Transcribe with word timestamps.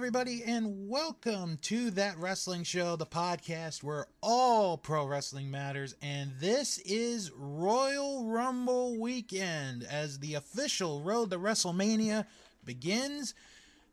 Everybody, 0.00 0.42
and 0.44 0.88
welcome 0.88 1.58
to 1.60 1.90
That 1.90 2.16
Wrestling 2.16 2.64
Show, 2.64 2.96
the 2.96 3.04
podcast 3.04 3.82
where 3.82 4.06
all 4.22 4.78
pro 4.78 5.04
wrestling 5.04 5.50
matters. 5.50 5.94
And 6.00 6.32
this 6.40 6.78
is 6.86 7.30
Royal 7.36 8.24
Rumble 8.24 8.98
weekend 8.98 9.84
as 9.84 10.18
the 10.18 10.32
official 10.32 11.02
road 11.02 11.28
to 11.32 11.38
WrestleMania 11.38 12.24
begins. 12.64 13.34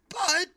But 0.08 0.48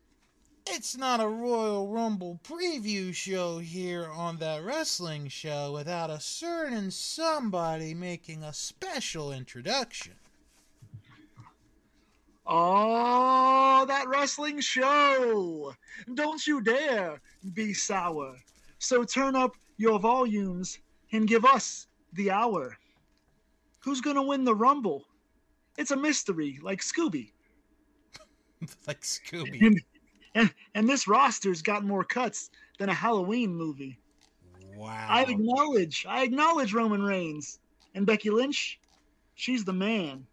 it's 0.68 0.96
not 0.96 1.18
a 1.18 1.26
Royal 1.26 1.88
Rumble 1.88 2.38
preview 2.44 3.12
show 3.12 3.58
here 3.58 4.08
on 4.08 4.36
That 4.36 4.62
Wrestling 4.62 5.26
Show 5.26 5.72
without 5.72 6.10
a 6.10 6.20
certain 6.20 6.92
somebody 6.92 7.92
making 7.92 8.44
a 8.44 8.54
special 8.54 9.32
introduction. 9.32 10.19
Oh, 12.52 13.84
that 13.86 14.08
wrestling 14.08 14.58
show! 14.60 15.72
Don't 16.14 16.44
you 16.44 16.60
dare 16.60 17.20
be 17.54 17.72
sour. 17.72 18.34
So 18.80 19.04
turn 19.04 19.36
up 19.36 19.54
your 19.76 20.00
volumes 20.00 20.80
and 21.12 21.28
give 21.28 21.44
us 21.44 21.86
the 22.14 22.32
hour. 22.32 22.76
Who's 23.78 24.00
gonna 24.00 24.24
win 24.24 24.42
the 24.42 24.54
Rumble? 24.56 25.04
It's 25.78 25.92
a 25.92 25.96
mystery, 25.96 26.58
like 26.60 26.80
Scooby. 26.80 27.30
like 28.88 29.02
Scooby. 29.02 29.64
And, 29.64 29.80
and, 30.34 30.54
and 30.74 30.88
this 30.88 31.06
roster's 31.06 31.62
got 31.62 31.84
more 31.84 32.02
cuts 32.02 32.50
than 32.80 32.88
a 32.88 32.94
Halloween 32.94 33.54
movie. 33.54 33.96
Wow. 34.74 35.06
I 35.08 35.22
acknowledge, 35.22 36.04
I 36.08 36.24
acknowledge 36.24 36.74
Roman 36.74 37.02
Reigns. 37.02 37.60
And 37.94 38.06
Becky 38.06 38.30
Lynch, 38.30 38.80
she's 39.34 39.64
the 39.64 39.72
man. 39.72 40.26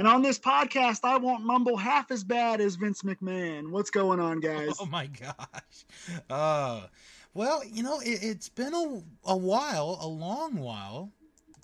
And 0.00 0.08
on 0.08 0.22
this 0.22 0.38
podcast, 0.38 1.00
I 1.04 1.18
won't 1.18 1.44
mumble 1.44 1.76
half 1.76 2.10
as 2.10 2.24
bad 2.24 2.62
as 2.62 2.76
Vince 2.76 3.02
McMahon. 3.02 3.68
What's 3.70 3.90
going 3.90 4.18
on, 4.18 4.40
guys? 4.40 4.72
Oh 4.80 4.86
my 4.86 5.06
gosh. 5.08 5.84
Uh, 6.30 6.86
well, 7.34 7.62
you 7.66 7.82
know, 7.82 8.00
it, 8.02 8.22
has 8.22 8.48
been 8.48 8.72
a, 8.72 9.02
a 9.26 9.36
while, 9.36 9.98
a 10.00 10.08
long 10.08 10.56
while 10.56 11.12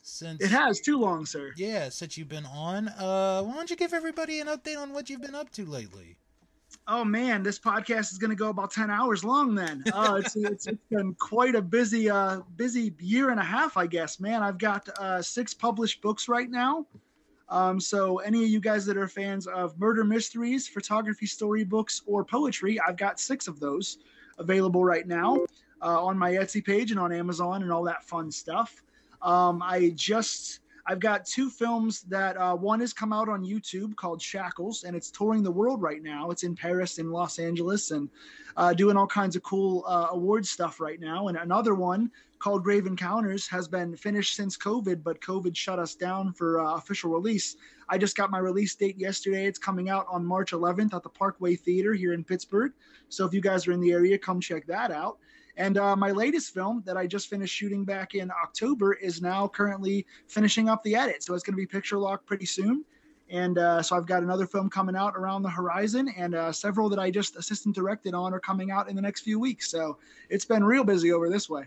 since 0.03 0.43
it 0.43 0.51
has 0.51 0.81
too 0.81 0.99
long, 0.99 1.25
sir. 1.25 1.55
Yeah, 1.57 1.89
since 1.89 2.19
you've 2.19 2.29
been 2.29 2.45
on. 2.45 2.89
Uh, 2.89 3.41
why 3.41 3.55
don't 3.55 3.71
you 3.71 3.77
give 3.77 3.95
everybody 3.95 4.41
an 4.41 4.49
update 4.49 4.77
on 4.77 4.93
what 4.93 5.09
you've 5.09 5.23
been 5.23 5.35
up 5.35 5.51
to 5.53 5.65
lately? 5.65 6.19
Oh 6.87 7.07
man, 7.07 7.43
this 7.43 7.59
podcast 7.59 8.13
is 8.13 8.19
going 8.19 8.29
to 8.33 8.37
go 8.37 8.51
about 8.51 8.71
ten 8.71 8.91
hours 8.91 9.25
long. 9.25 9.55
Then 9.55 9.83
uh, 9.95 10.21
it's, 10.23 10.37
it's, 10.37 10.67
it's 10.67 10.85
been 10.91 11.15
quite 11.15 11.55
a 11.55 11.63
busy 11.63 12.11
uh, 12.11 12.41
busy 12.57 12.93
year 13.01 13.31
and 13.31 13.41
a 13.41 13.45
half, 13.45 13.79
I 13.79 13.87
guess. 13.87 14.21
Man, 14.21 14.43
I've 14.43 14.59
got 14.59 14.91
uh, 14.99 15.23
six 15.23 15.55
published 15.55 16.03
books 16.03 16.29
right 16.29 16.51
now. 16.51 16.85
Um, 17.49 17.79
so, 17.79 18.19
any 18.19 18.43
of 18.43 18.51
you 18.51 18.61
guys 18.61 18.85
that 18.87 18.97
are 18.97 19.07
fans 19.07 19.47
of 19.47 19.79
murder 19.79 20.05
mysteries, 20.05 20.67
photography, 20.67 21.27
storybooks, 21.27 22.03
or 22.07 22.25
poetry, 22.25 22.81
I've 22.81 22.97
got 22.97 23.21
six 23.21 23.47
of 23.47 23.61
those 23.61 23.99
available 24.39 24.85
right 24.85 25.07
now 25.07 25.39
uh, 25.83 26.05
on 26.05 26.19
my 26.19 26.33
Etsy 26.33 26.65
page 26.65 26.91
and 26.91 26.99
on 26.99 27.13
Amazon 27.13 27.63
and 27.63 27.73
all 27.73 27.85
that 27.85 28.03
fun 28.05 28.31
stuff. 28.31 28.83
Um, 29.23 29.63
I 29.63 29.93
just 29.95 30.61
I've 30.89 31.01
got 31.01 31.27
two 31.27 31.51
films 31.51 32.03
that 32.03 32.37
uh, 32.37 32.55
one 32.55 32.79
has 32.81 32.93
come 32.93 33.13
out 33.13 33.29
on 33.29 33.45
YouTube 33.45 33.97
called 33.97 34.23
Shackles, 34.23 34.85
and 34.85 34.95
it's 34.95 35.11
touring 35.11 35.43
the 35.43 35.51
world 35.51 35.83
right 35.83 36.01
now. 36.01 36.31
It's 36.31 36.45
in 36.45 36.55
Paris 36.55 36.99
and 36.99 37.11
Los 37.11 37.41
Angeles 37.41 37.91
and 37.91 38.09
uh, 38.57 38.73
doing 38.73 38.97
all 38.97 39.07
kinds 39.07 39.35
of 39.35 39.43
cool 39.43 39.85
uh, 39.87 40.09
award 40.11 40.47
stuff 40.47 40.81
right 40.81 41.01
now. 41.01 41.27
And 41.27 41.37
another 41.39 41.75
one 41.75 42.11
called 42.39 42.63
Grave 42.63 42.87
Encounters 42.87 43.49
has 43.49 43.67
been 43.67 43.97
finished 43.97 44.37
since 44.37 44.57
COVID, 44.57 45.03
but 45.03 45.21
COVID 45.21 45.57
shut 45.57 45.81
us 45.81 45.97
down 45.97 46.33
for 46.33 46.61
uh, 46.61 46.77
official 46.77 47.11
release. 47.11 47.57
I 47.89 47.99
just 47.99 48.17
got 48.17 48.31
my 48.31 48.39
release 48.39 48.75
date 48.77 48.97
yesterday. 48.97 49.47
It's 49.47 49.59
coming 49.59 49.89
out 49.89 50.07
on 50.09 50.25
March 50.25 50.53
11th 50.53 50.95
at 50.95 51.03
the 51.03 51.09
Parkway 51.09 51.57
Theater 51.57 51.95
here 51.95 52.13
in 52.13 52.23
Pittsburgh. 52.23 52.73
So 53.09 53.25
if 53.25 53.35
you 53.35 53.41
guys 53.41 53.67
are 53.67 53.73
in 53.73 53.81
the 53.81 53.93
area, 53.93 54.19
come 54.19 54.41
check 54.41 54.67
that 54.67 54.93
out. 54.93 55.19
And 55.57 55.79
uh, 55.79 55.97
my 55.97 56.11
latest 56.11 56.53
film 56.53 56.83
that 56.85 56.97
I 56.97 57.07
just 57.07 57.29
finished 57.29 57.55
shooting 57.55 57.85
back 57.85 58.15
in 58.15 58.31
October 58.31 58.93
is 58.95 59.23
now 59.23 59.49
currently 59.49 60.07
finishing 60.29 60.69
up 60.69 60.83
the 60.83 60.95
edit. 60.95 61.23
So 61.23 61.35
it's 61.35 61.43
going 61.43 61.55
to 61.55 61.57
be 61.57 61.67
picture 61.67 61.99
lock 61.99 62.27
pretty 62.27 62.47
soon. 62.47 62.85
And 63.29 63.59
uh, 63.59 63.83
so 63.83 63.97
I've 63.97 64.07
got 64.07 64.23
another 64.23 64.47
film 64.47 64.71
coming 64.71 64.95
out 64.95 65.15
around 65.17 65.43
the 65.43 65.51
horizon, 65.51 66.09
and 66.17 66.35
uh, 66.35 66.53
several 66.53 66.89
that 66.91 67.01
I 67.01 67.11
just 67.11 67.37
assistant 67.37 67.75
directed 67.75 68.15
on 68.15 68.33
are 68.33 68.39
coming 68.39 68.71
out 68.71 68.89
in 68.89 68.95
the 68.95 69.03
next 69.03 69.23
few 69.23 69.41
weeks. 69.41 69.69
So 69.69 69.99
it's 70.31 70.45
been 70.45 70.63
real 70.63 70.85
busy 70.85 71.13
over 71.13 71.29
this 71.29 71.51
way. 71.51 71.65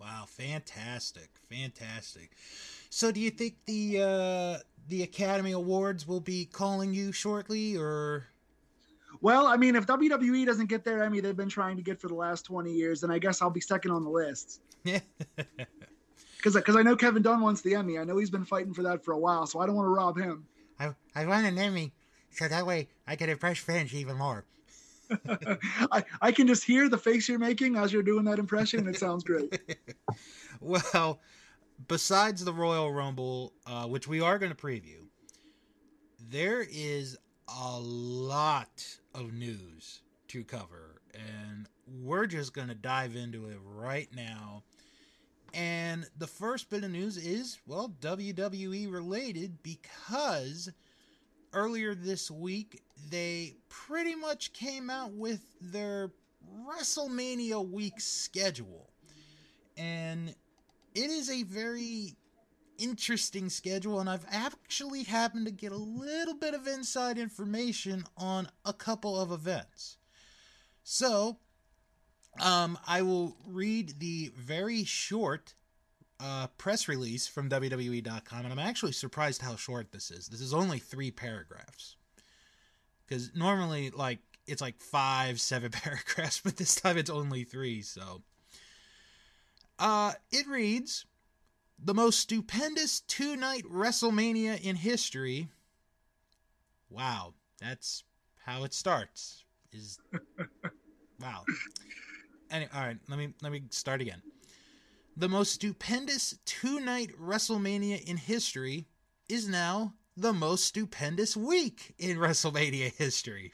Wow, 0.00 0.24
fantastic, 0.26 1.28
fantastic. 1.50 2.30
So, 2.88 3.12
do 3.12 3.20
you 3.20 3.30
think 3.30 3.54
the 3.66 4.00
uh, 4.00 4.58
the 4.88 5.02
Academy 5.02 5.52
Awards 5.52 6.08
will 6.08 6.20
be 6.20 6.44
calling 6.46 6.92
you 6.92 7.12
shortly, 7.12 7.76
or? 7.76 8.26
Well, 9.22 9.46
I 9.46 9.56
mean, 9.56 9.76
if 9.76 9.86
WWE 9.86 10.44
doesn't 10.44 10.66
get 10.66 10.84
their 10.84 11.02
Emmy 11.04 11.20
they've 11.20 11.36
been 11.36 11.48
trying 11.48 11.76
to 11.76 11.82
get 11.82 12.00
for 12.00 12.08
the 12.08 12.14
last 12.14 12.44
twenty 12.44 12.72
years, 12.72 13.00
then 13.00 13.10
I 13.10 13.18
guess 13.18 13.40
I'll 13.40 13.50
be 13.50 13.60
second 13.60 13.92
on 13.92 14.04
the 14.04 14.10
list. 14.10 14.60
Yeah. 14.84 14.98
Because 16.36 16.54
because 16.54 16.74
I 16.74 16.82
know 16.82 16.96
Kevin 16.96 17.22
Dunn 17.22 17.40
wants 17.40 17.60
the 17.60 17.76
Emmy. 17.76 18.00
I 18.00 18.04
know 18.04 18.16
he's 18.18 18.30
been 18.30 18.44
fighting 18.44 18.74
for 18.74 18.82
that 18.82 19.04
for 19.04 19.12
a 19.12 19.18
while, 19.18 19.46
so 19.46 19.60
I 19.60 19.66
don't 19.66 19.76
want 19.76 19.86
to 19.86 19.90
rob 19.90 20.18
him. 20.18 20.44
I 20.80 20.92
I 21.14 21.24
want 21.24 21.46
an 21.46 21.56
Emmy, 21.56 21.92
so 22.32 22.48
that 22.48 22.66
way 22.66 22.88
I 23.06 23.14
can 23.14 23.30
impress 23.30 23.58
fans 23.58 23.94
even 23.94 24.16
more. 24.16 24.44
I, 25.92 26.04
I 26.20 26.32
can 26.32 26.48
just 26.48 26.64
hear 26.64 26.88
the 26.88 26.98
face 26.98 27.28
you're 27.28 27.38
making 27.38 27.76
as 27.76 27.92
you're 27.92 28.02
doing 28.02 28.24
that 28.24 28.40
impression, 28.40 28.80
and 28.80 28.88
it 28.88 28.98
sounds 28.98 29.22
great. 29.22 29.56
well, 30.60 31.20
besides 31.86 32.44
the 32.44 32.52
Royal 32.52 32.92
Rumble, 32.92 33.52
uh, 33.66 33.86
which 33.86 34.08
we 34.08 34.20
are 34.20 34.38
going 34.38 34.52
to 34.52 34.58
preview, 34.58 35.06
there 36.18 36.66
is 36.68 37.16
a 37.48 37.78
lot 37.78 38.98
of 39.14 39.32
news 39.32 40.02
to 40.28 40.44
cover, 40.44 41.02
and 41.14 41.68
we're 41.86 42.26
just 42.26 42.54
going 42.54 42.68
to 42.68 42.74
dive 42.74 43.16
into 43.16 43.46
it 43.46 43.58
right 43.64 44.08
now. 44.14 44.62
And 45.54 46.06
the 46.16 46.26
first 46.26 46.70
bit 46.70 46.84
of 46.84 46.90
news 46.90 47.16
is, 47.18 47.58
well, 47.66 47.94
WWE 48.00 48.90
related 48.90 49.62
because 49.62 50.70
earlier 51.52 51.94
this 51.94 52.30
week 52.30 52.80
they 53.10 53.56
pretty 53.68 54.14
much 54.14 54.52
came 54.54 54.88
out 54.88 55.12
with 55.12 55.42
their 55.60 56.10
WrestleMania 56.66 57.68
week 57.68 58.00
schedule. 58.00 58.88
And 59.76 60.34
it 60.94 61.10
is 61.10 61.30
a 61.30 61.42
very 61.42 62.16
interesting 62.82 63.48
schedule, 63.48 64.00
and 64.00 64.10
I've 64.10 64.26
actually 64.30 65.04
happened 65.04 65.46
to 65.46 65.52
get 65.52 65.72
a 65.72 65.76
little 65.76 66.34
bit 66.34 66.52
of 66.52 66.66
inside 66.66 67.16
information 67.16 68.04
on 68.16 68.48
a 68.64 68.72
couple 68.72 69.18
of 69.18 69.30
events. 69.30 69.98
So, 70.82 71.38
um, 72.40 72.78
I 72.86 73.02
will 73.02 73.36
read 73.46 74.00
the 74.00 74.32
very 74.36 74.84
short 74.84 75.54
uh, 76.18 76.48
press 76.58 76.88
release 76.88 77.28
from 77.28 77.48
WWE.com, 77.48 78.44
and 78.44 78.52
I'm 78.52 78.58
actually 78.58 78.92
surprised 78.92 79.42
how 79.42 79.56
short 79.56 79.92
this 79.92 80.10
is. 80.10 80.28
This 80.28 80.40
is 80.40 80.52
only 80.52 80.78
three 80.78 81.10
paragraphs. 81.10 81.96
Because 83.06 83.30
normally, 83.34 83.90
like, 83.90 84.18
it's 84.46 84.62
like 84.62 84.80
five, 84.80 85.40
seven 85.40 85.70
paragraphs, 85.72 86.40
but 86.42 86.56
this 86.56 86.74
time 86.74 86.98
it's 86.98 87.10
only 87.10 87.44
three, 87.44 87.82
so. 87.82 88.22
Uh, 89.78 90.12
it 90.30 90.46
reads 90.46 91.06
The 91.84 91.94
most 91.94 92.20
stupendous 92.20 93.00
two 93.00 93.36
night 93.36 93.64
WrestleMania 93.64 94.60
in 94.60 94.76
history. 94.76 95.48
Wow, 96.88 97.34
that's 97.60 98.04
how 98.44 98.64
it 98.64 98.72
starts. 98.72 99.44
Is 99.72 99.98
wow. 101.20 101.44
Any, 102.50 102.68
all 102.74 102.82
right, 102.82 102.98
let 103.08 103.18
me 103.18 103.32
let 103.42 103.50
me 103.50 103.62
start 103.70 104.00
again. 104.00 104.22
The 105.16 105.28
most 105.28 105.52
stupendous 105.52 106.38
two-night 106.46 107.10
WrestleMania 107.20 108.02
in 108.02 108.16
history 108.16 108.86
is 109.28 109.46
now 109.46 109.94
the 110.16 110.32
most 110.32 110.64
stupendous 110.64 111.36
week 111.36 111.94
in 111.98 112.16
WrestleMania 112.18 112.94
history. 112.94 113.52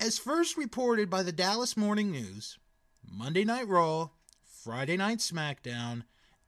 As 0.00 0.18
first 0.18 0.56
reported 0.56 1.10
by 1.10 1.22
the 1.22 1.32
Dallas 1.32 1.76
Morning 1.76 2.10
News, 2.10 2.58
Monday 3.08 3.44
Night 3.44 3.68
Raw, 3.68 4.10
Friday 4.64 4.96
Night 4.96 5.18
SmackDown, 5.18 6.02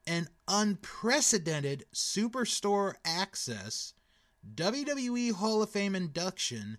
and 0.06 0.28
unprecedented 0.49 1.84
Superstore 1.94 2.94
access, 3.04 3.94
WWE 4.54 5.32
Hall 5.32 5.62
of 5.62 5.70
Fame 5.70 5.94
induction, 5.94 6.78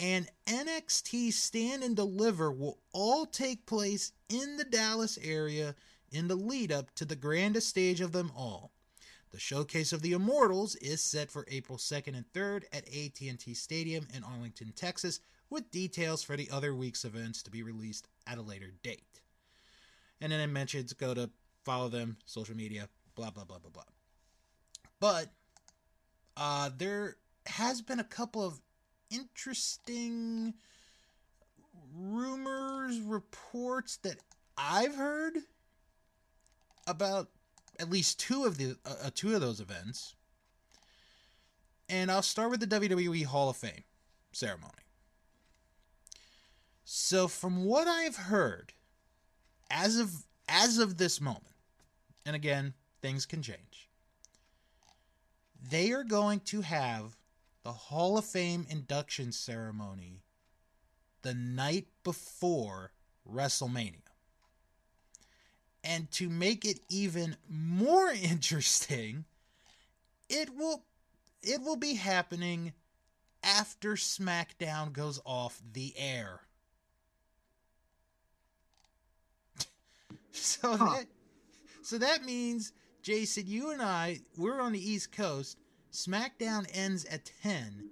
and 0.00 0.28
NXT 0.46 1.32
Stand 1.32 1.84
and 1.84 1.94
Deliver 1.94 2.50
will 2.50 2.78
all 2.92 3.26
take 3.26 3.66
place 3.66 4.12
in 4.28 4.56
the 4.56 4.64
Dallas 4.64 5.18
area 5.22 5.74
in 6.10 6.28
the 6.28 6.34
lead 6.34 6.72
up 6.72 6.94
to 6.96 7.04
the 7.04 7.16
grandest 7.16 7.68
stage 7.68 8.00
of 8.00 8.12
them 8.12 8.32
all. 8.36 8.72
The 9.30 9.40
showcase 9.40 9.92
of 9.92 10.02
the 10.02 10.12
Immortals 10.12 10.76
is 10.76 11.02
set 11.02 11.30
for 11.30 11.44
April 11.48 11.76
2nd 11.76 12.16
and 12.16 12.24
3rd 12.32 12.64
at 12.72 12.86
AT&T 12.86 13.54
Stadium 13.54 14.06
in 14.14 14.22
Arlington, 14.22 14.72
Texas, 14.76 15.20
with 15.50 15.70
details 15.70 16.22
for 16.22 16.36
the 16.36 16.50
other 16.50 16.74
week's 16.74 17.04
events 17.04 17.42
to 17.42 17.50
be 17.50 17.62
released 17.62 18.06
at 18.26 18.38
a 18.38 18.42
later 18.42 18.72
date. 18.82 19.20
And 20.20 20.32
then 20.32 20.40
it 20.40 20.46
mentions 20.46 20.92
go 20.92 21.14
to 21.14 21.30
follow 21.64 21.88
them, 21.88 22.16
social 22.26 22.56
media, 22.56 22.88
blah 23.14 23.30
blah 23.30 23.44
blah 23.44 23.58
blah 23.58 23.70
blah. 23.70 23.82
But 25.00 25.28
uh, 26.36 26.70
there 26.76 27.16
has 27.46 27.82
been 27.82 28.00
a 28.00 28.04
couple 28.04 28.44
of 28.44 28.60
interesting 29.10 30.54
rumors, 31.96 33.00
reports 33.00 33.96
that 33.98 34.16
I've 34.56 34.94
heard 34.94 35.38
about 36.86 37.28
at 37.78 37.90
least 37.90 38.20
two 38.20 38.44
of 38.44 38.58
the 38.58 38.76
uh, 38.84 39.10
two 39.14 39.34
of 39.34 39.40
those 39.40 39.60
events. 39.60 40.14
And 41.88 42.10
I'll 42.10 42.22
start 42.22 42.50
with 42.50 42.60
the 42.60 42.66
WWE 42.66 43.24
Hall 43.26 43.50
of 43.50 43.56
Fame 43.56 43.84
ceremony. 44.32 44.72
So 46.84 47.28
from 47.28 47.64
what 47.64 47.86
I've 47.86 48.16
heard 48.16 48.72
as 49.70 49.98
of 49.98 50.24
as 50.48 50.78
of 50.78 50.98
this 50.98 51.20
moment, 51.20 51.53
and 52.26 52.34
again, 52.36 52.74
things 53.00 53.26
can 53.26 53.42
change. 53.42 53.88
They 55.60 55.90
are 55.92 56.04
going 56.04 56.40
to 56.40 56.60
have 56.60 57.16
the 57.64 57.72
Hall 57.72 58.16
of 58.18 58.24
Fame 58.24 58.66
induction 58.68 59.32
ceremony 59.32 60.22
the 61.22 61.34
night 61.34 61.88
before 62.04 62.92
WrestleMania. 63.28 64.02
And 65.84 66.10
to 66.12 66.28
make 66.28 66.64
it 66.64 66.80
even 66.88 67.36
more 67.48 68.10
interesting, 68.12 69.24
it 70.28 70.54
will 70.54 70.84
it 71.42 71.60
will 71.62 71.76
be 71.76 71.94
happening 71.94 72.72
after 73.42 73.94
SmackDown 73.94 74.92
goes 74.92 75.20
off 75.24 75.62
the 75.72 75.94
air. 75.96 76.42
so 80.32 80.76
Huh. 80.76 80.96
that 80.96 81.06
so 81.84 81.98
that 81.98 82.24
means 82.24 82.72
Jason, 83.02 83.44
you 83.46 83.70
and 83.70 83.82
I, 83.82 84.20
we're 84.38 84.60
on 84.60 84.72
the 84.72 84.90
East 84.90 85.12
Coast. 85.12 85.58
SmackDown 85.92 86.66
ends 86.72 87.04
at 87.04 87.30
10. 87.42 87.90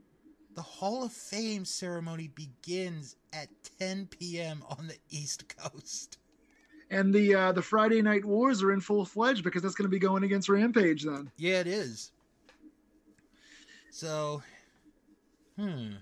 The 0.55 0.62
Hall 0.62 1.05
of 1.05 1.12
Fame 1.12 1.67
ceremony 1.67 2.29
begins 2.29 3.17
at 3.35 3.49
10 3.79 4.06
p.m. 4.06 4.65
on 4.79 4.87
the 4.87 4.97
East 5.11 5.55
Coast. 5.56 6.17
And 6.91 7.12
the 7.12 7.35
uh, 7.35 7.53
the 7.53 7.62
Friday 7.62 8.03
Night 8.03 8.25
Wars 8.25 8.62
are 8.62 8.73
in 8.73 8.81
full 8.81 9.05
fledged 9.05 9.44
because 9.44 9.62
that's 9.62 9.75
going 9.75 9.89
to 9.89 9.91
be 9.91 9.99
going 9.99 10.25
against 10.25 10.49
Rampage 10.49 11.05
then. 11.05 11.31
Yeah, 11.37 11.61
it 11.61 11.67
is. 11.67 12.12
So, 13.91 14.43
hmm. 15.59 15.93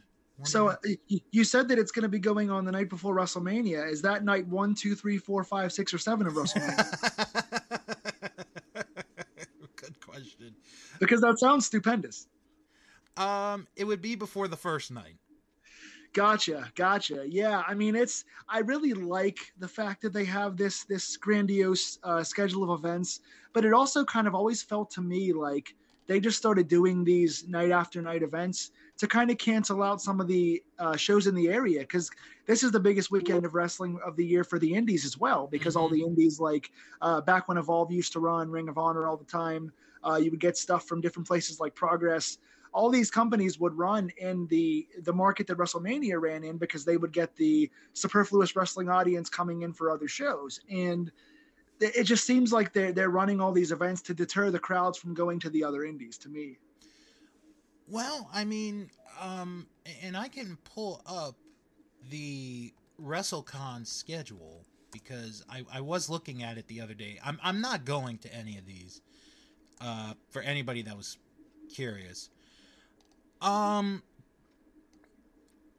So 0.44 0.68
uh, 0.68 0.76
you 1.08 1.44
said 1.44 1.68
that 1.68 1.78
it's 1.78 1.92
going 1.92 2.02
to 2.04 2.08
be 2.08 2.18
going 2.18 2.50
on 2.50 2.64
the 2.64 2.72
night 2.72 2.88
before 2.88 3.14
WrestleMania. 3.14 3.90
Is 3.90 4.02
that 4.02 4.24
night 4.24 4.46
one, 4.46 4.74
two, 4.74 4.94
three, 4.94 5.18
four, 5.18 5.44
five, 5.44 5.72
six, 5.72 5.92
or 5.92 5.98
seven 5.98 6.26
of 6.26 6.32
WrestleMania? 6.34 7.59
Question. 10.40 10.56
because 10.98 11.20
that 11.20 11.38
sounds 11.38 11.66
stupendous. 11.66 12.26
Um, 13.16 13.66
it 13.76 13.84
would 13.84 14.00
be 14.00 14.14
before 14.14 14.48
the 14.48 14.56
first 14.56 14.90
night. 14.90 15.16
Gotcha, 16.12 16.70
gotcha. 16.74 17.24
Yeah, 17.28 17.62
I 17.66 17.74
mean, 17.74 17.94
it's 17.94 18.24
I 18.48 18.60
really 18.60 18.94
like 18.94 19.38
the 19.58 19.68
fact 19.68 20.02
that 20.02 20.12
they 20.12 20.24
have 20.24 20.56
this 20.56 20.84
this 20.84 21.16
grandiose 21.16 21.98
uh, 22.02 22.24
schedule 22.24 22.70
of 22.70 22.80
events, 22.80 23.20
but 23.52 23.64
it 23.64 23.72
also 23.72 24.04
kind 24.04 24.26
of 24.26 24.34
always 24.34 24.62
felt 24.62 24.90
to 24.92 25.02
me 25.02 25.32
like 25.32 25.74
they 26.08 26.18
just 26.18 26.36
started 26.36 26.66
doing 26.66 27.04
these 27.04 27.46
night 27.46 27.70
after 27.70 28.02
night 28.02 28.24
events 28.24 28.72
to 28.98 29.06
kind 29.06 29.30
of 29.30 29.38
cancel 29.38 29.80
out 29.80 30.00
some 30.00 30.20
of 30.20 30.26
the 30.26 30.60
uh, 30.80 30.96
shows 30.96 31.28
in 31.28 31.34
the 31.36 31.48
area 31.48 31.80
because 31.80 32.10
this 32.46 32.64
is 32.64 32.72
the 32.72 32.80
biggest 32.80 33.12
weekend 33.12 33.46
of 33.46 33.54
wrestling 33.54 33.96
of 34.04 34.16
the 34.16 34.26
year 34.26 34.42
for 34.42 34.58
the 34.58 34.74
indies 34.74 35.04
as 35.04 35.16
well 35.16 35.46
because 35.46 35.76
all 35.76 35.88
the 35.88 36.02
indies 36.02 36.40
like 36.40 36.72
uh, 37.00 37.20
back 37.20 37.46
when 37.46 37.58
evolve 37.58 37.92
used 37.92 38.12
to 38.12 38.18
run 38.18 38.50
ring 38.50 38.68
of 38.68 38.76
honor 38.76 39.06
all 39.06 39.16
the 39.16 39.24
time 39.24 39.72
uh, 40.04 40.16
you 40.16 40.30
would 40.30 40.40
get 40.40 40.56
stuff 40.56 40.86
from 40.86 41.00
different 41.00 41.26
places 41.26 41.60
like 41.60 41.74
progress 41.74 42.38
all 42.72 42.88
these 42.88 43.10
companies 43.10 43.58
would 43.58 43.74
run 43.76 44.10
in 44.18 44.46
the 44.46 44.86
the 45.02 45.12
market 45.12 45.46
that 45.46 45.58
WrestleMania 45.58 46.20
ran 46.20 46.44
in 46.44 46.56
because 46.56 46.84
they 46.84 46.96
would 46.96 47.12
get 47.12 47.34
the 47.36 47.70
superfluous 47.94 48.54
wrestling 48.54 48.88
audience 48.88 49.28
coming 49.28 49.62
in 49.62 49.72
for 49.72 49.90
other 49.90 50.08
shows 50.08 50.60
and 50.70 51.10
it 51.80 52.04
just 52.04 52.26
seems 52.26 52.52
like 52.52 52.72
they're 52.72 52.92
they're 52.92 53.10
running 53.10 53.40
all 53.40 53.52
these 53.52 53.72
events 53.72 54.02
to 54.02 54.14
deter 54.14 54.50
the 54.50 54.58
crowds 54.58 54.98
from 54.98 55.14
going 55.14 55.40
to 55.40 55.50
the 55.50 55.64
other 55.64 55.84
indies 55.84 56.18
to 56.18 56.28
me 56.28 56.58
Well, 57.88 58.28
I 58.32 58.44
mean, 58.44 58.90
um, 59.20 59.66
and 60.02 60.16
I 60.16 60.28
can 60.28 60.58
pull 60.64 61.02
up 61.06 61.36
the 62.10 62.72
WrestleCon 63.02 63.86
schedule 63.86 64.64
because 64.92 65.44
I, 65.48 65.64
I 65.72 65.80
was 65.80 66.08
looking 66.08 66.42
at 66.42 66.58
it 66.58 66.68
the 66.68 66.80
other 66.80 66.94
day. 66.94 67.18
I'm 67.24 67.38
I'm 67.42 67.60
not 67.60 67.84
going 67.84 68.18
to 68.18 68.34
any 68.34 68.58
of 68.58 68.66
these. 68.66 69.00
Uh, 69.80 70.12
for 70.28 70.42
anybody 70.42 70.82
that 70.82 70.96
was 70.96 71.16
curious. 71.74 72.28
Um, 73.40 74.02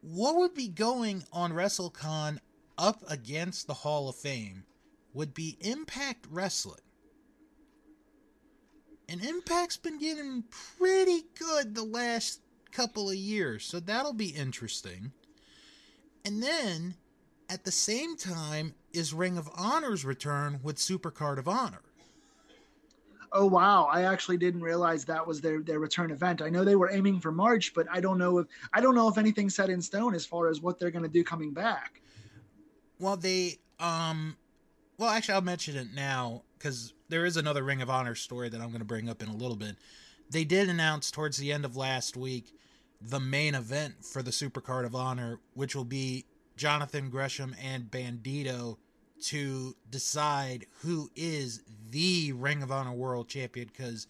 what 0.02 0.36
would 0.38 0.56
be 0.56 0.68
going 0.68 1.24
on 1.32 1.54
WrestleCon 1.54 2.40
up 2.78 3.04
against 3.08 3.68
the 3.68 3.76
Hall 3.76 4.10
of 4.10 4.16
Fame 4.16 4.64
would 5.14 5.34
be 5.34 5.58
Impact 5.62 6.26
Wrestling. 6.30 6.82
And 9.08 9.24
Impact's 9.24 9.78
been 9.78 10.00
getting 10.00 10.46
pretty 10.78 11.26
good 11.38 11.76
the 11.76 11.84
last 11.84 12.40
couple 12.72 13.10
of 13.10 13.16
years, 13.16 13.66
so 13.66 13.80
that'll 13.80 14.14
be 14.14 14.30
interesting. 14.30 15.12
And 16.24 16.42
then, 16.42 16.96
at 17.50 17.66
the 17.66 17.72
same 17.72 18.16
time, 18.16 18.74
is 18.94 19.14
Ring 19.14 19.38
of 19.38 19.50
Honor's 19.56 20.06
return 20.06 20.62
with 20.64 20.78
Supercard 20.78 21.38
of 21.38 21.48
Honor. 21.48 21.82
Oh 23.34 23.46
wow 23.46 23.86
i 23.92 24.04
actually 24.04 24.38
didn't 24.38 24.62
realize 24.62 25.06
that 25.06 25.26
was 25.26 25.40
their 25.42 25.62
their 25.62 25.80
return 25.80 26.12
event 26.12 26.42
i 26.42 26.50
know 26.50 26.64
they 26.64 26.76
were 26.76 26.92
aiming 26.92 27.20
for 27.20 27.32
march 27.32 27.74
but 27.74 27.88
i 27.92 28.00
don't 28.00 28.18
know 28.18 28.40
if 28.40 28.48
i 28.74 28.82
don't 28.82 28.96
know 28.96 29.08
if 29.08 29.18
anything's 29.18 29.56
set 29.56 29.70
in 29.70 29.82
stone 29.82 30.14
as 30.14 30.26
far 30.26 30.48
as 30.50 30.62
what 30.62 30.78
they're 30.80 30.92
going 30.92 31.04
to 31.04 31.10
do 31.10 31.24
coming 31.24 31.52
back 31.54 32.02
Well, 33.00 33.18
they, 33.18 33.58
um, 33.80 34.38
well, 34.98 35.10
actually, 35.10 35.34
I'll 35.34 35.42
mention 35.42 35.76
it 35.76 35.88
now 35.96 36.44
because 36.58 36.94
there 37.10 37.26
is 37.26 37.36
another 37.36 37.64
Ring 37.64 37.82
of 37.82 37.90
Honor 37.90 38.14
story 38.14 38.48
that 38.50 38.62
I'm 38.62 38.68
going 38.68 38.80
to 38.80 38.86
bring 38.86 39.10
up 39.10 39.24
in 39.24 39.30
a 39.30 39.36
little 39.36 39.56
bit. 39.56 39.76
They 40.30 40.44
did 40.44 40.70
announce 40.70 41.10
towards 41.10 41.38
the 41.38 41.52
end 41.52 41.66
of 41.66 41.76
last 41.76 42.16
week 42.16 42.54
the 43.02 43.20
main 43.20 43.56
event 43.56 44.06
for 44.06 44.22
the 44.22 44.30
Supercard 44.30 44.86
of 44.86 44.94
Honor, 44.94 45.40
which 45.56 45.76
will 45.76 45.86
be 45.86 46.26
Jonathan 46.56 47.10
Gresham 47.10 47.56
and 47.60 47.86
Bandito 47.86 48.78
to 49.22 49.76
decide 49.90 50.66
who 50.82 51.10
is 51.16 51.62
the 51.90 52.32
Ring 52.34 52.64
of 52.64 52.72
Honor 52.72 52.94
World 52.94 53.28
Champion 53.28 53.68
because 53.68 54.08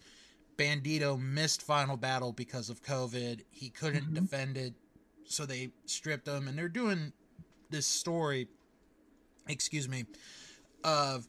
Bandito 0.56 1.20
missed 1.20 1.62
Final 1.62 1.96
Battle 1.96 2.32
because 2.32 2.70
of 2.70 2.82
COVID. 2.82 3.42
He 3.50 3.68
couldn't 3.68 4.04
mm-hmm. 4.04 4.14
defend 4.14 4.56
it, 4.56 4.74
so 5.24 5.46
they 5.46 5.70
stripped 5.86 6.28
him, 6.28 6.48
and 6.48 6.56
they're 6.56 6.68
doing 6.68 7.12
this 7.70 7.86
story 7.86 8.48
excuse 9.48 9.88
me, 9.88 10.04
of 10.84 11.28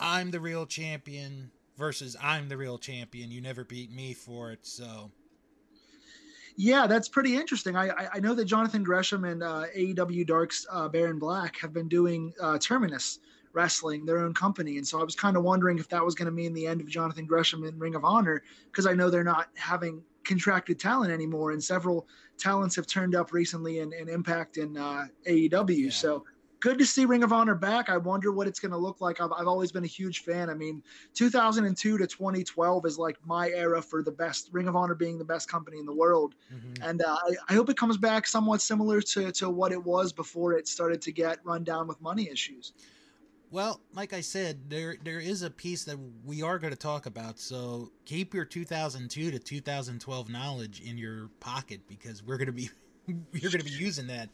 I'm 0.00 0.30
the 0.30 0.40
real 0.40 0.66
champion 0.66 1.50
versus 1.76 2.16
I'm 2.20 2.48
the 2.48 2.56
real 2.56 2.78
champion. 2.78 3.30
You 3.30 3.40
never 3.40 3.64
beat 3.64 3.90
me 3.90 4.14
for 4.14 4.52
it, 4.52 4.66
so 4.66 5.10
Yeah, 6.60 6.88
that's 6.88 7.08
pretty 7.08 7.36
interesting. 7.36 7.76
I 7.76 7.90
I, 7.90 8.08
I 8.14 8.18
know 8.20 8.34
that 8.34 8.46
Jonathan 8.46 8.82
Gresham 8.82 9.24
and 9.24 9.44
uh, 9.44 9.66
AEW 9.76 10.26
Dark's 10.26 10.66
uh, 10.72 10.88
Baron 10.88 11.16
Black 11.16 11.56
have 11.58 11.72
been 11.72 11.88
doing 11.88 12.34
uh, 12.42 12.58
Terminus 12.58 13.20
Wrestling, 13.52 14.04
their 14.04 14.18
own 14.18 14.34
company, 14.34 14.76
and 14.76 14.86
so 14.86 15.00
I 15.00 15.04
was 15.04 15.14
kind 15.14 15.36
of 15.36 15.44
wondering 15.44 15.78
if 15.78 15.88
that 15.90 16.04
was 16.04 16.16
going 16.16 16.26
to 16.26 16.32
mean 16.32 16.52
the 16.52 16.66
end 16.66 16.80
of 16.80 16.88
Jonathan 16.88 17.26
Gresham 17.26 17.62
in 17.62 17.78
Ring 17.78 17.94
of 17.94 18.04
Honor 18.04 18.42
because 18.66 18.86
I 18.86 18.92
know 18.92 19.08
they're 19.08 19.22
not 19.22 19.50
having 19.54 20.02
contracted 20.24 20.80
talent 20.80 21.12
anymore, 21.12 21.52
and 21.52 21.62
several 21.62 22.08
talents 22.38 22.74
have 22.74 22.88
turned 22.88 23.14
up 23.14 23.32
recently 23.32 23.78
in, 23.78 23.92
in 23.92 24.08
Impact 24.08 24.56
and 24.56 24.76
uh, 24.76 25.04
AEW. 25.28 25.84
Yeah. 25.84 25.90
So 25.90 26.24
good 26.60 26.78
to 26.78 26.86
see 26.86 27.04
Ring 27.04 27.22
of 27.22 27.32
Honor 27.32 27.54
back. 27.54 27.88
I 27.88 27.96
wonder 27.96 28.32
what 28.32 28.46
it's 28.46 28.60
going 28.60 28.72
to 28.72 28.78
look 28.78 29.00
like. 29.00 29.20
I've, 29.20 29.32
I've 29.32 29.46
always 29.46 29.72
been 29.72 29.84
a 29.84 29.88
huge 29.88 30.20
fan. 30.20 30.50
I 30.50 30.54
mean, 30.54 30.82
2002 31.14 31.98
to 31.98 32.06
2012 32.06 32.86
is 32.86 32.98
like 32.98 33.16
my 33.24 33.50
era 33.50 33.80
for 33.80 34.02
the 34.02 34.10
best 34.10 34.48
Ring 34.52 34.68
of 34.68 34.76
Honor 34.76 34.94
being 34.94 35.18
the 35.18 35.24
best 35.24 35.48
company 35.50 35.78
in 35.78 35.86
the 35.86 35.94
world. 35.94 36.34
And 36.82 37.02
uh, 37.02 37.16
I, 37.26 37.52
I 37.52 37.54
hope 37.54 37.70
it 37.70 37.76
comes 37.76 37.96
back 37.96 38.26
somewhat 38.26 38.60
similar 38.60 39.00
to, 39.00 39.32
to 39.32 39.50
what 39.50 39.72
it 39.72 39.82
was 39.82 40.12
before 40.12 40.54
it 40.54 40.68
started 40.68 41.00
to 41.02 41.12
get 41.12 41.38
run 41.44 41.64
down 41.64 41.86
with 41.86 42.00
money 42.00 42.28
issues. 42.30 42.72
Well, 43.50 43.80
like 43.94 44.12
I 44.12 44.20
said, 44.20 44.68
there 44.68 44.96
there 45.02 45.20
is 45.20 45.42
a 45.42 45.48
piece 45.48 45.84
that 45.84 45.96
we 46.22 46.42
are 46.42 46.58
going 46.58 46.72
to 46.72 46.78
talk 46.78 47.06
about. 47.06 47.38
So 47.38 47.90
keep 48.04 48.34
your 48.34 48.44
2002 48.44 49.30
to 49.30 49.38
2012 49.38 50.28
knowledge 50.28 50.82
in 50.82 50.98
your 50.98 51.28
pocket 51.40 51.80
because 51.88 52.22
we're 52.22 52.36
going 52.36 52.46
to 52.46 52.52
be 52.52 52.68
you're 53.06 53.50
going 53.50 53.64
to 53.64 53.64
be 53.64 53.70
using 53.70 54.06
that. 54.08 54.28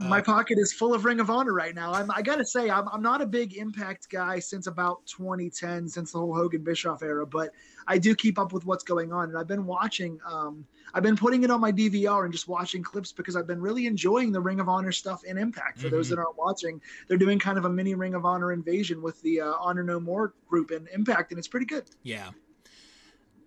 My 0.00 0.20
pocket 0.20 0.58
is 0.58 0.72
full 0.72 0.94
of 0.94 1.04
Ring 1.04 1.18
of 1.18 1.28
Honor 1.28 1.52
right 1.52 1.74
now. 1.74 1.92
I'm, 1.92 2.08
I 2.12 2.22
got 2.22 2.36
to 2.36 2.44
say, 2.44 2.70
I'm, 2.70 2.88
I'm 2.92 3.02
not 3.02 3.20
a 3.20 3.26
big 3.26 3.56
Impact 3.56 4.08
guy 4.08 4.38
since 4.38 4.68
about 4.68 5.04
2010, 5.06 5.88
since 5.88 6.12
the 6.12 6.18
whole 6.18 6.32
Hogan 6.32 6.62
Bischoff 6.62 7.02
era, 7.02 7.26
but 7.26 7.50
I 7.88 7.98
do 7.98 8.14
keep 8.14 8.38
up 8.38 8.52
with 8.52 8.64
what's 8.64 8.84
going 8.84 9.12
on. 9.12 9.30
And 9.30 9.36
I've 9.36 9.48
been 9.48 9.66
watching, 9.66 10.20
um, 10.24 10.64
I've 10.94 11.02
been 11.02 11.16
putting 11.16 11.42
it 11.42 11.50
on 11.50 11.60
my 11.60 11.72
DVR 11.72 12.24
and 12.24 12.32
just 12.32 12.46
watching 12.46 12.80
clips 12.80 13.10
because 13.10 13.34
I've 13.34 13.48
been 13.48 13.60
really 13.60 13.86
enjoying 13.86 14.30
the 14.30 14.40
Ring 14.40 14.60
of 14.60 14.68
Honor 14.68 14.92
stuff 14.92 15.24
in 15.24 15.36
Impact. 15.36 15.80
For 15.80 15.88
those 15.88 16.08
that 16.10 16.18
aren't 16.18 16.38
watching, 16.38 16.80
they're 17.08 17.18
doing 17.18 17.40
kind 17.40 17.58
of 17.58 17.64
a 17.64 17.70
mini 17.70 17.96
Ring 17.96 18.14
of 18.14 18.24
Honor 18.24 18.52
invasion 18.52 19.02
with 19.02 19.20
the 19.22 19.40
uh, 19.40 19.54
Honor 19.58 19.82
No 19.82 19.98
More 19.98 20.32
group 20.46 20.70
in 20.70 20.86
Impact, 20.94 21.32
and 21.32 21.38
it's 21.40 21.48
pretty 21.48 21.66
good. 21.66 21.84
Yeah. 22.04 22.30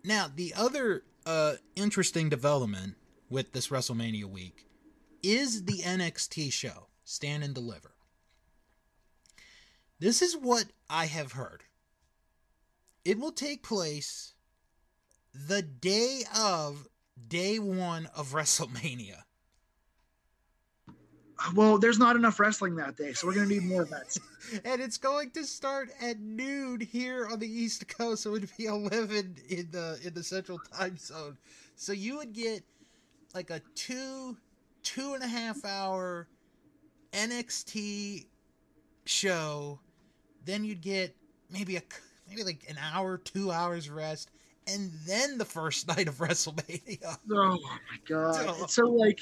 Now, 0.03 0.27
the 0.33 0.53
other 0.53 1.03
uh, 1.25 1.53
interesting 1.77 2.27
development 2.27 2.95
with 3.29 3.53
this 3.53 3.69
WrestleMania 3.69 4.25
week 4.25 4.65
is 5.23 5.65
the 5.65 5.79
NXT 5.79 6.51
show, 6.51 6.87
Stand 7.03 7.43
and 7.43 7.53
Deliver. 7.53 7.91
This 9.99 10.21
is 10.21 10.35
what 10.35 10.65
I 10.89 11.05
have 11.05 11.33
heard. 11.33 11.63
It 13.05 13.19
will 13.19 13.31
take 13.31 13.63
place 13.63 14.33
the 15.33 15.61
day 15.61 16.23
of 16.37 16.87
day 17.27 17.59
one 17.59 18.07
of 18.15 18.29
WrestleMania. 18.33 19.23
Well, 21.55 21.79
there's 21.79 21.97
not 21.97 22.15
enough 22.15 22.39
wrestling 22.39 22.75
that 22.75 22.95
day, 22.97 23.13
so 23.13 23.25
we're 23.25 23.33
going 23.33 23.49
to 23.49 23.55
need 23.55 23.63
more 23.63 23.81
events. 23.81 24.19
and 24.65 24.81
it's 24.81 24.97
going 24.97 25.31
to 25.31 25.43
start 25.43 25.89
at 26.01 26.19
noon 26.19 26.79
here 26.79 27.27
on 27.31 27.39
the 27.39 27.47
East 27.47 27.87
Coast, 27.87 28.23
so 28.23 28.35
it'd 28.35 28.49
be 28.57 28.65
eleven 28.67 29.35
in 29.49 29.69
the 29.71 29.99
in 30.03 30.13
the 30.13 30.23
Central 30.23 30.59
Time 30.59 30.97
Zone. 30.97 31.37
So 31.75 31.93
you 31.93 32.17
would 32.17 32.33
get 32.33 32.63
like 33.33 33.49
a 33.49 33.61
two 33.75 34.37
two 34.83 35.13
and 35.13 35.23
a 35.23 35.27
half 35.27 35.63
hour 35.65 36.27
NXT 37.13 38.25
show, 39.05 39.79
then 40.45 40.63
you'd 40.63 40.81
get 40.81 41.15
maybe 41.49 41.77
a 41.77 41.81
maybe 42.27 42.43
like 42.43 42.65
an 42.69 42.77
hour, 42.79 43.17
two 43.17 43.51
hours 43.51 43.89
rest, 43.89 44.31
and 44.67 44.91
then 45.05 45.37
the 45.37 45.45
first 45.45 45.87
night 45.95 46.07
of 46.07 46.17
WrestleMania. 46.17 47.17
Oh 47.31 47.57
my 47.61 47.97
god! 48.07 48.69
So 48.69 48.87
like, 48.87 49.19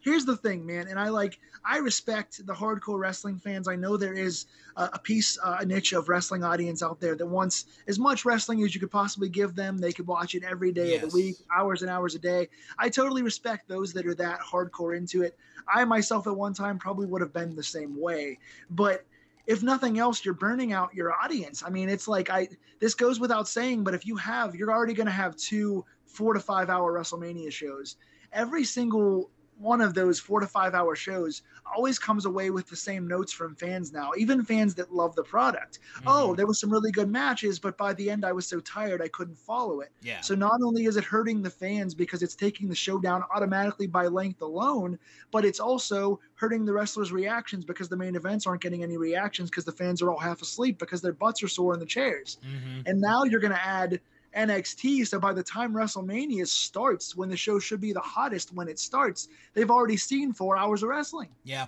here's 0.00 0.24
the 0.24 0.36
thing, 0.36 0.66
man, 0.66 0.88
and 0.88 0.98
I 0.98 1.08
like 1.08 1.38
I 1.68 1.78
respect 1.78 2.46
the 2.46 2.54
hardcore 2.54 2.98
wrestling 2.98 3.36
fans. 3.36 3.68
I 3.68 3.76
know 3.76 3.98
there 3.98 4.14
is 4.14 4.46
a, 4.74 4.88
a 4.94 4.98
piece, 4.98 5.38
uh, 5.44 5.58
a 5.60 5.66
niche 5.66 5.92
of 5.92 6.08
wrestling 6.08 6.42
audience 6.42 6.82
out 6.82 6.98
there 6.98 7.14
that 7.14 7.26
wants 7.26 7.66
as 7.86 7.98
much 7.98 8.24
wrestling 8.24 8.62
as 8.62 8.74
you 8.74 8.80
could 8.80 8.90
possibly 8.90 9.28
give 9.28 9.54
them. 9.54 9.76
They 9.76 9.92
could 9.92 10.06
watch 10.06 10.34
it 10.34 10.44
every 10.44 10.72
day 10.72 10.96
of 10.96 11.02
the 11.02 11.14
week, 11.14 11.36
hours 11.54 11.82
and 11.82 11.90
hours 11.90 12.14
a 12.14 12.18
day. 12.18 12.48
I 12.78 12.88
totally 12.88 13.20
respect 13.20 13.68
those 13.68 13.92
that 13.92 14.06
are 14.06 14.14
that 14.14 14.40
hardcore 14.40 14.96
into 14.96 15.22
it. 15.22 15.36
I 15.72 15.84
myself 15.84 16.26
at 16.26 16.34
one 16.34 16.54
time 16.54 16.78
probably 16.78 17.04
would 17.04 17.20
have 17.20 17.34
been 17.34 17.54
the 17.54 17.62
same 17.62 18.00
way, 18.00 18.38
but 18.70 19.04
if 19.46 19.62
nothing 19.62 19.98
else, 19.98 20.24
you're 20.24 20.34
burning 20.34 20.72
out 20.72 20.94
your 20.94 21.12
audience. 21.12 21.62
I 21.62 21.68
mean, 21.68 21.90
it's 21.90 22.08
like 22.08 22.30
I 22.30 22.48
this 22.80 22.94
goes 22.94 23.20
without 23.20 23.46
saying, 23.46 23.84
but 23.84 23.92
if 23.92 24.06
you 24.06 24.16
have, 24.16 24.54
you're 24.54 24.70
already 24.70 24.94
going 24.94 25.06
to 25.06 25.12
have 25.12 25.36
two 25.36 25.84
four 26.06 26.32
to 26.32 26.40
five 26.40 26.70
hour 26.70 26.98
WrestleMania 26.98 27.52
shows. 27.52 27.96
Every 28.32 28.64
single 28.64 29.30
one 29.58 29.80
of 29.80 29.94
those 29.94 30.20
four 30.20 30.40
to 30.40 30.46
five 30.46 30.74
hour 30.74 30.94
shows 30.94 31.42
always 31.74 31.98
comes 31.98 32.24
away 32.24 32.50
with 32.50 32.68
the 32.68 32.76
same 32.76 33.06
notes 33.06 33.32
from 33.32 33.54
fans 33.54 33.92
now, 33.92 34.12
even 34.16 34.44
fans 34.44 34.74
that 34.76 34.92
love 34.92 35.14
the 35.16 35.22
product. 35.22 35.80
Oh, 36.06 36.34
there 36.34 36.46
was 36.46 36.60
some 36.60 36.70
really 36.70 36.90
good 36.90 37.10
matches, 37.10 37.58
but 37.58 37.76
by 37.76 37.92
the 37.94 38.10
end 38.10 38.24
I 38.24 38.32
was 38.32 38.46
so 38.46 38.60
tired 38.60 39.02
I 39.02 39.08
couldn't 39.08 39.38
follow 39.38 39.80
it. 39.80 39.90
Yeah. 40.00 40.20
So 40.20 40.34
not 40.34 40.60
only 40.64 40.84
is 40.84 40.96
it 40.96 41.04
hurting 41.04 41.42
the 41.42 41.50
fans 41.50 41.94
because 41.94 42.22
it's 42.22 42.34
taking 42.34 42.68
the 42.68 42.74
show 42.74 42.98
down 42.98 43.22
automatically 43.34 43.86
by 43.86 44.06
length 44.06 44.42
alone, 44.42 44.98
but 45.30 45.44
it's 45.44 45.60
also 45.60 46.20
hurting 46.34 46.64
the 46.64 46.72
wrestlers' 46.72 47.12
reactions 47.12 47.64
because 47.64 47.88
the 47.88 47.96
main 47.96 48.16
events 48.16 48.46
aren't 48.46 48.62
getting 48.62 48.82
any 48.82 48.96
reactions 48.96 49.50
because 49.50 49.64
the 49.64 49.72
fans 49.72 50.00
are 50.00 50.10
all 50.10 50.18
half 50.18 50.40
asleep 50.40 50.78
because 50.78 51.02
their 51.02 51.12
butts 51.12 51.42
are 51.42 51.48
sore 51.48 51.74
in 51.74 51.80
the 51.80 51.86
chairs. 51.86 52.38
Mhm. 52.44 52.86
And 52.86 53.00
now 53.00 53.24
you're 53.24 53.40
going 53.40 53.52
to 53.52 53.64
add 53.64 54.00
NXT. 54.36 55.06
So 55.06 55.18
by 55.18 55.32
the 55.32 55.42
time 55.42 55.72
WrestleMania 55.72 56.46
starts, 56.46 57.16
when 57.16 57.28
the 57.28 57.36
show 57.36 57.58
should 57.58 57.80
be 57.80 57.92
the 57.92 58.00
hottest 58.00 58.52
when 58.54 58.68
it 58.68 58.78
starts, 58.78 59.28
they've 59.54 59.70
already 59.70 59.96
seen 59.96 60.32
four 60.32 60.56
hours 60.56 60.82
of 60.82 60.90
wrestling. 60.90 61.28
Yeah. 61.44 61.66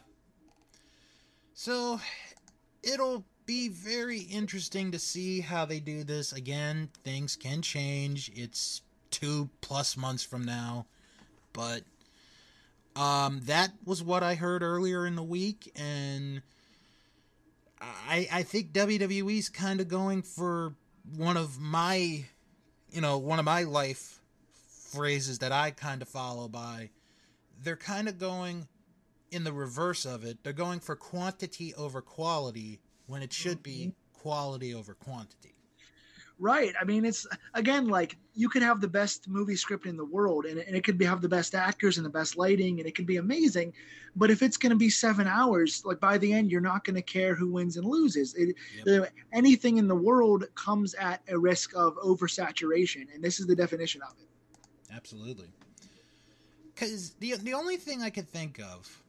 So 1.54 2.00
it'll 2.82 3.24
be 3.46 3.68
very 3.68 4.20
interesting 4.20 4.92
to 4.92 4.98
see 4.98 5.40
how 5.40 5.64
they 5.64 5.80
do 5.80 6.04
this. 6.04 6.32
Again, 6.32 6.88
things 7.04 7.36
can 7.36 7.62
change. 7.62 8.30
It's 8.34 8.82
two 9.10 9.50
plus 9.60 9.96
months 9.96 10.22
from 10.22 10.44
now. 10.44 10.86
But 11.52 11.82
um 12.96 13.40
that 13.44 13.70
was 13.84 14.02
what 14.02 14.22
I 14.22 14.34
heard 14.34 14.62
earlier 14.62 15.06
in 15.06 15.14
the 15.16 15.22
week 15.22 15.72
and 15.76 16.42
I 17.80 18.28
I 18.32 18.42
think 18.42 18.72
WWE's 18.72 19.48
kind 19.48 19.80
of 19.80 19.88
going 19.88 20.22
for 20.22 20.74
one 21.16 21.36
of 21.36 21.60
my 21.60 22.24
you 22.92 23.00
know, 23.00 23.18
one 23.18 23.38
of 23.38 23.44
my 23.44 23.62
life 23.62 24.20
phrases 24.90 25.38
that 25.38 25.52
I 25.52 25.70
kind 25.70 26.02
of 26.02 26.08
follow 26.08 26.48
by. 26.48 26.90
They're 27.62 27.76
kind 27.76 28.08
of 28.08 28.18
going 28.18 28.66
in 29.30 29.44
the 29.44 29.52
reverse 29.52 30.04
of 30.04 30.24
it. 30.24 30.38
They're 30.42 30.52
going 30.52 30.80
for 30.80 30.96
quantity 30.96 31.74
over 31.74 32.00
quality 32.00 32.80
when 33.06 33.22
it 33.22 33.32
should 33.32 33.62
be 33.62 33.78
mm-hmm. 33.78 34.20
quality 34.20 34.74
over 34.74 34.94
quantity. 34.94 35.54
Right. 36.42 36.72
I 36.80 36.84
mean, 36.84 37.04
it's 37.04 37.26
again 37.52 37.88
like 37.88 38.16
you 38.34 38.48
could 38.48 38.62
have 38.62 38.80
the 38.80 38.88
best 38.88 39.28
movie 39.28 39.56
script 39.56 39.84
in 39.84 39.98
the 39.98 40.04
world, 40.06 40.46
and, 40.46 40.58
and 40.58 40.74
it 40.74 40.84
could 40.84 40.96
be 40.96 41.04
have 41.04 41.20
the 41.20 41.28
best 41.28 41.54
actors 41.54 41.98
and 41.98 42.06
the 42.06 42.10
best 42.10 42.38
lighting, 42.38 42.78
and 42.78 42.88
it 42.88 42.94
could 42.94 43.04
be 43.04 43.18
amazing. 43.18 43.74
But 44.16 44.30
if 44.30 44.42
it's 44.42 44.56
going 44.56 44.70
to 44.70 44.76
be 44.76 44.88
seven 44.88 45.26
hours, 45.26 45.82
like 45.84 46.00
by 46.00 46.16
the 46.16 46.32
end, 46.32 46.50
you're 46.50 46.62
not 46.62 46.82
going 46.84 46.96
to 46.96 47.02
care 47.02 47.34
who 47.34 47.52
wins 47.52 47.76
and 47.76 47.86
loses. 47.86 48.34
It, 48.34 48.56
uh, 48.88 49.04
anything 49.34 49.76
in 49.76 49.86
the 49.86 49.94
world 49.94 50.46
comes 50.54 50.94
at 50.94 51.20
a 51.28 51.38
risk 51.38 51.76
of 51.76 51.96
oversaturation, 51.96 53.14
and 53.14 53.22
this 53.22 53.38
is 53.38 53.46
the 53.46 53.54
definition 53.54 54.00
of 54.00 54.14
it. 54.18 54.28
Absolutely. 54.90 55.48
Because 56.74 57.10
the 57.20 57.36
the 57.36 57.52
only 57.52 57.76
thing 57.76 58.02
I 58.02 58.08
could 58.08 58.28
think 58.28 58.58
of, 58.60 59.02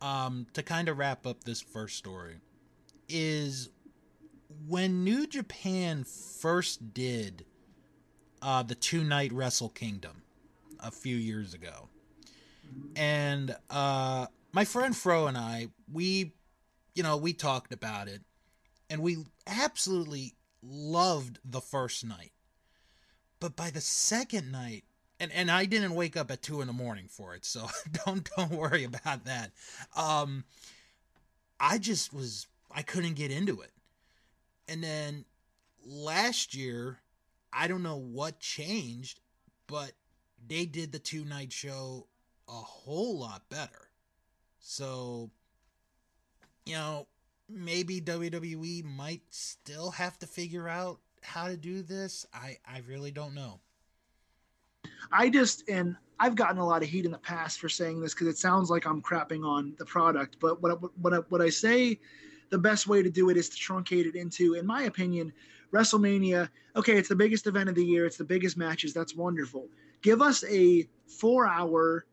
um, 0.00 0.46
to 0.52 0.62
kind 0.62 0.88
of 0.88 0.96
wrap 0.96 1.26
up 1.26 1.42
this 1.42 1.60
first 1.60 1.96
story, 1.96 2.36
is 3.08 3.70
when 4.66 5.04
New 5.04 5.26
Japan 5.26 6.04
first 6.04 6.94
did 6.94 7.44
uh, 8.42 8.62
the 8.62 8.74
two 8.74 9.04
night 9.04 9.32
Wrestle 9.32 9.68
Kingdom 9.68 10.22
a 10.80 10.90
few 10.90 11.16
years 11.16 11.54
ago, 11.54 11.88
and 12.94 13.54
uh, 13.70 14.26
my 14.52 14.64
friend 14.64 14.96
Fro 14.96 15.26
and 15.26 15.36
I, 15.36 15.68
we, 15.92 16.32
you 16.94 17.02
know, 17.02 17.16
we 17.16 17.32
talked 17.32 17.72
about 17.72 18.08
it, 18.08 18.22
and 18.88 19.02
we 19.02 19.18
absolutely 19.46 20.34
loved 20.62 21.38
the 21.44 21.60
first 21.60 22.04
night. 22.04 22.32
But 23.40 23.56
by 23.56 23.70
the 23.70 23.80
second 23.80 24.50
night, 24.50 24.84
and, 25.20 25.32
and 25.32 25.50
I 25.50 25.64
didn't 25.66 25.94
wake 25.94 26.16
up 26.16 26.30
at 26.30 26.42
two 26.42 26.60
in 26.60 26.66
the 26.66 26.72
morning 26.72 27.06
for 27.08 27.34
it, 27.34 27.44
so 27.44 27.66
don't 28.06 28.28
don't 28.36 28.52
worry 28.52 28.84
about 28.84 29.24
that. 29.24 29.52
Um, 29.96 30.44
I 31.58 31.78
just 31.78 32.12
was 32.12 32.46
I 32.70 32.82
couldn't 32.82 33.14
get 33.14 33.30
into 33.30 33.60
it, 33.60 33.72
and 34.68 34.82
then 34.82 35.24
last 35.84 36.54
year, 36.54 37.00
I 37.52 37.68
don't 37.68 37.82
know 37.82 37.96
what 37.96 38.40
changed, 38.40 39.20
but 39.66 39.92
they 40.46 40.66
did 40.66 40.92
the 40.92 40.98
two 40.98 41.24
night 41.24 41.52
show 41.52 42.06
a 42.48 42.52
whole 42.52 43.18
lot 43.18 43.48
better. 43.48 43.90
So, 44.60 45.30
you 46.64 46.74
know, 46.74 47.06
maybe 47.48 48.00
WWE 48.00 48.84
might 48.84 49.22
still 49.30 49.90
have 49.92 50.18
to 50.18 50.26
figure 50.26 50.68
out 50.68 51.00
how 51.22 51.48
to 51.48 51.56
do 51.56 51.82
this. 51.82 52.26
I 52.32 52.58
I 52.66 52.82
really 52.88 53.10
don't 53.10 53.34
know. 53.34 53.60
I 55.12 55.28
just 55.28 55.68
and 55.68 55.96
I've 56.18 56.34
gotten 56.34 56.58
a 56.58 56.66
lot 56.66 56.82
of 56.82 56.88
heat 56.88 57.04
in 57.04 57.10
the 57.10 57.18
past 57.18 57.60
for 57.60 57.68
saying 57.68 58.00
this 58.00 58.14
because 58.14 58.28
it 58.28 58.38
sounds 58.38 58.70
like 58.70 58.86
I'm 58.86 59.02
crapping 59.02 59.44
on 59.44 59.74
the 59.78 59.84
product. 59.84 60.38
But 60.40 60.62
what 60.62 60.72
I- 60.72 60.86
what 61.00 61.12
I, 61.14 61.16
what 61.28 61.42
I 61.42 61.50
say, 61.50 62.00
the 62.50 62.58
best 62.58 62.86
way 62.86 63.02
to 63.02 63.10
do 63.10 63.30
it 63.30 63.36
is 63.36 63.48
to 63.48 63.56
truncate 63.56 64.06
it 64.06 64.14
into, 64.14 64.54
in 64.54 64.66
my 64.66 64.82
opinion, 64.84 65.32
WrestleMania. 65.72 66.48
Okay, 66.76 66.96
it's 66.96 67.08
the 67.08 67.16
biggest 67.16 67.46
event 67.46 67.68
of 67.68 67.74
the 67.74 67.84
year. 67.84 68.06
It's 68.06 68.16
the 68.16 68.24
biggest 68.24 68.56
matches. 68.56 68.94
That's 68.94 69.14
wonderful. 69.14 69.68
Give 70.02 70.22
us 70.22 70.44
a 70.44 70.88
four-hour 71.06 72.06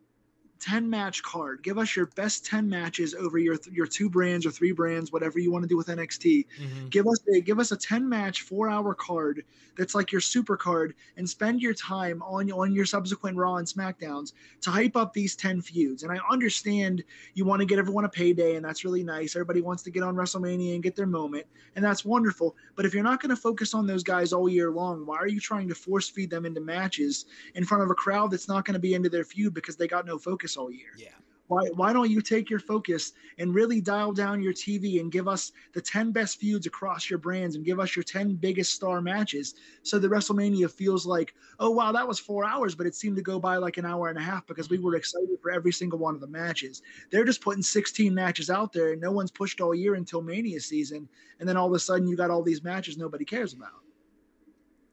10 0.64 0.90
match 0.90 1.22
card. 1.24 1.62
Give 1.62 1.78
us 1.78 1.94
your 1.94 2.06
best 2.06 2.46
10 2.46 2.70
matches 2.70 3.14
over 3.14 3.38
your 3.38 3.58
your 3.70 3.86
two 3.86 4.10
brands 4.10 4.46
or 4.46 4.52
three 4.52 4.72
brands, 4.72 5.12
whatever 5.12 5.38
you 5.38 5.52
want 5.52 5.64
to 5.64 5.68
do 5.68 5.76
with 5.76 5.88
NXT. 5.88 6.46
Mm-hmm. 6.62 6.88
Give 6.88 7.06
us 7.06 7.20
a 7.36 7.42
give 7.42 7.60
us 7.60 7.74
a 7.74 7.78
10 7.78 8.08
match 8.08 8.48
4-hour 8.48 8.96
card 8.96 9.44
that's 9.78 9.94
like 9.94 10.12
your 10.12 10.22
super 10.22 10.56
card 10.56 10.94
and 11.18 11.30
spend 11.30 11.62
your 11.62 11.74
time 11.74 12.22
on 12.22 12.50
on 12.52 12.74
your 12.74 12.86
subsequent 12.86 13.36
Raw 13.36 13.56
and 13.56 13.68
SmackDowns 13.68 14.34
to 14.62 14.70
hype 14.70 14.96
up 14.96 15.12
these 15.12 15.36
10 15.36 15.62
feuds. 15.62 16.04
And 16.04 16.12
I 16.12 16.20
understand 16.32 17.04
you 17.34 17.44
want 17.44 17.60
to 17.60 17.66
get 17.66 17.78
everyone 17.78 18.06
a 18.06 18.10
payday 18.10 18.56
and 18.56 18.64
that's 18.64 18.86
really 18.86 19.04
nice. 19.04 19.36
Everybody 19.36 19.60
wants 19.60 19.84
to 19.84 19.92
get 19.92 20.04
on 20.04 20.16
WrestleMania 20.16 20.76
and 20.76 20.84
get 20.84 20.96
their 20.96 21.08
moment, 21.08 21.46
and 21.76 21.84
that's 21.84 22.06
wonderful. 22.06 22.56
But 22.76 22.86
if 22.86 22.94
you're 22.94 23.04
not 23.04 23.22
going 23.22 23.32
to 23.32 23.36
focus 23.36 23.74
on 23.74 23.86
those 23.86 24.04
guys 24.04 24.32
all 24.32 24.48
year 24.48 24.72
long, 24.72 25.06
why 25.06 25.18
are 25.18 25.28
you 25.28 25.42
trying 25.42 25.68
to 25.68 25.76
force 25.76 26.08
feed 26.08 26.30
them 26.30 26.46
into 26.46 26.62
matches 26.62 27.26
in 27.56 27.66
front 27.66 27.84
of 27.84 27.90
a 27.90 27.96
crowd 27.96 28.32
that's 28.32 28.48
not 28.48 28.64
going 28.64 28.76
to 28.76 28.80
be 28.80 28.94
into 28.94 29.10
their 29.10 29.26
feud 29.26 29.54
because 29.54 29.76
they 29.76 29.88
got 29.88 30.06
no 30.06 30.18
focus 30.18 30.53
all 30.58 30.72
year? 30.72 30.92
Yeah. 30.98 31.10
Why, 31.48 31.68
why 31.76 31.94
don't 31.94 32.10
you 32.10 32.22
take 32.22 32.50
your 32.50 32.60
focus 32.60 33.12
and 33.38 33.54
really 33.54 33.82
dial 33.82 34.14
down 34.14 34.42
your 34.42 34.54
TV 34.54 35.02
and 35.02 35.12
give 35.12 35.28
us 35.28 35.52
the 35.74 35.82
10 35.82 36.12
best 36.12 36.40
feuds 36.40 36.66
across 36.66 37.10
your 37.10 37.20
brands 37.20 37.56
and 37.56 37.66
give 37.66 37.80
us 37.80 37.96
your 37.96 38.04
10 38.04 38.36
biggest 38.36 38.74
star 38.74 39.02
matches 39.02 39.56
so 39.84 40.00
the 40.00 40.08
WrestleMania 40.08 40.72
feels 40.72 41.06
like, 41.06 41.36
oh, 41.60 41.70
wow, 41.70 41.92
that 41.92 42.08
was 42.08 42.18
four 42.18 42.46
hours, 42.46 42.76
but 42.76 42.88
it 42.88 42.96
seemed 42.96 43.18
to 43.18 43.22
go 43.22 43.40
by 43.40 43.58
like 43.58 43.78
an 43.78 43.86
hour 43.86 44.08
and 44.08 44.18
a 44.18 44.22
half 44.22 44.48
because 44.48 44.70
we 44.70 44.80
were 44.80 44.96
excited 44.96 45.38
for 45.42 45.52
every 45.52 45.74
single 45.74 46.00
one 46.00 46.16
of 46.16 46.22
the 46.22 46.28
matches. 46.28 46.82
They're 47.12 47.26
just 47.26 47.42
putting 47.42 47.64
16 47.64 48.16
matches 48.16 48.50
out 48.50 48.72
there 48.72 48.94
and 48.94 49.02
no 49.02 49.12
one's 49.12 49.32
pushed 49.32 49.60
all 49.60 49.76
year 49.76 49.96
until 49.96 50.22
Mania 50.22 50.62
season. 50.62 51.10
And 51.40 51.50
then 51.50 51.58
all 51.58 51.68
of 51.68 51.74
a 51.74 51.80
sudden 51.80 52.08
you 52.08 52.16
got 52.16 52.32
all 52.32 52.42
these 52.42 52.64
matches 52.64 52.98
nobody 52.98 53.26
cares 53.26 53.54
about. 53.54 53.84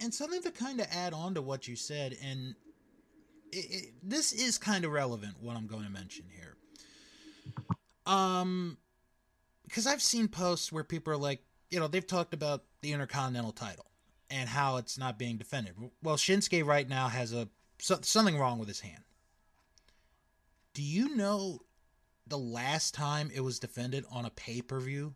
And 0.01 0.13
something 0.13 0.43
to 0.43 0.51
kind 0.51 0.81
of 0.81 0.89
add 0.91 1.13
on 1.13 1.35
to 1.35 1.43
what 1.43 1.69
you 1.69 1.77
said, 1.77 2.17
and 2.25 2.55
this 4.03 4.33
is 4.33 4.59
kind 4.59 4.85
of 4.85 4.93
relevant. 4.93 5.37
What 5.41 5.57
I'm 5.57 5.67
going 5.67 5.85
to 5.85 5.91
mention 5.91 6.27
here, 6.29 6.57
um, 8.07 8.79
because 9.65 9.87
I've 9.87 10.03
seen 10.03 10.29
posts 10.29 10.73
where 10.73 10.85
people 10.85 11.13
are 11.13 11.19
like, 11.19 11.43
you 11.71 11.79
know, 11.79 11.87
they've 11.87 12.07
talked 12.07 12.35
about 12.35 12.65
the 12.81 12.93
Intercontinental 12.93 13.53
title 13.53 13.87
and 14.31 14.49
how 14.49 14.77
it's 14.77 14.99
not 14.99 15.19
being 15.19 15.37
defended. 15.37 15.75
Well, 16.03 16.17
Shinsuke 16.17 16.65
right 16.65 16.89
now 16.89 17.09
has 17.09 17.33
a 17.33 17.49
so, 17.79 17.99
something 18.03 18.37
wrong 18.37 18.59
with 18.59 18.69
his 18.69 18.81
hand. 18.81 19.03
Do 20.75 20.83
you 20.83 21.17
know 21.17 21.61
the 22.27 22.39
last 22.39 22.95
time 22.95 23.31
it 23.35 23.41
was 23.41 23.59
defended 23.59 24.05
on 24.11 24.25
a 24.25 24.31
pay 24.31 24.63
per 24.63 24.79
view? 24.79 25.15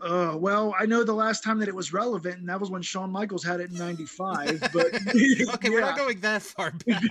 Uh, 0.00 0.36
well, 0.38 0.74
I 0.78 0.86
know 0.86 1.02
the 1.02 1.12
last 1.12 1.42
time 1.42 1.58
that 1.58 1.68
it 1.68 1.74
was 1.74 1.92
relevant, 1.92 2.38
and 2.38 2.48
that 2.48 2.60
was 2.60 2.70
when 2.70 2.82
Shawn 2.82 3.10
Michaels 3.10 3.42
had 3.42 3.58
it 3.60 3.70
in 3.70 3.78
'95. 3.78 4.60
But 4.72 4.94
okay, 5.54 5.70
we're 5.70 5.80
not 5.80 5.96
going 5.96 6.20
that 6.20 6.42
far 6.42 6.70
back. 6.86 7.02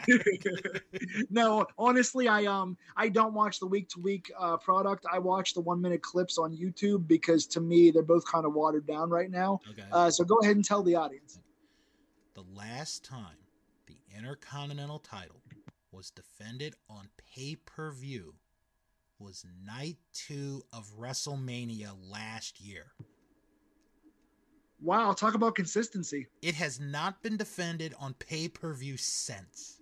no, 1.30 1.66
honestly, 1.78 2.28
I 2.30 2.46
um 2.46 2.78
I 2.96 3.10
don't 3.10 3.34
watch 3.34 3.60
the 3.60 3.68
week 3.68 3.90
to 3.90 4.00
week 4.00 4.32
uh 4.40 4.56
product. 4.58 5.06
I 5.12 5.20
watch 5.20 5.54
the 5.54 5.62
one 5.62 5.82
minute 5.82 6.02
clips 6.02 6.38
on 6.38 6.56
YouTube 6.56 7.08
because 7.08 7.46
to 7.48 7.60
me 7.60 7.92
they're 7.92 8.04
both 8.04 8.26
kind 8.26 8.46
of 8.46 8.54
watered 8.54 8.88
down 8.88 9.10
right 9.10 9.30
now. 9.30 9.60
Okay. 9.72 9.84
Uh, 9.92 10.10
so 10.10 10.24
go 10.24 10.38
ahead 10.38 10.56
and 10.56 10.64
tell 10.64 10.82
the 10.82 10.96
audience. 10.96 11.40
the 12.36 12.44
last 12.56 13.04
time 13.04 13.38
the 13.88 13.98
Intercontinental 14.16 15.00
title 15.00 15.42
was 15.92 16.10
defended 16.12 16.76
on 16.90 17.10
pay 17.36 17.56
per 17.56 17.92
view 17.92 18.36
was 19.20 19.46
night 19.66 19.98
two 20.14 20.62
of 20.74 20.90
WrestleMania 20.98 21.92
last 22.10 22.62
year. 22.62 22.92
Wow, 24.82 25.14
talk 25.14 25.34
about 25.34 25.56
consistency. 25.56 26.28
It 26.42 26.56
has 26.56 26.80
not 26.80 27.24
been 27.24 27.38
defended 27.38 27.96
on 28.00 28.14
pay 28.16 28.48
per 28.48 28.74
view 28.74 28.96
since. 28.98 29.80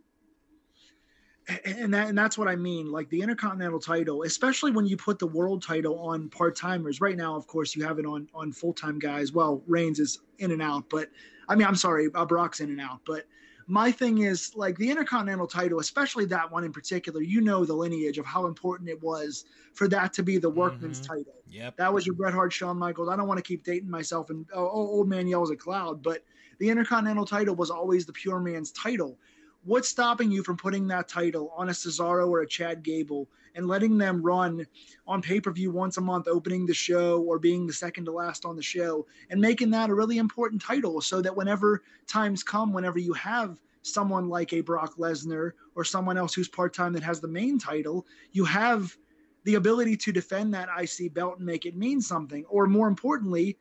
and 1.66 1.94
that 1.94 2.08
and 2.10 2.18
that's 2.18 2.38
what 2.38 2.48
I 2.48 2.56
mean. 2.56 2.92
Like 2.92 3.10
the 3.10 3.22
Intercontinental 3.22 3.80
title, 3.80 4.24
especially 4.24 4.72
when 4.72 4.86
you 4.86 4.98
put 4.98 5.20
the 5.20 5.28
world 5.28 5.62
title 5.62 6.00
on 6.00 6.30
part 6.30 6.56
timers. 6.56 7.02
Right 7.02 7.18
now, 7.18 7.36
of 7.36 7.46
course, 7.46 7.76
you 7.76 7.84
have 7.84 8.00
it 8.00 8.06
on 8.06 8.28
on 8.34 8.52
full 8.52 8.74
time 8.74 8.98
guys. 9.00 9.32
Well, 9.32 9.62
Reigns 9.68 10.00
is 10.00 10.20
in 10.40 10.52
and 10.52 10.62
out, 10.62 10.86
but 10.90 11.10
I 11.48 11.56
mean, 11.56 11.68
I'm 11.68 11.76
sorry, 11.76 12.10
uh, 12.16 12.26
Brock's 12.26 12.62
in 12.62 12.70
and 12.70 12.82
out. 12.82 13.02
But 13.06 13.26
my 13.68 13.92
thing 13.92 14.20
is 14.20 14.52
like 14.56 14.78
the 14.78 14.90
Intercontinental 14.92 15.48
title, 15.48 15.80
especially 15.80 16.26
that 16.26 16.52
one 16.52 16.64
in 16.64 16.72
particular. 16.72 17.22
You 17.22 17.42
know 17.42 17.66
the 17.66 17.74
lineage 17.74 18.18
of 18.18 18.26
how 18.26 18.46
important 18.46 18.90
it 18.90 19.02
was 19.02 19.46
for 19.74 19.88
that 19.88 20.14
to 20.14 20.24
be 20.24 20.38
the 20.38 20.50
workman's 20.50 21.02
Mhm. 21.02 21.08
title. 21.08 21.44
Yep. 21.48 21.78
That 21.78 21.94
was 21.94 22.06
your 22.06 22.16
Bret 22.16 22.34
Hart, 22.34 22.54
Shawn 22.54 22.78
Michaels. 22.78 23.10
I 23.10 23.16
don't 23.16 23.28
want 23.28 23.38
to 23.40 23.44
keep 23.44 23.64
dating 23.64 23.90
myself 23.90 24.30
and 24.30 24.46
oh, 24.54 24.66
oh, 24.66 24.88
old 24.88 25.10
man 25.10 25.28
yells 25.28 25.52
at 25.52 25.60
cloud, 25.60 26.04
but 26.04 26.24
the 26.60 26.70
Intercontinental 26.70 27.26
title 27.26 27.56
was 27.56 27.70
always 27.72 28.06
the 28.06 28.14
pure 28.14 28.40
man's 28.40 28.72
title. 28.72 29.20
What's 29.64 29.90
stopping 29.90 30.32
you 30.32 30.44
from 30.44 30.58
putting 30.58 30.88
that 30.88 31.08
title 31.08 31.52
on 31.58 31.70
a 31.70 31.72
Cesaro 31.72 32.30
or 32.30 32.42
a 32.42 32.48
Chad 32.48 32.84
Gable 32.84 33.30
and 33.56 33.68
letting 33.68 33.98
them 33.98 34.22
run 34.22 34.66
on 35.08 35.22
pay 35.22 35.42
per 35.42 35.52
view 35.52 35.72
once 35.72 35.98
a 35.98 36.02
month, 36.02 36.28
opening 36.28 36.66
the 36.66 36.74
show 36.74 37.22
or 37.22 37.40
being 37.40 37.66
the 37.66 37.74
second 37.74 38.06
to 38.06 38.12
last 38.12 38.46
on 38.46 38.56
the 38.56 38.64
show, 38.64 39.06
and 39.30 39.42
making 39.42 39.72
that 39.72 39.90
a 39.90 39.96
really 39.96 40.18
important 40.18 40.62
title 40.62 41.02
so 41.02 41.22
that 41.22 41.36
whenever 41.36 41.84
times 42.08 42.44
come, 42.44 42.74
whenever 42.74 43.00
you 43.00 43.14
have 43.14 43.60
someone 43.82 44.30
like 44.30 44.52
a 44.54 44.62
Brock 44.62 44.98
Lesnar 44.98 45.52
or 45.76 45.84
someone 45.84 46.18
else 46.18 46.34
who's 46.34 46.48
part 46.48 46.74
time 46.74 46.94
that 46.94 47.04
has 47.04 47.20
the 47.20 47.28
main 47.28 47.60
title, 47.60 48.06
you 48.32 48.44
have 48.46 48.96
the 49.44 49.56
ability 49.56 49.96
to 49.96 50.12
defend 50.12 50.54
that 50.54 50.70
IC 50.80 51.14
belt 51.14 51.38
and 51.38 51.46
make 51.46 51.66
it 51.66 51.76
mean 51.76 52.02
something. 52.02 52.44
Or 52.46 52.66
more 52.66 52.88
importantly, 52.88 53.58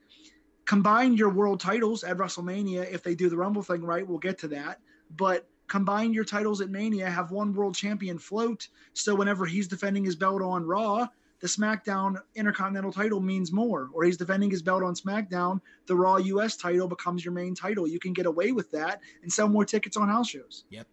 combine 0.65 1.15
your 1.15 1.29
world 1.29 1.61
titles 1.61 2.05
at 2.05 2.17
WrestleMania. 2.17 2.91
If 2.91 3.03
they 3.03 3.15
do 3.15 3.29
the 3.29 3.37
Rumble 3.37 3.63
thing 3.63 3.85
right, 3.85 4.07
we'll 4.07 4.19
get 4.19 4.39
to 4.39 4.49
that. 4.49 4.81
But 5.15 5.47
combine 5.69 6.13
your 6.13 6.25
titles 6.25 6.61
at 6.61 6.71
Mania, 6.71 7.09
have 7.09 7.31
one 7.31 7.55
world 7.55 7.75
champion 7.75 8.19
float. 8.19 8.69
So 8.93 9.15
whenever 9.15 9.47
he's 9.47 9.69
defending 9.69 10.05
his 10.05 10.17
belt 10.17 10.43
on 10.43 10.65
Raw, 10.65 11.09
the 11.41 11.49
SmackDown 11.49 12.17
Intercontinental 12.35 12.93
title 12.93 13.21
means 13.21 13.53
more. 13.53 13.91
Or 13.93 14.05
he's 14.05 14.17
defending 14.17 14.51
his 14.51 14.63
belt 14.63 14.83
on 14.83 14.95
SmackDown, 14.95 15.61
the 15.87 15.97
Raw 15.97 16.17
US 16.17 16.57
title 16.57 16.89
becomes 16.89 17.25
your 17.25 17.35
main 17.35 17.55
title. 17.55 17.87
You 17.87 17.99
can 17.99 18.13
get 18.13 18.27
away 18.27 18.53
with 18.53 18.71
that 18.73 19.01
and 19.23 19.33
sell 19.33 19.49
more 19.49 19.65
tickets 19.65 19.97
on 19.97 20.09
house 20.09 20.31
shows. 20.31 20.65
Yep. 20.71 20.87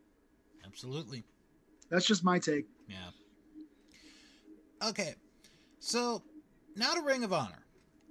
Absolutely. 0.65 1.23
That's 1.89 2.05
just 2.05 2.23
my 2.23 2.39
take. 2.39 2.65
Yeah. 2.87 3.11
Okay. 4.89 5.15
So 5.79 6.23
now 6.75 6.93
to 6.93 7.01
Ring 7.01 7.23
of 7.23 7.33
Honor. 7.33 7.65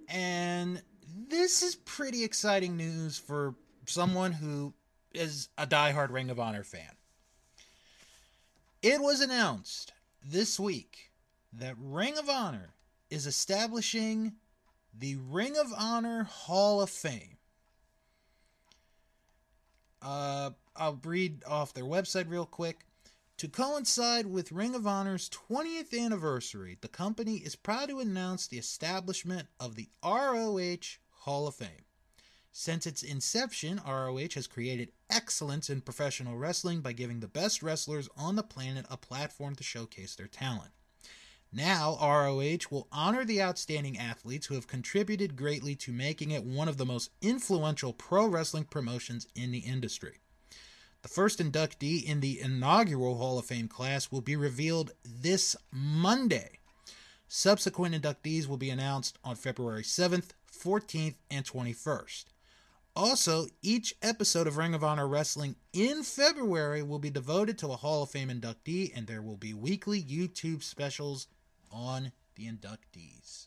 And 0.08 0.82
this 1.28 1.62
is 1.62 1.76
pretty 1.76 2.24
exciting 2.24 2.76
news 2.76 3.18
for 3.18 3.54
someone 3.86 4.32
who 4.32 4.72
is 5.12 5.48
a 5.58 5.66
diehard 5.66 6.10
Ring 6.10 6.30
of 6.30 6.40
Honor 6.40 6.62
fan. 6.62 6.96
It 8.82 9.00
was 9.00 9.20
announced 9.20 9.92
this 10.24 10.58
week 10.58 11.10
that 11.52 11.74
Ring 11.78 12.16
of 12.16 12.28
Honor 12.28 12.74
is 13.10 13.26
establishing 13.26 14.34
the 14.96 15.16
Ring 15.16 15.56
of 15.56 15.66
Honor 15.76 16.24
Hall 16.24 16.80
of 16.80 16.90
Fame. 16.90 17.36
Uh, 20.02 20.50
I'll 20.74 20.98
read 21.04 21.44
off 21.46 21.74
their 21.74 21.84
website 21.84 22.30
real 22.30 22.46
quick. 22.46 22.86
To 23.38 23.48
coincide 23.48 24.26
with 24.26 24.52
Ring 24.52 24.74
of 24.74 24.86
Honor's 24.86 25.30
20th 25.30 25.98
anniversary, 25.98 26.76
the 26.80 26.88
company 26.88 27.36
is 27.36 27.56
proud 27.56 27.88
to 27.88 28.00
announce 28.00 28.46
the 28.46 28.58
establishment 28.58 29.48
of 29.58 29.76
the 29.76 29.88
ROH 30.04 30.98
Hall 31.20 31.46
of 31.46 31.54
Fame. 31.54 31.86
Since 32.52 32.86
its 32.86 33.02
inception, 33.02 33.80
ROH 33.86 34.34
has 34.34 34.46
created 34.46 34.92
excellence 35.08 35.70
in 35.70 35.80
professional 35.82 36.36
wrestling 36.36 36.80
by 36.80 36.92
giving 36.92 37.20
the 37.20 37.28
best 37.28 37.62
wrestlers 37.62 38.08
on 38.16 38.36
the 38.36 38.42
planet 38.42 38.86
a 38.90 38.96
platform 38.96 39.54
to 39.54 39.62
showcase 39.62 40.14
their 40.14 40.26
talent. 40.26 40.72
Now, 41.52 41.96
ROH 42.00 42.68
will 42.70 42.88
honor 42.92 43.24
the 43.24 43.42
outstanding 43.42 43.98
athletes 43.98 44.46
who 44.46 44.54
have 44.54 44.68
contributed 44.68 45.36
greatly 45.36 45.74
to 45.76 45.92
making 45.92 46.30
it 46.30 46.44
one 46.44 46.68
of 46.68 46.76
the 46.76 46.86
most 46.86 47.10
influential 47.20 47.92
pro 47.92 48.26
wrestling 48.26 48.64
promotions 48.64 49.26
in 49.34 49.50
the 49.50 49.58
industry. 49.58 50.18
The 51.02 51.08
first 51.08 51.38
inductee 51.38 52.04
in 52.04 52.20
the 52.20 52.40
inaugural 52.40 53.16
Hall 53.16 53.38
of 53.38 53.46
Fame 53.46 53.68
class 53.68 54.12
will 54.12 54.20
be 54.20 54.36
revealed 54.36 54.92
this 55.04 55.56
Monday. 55.72 56.58
Subsequent 57.26 57.94
inductees 57.94 58.46
will 58.46 58.56
be 58.56 58.70
announced 58.70 59.18
on 59.24 59.34
February 59.36 59.82
7th, 59.82 60.30
14th, 60.52 61.14
and 61.30 61.44
21st. 61.44 62.24
Also, 63.02 63.46
each 63.62 63.94
episode 64.02 64.46
of 64.46 64.58
Ring 64.58 64.74
of 64.74 64.84
Honor 64.84 65.08
Wrestling 65.08 65.56
in 65.72 66.02
February 66.02 66.82
will 66.82 66.98
be 66.98 67.08
devoted 67.08 67.56
to 67.56 67.68
a 67.68 67.76
Hall 67.76 68.02
of 68.02 68.10
Fame 68.10 68.28
inductee, 68.28 68.92
and 68.94 69.06
there 69.06 69.22
will 69.22 69.38
be 69.38 69.54
weekly 69.54 70.02
YouTube 70.02 70.62
specials 70.62 71.26
on 71.70 72.12
the 72.34 72.44
inductees. 72.44 73.46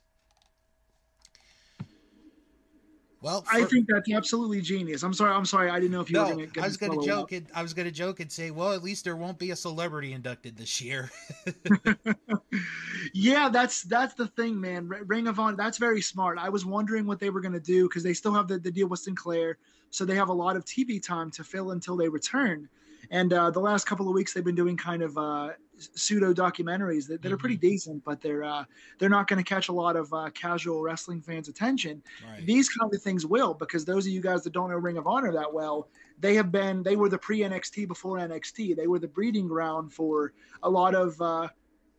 Well, 3.23 3.45
I 3.49 3.63
think 3.63 3.88
that's 3.88 4.12
absolutely 4.12 4.59
genius. 4.59 5.01
I'm 5.01 5.13
sorry. 5.13 5.31
I'm 5.31 5.45
sorry. 5.45 5.69
I 5.69 5.79
didn't 5.79 5.91
know 5.91 6.01
if 6.01 6.09
you 6.09 6.17
no, 6.17 6.25
were 6.25 6.33
going 6.33 6.49
to. 6.51 6.62
I 6.62 6.65
was 6.65 6.75
going 6.75 6.99
to 6.99 7.05
joke. 7.05 7.31
And, 7.31 7.47
I 7.55 7.62
was 7.62 7.73
going 7.73 7.86
to 7.86 7.91
joke 7.91 8.19
and 8.19 8.29
say, 8.29 8.51
well, 8.51 8.73
at 8.73 8.83
least 8.83 9.05
there 9.05 9.15
won't 9.15 9.39
be 9.39 9.51
a 9.51 9.55
celebrity 9.55 10.12
inducted 10.12 10.57
this 10.57 10.81
year. 10.81 11.09
yeah, 13.13 13.47
that's 13.47 13.83
that's 13.83 14.13
the 14.15 14.27
thing, 14.27 14.59
man. 14.59 14.89
Ring 14.89 15.27
of 15.27 15.39
Honor. 15.39 15.55
That's 15.55 15.77
very 15.77 16.01
smart. 16.01 16.38
I 16.38 16.49
was 16.49 16.65
wondering 16.65 17.07
what 17.07 17.21
they 17.21 17.29
were 17.29 17.39
going 17.39 17.53
to 17.53 17.62
do 17.62 17.88
because 17.88 18.03
they 18.03 18.13
still 18.13 18.33
have 18.33 18.49
the, 18.49 18.59
the 18.59 18.71
deal 18.71 18.89
with 18.89 18.99
Sinclair, 18.99 19.57
so 19.89 20.03
they 20.03 20.15
have 20.15 20.27
a 20.27 20.33
lot 20.33 20.57
of 20.57 20.65
TV 20.65 21.01
time 21.01 21.31
to 21.31 21.45
fill 21.45 21.71
until 21.71 21.95
they 21.95 22.09
return. 22.09 22.67
And 23.12 23.34
uh, 23.34 23.52
the 23.52 23.60
last 23.60 23.86
couple 23.86 24.08
of 24.08 24.13
weeks, 24.13 24.34
they've 24.34 24.44
been 24.44 24.56
doing 24.56 24.78
kind 24.78 25.02
of 25.02 25.18
uh, 25.18 25.50
pseudo 25.78 26.34
documentaries 26.34 27.08
that, 27.08 27.22
that 27.22 27.32
are 27.32 27.38
pretty 27.38 27.56
decent, 27.56 28.04
but 28.04 28.22
they're 28.22 28.44
uh, 28.44 28.63
they're 29.00 29.10
not 29.10 29.28
going 29.28 29.44
to 29.44 29.48
catch 29.48 29.70
a 29.70 29.74
lot 29.74 29.96
of 29.96 30.13
uh, 30.13 30.30
casual 30.34 30.82
wrestling 30.82 31.22
fans' 31.22 31.48
attention. 31.48 32.02
right. 32.30 32.46
These 32.46 32.70
kind 32.70 32.94
of 32.94 33.02
things 33.02 33.26
will, 33.26 33.54
because 33.54 33.86
those 33.86 34.06
of 34.06 34.12
you 34.12 34.22
guys 34.22 34.44
that 34.44 34.54
don't 34.54 34.70
know 34.70 34.78
Ring 34.78 34.98
of 34.98 35.08
Honor 35.08 35.32
that 35.34 35.52
well, 35.52 35.89
they 36.20 36.36
have 36.36 36.52
been 36.52 36.84
they 36.84 36.96
were 36.96 37.10
the 37.10 37.18
pre 37.18 37.39
NXT 37.39 37.88
before 37.88 38.18
NXT. 38.18 38.76
They 38.76 38.88
were 38.88 39.00
the 39.00 39.08
breeding 39.08 39.48
ground 39.48 39.94
for 39.94 40.34
a 40.62 40.70
lot 40.70 40.96
of 40.96 41.20
uh, 41.22 41.48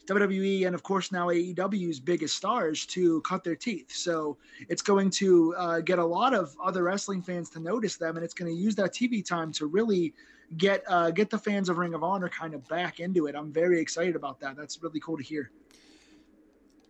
WWE 0.07 0.67
and 0.67 0.75
of 0.75 0.83
course 0.83 1.11
now 1.11 1.29
AEW's 1.29 1.99
biggest 1.99 2.37
stars 2.37 2.87
to 2.87 3.21
cut 3.23 3.43
their 3.43 3.57
teeth. 3.57 3.93
So 3.93 4.37
it's 4.69 4.83
going 4.83 5.11
to 5.11 5.55
uh, 5.57 5.81
get 5.81 5.99
a 5.99 6.05
lot 6.05 6.35
of 6.35 6.55
other 6.62 6.83
wrestling 6.83 7.23
fans 7.23 7.51
to 7.51 7.61
notice 7.61 7.97
them, 7.97 8.17
and 8.17 8.25
it's 8.25 8.35
going 8.35 8.55
to 8.55 8.57
use 8.57 8.75
that 8.77 8.93
TV 8.93 9.25
time 9.25 9.53
to 9.53 9.67
really 9.67 10.14
get 10.57 10.85
uh, 10.88 11.11
get 11.11 11.31
the 11.31 11.38
fans 11.38 11.69
of 11.69 11.79
Ring 11.79 11.95
of 11.95 12.03
Honor 12.03 12.29
kind 12.29 12.55
of 12.55 12.67
back 12.69 13.01
into 13.01 13.27
it. 13.27 13.35
I'm 13.35 13.53
very 13.53 13.81
excited 13.81 14.17
about 14.17 14.40
that. 14.40 14.57
That's 14.57 14.83
really 14.83 15.01
cool 15.01 15.17
to 15.17 15.23
hear. 15.23 15.51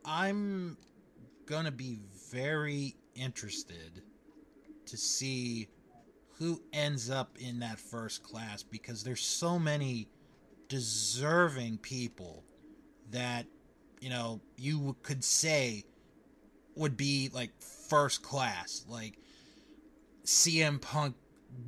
I'm 0.05 0.77
gonna 1.47 1.71
be 1.71 2.01
very 2.31 2.97
interested 3.15 4.03
to 4.87 4.97
see 4.97 5.69
who 6.39 6.61
ends 6.73 7.11
up 7.11 7.37
in 7.39 7.61
that 7.61 7.79
first 7.79 8.23
class 8.23 8.63
because 8.63 9.05
there's 9.05 9.23
so 9.23 9.59
many 9.59 10.09
deserving 10.69 11.79
people 11.79 12.45
that 13.11 13.47
you 14.01 14.11
know 14.11 14.41
you 14.57 14.97
could 15.03 15.23
say 15.23 15.85
would 16.75 16.97
be 16.97 17.31
like 17.33 17.51
first 17.63 18.23
class 18.23 18.85
like 18.89 19.19
CM 20.25 20.81
Punk 20.81 21.15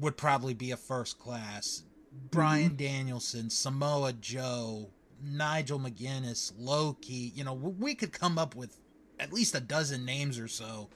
would 0.00 0.16
probably 0.16 0.54
be 0.54 0.72
a 0.72 0.76
first 0.76 1.18
class 1.18 1.82
Brian 2.30 2.70
mm-hmm. 2.70 2.76
Danielson 2.76 3.50
Samoa 3.50 4.12
Joe 4.12 4.90
Nigel 5.22 5.78
McGuinness 5.78 6.52
Low 6.58 6.94
Ki 6.94 7.32
you 7.34 7.44
know 7.44 7.54
we 7.54 7.94
could 7.94 8.12
come 8.12 8.38
up 8.38 8.54
with 8.54 8.78
at 9.18 9.32
least 9.32 9.54
a 9.54 9.60
dozen 9.60 10.04
names 10.04 10.38
or 10.38 10.48
so 10.48 10.88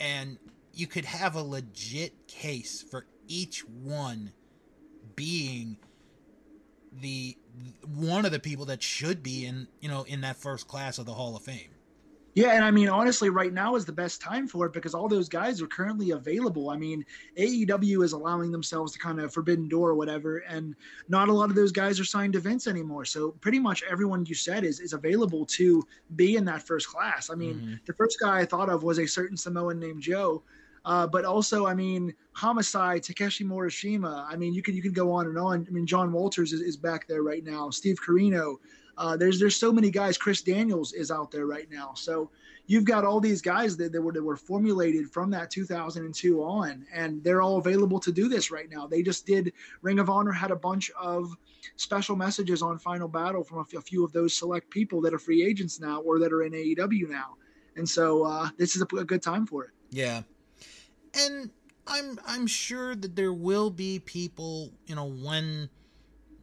and 0.00 0.38
you 0.72 0.86
could 0.86 1.04
have 1.04 1.34
a 1.34 1.42
legit 1.42 2.26
case 2.26 2.82
for 2.82 3.06
each 3.26 3.60
one 3.66 4.32
being 5.16 5.76
the 6.92 7.36
one 7.86 8.24
of 8.24 8.32
the 8.32 8.38
people 8.38 8.64
that 8.66 8.82
should 8.82 9.22
be 9.22 9.46
in 9.46 9.68
you 9.80 9.88
know 9.88 10.02
in 10.04 10.22
that 10.22 10.36
first 10.36 10.66
class 10.68 10.98
of 10.98 11.06
the 11.06 11.14
Hall 11.14 11.36
of 11.36 11.42
Fame. 11.42 11.69
Yeah, 12.34 12.52
and 12.52 12.64
I 12.64 12.70
mean, 12.70 12.88
honestly, 12.88 13.28
right 13.28 13.52
now 13.52 13.74
is 13.74 13.84
the 13.84 13.92
best 13.92 14.20
time 14.20 14.46
for 14.46 14.64
it 14.66 14.72
because 14.72 14.94
all 14.94 15.08
those 15.08 15.28
guys 15.28 15.60
are 15.60 15.66
currently 15.66 16.12
available. 16.12 16.70
I 16.70 16.76
mean, 16.76 17.04
AEW 17.36 18.04
is 18.04 18.12
allowing 18.12 18.52
themselves 18.52 18.92
to 18.92 19.00
kind 19.00 19.20
of 19.20 19.32
forbidden 19.34 19.68
door 19.68 19.90
or 19.90 19.94
whatever, 19.96 20.38
and 20.38 20.76
not 21.08 21.28
a 21.28 21.32
lot 21.32 21.50
of 21.50 21.56
those 21.56 21.72
guys 21.72 21.98
are 21.98 22.04
signed 22.04 22.34
to 22.34 22.40
Vince 22.40 22.68
anymore. 22.68 23.04
So 23.04 23.32
pretty 23.40 23.58
much 23.58 23.82
everyone 23.82 24.24
you 24.26 24.36
said 24.36 24.62
is 24.62 24.78
is 24.78 24.92
available 24.92 25.44
to 25.46 25.82
be 26.14 26.36
in 26.36 26.44
that 26.44 26.62
first 26.62 26.86
class. 26.88 27.30
I 27.30 27.34
mean, 27.34 27.60
Mhm. 27.60 27.86
the 27.86 27.94
first 27.94 28.18
guy 28.20 28.38
I 28.38 28.44
thought 28.44 28.68
of 28.68 28.84
was 28.84 29.00
a 29.00 29.06
certain 29.06 29.36
Samoan 29.36 29.80
named 29.80 30.02
Joe. 30.02 30.44
Uh, 30.84 31.06
but 31.06 31.24
also, 31.26 31.66
I 31.66 31.74
mean, 31.74 32.14
Homicide, 32.32 33.02
Takeshi 33.02 33.44
Morishima. 33.44 34.24
I 34.26 34.36
mean, 34.36 34.54
you 34.54 34.62
can 34.62 34.74
you 34.74 34.82
could 34.82 34.94
go 34.94 35.10
on 35.12 35.26
and 35.26 35.36
on. 35.36 35.66
I 35.68 35.70
mean, 35.70 35.84
John 35.86 36.12
Walters 36.12 36.52
is, 36.52 36.60
is 36.62 36.76
back 36.76 37.06
there 37.08 37.22
right 37.22 37.44
now. 37.44 37.70
Steve 37.70 37.98
Corino. 38.00 38.56
Uh, 38.96 39.16
there's 39.16 39.38
there's 39.38 39.56
so 39.56 39.72
many 39.72 39.90
guys. 39.90 40.18
Chris 40.18 40.42
Daniels 40.42 40.92
is 40.92 41.10
out 41.10 41.30
there 41.30 41.46
right 41.46 41.70
now. 41.70 41.92
So 41.94 42.30
you've 42.66 42.84
got 42.84 43.04
all 43.04 43.20
these 43.20 43.42
guys 43.42 43.76
that, 43.76 43.92
that, 43.92 44.00
were, 44.00 44.12
that 44.12 44.22
were 44.22 44.36
formulated 44.36 45.10
from 45.10 45.30
that 45.30 45.50
2002 45.50 46.42
on, 46.42 46.86
and 46.92 47.22
they're 47.24 47.42
all 47.42 47.58
available 47.58 47.98
to 48.00 48.12
do 48.12 48.28
this 48.28 48.50
right 48.50 48.70
now. 48.70 48.86
They 48.86 49.02
just 49.02 49.26
did. 49.26 49.52
Ring 49.82 49.98
of 49.98 50.08
Honor 50.08 50.32
had 50.32 50.50
a 50.50 50.56
bunch 50.56 50.90
of 51.00 51.34
special 51.76 52.16
messages 52.16 52.62
on 52.62 52.78
Final 52.78 53.08
Battle 53.08 53.42
from 53.42 53.58
a, 53.58 53.80
few 53.80 54.04
of 54.04 54.12
those 54.12 54.34
select 54.34 54.70
people 54.70 55.00
that 55.00 55.12
are 55.12 55.18
free 55.18 55.44
agents 55.44 55.80
now 55.80 56.00
or 56.02 56.18
that 56.18 56.32
are 56.32 56.42
in 56.42 56.52
AEW 56.52 57.08
now, 57.08 57.36
and 57.76 57.88
so 57.88 58.24
uh, 58.24 58.48
this 58.56 58.76
is 58.76 58.82
a, 58.82 58.96
a 58.96 59.04
good 59.04 59.22
time 59.22 59.46
for 59.46 59.64
it. 59.64 59.70
Yeah. 59.90 60.22
And 61.14 61.50
I'm 61.86 62.18
I'm 62.26 62.46
sure 62.46 62.94
that 62.94 63.16
there 63.16 63.32
will 63.32 63.70
be 63.70 63.98
people, 63.98 64.70
you 64.86 64.94
know, 64.94 65.10
when 65.10 65.68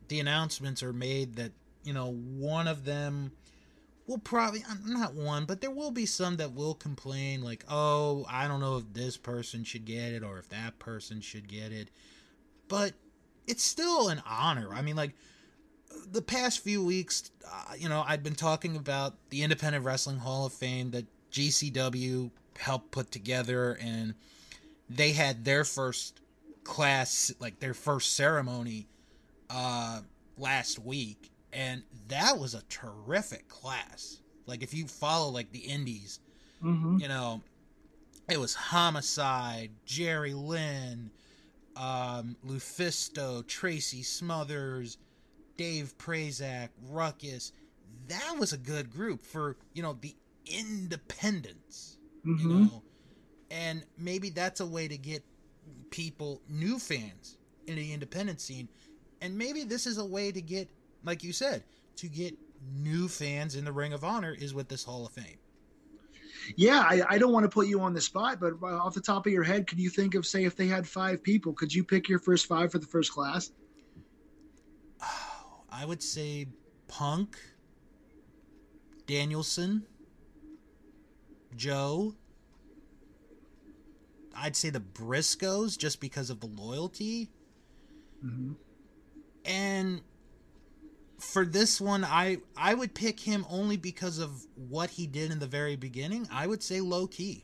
the 0.10 0.20
announcements 0.20 0.84
are 0.84 0.94
made 0.94 1.36
that, 1.38 1.52
you 1.88 1.94
know, 1.94 2.12
one 2.12 2.68
of 2.68 2.84
them 2.84 3.32
will 4.08 4.18
probably 4.18 4.62
uh, 4.70 4.76
not 4.86 5.14
one, 5.14 5.46
but 5.46 5.62
there 5.62 5.72
will 5.72 5.92
be 5.92 6.06
some 6.06 6.36
that 6.36 6.54
will 6.54 6.74
complain 6.74 7.42
like, 7.42 7.64
"Oh, 7.70 8.26
I 8.30 8.50
don't 8.50 8.60
know 8.60 8.76
if 8.78 8.94
this 8.94 9.16
person 9.16 9.64
should 9.64 9.86
get 9.86 10.12
it 10.12 10.22
or 10.22 10.38
if 10.38 10.50
that 10.50 10.80
person 10.80 11.22
should 11.22 11.48
get 11.48 11.72
it." 11.72 11.88
But 12.68 12.94
it's 13.48 13.64
still 13.64 14.10
an 14.10 14.22
honor. 14.28 14.74
I 14.74 14.82
mean, 14.82 14.98
like 14.98 15.16
the 16.12 16.22
past 16.22 16.60
few 16.60 16.84
weeks, 16.84 17.32
uh, 17.50 17.76
you 17.78 17.88
know, 17.88 18.04
I've 18.06 18.22
been 18.22 18.36
talking 18.36 18.76
about 18.76 19.16
the 19.30 19.44
Independent 19.44 19.86
Wrestling 19.86 20.18
Hall 20.18 20.46
of 20.46 20.52
Fame 20.52 20.92
that 20.92 21.06
GCW 21.32 22.32
helped 22.58 22.92
put 22.92 23.12
together, 23.12 23.78
and 23.80 24.14
they 24.90 25.14
had 25.14 25.46
their 25.46 25.64
first 25.64 26.20
class, 26.66 27.34
like 27.40 27.62
their 27.62 27.74
first 27.74 28.14
ceremony, 28.14 28.88
uh, 29.50 30.02
last 30.38 30.80
week, 30.80 31.32
and 31.58 31.82
that 32.08 32.38
was 32.38 32.54
a 32.54 32.62
terrific 32.70 33.48
class. 33.50 34.22
Like 34.46 34.62
if 34.64 34.74
you 34.74 34.86
follow 34.88 35.30
like 35.32 35.52
the 35.52 35.60
indies, 35.60 36.20
Mm-hmm. 36.64 36.98
you 37.00 37.08
know, 37.08 37.42
it 38.30 38.40
was 38.40 38.54
Homicide, 38.56 39.72
Jerry 39.86 40.34
Lynn, 40.34 41.12
um, 41.76 42.36
Lufisto, 42.46 43.46
Tracy 43.46 44.02
Smothers, 44.04 44.98
Dave 45.58 45.96
Prazak, 45.98 46.70
Ruckus. 46.90 47.52
That 48.08 48.36
was 48.40 48.54
a 48.54 48.58
good 48.58 48.92
group 48.92 49.22
for, 49.22 49.56
you 49.74 49.84
know, 49.84 49.98
the 50.02 50.16
independents, 50.46 51.98
you 52.24 52.34
Mm-hmm. 52.34 52.64
know. 52.64 52.84
And 53.52 53.84
maybe 53.98 54.30
that's 54.30 54.60
a 54.60 54.66
way 54.66 54.88
to 54.88 54.98
get 54.98 55.24
people, 55.92 56.42
new 56.50 56.80
fans, 56.80 57.38
in 57.68 57.76
the 57.76 57.94
independent 57.94 58.42
scene. 58.42 58.68
And 59.22 59.38
maybe 59.38 59.64
this 59.64 59.86
is 59.88 59.98
a 59.98 60.06
way 60.06 60.32
to 60.32 60.42
get, 60.42 60.70
like 61.08 61.24
you 61.24 61.34
said, 61.34 61.64
to 61.96 62.08
get 62.08 62.36
new 62.76 63.08
fans 63.08 63.56
in 63.56 63.66
the 63.66 63.72
Ring 63.72 63.94
of 63.94 64.04
Honor 64.04 64.36
is 64.40 64.54
with 64.54 64.68
this 64.68 64.84
Hall 64.84 65.06
of 65.06 65.14
Fame. 65.14 65.38
Yeah, 66.56 66.80
I, 66.80 67.02
I 67.10 67.18
don't 67.18 67.34
want 67.34 67.44
to 67.44 67.50
put 67.50 67.68
you 67.68 67.82
on 67.82 67.94
the 67.94 68.02
spot, 68.02 68.40
but 68.40 68.54
off 68.64 68.94
the 68.94 69.02
top 69.02 69.26
of 69.26 69.34
your 69.34 69.44
head, 69.44 69.68
could 69.68 69.80
you 69.80 69.90
think 69.90 70.16
of, 70.16 70.26
say, 70.26 70.44
if 70.44 70.56
they 70.56 70.68
had 70.68 70.88
five 70.88 71.24
people, 71.24 71.54
could 71.54 71.74
you 71.74 71.84
pick 71.84 72.08
your 72.08 72.20
first 72.20 72.46
five 72.46 72.72
for 72.72 72.80
the 72.80 72.86
first 72.86 73.12
class? 73.12 73.52
I 75.72 75.86
would 75.86 76.02
say 76.04 76.48
Punk, 76.88 77.38
Danielson, 79.08 79.86
Joe. 81.56 82.14
I'd 84.36 84.56
say 84.56 84.70
the 84.70 84.80
Briscoes 84.80 85.78
just 85.78 86.00
because 86.00 86.30
of 86.30 86.40
the 86.40 86.48
loyalty. 86.48 87.30
Mm-hmm. 88.24 88.54
And 89.46 90.02
for 91.20 91.46
this 91.46 91.82
one, 91.82 92.04
I 92.04 92.38
I 92.56 92.74
would 92.74 92.94
pick 92.94 93.20
him 93.20 93.46
only 93.50 93.78
because 93.78 94.20
of 94.20 94.46
what 94.56 94.92
he 94.92 95.08
did 95.08 95.32
in 95.32 95.40
the 95.40 95.48
very 95.48 95.76
beginning. 95.76 96.28
I 96.32 96.48
would 96.48 96.64
say 96.64 96.82
Low 96.82 97.08
Ki. 97.08 97.44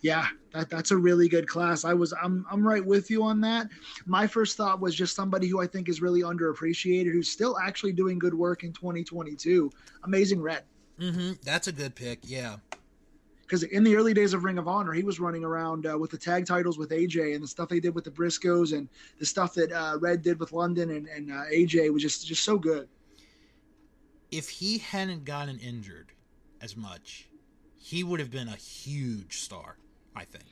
Yeah, 0.00 0.26
that, 0.52 0.68
that's 0.68 0.90
a 0.90 0.96
really 0.96 1.28
good 1.28 1.46
class. 1.46 1.84
I 1.84 1.94
was 1.94 2.12
I'm 2.20 2.44
I'm 2.50 2.66
right 2.66 2.84
with 2.84 3.10
you 3.10 3.22
on 3.22 3.40
that. 3.42 3.68
My 4.04 4.26
first 4.26 4.56
thought 4.56 4.80
was 4.80 4.94
just 4.94 5.14
somebody 5.14 5.46
who 5.46 5.60
I 5.60 5.66
think 5.66 5.88
is 5.88 6.02
really 6.02 6.22
underappreciated, 6.22 7.12
who's 7.12 7.28
still 7.28 7.56
actually 7.58 7.92
doing 7.92 8.18
good 8.18 8.34
work 8.34 8.64
in 8.64 8.72
2022. 8.72 9.70
Amazing 10.02 10.42
Red. 10.42 10.64
Mm-hmm. 10.98 11.32
That's 11.44 11.68
a 11.68 11.72
good 11.72 11.94
pick. 11.94 12.20
Yeah. 12.24 12.56
Because 13.52 13.64
in 13.64 13.84
the 13.84 13.94
early 13.96 14.14
days 14.14 14.32
of 14.32 14.44
Ring 14.44 14.56
of 14.56 14.66
Honor, 14.66 14.92
he 14.92 15.02
was 15.02 15.20
running 15.20 15.44
around 15.44 15.84
uh, 15.86 15.98
with 15.98 16.10
the 16.10 16.16
tag 16.16 16.46
titles 16.46 16.78
with 16.78 16.88
AJ 16.88 17.34
and 17.34 17.44
the 17.44 17.46
stuff 17.46 17.68
they 17.68 17.80
did 17.80 17.94
with 17.94 18.04
the 18.04 18.10
Briscoes 18.10 18.72
and 18.72 18.88
the 19.18 19.26
stuff 19.26 19.52
that 19.52 19.70
uh, 19.70 19.98
Red 20.00 20.22
did 20.22 20.40
with 20.40 20.52
London 20.52 20.88
and, 20.88 21.06
and 21.06 21.30
uh, 21.30 21.44
AJ 21.52 21.92
was 21.92 22.00
just 22.00 22.26
just 22.26 22.44
so 22.44 22.56
good. 22.56 22.88
if 24.30 24.48
he 24.48 24.78
hadn't 24.78 25.26
gotten 25.26 25.58
injured 25.58 26.12
as 26.62 26.78
much, 26.78 27.28
he 27.76 28.02
would 28.02 28.20
have 28.20 28.30
been 28.30 28.48
a 28.48 28.56
huge 28.56 29.36
star, 29.40 29.76
I 30.16 30.24
think. 30.24 30.46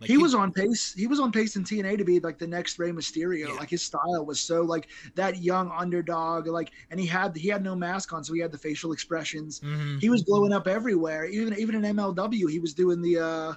Like, 0.00 0.08
he 0.08 0.16
was 0.16 0.34
on 0.34 0.52
pace. 0.52 0.94
He 0.94 1.06
was 1.06 1.18
on 1.20 1.32
pace 1.32 1.56
in 1.56 1.64
TNA 1.64 1.98
to 1.98 2.04
be 2.04 2.20
like 2.20 2.38
the 2.38 2.46
next 2.46 2.78
Rey 2.78 2.90
Mysterio. 2.92 3.48
Yeah. 3.48 3.54
Like 3.54 3.70
his 3.70 3.82
style 3.82 4.24
was 4.24 4.38
so 4.40 4.62
like 4.62 4.88
that 5.14 5.38
young 5.42 5.70
underdog. 5.76 6.46
Like, 6.46 6.70
and 6.90 7.00
he 7.00 7.06
had 7.06 7.36
he 7.36 7.48
had 7.48 7.64
no 7.64 7.74
mask 7.74 8.12
on, 8.12 8.22
so 8.22 8.32
he 8.32 8.40
had 8.40 8.52
the 8.52 8.58
facial 8.58 8.92
expressions. 8.92 9.60
Mhm. 9.60 10.00
He 10.00 10.08
was 10.08 10.22
blowing 10.22 10.52
up 10.52 10.66
everywhere. 10.68 11.24
Even 11.24 11.58
even 11.58 11.74
in 11.84 11.96
MLW, 11.96 12.48
he 12.50 12.60
was 12.60 12.74
doing 12.74 13.02
the 13.02 13.18
uh, 13.18 13.54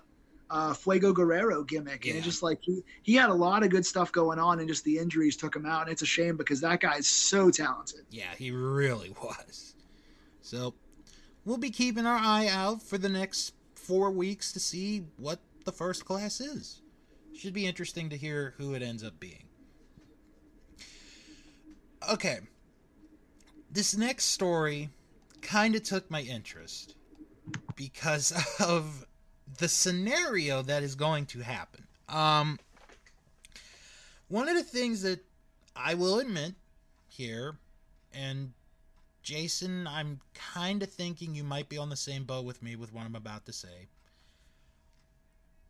uh, 0.50 0.74
Fuego 0.74 1.14
Guerrero 1.14 1.64
gimmick, 1.64 2.06
and 2.06 2.16
Yeah. 2.16 2.22
it 2.22 2.24
just 2.24 2.42
like 2.44 2.60
he 2.62 2.84
he 3.04 3.14
had 3.14 3.30
a 3.30 3.34
lot 3.34 3.64
of 3.64 3.70
good 3.70 3.86
stuff 3.86 4.12
going 4.12 4.40
on, 4.40 4.60
and 4.60 4.68
just 4.68 4.84
the 4.84 4.98
injuries 4.98 5.38
took 5.38 5.56
him 5.56 5.66
out. 5.66 5.84
And 5.84 5.92
it's 5.92 6.02
a 6.02 6.06
shame 6.08 6.38
because 6.38 6.60
that 6.62 6.80
guy 6.82 6.98
is 6.98 7.08
so 7.08 7.52
talented. 7.52 8.02
Yeah, 8.10 8.34
he 8.38 8.52
really 8.52 9.16
was. 9.24 9.76
So 10.42 10.74
we'll 11.46 11.58
be 11.58 11.70
keeping 11.70 12.06
our 12.06 12.18
eye 12.18 12.48
out 12.48 12.82
for 12.82 12.98
the 12.98 13.10
next 13.10 13.54
four 13.76 14.12
weeks 14.12 14.52
to 14.54 14.60
see 14.60 15.04
what 15.18 15.40
the 15.66 15.72
first 15.72 16.06
class 16.06 16.40
is. 16.40 16.82
Should 17.34 17.54
be 17.54 17.66
interesting 17.66 18.10
to 18.10 18.18
hear 18.18 18.54
who 18.58 18.74
it 18.74 18.82
ends 18.82 19.04
up 19.04 19.20
being. 19.20 19.44
Okay. 22.10 22.40
This 23.70 23.96
next 23.96 24.26
story 24.26 24.90
kind 25.42 25.76
of 25.76 25.84
took 25.84 26.10
my 26.12 26.22
interest 26.22 26.96
because 27.76 28.34
of 28.60 29.06
the 29.58 29.68
scenario 29.68 30.62
that 30.62 30.84
is 30.84 30.96
going 30.96 31.26
to 31.28 31.40
happen. 31.40 31.86
Um 32.10 32.60
one 34.28 34.48
of 34.48 34.56
the 34.56 34.64
things 34.64 35.02
that 35.02 35.20
I 35.76 35.94
will 35.94 36.20
admit 36.20 36.54
here 37.08 37.58
and 38.14 38.54
Jason, 39.24 39.88
I'm 39.88 40.20
kind 40.34 40.82
of 40.82 40.92
thinking 40.92 41.36
you 41.36 41.44
might 41.44 41.70
be 41.70 41.78
on 41.78 41.90
the 41.90 41.96
same 41.96 42.24
boat 42.24 42.46
with 42.46 42.64
me 42.64 42.76
with 42.76 42.94
what 42.94 43.06
I'm 43.06 43.16
about 43.16 43.46
to 43.46 43.54
say. 43.54 43.88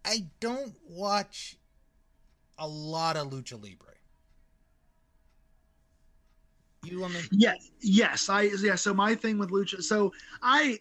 I 0.05 0.27
don't 0.39 0.75
watch 0.87 1.57
a 2.57 2.67
lot 2.67 3.17
of 3.17 3.29
lucha 3.29 3.61
libre. 3.61 3.95
You 6.83 7.03
on 7.03 7.13
the 7.13 7.27
Yes, 7.31 7.69
yes, 7.81 8.27
I 8.29 8.43
yeah. 8.63 8.75
So 8.75 8.93
my 8.93 9.13
thing 9.15 9.37
with 9.37 9.51
lucha, 9.51 9.83
so 9.83 10.13
I 10.41 10.79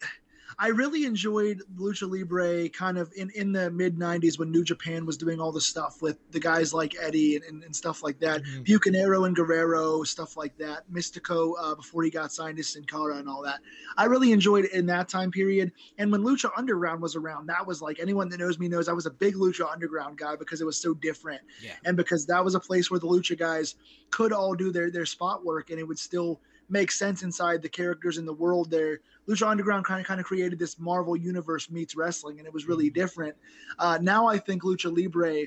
I 0.63 0.69
really 0.69 1.07
enjoyed 1.07 1.63
lucha 1.79 2.07
libre 2.09 2.69
kind 2.69 2.99
of 2.99 3.11
in 3.17 3.31
in 3.31 3.51
the 3.53 3.71
mid 3.71 3.97
'90s 3.97 4.39
when 4.39 4.51
New 4.53 4.63
Japan 4.63 5.07
was 5.07 5.17
doing 5.17 5.41
all 5.41 5.53
the 5.53 5.61
stuff 5.61 6.03
with 6.03 6.19
the 6.33 6.39
guys 6.39 6.75
like 6.75 6.95
Eddie 7.01 7.37
and, 7.37 7.45
and, 7.47 7.65
and 7.65 7.75
stuff 7.75 8.03
like 8.03 8.21
that, 8.21 8.43
Mhm. 8.43 8.67
Bucanero 8.67 9.27
and 9.27 9.35
Guerrero, 9.35 10.03
stuff 10.03 10.37
like 10.37 10.57
that, 10.59 10.85
Mystico 10.93 11.55
uh, 11.59 11.75
before 11.75 12.03
he 12.03 12.11
got 12.11 12.31
signed 12.31 12.59
to 12.59 12.63
Sin 12.63 12.85
Cara 12.85 13.17
and 13.17 13.27
all 13.29 13.43
that. 13.43 13.61
I 13.97 14.05
really 14.05 14.33
enjoyed 14.33 14.67
it 14.67 14.73
in 14.73 14.85
that 14.87 15.09
time 15.09 15.31
period. 15.31 15.73
And 15.97 16.13
when 16.13 16.21
Lucha 16.23 16.51
Underground 16.55 17.01
was 17.01 17.17
around, 17.17 17.47
that 17.47 17.67
was 17.67 17.81
like 17.81 17.99
anyone 17.99 18.29
that 18.29 18.39
knows 18.39 18.59
me 18.59 18.69
knows 18.69 18.87
I 18.87 18.93
was 18.93 19.07
a 19.07 19.11
big 19.11 19.37
Lucha 19.37 19.67
Underground 19.73 20.19
guy 20.19 20.37
because 20.37 20.61
it 20.61 20.67
was 20.67 20.77
so 20.79 20.93
different 20.93 21.41
yeah. 21.63 21.73
and 21.87 21.97
because 21.97 22.27
that 22.27 22.45
was 22.45 22.55
a 22.55 22.61
place 22.61 22.91
where 22.91 23.01
the 23.01 23.07
lucha 23.07 23.39
guys 23.39 23.77
could 24.11 24.33
all 24.33 24.55
do 24.55 24.71
their 24.71 24.91
their 24.91 25.07
spot 25.07 25.43
work 25.45 25.71
and 25.71 25.79
it 25.79 25.85
would 25.89 25.99
still 25.99 26.41
make 26.71 26.91
sense 26.91 27.23
inside 27.23 27.63
the 27.63 27.69
characters 27.69 28.19
in 28.19 28.25
the 28.25 28.33
world 28.33 28.71
there 28.71 29.01
lucha 29.29 29.47
underground 29.47 29.85
kind 29.85 30.01
of 30.01 30.07
kind 30.07 30.21
of 30.21 30.27
created 30.27 30.59
this 30.59 30.79
marvel 30.79 31.17
universe 31.17 31.71
meets 31.71 31.97
wrestling 31.97 32.39
and 32.39 32.47
it 32.47 32.53
was 32.53 32.67
really 32.67 32.91
different 32.91 33.35
uh, 33.79 33.99
now 34.01 34.27
i 34.27 34.39
think 34.39 34.63
lucha 34.63 34.95
libre 34.95 35.47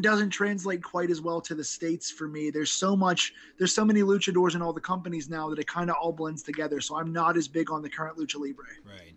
doesn't 0.00 0.30
translate 0.30 0.82
quite 0.82 1.10
as 1.10 1.20
well 1.20 1.40
to 1.40 1.54
the 1.54 1.64
states 1.64 2.10
for 2.10 2.28
me 2.28 2.50
there's 2.50 2.70
so 2.70 2.94
much 2.94 3.32
there's 3.58 3.74
so 3.74 3.84
many 3.84 4.02
luchadors 4.02 4.54
in 4.54 4.62
all 4.62 4.72
the 4.72 4.80
companies 4.80 5.28
now 5.28 5.48
that 5.48 5.58
it 5.58 5.66
kind 5.66 5.90
of 5.90 5.96
all 6.00 6.12
blends 6.12 6.42
together 6.42 6.80
so 6.80 6.96
i'm 6.96 7.12
not 7.12 7.36
as 7.36 7.48
big 7.48 7.70
on 7.70 7.82
the 7.82 7.88
current 7.90 8.16
lucha 8.16 8.38
libre 8.38 8.64
Right. 8.84 9.14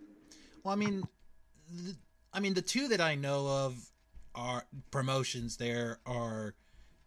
Well, 0.62 0.72
I 0.72 0.76
mean, 0.76 1.02
the, 1.68 1.96
I 2.32 2.40
mean 2.40 2.54
the 2.54 2.62
two 2.62 2.88
that 2.88 3.00
I 3.00 3.14
know 3.14 3.46
of 3.46 3.90
are 4.34 4.64
promotions. 4.90 5.56
There 5.56 5.98
are 6.06 6.54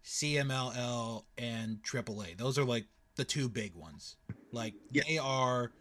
CMLL 0.04 1.24
and 1.38 1.82
AAA. 1.82 2.36
Those 2.36 2.58
are 2.58 2.64
like 2.64 2.86
the 3.16 3.24
two 3.24 3.48
big 3.48 3.74
ones. 3.74 4.16
Like 4.52 4.74
Yeah. 4.92 5.02
they 5.08 5.18
are 5.18 5.72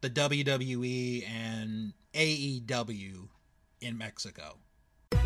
the 0.00 0.10
WWE 0.10 1.28
and 1.28 1.92
AEW 2.14 3.28
in 3.80 3.98
Mexico. 3.98 4.58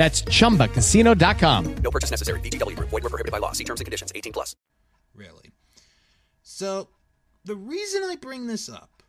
That's 0.00 0.22
chumbacasino.com. 0.22 1.74
No 1.84 1.90
purchase 1.90 2.10
necessary. 2.10 2.40
VGW 2.40 2.74
Group. 2.74 2.88
Void 2.88 3.02
were 3.02 3.10
prohibited 3.10 3.32
by 3.32 3.36
law. 3.36 3.52
See 3.52 3.64
terms 3.64 3.80
and 3.80 3.84
conditions. 3.84 4.10
18 4.14 4.32
plus. 4.32 4.56
really. 5.14 5.52
So, 6.42 6.88
the 7.44 7.54
reason 7.54 8.02
I 8.04 8.16
bring 8.16 8.46
this 8.46 8.70
up 8.70 9.02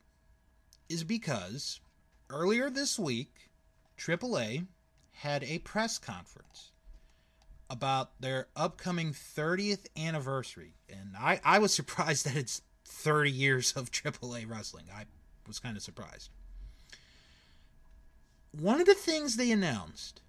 is 0.89 1.05
because 1.05 1.79
earlier 2.29 2.69
this 2.69 2.99
week, 2.99 3.49
AAA 3.97 4.67
had 5.13 5.45
a 5.45 5.59
press 5.59 5.97
conference 5.97 6.73
about 7.69 8.19
their 8.19 8.47
upcoming 8.57 9.13
30th 9.13 9.85
anniversary. 9.97 10.73
And 10.89 11.15
I, 11.17 11.39
I 11.45 11.59
was 11.59 11.73
surprised 11.81 12.25
that 12.25 12.35
it's 12.35 12.63
30 12.83 13.31
years 13.31 13.71
of 13.77 13.91
AAA 13.91 14.49
wrestling. 14.49 14.87
I 14.93 15.05
was 15.47 15.57
kind 15.57 15.77
of 15.77 15.83
surprised. 15.83 16.31
One 18.51 18.81
of 18.81 18.87
the 18.87 18.93
things 18.93 19.37
they 19.37 19.51
announced 19.51 20.20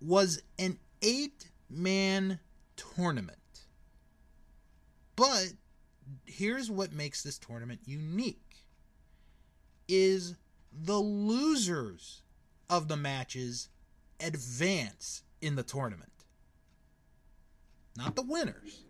was 0.00 0.42
an 0.58 0.78
eight 1.02 1.50
man 1.70 2.38
tournament. 2.76 3.38
But 5.16 5.52
here's 6.24 6.70
what 6.70 6.92
makes 6.92 7.22
this 7.22 7.38
tournament 7.38 7.80
unique 7.86 8.56
is 9.88 10.34
the 10.72 10.98
losers 10.98 12.22
of 12.68 12.88
the 12.88 12.96
matches 12.96 13.68
advance 14.20 15.22
in 15.40 15.56
the 15.56 15.62
tournament. 15.62 16.10
Not 17.96 18.14
the 18.16 18.22
winners. 18.22 18.84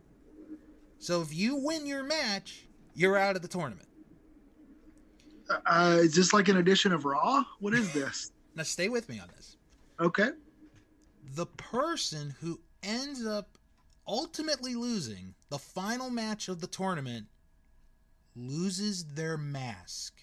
So 0.98 1.20
if 1.22 1.34
you 1.34 1.56
win 1.56 1.86
your 1.86 2.02
match, 2.02 2.66
you're 2.94 3.16
out 3.16 3.36
of 3.36 3.42
the 3.42 3.48
tournament. 3.48 3.88
uh, 5.66 5.98
is 6.00 6.14
this 6.14 6.32
like 6.32 6.48
an 6.48 6.56
edition 6.56 6.92
of 6.92 7.04
raw 7.04 7.44
what 7.60 7.74
is 7.74 7.92
this 7.92 8.32
Now 8.56 8.64
stay 8.64 8.88
with 8.88 9.08
me 9.08 9.20
on 9.20 9.28
this. 9.36 9.56
okay 10.00 10.30
The 11.34 11.46
person 11.46 12.34
who 12.40 12.60
ends 12.82 13.26
up 13.26 13.58
ultimately 14.06 14.74
losing 14.74 15.34
the 15.48 15.58
final 15.58 16.10
match 16.10 16.48
of 16.48 16.60
the 16.60 16.66
tournament 16.66 17.26
loses 18.36 19.04
their 19.04 19.36
mask. 19.36 20.22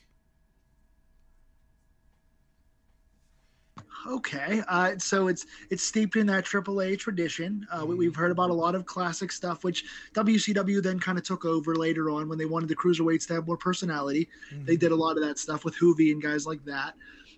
Okay, 4.05 4.61
uh, 4.67 4.97
so 4.97 5.29
it's 5.29 5.45
it's 5.69 5.81
steeped 5.81 6.17
in 6.17 6.27
that 6.27 6.43
AAA 6.43 6.99
tradition. 6.99 7.65
Uh, 7.71 7.85
we, 7.85 7.95
we've 7.95 8.15
heard 8.15 8.31
about 8.31 8.49
a 8.49 8.53
lot 8.53 8.75
of 8.75 8.85
classic 8.85 9.31
stuff, 9.31 9.63
which 9.63 9.85
WCW 10.13 10.83
then 10.83 10.99
kind 10.99 11.17
of 11.17 11.23
took 11.23 11.45
over 11.45 11.75
later 11.75 12.09
on 12.09 12.27
when 12.27 12.37
they 12.37 12.45
wanted 12.45 12.67
the 12.67 12.75
cruiserweights 12.75 13.25
to 13.27 13.33
have 13.35 13.47
more 13.47 13.55
personality. 13.57 14.27
They 14.65 14.75
did 14.75 14.91
a 14.91 14.95
lot 14.95 15.15
of 15.15 15.23
that 15.23 15.39
stuff 15.39 15.63
with 15.63 15.75
Juvi 15.75 16.11
and 16.11 16.21
guys 16.21 16.45
like 16.45 16.63
that. 16.65 16.95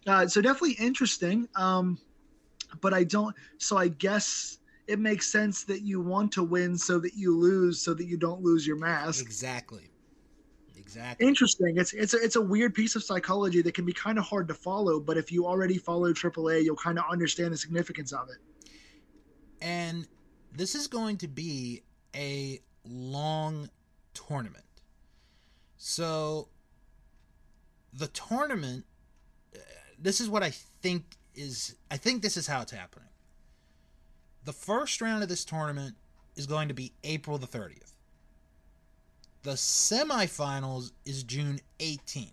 Uh, 0.08 0.28
so 0.28 0.42
definitely 0.42 0.74
interesting. 0.74 1.48
Um, 1.56 2.00
but 2.82 2.94
I 2.94 3.04
don't. 3.04 3.36
So 3.58 3.78
I 3.78 3.88
guess 3.88 4.60
it 4.88 5.00
makes 5.00 5.32
sense 5.32 5.64
that 5.66 5.82
you 5.82 6.02
want 6.02 6.32
to 6.34 6.44
win 6.44 6.78
so 6.78 7.00
that 7.00 7.14
you 7.16 7.36
lose, 7.38 7.82
so 7.82 7.94
that 7.94 8.06
you 8.06 8.18
don't 8.18 8.42
lose 8.42 8.66
your 8.66 8.78
mask. 8.78 9.24
Exactly. 9.24 9.92
Exactly. 10.76 11.28
Interesting. 11.28 11.78
It's 11.78 11.94
it's 11.94 12.14
a, 12.14 12.18
it's 12.18 12.36
a 12.36 12.42
weird 12.42 12.76
piece 12.76 12.96
of 12.96 13.04
psychology 13.04 13.62
that 13.64 13.74
can 13.74 13.86
be 13.86 13.94
kind 13.94 14.18
of 14.18 14.24
hard 14.26 14.48
to 14.50 14.54
follow. 14.54 15.00
But 15.00 15.18
if 15.18 15.32
you 15.32 15.46
already 15.46 15.78
follow 15.78 16.14
AAA, 16.14 16.64
you'll 16.64 16.76
kind 16.76 17.00
of 17.00 17.06
understand 17.10 17.54
the 17.54 17.58
significance 17.58 18.14
of 18.14 18.30
it. 18.30 18.38
And 19.62 20.08
this 20.52 20.76
is 20.76 20.88
going 20.88 21.18
to 21.18 21.28
be 21.28 21.84
a 22.16 22.60
long 22.86 23.70
tournament. 24.14 24.64
So 25.78 26.50
the 27.92 28.08
tournament 28.08 28.86
uh, 29.56 29.60
this 29.98 30.20
is 30.20 30.30
what 30.30 30.44
I 30.44 30.52
think 30.82 31.18
is 31.36 31.76
I 31.92 31.98
think 31.98 32.22
this 32.22 32.38
is 32.38 32.48
how 32.48 32.62
it's 32.62 32.72
happening. 32.72 33.10
The 34.44 34.54
first 34.54 35.02
round 35.02 35.24
of 35.24 35.30
this 35.30 35.46
tournament 35.46 35.96
is 36.36 36.46
going 36.46 36.68
to 36.68 36.74
be 36.74 36.92
April 37.04 37.38
the 37.38 37.48
30th. 37.48 37.94
The 39.44 39.52
semifinals 39.52 40.92
is 41.06 41.24
June 41.24 41.60
18th. 41.80 42.32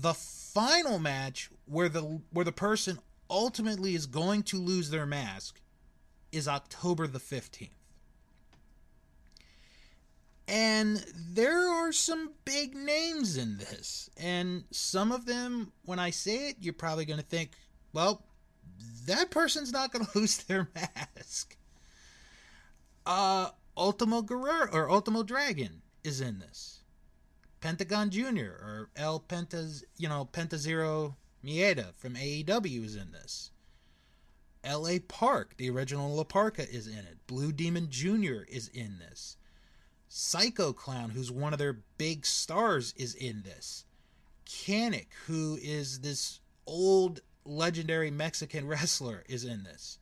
The 0.00 0.14
final 0.14 0.98
match 0.98 1.50
where 1.66 1.88
the 1.88 2.20
where 2.30 2.44
the 2.44 2.52
person 2.52 2.98
ultimately 3.30 3.94
is 3.94 4.06
going 4.06 4.42
to 4.44 4.58
lose 4.58 4.90
their 4.90 5.06
mask 5.06 5.60
is 6.32 6.48
October 6.48 7.06
the 7.06 7.18
15th. 7.18 7.70
And 10.46 11.04
there 11.32 11.68
are 11.70 11.92
some 11.92 12.32
big 12.44 12.74
names 12.74 13.36
in 13.36 13.56
this. 13.56 14.10
And 14.16 14.64
some 14.70 15.10
of 15.10 15.26
them, 15.26 15.72
when 15.84 15.98
I 15.98 16.10
say 16.10 16.48
it, 16.48 16.56
you're 16.60 16.74
probably 16.74 17.06
going 17.06 17.20
to 17.20 17.24
think, 17.24 17.52
well, 17.92 18.22
that 19.06 19.30
person's 19.30 19.72
not 19.72 19.92
going 19.92 20.04
to 20.12 20.18
lose 20.18 20.38
their 20.38 20.68
mask. 20.74 21.56
Uh, 23.06 23.50
Ultimo 23.76 24.22
Guerrero 24.22 24.68
or 24.72 24.90
Ultimo 24.90 25.22
Dragon 25.22 25.82
is 26.02 26.20
in 26.20 26.38
this. 26.38 26.80
Pentagon 27.60 28.10
Jr. 28.10 28.44
or 28.44 28.90
El 28.96 29.20
Pentas, 29.20 29.84
you 29.96 30.08
know, 30.08 30.28
Penta 30.30 30.56
Zero 30.56 31.16
Miedo 31.42 31.94
from 31.94 32.14
AEW 32.14 32.84
is 32.84 32.96
in 32.96 33.12
this. 33.12 33.50
L.A. 34.62 34.98
Park, 34.98 35.56
the 35.56 35.68
original 35.70 36.14
La 36.14 36.24
Parka, 36.24 36.68
is 36.70 36.86
in 36.86 36.98
it. 36.98 37.18
Blue 37.26 37.52
Demon 37.52 37.88
Jr. 37.90 38.44
is 38.48 38.68
in 38.68 38.98
this. 38.98 39.36
Psycho 40.16 40.72
Clown, 40.72 41.10
who's 41.10 41.32
one 41.32 41.52
of 41.52 41.58
their 41.58 41.80
big 41.98 42.24
stars, 42.24 42.94
is 42.96 43.16
in 43.16 43.42
this. 43.42 43.84
Canek, 44.46 45.08
who 45.26 45.58
is 45.60 46.02
this 46.02 46.38
old 46.68 47.20
legendary 47.44 48.12
Mexican 48.12 48.64
wrestler, 48.68 49.24
is 49.28 49.44
in 49.44 49.64
this. 49.64 49.98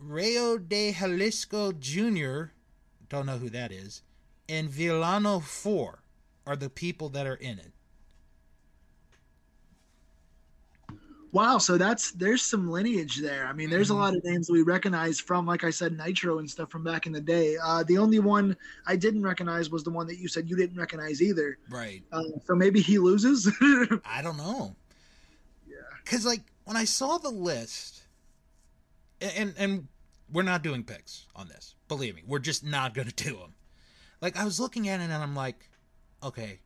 Rayo 0.00 0.58
de 0.58 0.90
Jalisco 0.90 1.70
Jr., 1.70 2.46
don't 3.08 3.26
know 3.26 3.38
who 3.38 3.50
that 3.50 3.70
is, 3.70 4.02
and 4.48 4.68
Villano 4.68 5.38
4 5.38 6.02
are 6.44 6.56
the 6.56 6.68
people 6.68 7.08
that 7.10 7.24
are 7.24 7.36
in 7.36 7.60
it. 7.60 7.70
Wow, 11.34 11.58
so 11.58 11.76
that's 11.76 12.12
there's 12.12 12.42
some 12.42 12.70
lineage 12.70 13.16
there. 13.20 13.46
I 13.48 13.52
mean, 13.52 13.68
there's 13.68 13.90
a 13.90 13.92
Mhm. 13.92 13.98
lot 13.98 14.14
of 14.16 14.22
names 14.22 14.48
we 14.48 14.62
recognize 14.62 15.18
from, 15.18 15.46
like 15.46 15.64
I 15.64 15.70
said, 15.70 15.98
Nitro 15.98 16.38
and 16.38 16.48
stuff 16.48 16.70
from 16.70 16.84
back 16.84 17.06
in 17.06 17.12
the 17.12 17.20
day. 17.20 17.56
Uh, 17.56 17.82
the 17.82 17.98
only 17.98 18.20
one 18.20 18.56
I 18.86 18.94
didn't 18.94 19.24
recognize 19.24 19.68
was 19.68 19.82
the 19.82 19.90
one 19.90 20.06
that 20.06 20.18
you 20.18 20.28
said 20.28 20.48
you 20.48 20.54
didn't 20.54 20.76
recognize 20.78 21.20
either. 21.20 21.58
Right. 21.68 22.04
Uh, 22.12 22.22
so 22.46 22.54
maybe 22.54 22.80
he 22.80 23.00
loses. 23.00 23.48
I 24.04 24.22
don't 24.22 24.36
know. 24.36 24.76
Yeah. 25.66 25.74
Cause 26.04 26.24
like 26.24 26.42
when 26.66 26.76
I 26.76 26.84
saw 26.84 27.18
the 27.18 27.30
list, 27.30 28.06
and 29.20 29.54
and 29.58 29.88
we're 30.30 30.42
not 30.44 30.62
doing 30.62 30.84
picks 30.84 31.26
on 31.34 31.48
this. 31.48 31.74
Believe 31.88 32.14
me, 32.14 32.22
we're 32.24 32.38
just 32.38 32.62
not 32.62 32.94
gonna 32.94 33.10
do 33.10 33.36
them. 33.38 33.54
Like 34.20 34.36
I 34.36 34.44
was 34.44 34.60
looking 34.60 34.88
at 34.88 35.00
it 35.00 35.04
and 35.04 35.12
I'm 35.12 35.34
like, 35.34 35.68
okay, 36.22 36.60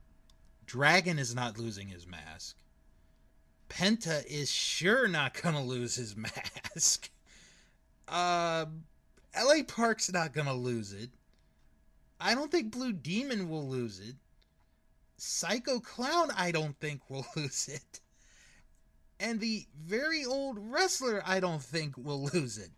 Dragon 0.66 1.18
is 1.18 1.35
not 1.35 1.59
losing 1.59 1.88
his 1.88 2.07
mask. 2.07 2.58
Penta 3.68 4.24
is 4.26 4.50
sure 4.50 5.09
not 5.09 5.40
gonna 5.40 5.64
lose 5.64 5.96
his 5.96 6.16
mask. 6.16 7.11
Uh, 8.11 8.64
L.A. 9.35 9.62
Park's 9.62 10.11
not 10.11 10.33
gonna 10.33 10.54
lose 10.54 10.94
it. 10.94 11.11
I 12.18 12.35
don't 12.35 12.50
think 12.50 12.72
Blue 12.72 12.94
Demon 12.94 13.50
will 13.50 13.68
lose 13.68 14.00
it. 14.00 14.16
Psycho 15.18 15.78
Clown, 15.78 16.31
I 16.35 16.50
don't 16.50 16.74
think 16.81 17.02
will 17.11 17.26
lose 17.37 17.68
it. 17.68 18.00
And 19.20 19.40
the 19.40 19.66
very 19.78 20.24
old 20.24 20.59
wrestler, 20.59 21.22
I 21.26 21.40
don't 21.40 21.62
think 21.62 21.98
will 21.98 22.31
lose 22.33 22.57
it. 22.57 22.70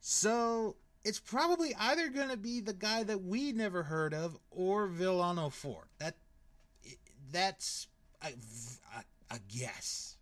So 0.00 0.76
it's 1.04 1.20
probably 1.20 1.74
either 1.78 2.08
going 2.08 2.30
to 2.30 2.36
be 2.36 2.60
the 2.60 2.72
guy 2.72 3.02
that 3.04 3.22
we 3.22 3.52
never 3.52 3.82
heard 3.84 4.14
of 4.14 4.36
or 4.50 4.86
Villano 4.86 5.50
4. 5.50 5.88
That 5.98 6.16
that's 7.30 7.88
a, 8.22 8.28
a, 8.28 9.04
a 9.30 9.38
guess. 9.48 10.16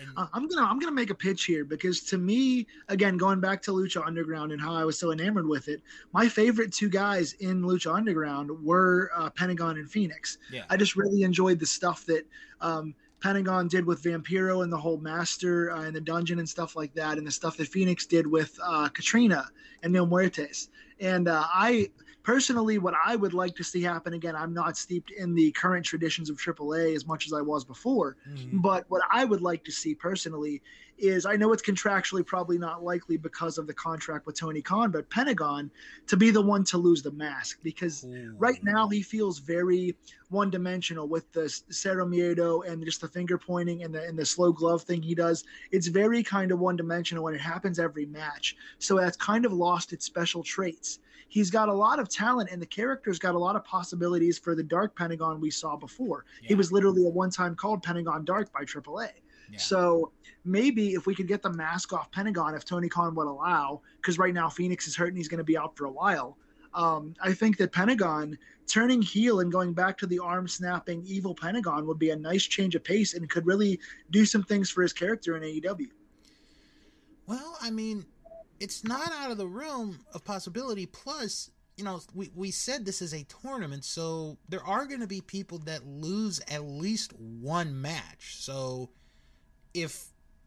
And, 0.00 0.28
I'm 0.32 0.46
gonna 0.46 0.66
I'm 0.66 0.78
gonna 0.78 0.92
make 0.92 1.10
a 1.10 1.14
pitch 1.14 1.44
here 1.44 1.64
because 1.64 2.02
to 2.04 2.18
me, 2.18 2.66
again, 2.88 3.16
going 3.16 3.40
back 3.40 3.60
to 3.62 3.72
Lucha 3.72 4.06
Underground 4.06 4.52
and 4.52 4.60
how 4.60 4.74
I 4.74 4.84
was 4.84 4.98
so 4.98 5.12
enamored 5.12 5.46
with 5.46 5.68
it, 5.68 5.82
my 6.12 6.28
favorite 6.28 6.72
two 6.72 6.88
guys 6.88 7.32
in 7.34 7.62
Lucha 7.62 7.92
Underground 7.92 8.50
were 8.64 9.10
uh, 9.14 9.30
Pentagon 9.30 9.76
and 9.76 9.90
Phoenix. 9.90 10.38
yeah. 10.52 10.62
I 10.70 10.76
just 10.76 10.96
really 10.96 11.22
enjoyed 11.22 11.58
the 11.58 11.66
stuff 11.66 12.06
that 12.06 12.26
um, 12.60 12.94
Pentagon 13.20 13.66
did 13.68 13.84
with 13.84 14.02
Vampiro 14.02 14.62
and 14.62 14.72
the 14.72 14.76
whole 14.76 14.98
Master 14.98 15.72
uh, 15.72 15.82
and 15.82 15.94
the 15.94 16.00
dungeon 16.00 16.38
and 16.38 16.48
stuff 16.48 16.76
like 16.76 16.94
that, 16.94 17.18
and 17.18 17.26
the 17.26 17.30
stuff 17.30 17.56
that 17.56 17.68
Phoenix 17.68 18.06
did 18.06 18.26
with 18.26 18.58
uh, 18.62 18.88
Katrina 18.88 19.48
and 19.82 19.92
Mil 19.92 20.06
Muertes. 20.06 20.68
And 21.00 21.28
uh, 21.28 21.44
I 21.46 21.90
personally, 22.28 22.76
what 22.76 22.92
I 23.02 23.16
would 23.16 23.32
like 23.32 23.56
to 23.56 23.64
see 23.64 23.80
happen 23.80 24.12
again, 24.12 24.36
I'm 24.36 24.52
not 24.52 24.76
steeped 24.76 25.10
in 25.10 25.34
the 25.34 25.50
current 25.52 25.86
traditions 25.86 26.28
of 26.28 26.36
AAA 26.36 26.94
as 26.94 27.06
much 27.06 27.24
as 27.24 27.32
I 27.32 27.40
was 27.40 27.64
before, 27.64 28.18
Mhm. 28.28 28.60
but 28.60 28.84
what 28.90 29.00
I 29.10 29.24
would 29.24 29.40
like 29.40 29.64
to 29.64 29.72
see 29.72 29.94
personally 29.94 30.60
is 30.98 31.24
I 31.24 31.36
know 31.36 31.54
it's 31.54 31.62
contractually 31.62 32.26
probably 32.26 32.58
not 32.58 32.84
likely 32.84 33.16
because 33.16 33.56
of 33.56 33.66
the 33.66 33.72
contract 33.72 34.26
with 34.26 34.38
Tony 34.38 34.60
Khan, 34.60 34.90
but 34.90 35.08
Pentagon 35.08 35.70
to 36.06 36.18
be 36.18 36.30
the 36.30 36.42
one 36.42 36.64
to 36.64 36.76
lose 36.76 37.02
the 37.02 37.12
mask 37.12 37.60
because 37.62 38.04
Ooh. 38.04 38.34
right 38.36 38.62
now 38.62 38.88
he 38.88 39.00
feels 39.00 39.38
very 39.38 39.96
one 40.28 40.50
dimensional 40.50 41.08
with 41.08 41.32
the 41.32 41.46
Cero 41.70 42.06
Miedo 42.06 42.62
and 42.68 42.84
just 42.84 43.00
the 43.00 43.08
finger 43.08 43.38
pointing 43.38 43.84
and 43.84 43.94
the 43.94 44.02
and 44.02 44.18
the 44.18 44.26
slow 44.26 44.52
glove 44.52 44.82
thing 44.82 45.00
he 45.00 45.14
does. 45.14 45.44
It's 45.70 45.86
very 45.86 46.22
kind 46.22 46.52
of 46.52 46.58
one 46.58 46.76
dimensional 46.76 47.26
and 47.28 47.36
it 47.36 47.40
happens 47.40 47.78
every 47.78 48.04
match. 48.04 48.54
So 48.78 48.96
that's 48.98 49.16
kind 49.16 49.46
of 49.46 49.52
lost 49.54 49.94
its 49.94 50.04
special 50.04 50.42
traits. 50.42 50.98
He's 51.28 51.50
got 51.50 51.68
a 51.68 51.72
lot 51.72 51.98
of 51.98 52.08
talent 52.08 52.50
and 52.50 52.60
the 52.60 52.66
character's 52.66 53.18
got 53.18 53.34
a 53.34 53.38
lot 53.38 53.54
of 53.54 53.64
possibilities 53.64 54.38
for 54.38 54.54
the 54.54 54.62
Dark 54.62 54.96
Pentagon 54.96 55.40
we 55.40 55.50
saw 55.50 55.76
before. 55.76 56.24
He 56.42 56.54
was 56.54 56.72
literally 56.72 57.04
a 57.04 57.08
one 57.08 57.30
time 57.30 57.54
called 57.54 57.82
Pentagon 57.82 58.24
Dark 58.24 58.52
by 58.52 58.62
AAA. 58.62 59.10
Yeah. 59.50 59.58
So 59.58 60.12
maybe 60.44 60.94
if 60.94 61.06
we 61.06 61.14
could 61.14 61.28
get 61.28 61.42
the 61.42 61.52
mask 61.52 61.92
off 61.92 62.10
Pentagon, 62.10 62.54
if 62.54 62.64
Tony 62.64 62.88
Khan 62.88 63.14
would 63.14 63.26
allow, 63.26 63.82
because 63.96 64.18
right 64.18 64.34
now 64.34 64.48
Phoenix 64.48 64.86
is 64.86 64.96
hurt 64.96 65.08
and 65.08 65.16
he's 65.16 65.28
going 65.28 65.38
to 65.38 65.44
be 65.44 65.56
out 65.56 65.76
for 65.76 65.84
a 65.84 65.90
while. 65.90 66.36
Um, 66.74 67.14
I 67.22 67.32
think 67.32 67.56
that 67.58 67.72
Pentagon 67.72 68.38
turning 68.66 69.00
heel 69.00 69.40
and 69.40 69.50
going 69.50 69.72
back 69.72 69.96
to 69.98 70.06
the 70.06 70.18
arm 70.18 70.46
snapping 70.46 71.02
evil 71.06 71.34
Pentagon 71.34 71.86
would 71.86 71.98
be 71.98 72.10
a 72.10 72.16
nice 72.16 72.44
change 72.44 72.74
of 72.74 72.84
pace 72.84 73.14
and 73.14 73.28
could 73.28 73.46
really 73.46 73.80
do 74.10 74.26
some 74.26 74.42
things 74.42 74.70
for 74.70 74.82
his 74.82 74.92
character 74.92 75.36
in 75.36 75.42
AEW. 75.42 75.88
Well, 77.26 77.58
I 77.60 77.70
mean, 77.70 78.06
it's 78.60 78.84
not 78.84 79.12
out 79.12 79.30
of 79.30 79.38
the 79.38 79.46
realm 79.46 80.00
of 80.12 80.24
possibility. 80.24 80.86
Plus, 80.86 81.50
you 81.76 81.84
know, 81.84 82.00
we, 82.14 82.30
we 82.34 82.50
said 82.50 82.84
this 82.84 83.00
is 83.00 83.14
a 83.14 83.24
tournament, 83.42 83.84
so 83.84 84.38
there 84.48 84.64
are 84.64 84.86
going 84.86 85.00
to 85.00 85.06
be 85.06 85.20
people 85.20 85.58
that 85.60 85.86
lose 85.86 86.40
at 86.48 86.64
least 86.64 87.12
one 87.18 87.80
match. 87.80 88.36
So 88.38 88.90
if, 89.74 90.06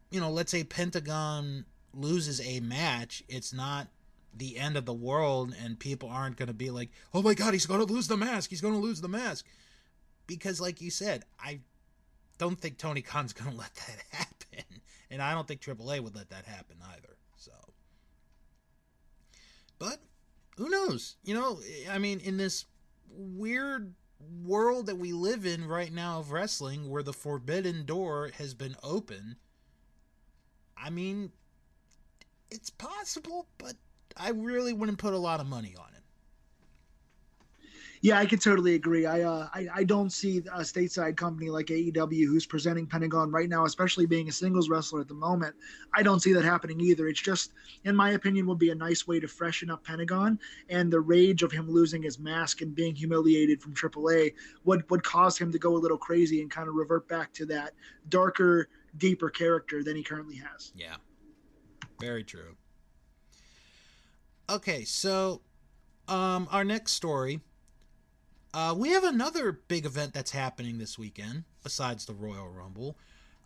you 0.09 0.19
know, 0.19 0.29
let's 0.29 0.51
say 0.51 0.63
Pentagon 0.63 1.65
loses 1.93 2.41
a 2.41 2.59
match, 2.59 3.23
it's 3.29 3.53
not 3.53 3.87
the 4.33 4.57
end 4.57 4.77
of 4.77 4.85
the 4.85 4.93
world, 4.93 5.55
and 5.63 5.79
people 5.79 6.09
aren't 6.09 6.37
going 6.37 6.47
to 6.47 6.53
be 6.53 6.69
like, 6.69 6.89
oh 7.13 7.21
my 7.21 7.33
God, 7.33 7.53
he's 7.53 7.65
going 7.65 7.85
to 7.85 7.93
lose 7.93 8.07
the 8.07 8.17
mask. 8.17 8.49
He's 8.49 8.61
going 8.61 8.73
to 8.73 8.79
lose 8.79 9.01
the 9.01 9.07
mask. 9.07 9.45
Because, 10.27 10.61
like 10.61 10.81
you 10.81 10.89
said, 10.89 11.23
I 11.39 11.59
don't 12.37 12.59
think 12.59 12.77
Tony 12.77 13.01
Khan's 13.01 13.33
going 13.33 13.51
to 13.53 13.57
let 13.57 13.73
that 13.75 14.03
happen. 14.11 14.65
And 15.09 15.21
I 15.21 15.33
don't 15.33 15.47
think 15.47 15.61
AAA 15.61 15.99
would 15.99 16.15
let 16.15 16.29
that 16.29 16.45
happen 16.45 16.77
either. 16.93 17.17
So, 17.35 17.51
but 19.81 19.99
who 20.57 20.69
knows? 20.69 21.15
You 21.23 21.33
know, 21.33 21.59
I 21.89 21.97
mean, 21.97 22.19
in 22.19 22.37
this 22.37 22.65
weird 23.09 23.95
world 24.43 24.85
that 24.85 24.97
we 24.99 25.11
live 25.11 25.43
in 25.43 25.65
right 25.65 25.91
now 25.91 26.19
of 26.19 26.31
wrestling, 26.31 26.87
where 26.87 27.01
the 27.01 27.11
forbidden 27.11 27.83
door 27.87 28.29
has 28.37 28.53
been 28.53 28.75
open, 28.83 29.37
I 30.77 30.91
mean, 30.91 31.31
it's 32.51 32.69
possible, 32.69 33.47
but 33.57 33.73
I 34.15 34.29
really 34.29 34.71
wouldn't 34.71 34.99
put 34.99 35.15
a 35.15 35.17
lot 35.17 35.39
of 35.39 35.47
money 35.47 35.73
on 35.75 35.89
it. 35.95 36.00
Yeah, 38.03 38.17
I 38.17 38.25
could 38.25 38.41
totally 38.41 38.73
agree. 38.73 39.05
I 39.05 39.21
uh, 39.21 39.47
I, 39.53 39.67
I 39.75 39.83
don't 39.83 40.11
see 40.11 40.39
a 40.39 40.61
stateside 40.61 41.15
company 41.15 41.51
like 41.51 41.67
AEW 41.67 42.25
who's 42.25 42.47
presenting 42.47 42.87
Pentagon 42.87 43.31
right 43.31 43.47
now, 43.47 43.65
especially 43.65 44.07
being 44.07 44.27
a 44.27 44.31
singles 44.31 44.69
wrestler 44.69 45.01
at 45.01 45.07
the 45.07 45.13
moment. 45.13 45.55
I 45.93 46.01
don't 46.01 46.19
see 46.19 46.33
that 46.33 46.43
happening 46.43 46.81
either. 46.81 47.07
It's 47.07 47.21
just, 47.21 47.51
in 47.83 47.95
my 47.95 48.11
opinion, 48.11 48.47
would 48.47 48.57
be 48.57 48.71
a 48.71 48.75
nice 48.75 49.07
way 49.07 49.19
to 49.19 49.27
freshen 49.27 49.69
up 49.69 49.83
Pentagon 49.83 50.39
and 50.69 50.91
the 50.91 50.99
rage 50.99 51.43
of 51.43 51.51
him 51.51 51.69
losing 51.69 52.01
his 52.01 52.17
mask 52.17 52.61
and 52.61 52.73
being 52.73 52.95
humiliated 52.95 53.61
from 53.61 53.75
AAA 53.75 54.33
would 54.63 54.89
would 54.89 55.03
cause 55.03 55.37
him 55.37 55.51
to 55.51 55.59
go 55.59 55.75
a 55.75 55.77
little 55.77 55.97
crazy 55.97 56.41
and 56.41 56.49
kind 56.49 56.67
of 56.67 56.73
revert 56.73 57.07
back 57.07 57.31
to 57.33 57.45
that 57.45 57.73
darker, 58.09 58.67
deeper 58.97 59.29
character 59.29 59.83
than 59.83 59.95
he 59.95 60.01
currently 60.01 60.37
has. 60.37 60.71
Yeah. 60.75 60.95
Very 61.99 62.23
true. 62.23 62.55
Okay, 64.49 64.85
so 64.85 65.41
um, 66.07 66.47
our 66.51 66.63
next 66.63 66.93
story. 66.93 67.41
Uh, 68.53 68.75
we 68.77 68.89
have 68.89 69.03
another 69.03 69.53
big 69.67 69.85
event 69.85 70.13
that's 70.13 70.31
happening 70.31 70.77
this 70.77 70.99
weekend 70.99 71.45
besides 71.63 72.05
the 72.05 72.13
Royal 72.13 72.49
Rumble. 72.49 72.97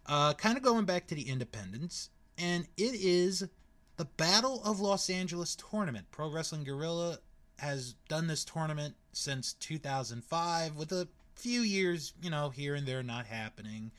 Uh, 0.07 0.33
kind 0.33 0.57
of 0.57 0.63
going 0.63 0.85
back 0.85 1.07
to 1.07 1.15
the 1.15 1.29
Independents, 1.29 2.09
and 2.37 2.65
it 2.75 2.95
is 2.95 3.47
the 3.97 4.05
Battle 4.05 4.61
of 4.63 4.79
Los 4.79 5.09
Angeles 5.09 5.55
tournament. 5.55 6.07
Pro 6.11 6.29
Wrestling 6.29 6.63
Guerrilla 6.63 7.19
has 7.59 7.93
done 8.09 8.27
this 8.27 8.43
tournament 8.43 8.95
since 9.13 9.53
2005, 9.53 10.75
with 10.75 10.91
a 10.91 11.07
few 11.35 11.61
years, 11.61 12.13
you 12.21 12.29
know, 12.29 12.49
here 12.49 12.75
and 12.75 12.87
there 12.87 13.03
not 13.03 13.25
happening. 13.27 13.91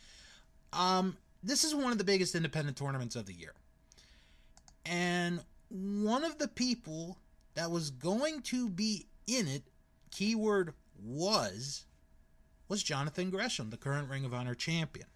Um, 0.73 1.17
this 1.43 1.65
is 1.65 1.75
one 1.75 1.93
of 1.93 1.99
the 1.99 2.05
biggest 2.05 2.35
independent 2.35 2.77
tournaments 2.77 3.17
of 3.17 3.27
the 3.27 3.33
year. 3.33 3.53
And 4.85 5.41
one 5.69 6.25
of 6.25 6.39
the 6.39 6.49
people 6.49 7.19
that 7.55 7.71
was 7.71 7.91
going 7.91 8.43
to 8.43 8.69
be 8.69 9.07
in 9.27 9.49
it, 9.49 9.63
keyword 10.11 10.75
was, 11.03 11.85
was 12.69 12.83
Jonathan 12.83 13.31
Gresham, 13.31 13.71
the 13.71 13.77
current 13.77 14.09
Ring 14.09 14.25
of 14.25 14.35
Honor 14.35 14.55
champion. 14.55 15.07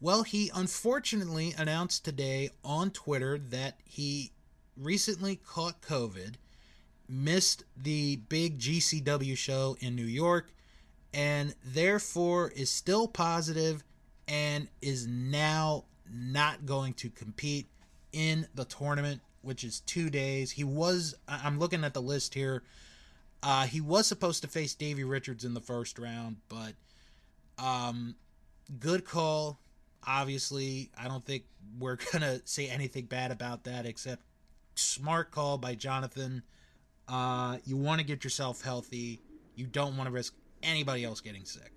Well, 0.00 0.22
he 0.22 0.50
unfortunately 0.54 1.54
announced 1.56 2.04
today 2.04 2.50
on 2.62 2.90
Twitter 2.90 3.38
that 3.38 3.80
he 3.84 4.32
recently 4.76 5.36
caught 5.36 5.80
COVID, 5.82 6.34
missed 7.08 7.64
the 7.76 8.16
big 8.28 8.58
GCW 8.58 9.36
show 9.36 9.76
in 9.80 9.94
New 9.94 10.04
York, 10.04 10.52
and 11.12 11.54
therefore 11.64 12.50
is 12.50 12.70
still 12.70 13.06
positive 13.06 13.84
and 14.26 14.68
is 14.82 15.06
now 15.06 15.84
not 16.12 16.66
going 16.66 16.92
to 16.94 17.08
compete 17.08 17.68
in 18.12 18.46
the 18.54 18.64
tournament, 18.64 19.20
which 19.42 19.64
is 19.64 19.80
two 19.80 20.10
days. 20.10 20.50
He 20.50 20.64
was, 20.64 21.14
I'm 21.28 21.58
looking 21.58 21.84
at 21.84 21.94
the 21.94 22.02
list 22.02 22.34
here. 22.34 22.62
Uh, 23.44 23.66
he 23.66 23.80
was 23.82 24.06
supposed 24.06 24.40
to 24.40 24.48
face 24.48 24.74
Davey 24.74 25.04
Richards 25.04 25.44
in 25.44 25.52
the 25.52 25.60
first 25.60 25.98
round, 25.98 26.36
but 26.48 26.72
um, 27.58 28.16
good 28.80 29.04
call. 29.04 29.60
Obviously, 30.06 30.90
I 30.96 31.08
don't 31.08 31.24
think 31.24 31.44
we're 31.78 31.98
gonna 32.12 32.40
say 32.46 32.68
anything 32.68 33.04
bad 33.04 33.30
about 33.30 33.64
that, 33.64 33.84
except 33.84 34.22
smart 34.76 35.30
call 35.30 35.58
by 35.58 35.74
Jonathan. 35.74 36.42
Uh, 37.06 37.58
you 37.66 37.76
want 37.76 38.00
to 38.00 38.06
get 38.06 38.24
yourself 38.24 38.62
healthy. 38.62 39.20
You 39.56 39.66
don't 39.66 39.98
want 39.98 40.08
to 40.08 40.12
risk 40.12 40.34
anybody 40.62 41.04
else 41.04 41.20
getting 41.20 41.44
sick. 41.44 41.70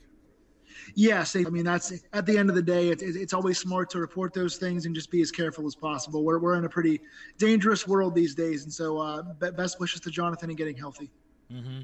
Yes, 0.95 1.35
I 1.35 1.41
mean 1.49 1.65
that's 1.65 1.91
at 2.13 2.25
the 2.25 2.37
end 2.37 2.49
of 2.49 2.55
the 2.55 2.61
day, 2.61 2.87
it's 2.87 3.03
it's 3.03 3.33
always 3.33 3.57
smart 3.57 3.89
to 3.89 3.99
report 3.99 4.33
those 4.33 4.55
things 4.55 4.85
and 4.85 4.95
just 4.95 5.11
be 5.11 5.21
as 5.21 5.31
careful 5.31 5.67
as 5.67 5.75
possible. 5.75 6.23
We're 6.23 6.39
we're 6.39 6.55
in 6.55 6.63
a 6.63 6.69
pretty 6.69 7.01
dangerous 7.37 7.85
world 7.85 8.15
these 8.15 8.35
days, 8.35 8.63
and 8.63 8.71
so 8.71 8.99
uh, 8.99 9.23
best 9.51 9.81
wishes 9.81 9.99
to 10.01 10.09
Jonathan 10.09 10.49
and 10.49 10.57
getting 10.57 10.77
healthy. 10.77 11.11
Mm-hmm. 11.51 11.81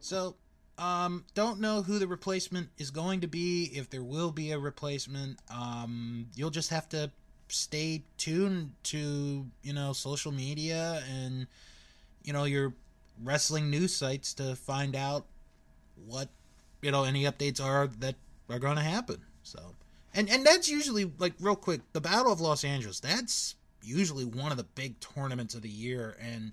So, 0.00 0.36
um, 0.78 1.24
don't 1.34 1.60
know 1.60 1.82
who 1.82 1.98
the 1.98 2.06
replacement 2.06 2.68
is 2.78 2.90
going 2.90 3.20
to 3.22 3.26
be. 3.26 3.70
If 3.74 3.90
there 3.90 4.02
will 4.02 4.30
be 4.30 4.52
a 4.52 4.58
replacement, 4.58 5.38
um, 5.50 6.26
you'll 6.34 6.50
just 6.50 6.70
have 6.70 6.88
to 6.90 7.10
stay 7.48 8.02
tuned 8.18 8.72
to 8.82 9.46
you 9.62 9.72
know 9.72 9.92
social 9.92 10.30
media 10.30 11.02
and 11.10 11.46
you 12.22 12.32
know 12.32 12.44
your 12.44 12.74
wrestling 13.22 13.70
news 13.70 13.94
sites 13.94 14.34
to 14.34 14.54
find 14.54 14.94
out 14.94 15.24
what 16.06 16.28
you 16.82 16.90
know 16.90 17.04
any 17.04 17.24
updates 17.24 17.62
are 17.62 17.88
that 17.98 18.14
are 18.48 18.58
going 18.58 18.76
to 18.76 18.82
happen. 18.82 19.20
So, 19.42 19.74
and 20.14 20.28
and 20.30 20.46
that's 20.46 20.68
usually 20.68 21.10
like 21.18 21.34
real 21.40 21.56
quick 21.56 21.80
the 21.92 22.00
Battle 22.00 22.32
of 22.32 22.40
Los 22.40 22.64
Angeles. 22.64 23.00
That's 23.00 23.56
usually 23.82 24.24
one 24.24 24.50
of 24.50 24.58
the 24.58 24.64
big 24.64 25.00
tournaments 25.00 25.54
of 25.54 25.62
the 25.62 25.68
year, 25.68 26.16
and 26.20 26.52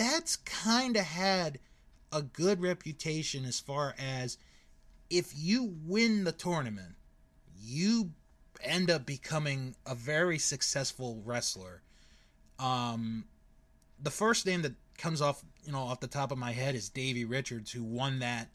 that's 0.00 0.36
kind 0.36 0.96
of 0.96 1.04
had 1.04 1.58
a 2.10 2.22
good 2.22 2.62
reputation 2.62 3.44
as 3.44 3.60
far 3.60 3.94
as 3.98 4.38
if 5.10 5.34
you 5.36 5.74
win 5.84 6.24
the 6.24 6.32
tournament, 6.32 6.94
you 7.60 8.12
end 8.62 8.90
up 8.90 9.04
becoming 9.04 9.76
a 9.86 9.94
very 9.94 10.38
successful 10.38 11.20
wrestler. 11.22 11.82
Um, 12.58 13.26
the 14.02 14.10
first 14.10 14.46
name 14.46 14.62
that 14.62 14.72
comes 14.96 15.20
off, 15.20 15.44
you 15.64 15.72
know, 15.72 15.80
off 15.80 16.00
the 16.00 16.06
top 16.06 16.32
of 16.32 16.38
my 16.38 16.52
head 16.52 16.74
is 16.74 16.88
Davey 16.88 17.26
Richards, 17.26 17.72
who 17.72 17.84
won 17.84 18.20
that, 18.20 18.48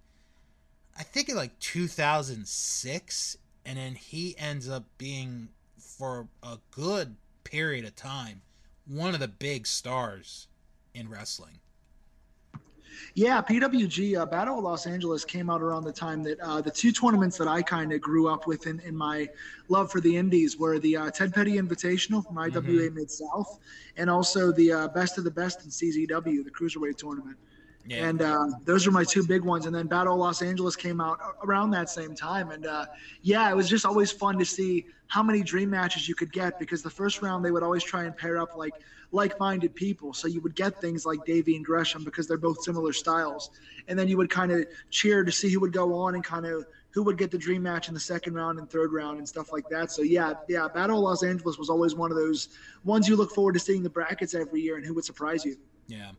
I 0.98 1.04
think 1.04 1.30
in 1.30 1.36
like 1.36 1.60
2006, 1.60 3.38
and 3.64 3.78
then 3.78 3.94
he 3.94 4.36
ends 4.40 4.68
up 4.68 4.86
being 4.98 5.50
for 5.78 6.28
a 6.42 6.58
good 6.72 7.18
period 7.44 7.86
of 7.86 7.96
time 7.96 8.42
one 8.88 9.14
of 9.14 9.20
the 9.20 9.28
big 9.28 9.68
stars 9.68 10.48
in 10.96 11.10
wrestling. 11.10 11.60
Yeah, 13.14 13.42
PWG 13.42 14.18
uh, 14.18 14.26
Battle 14.26 14.58
of 14.58 14.64
Los 14.64 14.88
Angeles 14.88 15.24
came 15.24 15.50
out 15.50 15.62
around 15.62 15.84
the 15.84 15.92
time 15.92 16.24
that 16.24 16.40
uh, 16.40 16.62
the 16.62 16.72
two 16.72 16.92
tournaments 16.92 17.38
that 17.38 17.48
I 17.48 17.62
kind 17.62 17.94
of 17.94 18.02
grew 18.02 18.28
up 18.28 18.48
with 18.48 18.68
in, 18.68 18.80
in 18.82 18.96
my 18.96 19.28
love 19.70 19.92
for 19.92 20.02
the 20.02 20.16
Indies 20.16 20.58
were 20.58 20.80
the 20.80 20.98
uh, 20.98 21.12
Ted 21.12 21.34
Petty 21.34 21.58
Invitational 21.58 22.26
from 22.26 22.38
IWA 22.38 22.62
mm-hmm. 22.62 22.96
Mid 22.96 23.12
South, 23.12 23.60
and 23.98 24.10
also 24.10 24.52
the 24.52 24.72
uh, 24.72 24.88
Best 24.90 25.18
of 25.18 25.24
the 25.24 25.32
Best 25.32 25.64
in 25.64 25.70
CZW, 25.70 26.44
the 26.44 26.52
Cruiserweight 26.52 26.98
tournament. 26.98 27.38
Yeah. 27.88 28.08
And 28.08 28.22
uh, 28.22 28.48
those 28.64 28.88
are 28.88 28.92
my 28.92 29.04
two 29.04 29.26
big 29.26 29.44
ones. 29.44 29.66
And 29.66 29.76
then 29.76 29.88
Battle 29.88 30.14
of 30.14 30.20
Los 30.20 30.42
Angeles 30.42 30.76
came 30.76 31.00
out 31.00 31.20
around 31.44 31.72
that 31.72 31.90
same 31.90 32.16
time. 32.16 32.52
And 32.52 32.66
uh, 32.66 32.86
yeah, 33.22 33.50
it 33.50 33.56
was 33.56 33.70
just 33.70 33.86
always 33.86 34.12
fun 34.12 34.40
to 34.40 34.46
see 34.46 34.86
how 35.08 35.22
many 35.22 35.44
dream 35.44 35.70
matches 35.70 36.10
you 36.10 36.16
could 36.16 36.32
get 36.32 36.58
because 36.58 36.82
the 36.82 36.90
first 36.90 37.22
round 37.22 37.46
they 37.46 37.52
would 37.52 37.64
always 37.64 37.84
try 37.84 38.06
and 38.06 38.18
pair 38.18 38.38
up 38.42 38.56
like 38.56 38.74
like-minded 39.12 39.76
people. 39.76 40.14
So 40.14 40.28
you 40.28 40.42
would 40.42 40.56
get 40.56 40.82
things 40.82 41.06
like 41.06 41.26
Davey 41.26 41.56
and 41.56 41.64
Gresham 41.64 42.04
because 42.04 42.28
they're 42.28 42.38
both 42.38 42.64
similar 42.64 42.92
styles, 42.92 43.52
and 43.88 43.98
then 43.98 44.08
you 44.08 44.18
would 44.18 44.30
kind 44.30 44.52
of 44.52 44.66
cheer 44.90 45.24
to 45.24 45.32
see 45.32 45.52
who 45.52 45.60
would 45.62 45.72
go 45.72 45.94
on 45.94 46.16
and 46.16 46.24
kind 46.24 46.46
of 46.46 46.66
who 46.90 47.04
would 47.04 47.18
get 47.18 47.30
the 47.30 47.38
dream 47.38 47.62
match 47.62 47.88
in 47.88 47.94
the 47.94 48.00
second 48.00 48.34
round 48.34 48.58
and 48.58 48.70
third 48.70 48.94
round 48.94 49.18
and 49.18 49.28
stuff 49.28 49.52
like 49.52 49.68
that. 49.70 49.92
So 49.92 50.02
yeah, 50.02 50.34
yeah, 50.48 50.68
Battle 50.68 50.98
of 50.98 51.04
Los 51.04 51.24
Angeles 51.24 51.58
was 51.58 51.70
always 51.70 51.94
one 51.94 52.12
of 52.12 52.18
those 52.18 52.50
ones 52.84 53.08
you 53.08 53.16
look 53.16 53.32
forward 53.32 53.54
to 53.54 53.60
seeing 53.60 53.84
the 53.84 53.90
brackets 53.90 54.34
every 54.34 54.62
year 54.62 54.78
and 54.78 54.86
who 54.86 54.94
would 54.94 55.06
surprise 55.06 55.46
you. 55.46 55.58
Yeah. 55.88 56.12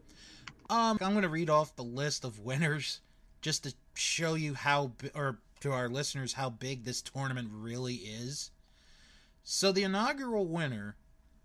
Um, 0.69 0.99
I'm 1.01 1.15
gonna 1.15 1.29
read 1.29 1.51
off 1.51 1.77
the 1.77 1.85
list 1.85 2.25
of 2.25 2.41
winners 2.41 3.01
just 3.41 3.65
to 3.65 3.75
show 3.95 4.35
you 4.35 4.55
how, 4.55 4.93
or 5.15 5.39
to 5.61 5.73
our 5.73 5.89
listeners, 5.89 6.33
how 6.33 6.51
big 6.51 6.85
this 6.85 7.03
tournament 7.03 7.49
really 7.53 7.95
is. 7.95 8.51
So 9.45 9.71
the 9.71 9.85
inaugural 9.85 10.47
winner 10.47 10.97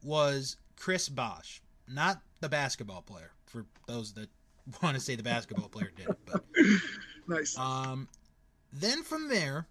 was 0.03 0.57
Chris 0.75 1.09
Bosh, 1.09 1.61
not 1.87 2.21
the 2.39 2.49
basketball 2.49 3.03
player. 3.03 3.31
For 3.45 3.65
those 3.87 4.13
that 4.13 4.29
want 4.81 4.95
to 4.95 5.01
say 5.01 5.15
the 5.15 5.23
basketball 5.23 5.69
player 5.69 5.91
did 5.95 6.09
it, 6.09 6.17
but 6.25 6.43
nice. 7.27 7.57
Um, 7.57 8.07
then 8.73 9.03
from 9.03 9.27
there, 9.27 9.67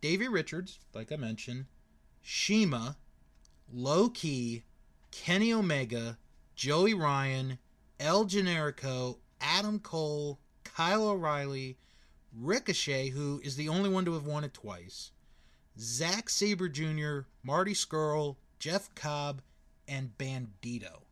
Davey 0.00 0.28
Richards, 0.28 0.80
like 0.94 1.12
I 1.12 1.16
mentioned, 1.16 1.66
CIMA, 2.22 2.96
Low 3.72 4.08
Ki, 4.08 4.64
Kenny 5.10 5.52
Omega, 5.52 6.18
Joey 6.56 6.94
Ryan, 6.94 7.58
El 8.04 8.26
Generico, 8.26 9.16
Adam 9.40 9.78
Cole, 9.78 10.38
Kyle 10.62 11.08
O'Reilly, 11.08 11.78
Ricochet, 12.38 13.08
who 13.08 13.40
is 13.42 13.56
the 13.56 13.70
only 13.70 13.88
one 13.88 14.04
to 14.04 14.12
have 14.12 14.26
won 14.26 14.44
it 14.44 14.52
twice, 14.52 15.12
Zack 15.78 16.28
Sabre 16.28 16.68
Jr., 16.68 17.20
Marty 17.42 17.72
Scurll, 17.72 18.36
Jeff 18.58 18.94
Cobb, 18.94 19.40
and 19.88 20.10
Bandido. 20.18 21.04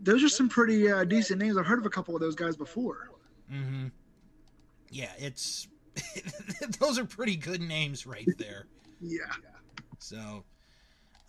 Those 0.00 0.22
are 0.22 0.28
some 0.28 0.48
pretty 0.48 0.88
uh, 0.88 1.02
decent 1.02 1.40
names. 1.40 1.56
I've 1.56 1.66
heard 1.66 1.80
of 1.80 1.86
a 1.86 1.90
couple 1.90 2.14
of 2.14 2.20
those 2.20 2.36
guys 2.36 2.56
before. 2.56 3.10
Mm-hmm. 3.52 3.88
Yeah, 4.90 5.10
it's 5.18 5.66
those 6.78 7.00
are 7.00 7.04
pretty 7.04 7.34
good 7.34 7.60
names 7.60 8.06
right 8.06 8.28
there. 8.38 8.66
yeah. 9.00 9.32
So, 9.98 10.44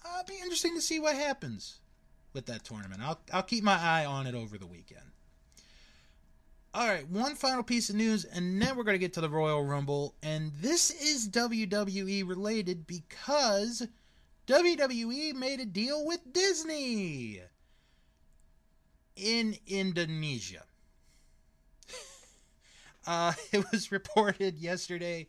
uh, 0.06 0.20
it'll 0.20 0.28
be 0.28 0.40
interesting 0.40 0.76
to 0.76 0.82
see 0.82 1.00
what 1.00 1.16
happens 1.16 1.80
with 2.36 2.46
that 2.48 2.64
tournament. 2.64 3.02
I'll 3.02 3.20
I'll 3.34 3.42
keep 3.42 3.64
my 3.64 3.80
eye 3.80 4.06
on 4.06 4.28
it 4.28 4.36
over 4.36 4.58
the 4.58 4.68
weekend. 4.68 5.02
All 6.74 6.88
right, 6.88 7.08
one 7.10 7.36
final 7.36 7.64
piece 7.64 7.90
of 7.90 7.96
news, 7.96 8.26
and 8.26 8.62
then 8.62 8.76
we're 8.76 8.84
going 8.84 8.96
to 8.96 9.00
get 9.00 9.14
to 9.14 9.22
the 9.22 9.30
Royal 9.30 9.64
Rumble. 9.64 10.14
And 10.22 10.52
this 10.60 10.92
is 10.92 11.30
WWE 11.30 12.28
related 12.28 12.86
because 12.86 13.88
WWE 14.46 15.34
made 15.34 15.62
a 15.62 15.66
deal 15.66 16.06
with 16.06 16.20
Disney 16.34 17.40
in 19.16 19.58
Indonesia. 19.68 20.64
uh, 23.08 23.32
it 23.54 23.64
was 23.72 23.94
reported 23.94 24.58
yesterday 24.58 25.28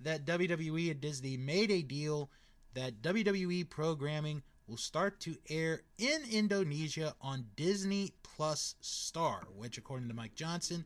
that 0.00 0.24
WWE 0.24 0.92
and 0.92 1.00
Disney 1.02 1.36
made 1.36 1.70
a 1.70 1.82
deal 1.82 2.30
that 2.72 3.02
WWE 3.02 3.68
programming 3.68 4.42
will 4.66 4.76
start 4.76 5.20
to 5.20 5.36
air 5.48 5.82
in 5.98 6.22
Indonesia 6.30 7.14
on 7.20 7.46
Disney 7.56 8.12
Plus 8.22 8.74
Star, 8.80 9.42
which, 9.56 9.78
according 9.78 10.08
to 10.08 10.14
Mike 10.14 10.34
Johnson, 10.34 10.84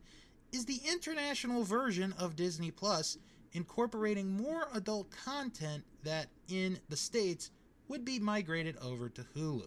is 0.52 0.64
the 0.64 0.80
international 0.90 1.62
version 1.62 2.14
of 2.18 2.36
Disney 2.36 2.70
Plus, 2.70 3.18
incorporating 3.52 4.30
more 4.30 4.68
adult 4.74 5.10
content 5.10 5.82
that 6.04 6.28
in 6.48 6.78
the 6.88 6.96
States 6.96 7.50
would 7.88 8.04
be 8.04 8.18
migrated 8.18 8.76
over 8.82 9.08
to 9.08 9.24
Hulu. 9.36 9.66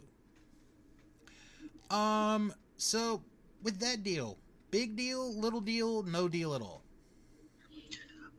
Um, 1.93 2.53
so 2.77 3.21
with 3.63 3.79
that 3.79 4.03
deal, 4.03 4.37
big 4.71 4.95
deal, 4.95 5.33
little 5.35 5.61
deal, 5.61 6.03
no 6.03 6.27
deal 6.27 6.53
at 6.53 6.61
all. 6.61 6.83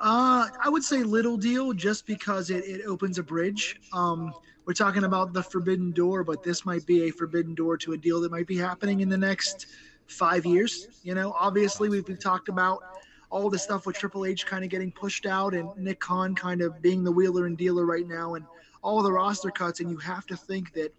Uh, 0.01 0.49
I 0.63 0.69
would 0.69 0.83
say 0.83 1.03
little 1.03 1.37
deal 1.37 1.73
just 1.73 2.07
because 2.07 2.51
it, 2.51 2.65
it 2.65 2.85
opens 2.87 3.19
a 3.19 3.23
bridge. 3.23 3.81
Um, 3.93 4.35
we're 4.67 4.75
talking 4.75 5.05
about 5.05 5.33
the 5.33 5.43
forbidden 5.43 5.93
door, 5.93 6.25
but 6.25 6.43
this 6.43 6.65
might 6.65 6.87
be 6.87 7.09
a 7.09 7.11
forbidden 7.11 7.55
door 7.55 7.77
to 7.79 7.93
a 7.93 7.97
deal 7.97 8.21
that 8.23 8.31
might 8.31 8.47
be 8.47 8.57
happening 8.57 9.01
in 9.01 9.09
the 9.09 9.19
next 9.19 9.67
five 10.07 10.47
years. 10.47 10.89
You 11.03 11.15
know, 11.15 11.35
obviously 11.39 11.89
we've, 11.89 12.07
we've 12.09 12.19
talked 12.19 12.49
about 12.49 12.83
all 13.31 13.51
the 13.51 13.59
stuff 13.59 13.87
with 13.87 13.99
Triple 13.99 14.25
H 14.25 14.47
kind 14.47 14.65
of 14.65 14.71
getting 14.71 14.93
pushed 14.93 15.27
out 15.27 15.55
and 15.55 15.69
Nick 15.77 16.01
Khan 16.01 16.35
kind 16.35 16.63
of 16.63 16.81
being 16.81 17.05
the 17.05 17.13
wheeler 17.13 17.47
and 17.47 17.59
dealer 17.59 17.85
right 17.85 18.07
now 18.07 18.35
and 18.35 18.47
all 18.83 19.03
the 19.03 19.13
roster 19.13 19.51
cuts. 19.51 19.81
And 19.81 19.91
you 19.91 19.97
have 19.99 20.27
to 20.27 20.37
think 20.37 20.73
that 20.75 20.95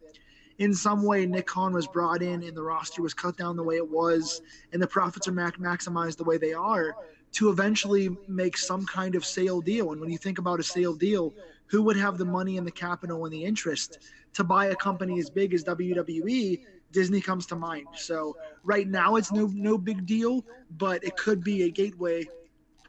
in 0.57 0.73
some 0.73 1.03
way 1.03 1.25
Nick 1.25 1.47
Khan 1.47 1.73
was 1.73 1.87
brought 1.87 2.21
in 2.21 2.43
and 2.43 2.55
the 2.55 2.63
roster 2.63 3.01
was 3.01 3.13
cut 3.13 3.37
down 3.37 3.55
the 3.55 3.63
way 3.63 3.75
it 3.75 3.89
was 3.89 4.41
and 4.73 4.81
the 4.81 4.87
profits 4.87 5.27
are 5.27 5.31
maximized 5.31 6.17
the 6.17 6.23
way 6.23 6.37
they 6.37 6.53
are 6.53 6.95
to 7.33 7.49
eventually 7.49 8.15
make 8.27 8.57
some 8.57 8.85
kind 8.85 9.15
of 9.15 9.25
sale 9.25 9.59
deal. 9.59 9.91
And 9.91 9.99
when 9.99 10.09
you 10.09 10.17
think 10.17 10.37
about 10.37 10.59
a 10.59 10.63
sale 10.63 10.93
deal, 10.93 11.33
who 11.75 11.83
would 11.83 11.97
have 11.97 12.17
the 12.17 12.23
money 12.23 12.57
and 12.57 12.65
the 12.65 12.71
capital 12.71 13.25
and 13.25 13.33
the 13.33 13.43
interest 13.43 13.99
to 14.31 14.45
buy 14.45 14.67
a 14.67 14.75
company 14.77 15.19
as 15.19 15.29
big 15.29 15.53
as 15.53 15.61
WWE? 15.65 16.63
Disney 16.93 17.19
comes 17.19 17.45
to 17.47 17.55
mind. 17.57 17.87
So 17.97 18.37
right 18.63 18.87
now 18.87 19.17
it's 19.17 19.33
no 19.33 19.47
no 19.47 19.77
big 19.77 20.05
deal, 20.05 20.45
but 20.77 21.03
it 21.03 21.17
could 21.17 21.43
be 21.43 21.63
a 21.63 21.69
gateway 21.69 22.25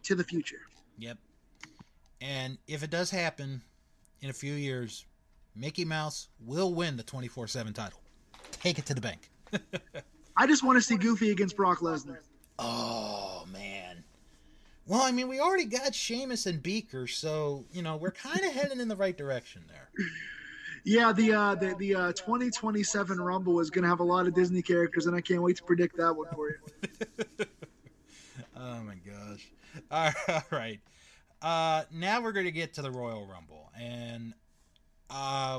to 0.05 0.15
the 0.15 0.23
future. 0.23 0.61
Yep. 0.99 1.19
And 2.21 2.59
if 2.69 2.85
it 2.85 2.91
does 2.91 3.11
happen 3.11 3.61
in 4.21 4.31
a 4.31 4.33
few 4.33 4.53
years, 4.53 5.05
Mickey 5.57 5.85
Mouse 5.85 6.29
will 6.45 6.73
win 6.73 6.97
the 6.97 7.03
24 7.03 7.49
7 7.49 7.73
title. 7.73 7.99
Take 8.53 8.79
it 8.79 8.87
to 8.87 8.95
the 8.95 9.01
bank. 9.01 9.29
I 10.37 10.47
just 10.47 10.63
want 10.63 10.77
to 10.77 10.83
see 10.83 10.97
Goofy 10.97 11.33
against 11.33 11.57
Brock 11.57 11.81
Lesnar. 11.81 12.19
Oh, 12.61 13.47
man. 13.53 13.86
Well, 14.87 15.03
I 15.03 15.11
mean, 15.11 15.27
we 15.27 15.41
already 15.41 15.65
got 15.65 15.95
Sheamus 15.95 16.47
and 16.47 16.63
Beaker, 16.63 17.09
so, 17.09 17.65
you 17.73 17.83
know, 17.83 17.97
we're 17.97 18.13
kind 18.13 18.41
of 18.41 18.53
heading 18.53 18.81
in 18.81 18.87
the 18.87 18.95
right 18.95 19.17
direction 19.17 19.65
there. 19.69 19.89
Yeah, 20.85 21.13
the 21.13 21.33
uh, 21.33 21.55
the 21.57 21.75
the 21.75 21.95
uh, 21.97 22.13
2027 22.13 23.21
Rumble 23.21 23.59
is 23.59 23.71
going 23.71 23.83
to 23.83 23.89
have 23.89 23.99
a 23.99 24.05
lot 24.05 24.29
of 24.29 24.35
Disney 24.35 24.63
characters, 24.63 25.07
and 25.07 25.17
I 25.17 25.21
can't 25.21 25.43
wait 25.43 25.57
to 25.57 25.65
predict 25.65 25.97
that 25.97 26.15
one 26.15 26.29
for 26.33 26.51
you. 26.51 27.47
oh 28.57 28.83
my 28.85 28.95
gosh! 29.05 29.51
All 30.29 30.43
right, 30.53 30.79
uh, 31.43 31.83
now 31.91 32.21
we're 32.21 32.31
going 32.31 32.47
to 32.47 32.53
get 32.53 32.75
to 32.75 32.83
the 32.83 32.93
Royal 32.93 33.27
Rumble, 33.27 33.69
and 33.77 34.33
uh, 35.11 35.59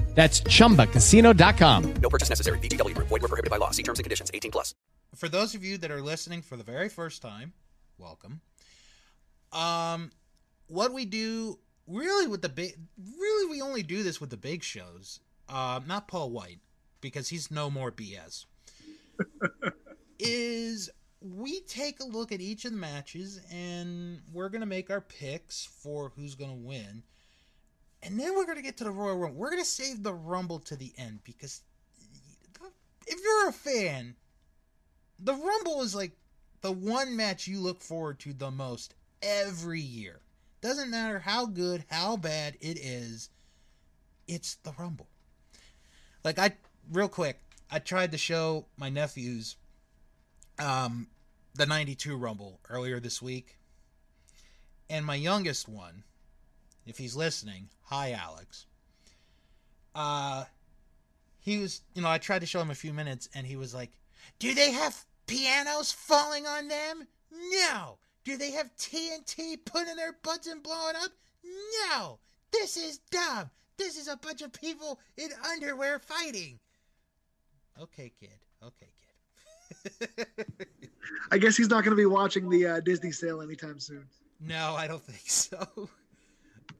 That's 0.13 0.41
chumbacasino.com. 0.41 1.93
No 1.93 2.09
purchase 2.09 2.29
necessary. 2.29 2.59
VGW 2.59 2.95
Group. 2.95 3.07
Void 3.07 3.21
were 3.21 3.27
prohibited 3.27 3.49
by 3.49 3.57
law. 3.57 3.71
See 3.71 3.83
terms 3.83 3.99
and 3.99 4.03
conditions. 4.03 4.29
18 4.33 4.51
plus. 4.51 4.75
for 5.15 5.29
those 5.29 5.55
of 5.55 5.63
you 5.63 5.77
that 5.77 5.91
are 5.91 6.01
listening 6.01 6.41
for 6.41 6.57
the 6.57 6.63
very 6.63 6.89
first 6.89 7.21
time, 7.21 7.53
welcome. 7.97 8.41
Um, 9.51 10.11
what 10.67 10.93
we 10.93 11.05
do 11.05 11.59
really 11.87 12.27
with 12.27 12.41
the 12.41 12.49
big, 12.49 12.77
really 13.19 13.49
we 13.49 13.61
only 13.61 13.83
do 13.83 14.03
this 14.03 14.21
with 14.21 14.29
the 14.29 14.37
big 14.37 14.63
shows. 14.63 15.19
Uh, 15.49 15.79
not 15.85 16.07
Paul 16.07 16.29
Wight 16.31 16.59
because 17.01 17.29
he's 17.29 17.51
no 17.51 17.69
more 17.69 17.91
BS. 17.91 18.45
is 20.19 20.89
we 21.19 21.61
take 21.61 21.99
a 21.99 22.05
look 22.05 22.31
at 22.31 22.41
each 22.41 22.65
of 22.65 22.71
the 22.71 22.77
matches 22.77 23.41
and 23.51 24.21
we're 24.31 24.49
gonna 24.49 24.65
make 24.65 24.89
our 24.89 25.01
picks 25.01 25.65
for 25.65 26.11
who's 26.15 26.35
gonna 26.35 26.53
win, 26.53 27.03
and 28.03 28.19
then 28.19 28.35
we're 28.35 28.45
gonna 28.45 28.61
get 28.61 28.77
to 28.77 28.83
the 28.83 28.91
Royal 28.91 29.17
Rumble. 29.17 29.37
We're 29.37 29.51
gonna 29.51 29.65
save 29.65 30.03
the 30.03 30.13
Rumble 30.13 30.59
to 30.59 30.75
the 30.75 30.93
end 30.97 31.19
because 31.23 31.61
if 33.07 33.19
you're 33.23 33.49
a 33.49 33.53
fan, 33.53 34.15
the 35.19 35.33
Rumble 35.33 35.81
is 35.81 35.93
like 35.93 36.13
the 36.61 36.71
one 36.71 37.15
match 37.15 37.47
you 37.47 37.59
look 37.59 37.81
forward 37.81 38.19
to 38.19 38.33
the 38.33 38.51
most 38.51 38.95
every 39.21 39.81
year. 39.81 40.19
Doesn't 40.61 40.91
matter 40.91 41.19
how 41.19 41.45
good, 41.45 41.85
how 41.89 42.17
bad 42.17 42.57
it 42.61 42.77
is, 42.79 43.29
it's 44.27 44.55
the 44.55 44.73
Rumble. 44.77 45.07
Like 46.23 46.39
I 46.39 46.55
real 46.91 47.09
quick, 47.09 47.39
I 47.69 47.79
tried 47.79 48.11
to 48.11 48.17
show 48.17 48.65
my 48.77 48.89
nephews 48.89 49.57
um 50.59 51.07
the 51.53 51.65
92 51.65 52.15
Rumble 52.15 52.59
earlier 52.69 52.99
this 52.99 53.21
week. 53.21 53.57
And 54.89 55.05
my 55.05 55.15
youngest 55.15 55.69
one, 55.69 56.03
if 56.85 56.97
he's 56.97 57.15
listening, 57.15 57.69
hi 57.91 58.13
Alex. 58.13 58.65
Uh 59.93 60.45
he 61.39 61.57
was, 61.57 61.81
you 61.95 62.01
know, 62.03 62.07
I 62.07 62.19
tried 62.19 62.39
to 62.39 62.45
show 62.45 62.61
him 62.61 62.69
a 62.69 62.75
few 62.75 62.93
minutes 62.93 63.27
and 63.33 63.45
he 63.45 63.55
was 63.55 63.73
like, 63.73 63.91
"Do 64.39 64.53
they 64.53 64.71
have 64.71 65.05
pianos 65.27 65.91
falling 65.91 66.45
on 66.45 66.67
them? 66.67 67.07
No. 67.31 67.97
Do 68.23 68.37
they 68.37 68.51
have 68.51 68.75
TNT 68.77 69.57
put 69.65 69.87
in 69.87 69.97
their 69.97 70.13
butts 70.21 70.47
and 70.47 70.61
blowing 70.61 70.95
up? 70.95 71.11
No. 71.89 72.19
This 72.51 72.77
is 72.77 72.99
dumb. 73.09 73.49
This 73.77 73.97
is 73.97 74.07
a 74.07 74.17
bunch 74.17 74.41
of 74.41 74.53
people 74.53 74.99
in 75.17 75.29
underwear 75.51 75.99
fighting." 75.99 76.59
Okay, 77.81 78.11
kid. 78.19 78.37
Okay, 78.63 78.91
kid. 79.01 80.27
I 81.31 81.39
guess 81.39 81.57
he's 81.57 81.69
not 81.69 81.83
going 81.83 81.95
to 81.95 82.01
be 82.01 82.05
watching 82.05 82.49
the 82.49 82.67
uh, 82.67 82.79
Disney 82.81 83.11
sale 83.11 83.41
anytime 83.41 83.79
soon. 83.79 84.05
No, 84.39 84.75
I 84.75 84.87
don't 84.87 85.01
think 85.01 85.23
so. 85.25 85.57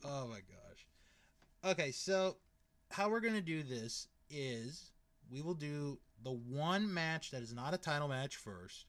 oh 0.06 0.28
my 0.28 0.36
gosh. 0.36 0.51
Okay, 1.64 1.92
so 1.92 2.38
how 2.90 3.10
we're 3.10 3.20
going 3.20 3.36
to 3.36 3.42
do 3.42 3.62
this 3.62 4.08
is 4.32 4.92
we 5.32 5.42
will 5.42 5.54
do 5.54 6.00
the 6.24 6.32
one 6.32 6.92
match 6.92 7.30
that 7.32 7.44
is 7.44 7.54
not 7.54 7.74
a 7.74 7.78
title 7.78 8.08
match 8.08 8.36
first, 8.36 8.88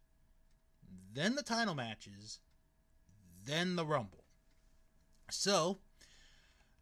then 1.12 1.34
the 1.34 1.42
title 1.42 1.74
matches, 1.74 2.40
then 3.44 3.76
the 3.76 3.84
Rumble. 3.84 4.24
So, 5.30 5.80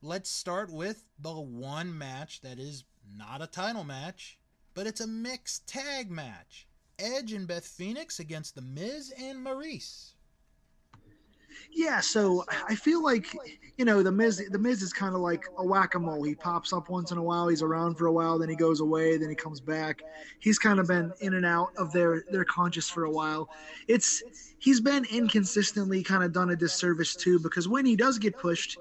let's 0.00 0.30
start 0.30 0.72
with 0.72 1.06
the 1.18 1.32
one 1.32 1.96
match 1.96 2.40
that 2.42 2.60
is 2.60 2.84
not 3.16 3.42
a 3.42 3.48
title 3.48 3.84
match, 3.84 4.38
but 4.74 4.86
it's 4.86 5.00
a 5.00 5.08
mixed 5.08 5.66
tag 5.66 6.08
match. 6.08 6.68
Edge 7.00 7.32
and 7.32 7.48
Beth 7.48 7.66
Phoenix 7.66 8.20
against 8.20 8.54
The 8.54 8.62
Miz 8.62 9.12
and 9.18 9.42
Maurice. 9.42 10.14
Yeah, 11.72 12.00
so 12.00 12.44
I 12.68 12.74
feel 12.74 13.02
like 13.02 13.40
you 13.76 13.84
know 13.84 14.02
the 14.02 14.10
Miz. 14.10 14.42
The 14.50 14.58
Miz 14.58 14.82
is 14.82 14.92
kind 14.92 15.14
of 15.14 15.20
like 15.20 15.44
a 15.56 15.64
whack 15.64 15.94
a 15.94 16.00
mole. 16.00 16.24
He 16.24 16.34
pops 16.34 16.72
up 16.72 16.88
once 16.88 17.12
in 17.12 17.18
a 17.18 17.22
while. 17.22 17.46
He's 17.48 17.62
around 17.62 17.94
for 17.96 18.06
a 18.06 18.12
while, 18.12 18.38
then 18.38 18.48
he 18.48 18.56
goes 18.56 18.80
away, 18.80 19.16
then 19.18 19.28
he 19.30 19.36
comes 19.36 19.60
back. 19.60 20.02
He's 20.40 20.58
kind 20.58 20.80
of 20.80 20.88
been 20.88 21.14
in 21.20 21.34
and 21.34 21.46
out 21.46 21.70
of 21.76 21.92
their 21.92 22.24
their 22.30 22.44
conscious 22.44 22.88
for 22.88 23.04
a 23.04 23.10
while. 23.10 23.50
It's 23.86 24.22
he's 24.58 24.80
been 24.80 25.04
inconsistently 25.04 26.02
kind 26.02 26.24
of 26.24 26.32
done 26.32 26.50
a 26.50 26.56
disservice 26.56 27.14
too 27.14 27.38
because 27.38 27.68
when 27.68 27.86
he 27.86 27.94
does 27.96 28.18
get 28.18 28.36
pushed, 28.36 28.78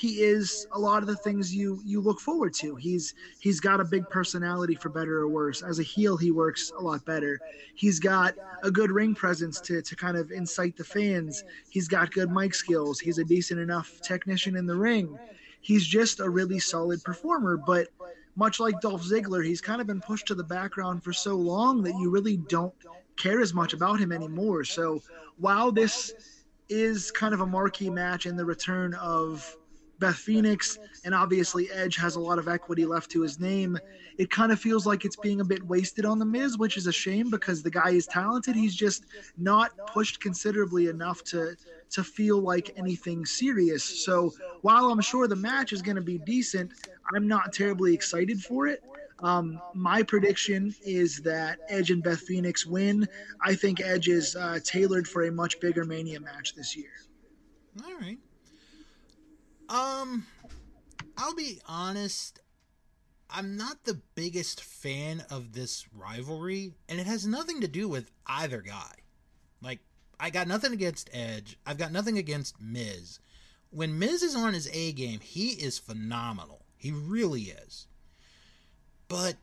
he 0.00 0.22
is 0.22 0.66
a 0.72 0.78
lot 0.78 1.02
of 1.02 1.06
the 1.06 1.16
things 1.16 1.54
you 1.54 1.78
you 1.84 2.00
look 2.00 2.20
forward 2.20 2.54
to. 2.54 2.74
He's 2.76 3.14
he's 3.38 3.60
got 3.60 3.80
a 3.80 3.84
big 3.84 4.08
personality 4.08 4.74
for 4.74 4.88
better 4.88 5.18
or 5.18 5.28
worse. 5.28 5.60
As 5.60 5.78
a 5.78 5.82
heel, 5.82 6.16
he 6.16 6.30
works 6.30 6.72
a 6.78 6.80
lot 6.80 7.04
better. 7.04 7.38
He's 7.74 8.00
got 8.00 8.34
a 8.62 8.70
good 8.70 8.90
ring 8.90 9.14
presence 9.14 9.60
to 9.60 9.82
to 9.82 9.96
kind 9.96 10.16
of 10.16 10.30
incite 10.30 10.74
the 10.78 10.84
fans. 10.84 11.44
He's 11.68 11.86
got 11.86 12.12
good 12.12 12.30
mic 12.30 12.54
skills. 12.54 12.98
He's 12.98 13.18
a 13.18 13.24
decent 13.24 13.60
enough 13.60 14.00
technician 14.00 14.56
in 14.56 14.64
the 14.64 14.74
ring. 14.74 15.18
He's 15.60 15.86
just 15.86 16.20
a 16.20 16.30
really 16.30 16.60
solid 16.60 17.04
performer, 17.04 17.58
but 17.58 17.88
much 18.36 18.58
like 18.58 18.80
Dolph 18.80 19.02
Ziggler, 19.02 19.44
he's 19.44 19.60
kind 19.60 19.82
of 19.82 19.86
been 19.86 20.00
pushed 20.00 20.26
to 20.28 20.34
the 20.34 20.44
background 20.44 21.04
for 21.04 21.12
so 21.12 21.34
long 21.34 21.82
that 21.82 21.94
you 21.98 22.08
really 22.08 22.38
don't 22.38 22.72
care 23.18 23.42
as 23.42 23.52
much 23.52 23.74
about 23.74 24.00
him 24.00 24.12
anymore. 24.12 24.64
So 24.64 25.02
while 25.36 25.70
this 25.70 26.14
is 26.70 27.10
kind 27.10 27.34
of 27.34 27.42
a 27.42 27.46
marquee 27.46 27.90
match 27.90 28.24
in 28.24 28.34
the 28.34 28.46
return 28.46 28.94
of 28.94 29.58
Beth 30.00 30.16
Phoenix, 30.16 30.78
and 31.04 31.14
obviously 31.14 31.70
Edge 31.70 31.96
has 31.96 32.16
a 32.16 32.20
lot 32.20 32.38
of 32.38 32.48
equity 32.48 32.84
left 32.84 33.10
to 33.12 33.22
his 33.22 33.38
name. 33.38 33.78
It 34.18 34.30
kind 34.30 34.50
of 34.50 34.58
feels 34.58 34.86
like 34.86 35.04
it's 35.04 35.16
being 35.16 35.40
a 35.40 35.44
bit 35.44 35.64
wasted 35.66 36.04
on 36.04 36.18
The 36.18 36.24
Miz, 36.24 36.58
which 36.58 36.76
is 36.76 36.86
a 36.86 36.92
shame 36.92 37.30
because 37.30 37.62
the 37.62 37.70
guy 37.70 37.90
is 37.90 38.06
talented. 38.06 38.56
He's 38.56 38.74
just 38.74 39.04
not 39.38 39.70
pushed 39.86 40.20
considerably 40.20 40.88
enough 40.88 41.22
to 41.24 41.56
to 41.90 42.04
feel 42.04 42.40
like 42.40 42.70
anything 42.76 43.26
serious. 43.26 43.82
So 44.04 44.32
while 44.62 44.90
I'm 44.90 45.00
sure 45.00 45.26
the 45.26 45.36
match 45.36 45.72
is 45.72 45.82
going 45.82 45.96
to 45.96 46.02
be 46.02 46.18
decent, 46.18 46.72
I'm 47.14 47.26
not 47.26 47.52
terribly 47.52 47.92
excited 47.92 48.40
for 48.40 48.68
it. 48.68 48.82
Um, 49.22 49.60
my 49.74 50.02
prediction 50.02 50.74
is 50.82 51.20
that 51.22 51.58
Edge 51.68 51.90
and 51.90 52.02
Beth 52.02 52.20
Phoenix 52.20 52.64
win. 52.64 53.08
I 53.44 53.54
think 53.54 53.80
Edge 53.80 54.08
is 54.08 54.36
uh, 54.36 54.60
tailored 54.64 55.06
for 55.06 55.24
a 55.24 55.32
much 55.32 55.60
bigger 55.60 55.84
Mania 55.84 56.20
match 56.20 56.54
this 56.54 56.76
year. 56.76 56.92
All 57.84 57.94
right. 57.98 58.18
Um, 59.70 60.26
I'll 61.16 61.34
be 61.34 61.60
honest. 61.66 62.40
I'm 63.30 63.56
not 63.56 63.84
the 63.84 64.00
biggest 64.16 64.60
fan 64.60 65.22
of 65.30 65.52
this 65.52 65.86
rivalry, 65.94 66.72
and 66.88 66.98
it 66.98 67.06
has 67.06 67.24
nothing 67.24 67.60
to 67.60 67.68
do 67.68 67.88
with 67.88 68.10
either 68.26 68.60
guy. 68.60 68.94
Like, 69.62 69.78
I 70.18 70.30
got 70.30 70.48
nothing 70.48 70.72
against 70.72 71.08
Edge. 71.12 71.56
I've 71.64 71.78
got 71.78 71.92
nothing 71.92 72.18
against 72.18 72.60
Miz. 72.60 73.20
When 73.70 74.00
Miz 74.00 74.24
is 74.24 74.34
on 74.34 74.52
his 74.52 74.68
A 74.72 74.90
game, 74.92 75.20
he 75.20 75.50
is 75.50 75.78
phenomenal. 75.78 76.64
He 76.76 76.90
really 76.90 77.42
is. 77.42 77.86
But 79.06 79.36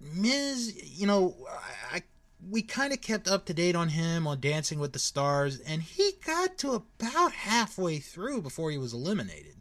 Miz, 0.00 0.80
you 0.98 1.08
know, 1.08 1.34
I, 1.50 1.96
I 1.96 2.02
we 2.48 2.62
kind 2.62 2.92
of 2.92 3.00
kept 3.00 3.26
up 3.26 3.46
to 3.46 3.54
date 3.54 3.74
on 3.74 3.88
him 3.88 4.26
on 4.26 4.40
Dancing 4.40 4.78
with 4.78 4.92
the 4.92 4.98
Stars, 5.00 5.58
and 5.60 5.82
he 5.82 6.12
got 6.24 6.58
to 6.58 6.72
about 6.72 7.32
halfway 7.32 7.98
through 7.98 8.42
before 8.42 8.70
he 8.70 8.78
was 8.78 8.92
eliminated. 8.92 9.55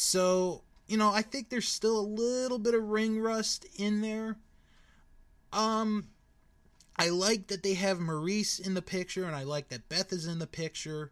So, 0.00 0.62
you 0.86 0.96
know, 0.96 1.10
I 1.10 1.22
think 1.22 1.50
there's 1.50 1.66
still 1.66 1.98
a 1.98 2.00
little 2.00 2.60
bit 2.60 2.72
of 2.72 2.84
ring 2.84 3.18
rust 3.18 3.66
in 3.74 4.00
there. 4.00 4.36
Um, 5.52 6.06
I 6.96 7.08
like 7.08 7.48
that 7.48 7.64
they 7.64 7.74
have 7.74 7.98
Maurice 7.98 8.60
in 8.60 8.74
the 8.74 8.80
picture, 8.80 9.24
and 9.24 9.34
I 9.34 9.42
like 9.42 9.70
that 9.70 9.88
Beth 9.88 10.12
is 10.12 10.24
in 10.24 10.38
the 10.38 10.46
picture. 10.46 11.10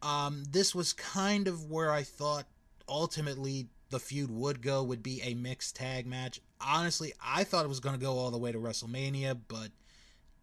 Um, 0.00 0.44
this 0.48 0.76
was 0.76 0.92
kind 0.92 1.48
of 1.48 1.68
where 1.68 1.90
I 1.90 2.04
thought 2.04 2.46
ultimately 2.88 3.66
the 3.90 3.98
feud 3.98 4.30
would 4.30 4.62
go, 4.62 4.84
would 4.84 5.02
be 5.02 5.20
a 5.22 5.34
mixed 5.34 5.74
tag 5.74 6.06
match. 6.06 6.40
Honestly, 6.60 7.14
I 7.20 7.42
thought 7.42 7.64
it 7.64 7.68
was 7.68 7.80
going 7.80 7.96
to 7.96 8.00
go 8.00 8.12
all 8.12 8.30
the 8.30 8.38
way 8.38 8.52
to 8.52 8.58
WrestleMania, 8.58 9.40
but 9.48 9.70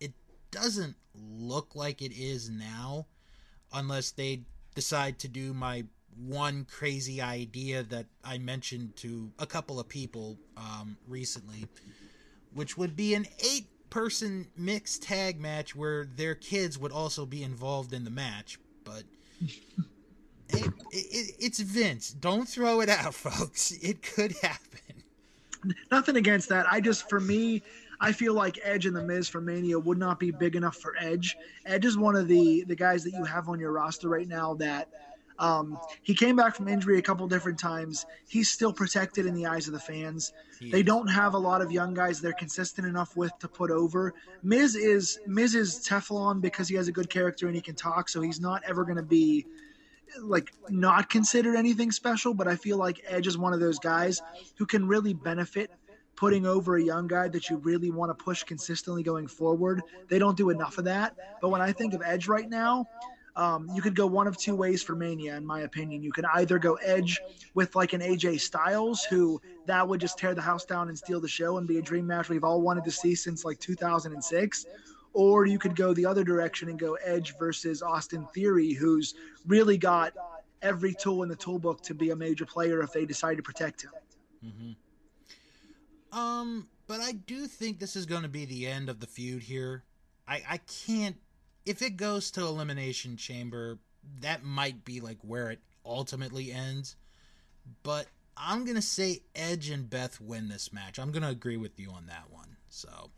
it 0.02 0.12
doesn't 0.52 0.98
look 1.16 1.74
like 1.74 2.02
it 2.02 2.12
is 2.12 2.50
now, 2.50 3.06
unless 3.72 4.12
they 4.12 4.42
decide 4.76 5.20
to 5.20 5.30
do 5.30 5.54
my 5.54 5.86
one 6.18 6.66
crazy 6.66 7.22
idea 7.22 7.84
that 7.84 8.06
I 8.24 8.38
mentioned 8.38 8.96
to 8.98 9.32
a 9.40 9.46
couple 9.46 9.80
of 9.80 9.88
people 9.88 10.38
um, 10.58 10.98
recently, 11.08 11.68
which 12.54 12.78
would 12.78 12.96
be 12.96 13.14
an 13.14 13.28
eight 13.40 13.68
person 13.90 14.48
mixed 14.58 15.04
tag 15.04 15.40
match 15.40 15.76
where 15.76 16.06
their 16.06 16.36
kids 16.36 16.78
would 16.78 16.92
also 16.92 17.26
be 17.26 17.44
involved 17.44 17.94
in 17.94 18.04
the 18.04 18.10
match. 18.10 18.60
But 18.84 19.04
it, 20.50 20.74
it, 20.92 21.36
it's 21.40 21.60
Vince. 21.60 22.12
Don't 22.12 22.48
throw 22.48 22.82
it 22.82 22.90
out, 22.90 23.14
folks. 23.16 23.72
It 23.72 24.02
could 24.02 24.34
happen. 24.42 25.04
Nothing 25.92 26.16
against 26.16 26.50
that. 26.50 26.66
I 26.72 26.82
just, 26.82 27.08
for 27.08 27.20
me, 27.20 27.62
I 28.02 28.12
feel 28.12 28.34
like 28.34 28.60
Edge 28.64 28.88
and 28.88 28.96
The 28.96 29.04
Miz 29.04 29.30
for 29.30 29.42
Mania 29.42 29.78
would 29.78 30.00
not 30.00 30.20
be 30.20 30.32
big 30.32 30.56
enough 30.56 30.76
for 30.78 30.96
Edge. 31.00 31.38
Edge 31.68 31.86
is 31.86 31.98
one 31.98 32.16
of 32.16 32.28
the 32.28 32.64
the 32.64 32.76
guys 32.76 33.04
that 33.04 33.12
you 33.12 33.24
have 33.24 33.48
on 33.48 33.60
your 33.60 33.72
roster 33.72 34.10
right 34.10 34.28
now 34.28 34.56
that 34.56 34.90
um, 35.40 35.78
he 36.04 36.14
came 36.14 36.36
back 36.36 36.56
from 36.56 36.68
injury 36.68 36.98
a 37.00 37.02
couple 37.02 37.28
different 37.28 37.60
times. 37.60 38.06
He's 38.28 38.50
still 38.50 38.74
protected 38.74 39.26
in 39.26 39.34
the 39.34 39.46
eyes 39.46 39.68
of 39.68 39.74
the 39.74 39.80
fans. 39.80 40.34
They 40.60 40.84
don't 40.84 41.08
have 41.08 41.34
a 41.34 41.40
lot 41.40 41.62
of 41.62 41.72
young 41.72 41.94
guys 41.94 42.22
they're 42.22 42.34
consistent 42.34 42.88
enough 42.88 43.18
with 43.18 43.32
to 43.40 43.48
put 43.48 43.72
over. 43.72 44.14
Miz 44.44 44.76
is 44.76 45.20
Miz 45.26 45.56
is 45.56 45.86
Teflon 45.88 46.42
because 46.42 46.68
he 46.68 46.76
has 46.76 46.88
a 46.88 46.92
good 46.92 47.10
character 47.10 47.48
and 47.48 47.56
he 47.56 47.62
can 47.62 47.76
talk, 47.76 48.10
so 48.10 48.22
he's 48.22 48.40
not 48.40 48.62
ever 48.68 48.84
going 48.84 48.98
to 48.98 49.04
be 49.04 49.46
like 50.22 50.52
not 50.70 51.10
considered 51.10 51.56
anything 51.56 51.92
special. 51.92 52.34
But 52.34 52.48
I 52.48 52.56
feel 52.56 52.78
like 52.78 53.02
Edge 53.08 53.26
is 53.26 53.38
one 53.38 53.54
of 53.54 53.60
those 53.60 53.80
guys 53.80 54.22
who 54.58 54.66
can 54.68 54.88
really 54.88 55.14
benefit 55.14 55.72
putting 56.16 56.46
over 56.46 56.76
a 56.76 56.84
young 56.84 57.08
guy 57.08 57.28
that 57.28 57.50
you 57.50 57.58
really 57.58 57.90
want 57.90 58.16
to 58.16 58.24
push 58.24 58.44
consistently 58.44 59.02
going 59.02 59.26
forward. 59.26 59.82
They 60.08 60.20
don't 60.20 60.38
do 60.38 60.52
enough 60.52 60.78
of 60.78 60.86
that. 60.86 61.16
But 61.42 61.50
when 61.50 61.62
I 61.62 61.72
think 61.72 61.96
of 61.96 62.04
Edge 62.06 62.28
right 62.28 62.48
now, 62.48 62.86
um, 63.36 63.70
you 63.74 63.82
could 63.82 63.96
go 63.96 64.06
one 64.06 64.28
of 64.28 64.38
two 64.38 64.56
ways 64.56 64.84
for 64.84 64.96
Mania, 64.96 65.36
in 65.38 65.46
my 65.46 65.62
opinion. 65.62 66.04
You 66.04 66.12
could 66.12 66.26
either 66.34 66.60
go 66.60 66.76
Edge 66.76 67.20
with 67.54 67.76
like 67.76 67.94
an 67.94 68.02
AJ 68.02 68.42
Styles, 68.42 69.04
who 69.04 69.42
that 69.66 69.88
would 69.88 70.02
just 70.02 70.18
tear 70.18 70.36
the 70.36 70.42
house 70.42 70.66
down 70.66 70.90
and 70.90 70.98
steal 70.98 71.22
the 71.22 71.28
show 71.28 71.58
and 71.58 71.68
be 71.68 71.78
a 71.78 71.82
dream 71.82 72.08
match 72.08 72.30
we've 72.30 72.44
all 72.44 72.62
wanted 72.62 72.84
to 72.84 72.92
see 72.92 73.16
since 73.16 73.46
like 73.46 73.60
2006. 73.60 74.66
Or 75.14 75.46
you 75.46 75.60
could 75.60 75.76
go 75.76 75.94
the 75.94 76.06
other 76.06 76.24
direction 76.24 76.70
and 76.70 76.80
go 76.80 76.98
Edge 77.04 77.38
versus 77.38 77.82
Austin 77.82 78.26
Theory, 78.34 78.74
who's 78.74 79.14
really 79.46 79.78
got 79.78 80.14
every 80.62 80.94
tool 80.94 81.24
in 81.24 81.30
the 81.30 81.36
toolbook 81.36 81.82
to 81.84 81.94
be 81.94 82.12
a 82.12 82.16
major 82.16 82.46
player 82.46 82.82
if 82.82 82.94
they 82.94 83.06
decide 83.06 83.36
to 83.38 83.44
protect 83.44 83.84
him. 83.84 83.92
Mm-hmm. 84.46 86.18
Um, 86.18 86.68
but 86.88 87.00
I 87.00 87.14
do 87.14 87.48
think 87.48 87.80
this 87.80 87.96
is 87.96 88.06
going 88.06 88.24
to 88.24 88.30
be 88.30 88.46
the 88.46 88.68
end 88.68 88.90
of 88.90 89.00
the 89.00 89.08
feud 89.08 89.44
here. 89.44 89.84
I 90.28 90.42
I 90.50 90.58
can't 90.58 91.18
if 91.66 91.82
it 91.82 91.98
goes 91.98 92.32
to 92.32 92.42
elimination 92.42 93.18
chamber, 93.18 93.80
that 94.20 94.44
might 94.44 94.84
be 94.84 95.00
like 95.00 95.20
where 95.22 95.52
it 95.52 95.60
ultimately 95.86 96.52
ends. 96.52 96.96
But 97.84 98.08
I'm 98.36 98.66
gonna 98.66 98.82
say 98.82 99.22
Edge 99.36 99.70
and 99.70 99.90
Beth 99.90 100.20
win 100.20 100.48
this 100.50 100.74
match. 100.74 100.98
I'm 100.98 101.12
gonna 101.12 101.30
agree 101.30 101.58
with 101.58 101.80
you 101.80 101.92
on 101.92 102.08
that 102.08 102.32
one. 102.32 102.58
So 102.70 103.12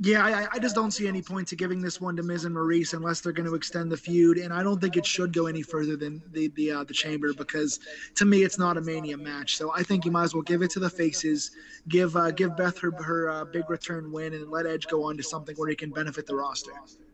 yeah, 0.00 0.24
I, 0.24 0.48
I, 0.52 0.58
just 0.58 0.74
don't 0.74 0.90
see 0.90 1.06
any 1.06 1.22
point 1.22 1.46
to 1.48 1.56
giving 1.56 1.80
this 1.80 2.00
one 2.00 2.16
to 2.16 2.22
Miz 2.22 2.44
and 2.44 2.54
Maurice 2.54 2.92
unless 2.92 3.20
they're 3.20 3.32
going 3.32 3.48
to 3.48 3.54
extend 3.54 3.92
the 3.92 3.96
feud, 3.96 4.38
and 4.38 4.52
I 4.52 4.62
don't 4.62 4.80
think 4.80 4.96
it 4.96 5.06
should 5.06 5.32
go 5.32 5.46
any 5.46 5.62
further 5.62 5.96
than 5.96 6.22
the 6.32 6.48
the 6.48 6.72
uh, 6.72 6.84
the 6.84 6.94
Chamber 6.94 7.32
because 7.32 7.78
to 8.16 8.24
me 8.24 8.42
it's 8.42 8.58
not 8.58 8.76
a 8.76 8.80
Mania 8.80 9.16
match. 9.16 9.56
So 9.56 9.72
I 9.72 9.82
think 9.82 10.04
you 10.04 10.10
might 10.10 10.24
as 10.24 10.34
well 10.34 10.42
give 10.42 10.62
it 10.62 10.70
to 10.72 10.80
the 10.80 10.90
faces, 10.90 11.52
give 11.88 12.16
uh, 12.16 12.30
give 12.32 12.56
Beth 12.56 12.78
her 12.78 12.90
her 13.02 13.30
uh, 13.30 13.44
big 13.44 13.70
return 13.70 14.10
win, 14.10 14.32
and 14.32 14.50
let 14.50 14.66
Edge 14.66 14.88
go 14.88 15.04
on 15.04 15.16
to 15.18 15.22
something 15.22 15.54
where 15.56 15.68
he 15.68 15.76
can 15.76 15.90
benefit 15.90 16.26
the 16.26 16.34
roster. 16.34 16.72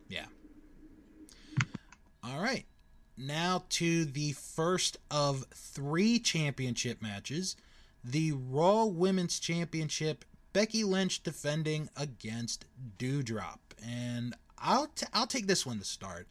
Yeah. 0.08 0.26
All 2.22 2.40
right. 2.40 2.64
Now 3.18 3.64
to 3.70 4.04
the 4.04 4.32
first 4.32 4.96
of 5.10 5.44
three 5.52 6.18
championship 6.20 7.02
matches, 7.02 7.56
the 8.04 8.32
Raw 8.32 8.84
Women's 8.84 9.40
Championship 9.40 10.24
Becky 10.58 10.82
Lynch 10.82 11.22
defending 11.22 11.88
against 11.96 12.64
Doudrop, 12.98 13.60
and 13.80 14.34
I'll 14.58 14.88
t- 14.88 15.06
I'll 15.14 15.28
take 15.28 15.46
this 15.46 15.64
one 15.64 15.78
to 15.78 15.84
start. 15.84 16.26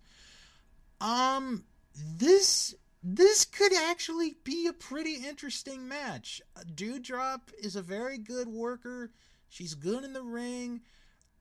Um, 1.00 1.64
this 1.96 2.76
this 3.02 3.46
could 3.46 3.74
actually 3.74 4.36
be 4.44 4.68
a 4.68 4.74
pretty 4.74 5.26
interesting 5.26 5.88
match. 5.88 6.42
Doudrop 6.76 7.54
is 7.58 7.78
a 7.78 7.82
very 7.82 8.18
good 8.18 8.50
worker. 8.50 9.14
She's 9.48 9.76
good 9.76 10.04
in 10.04 10.12
the 10.12 10.24
ring. 10.24 10.82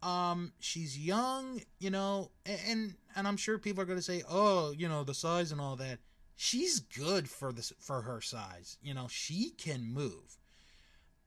Um, 0.00 0.52
she's 0.60 0.96
young, 0.96 1.62
you 1.80 1.90
know, 1.90 2.30
and 2.44 2.94
and 3.16 3.26
I'm 3.26 3.36
sure 3.36 3.58
people 3.58 3.82
are 3.82 3.86
going 3.86 3.98
to 3.98 4.00
say, 4.00 4.22
"Oh, 4.28 4.70
you 4.70 4.88
know, 4.88 5.02
the 5.02 5.12
size 5.12 5.50
and 5.50 5.60
all 5.60 5.74
that." 5.74 5.98
She's 6.36 6.78
good 6.78 7.28
for 7.28 7.52
this 7.52 7.72
for 7.80 8.02
her 8.02 8.20
size. 8.20 8.78
You 8.80 8.94
know, 8.94 9.08
she 9.08 9.50
can 9.50 9.92
move 9.92 10.38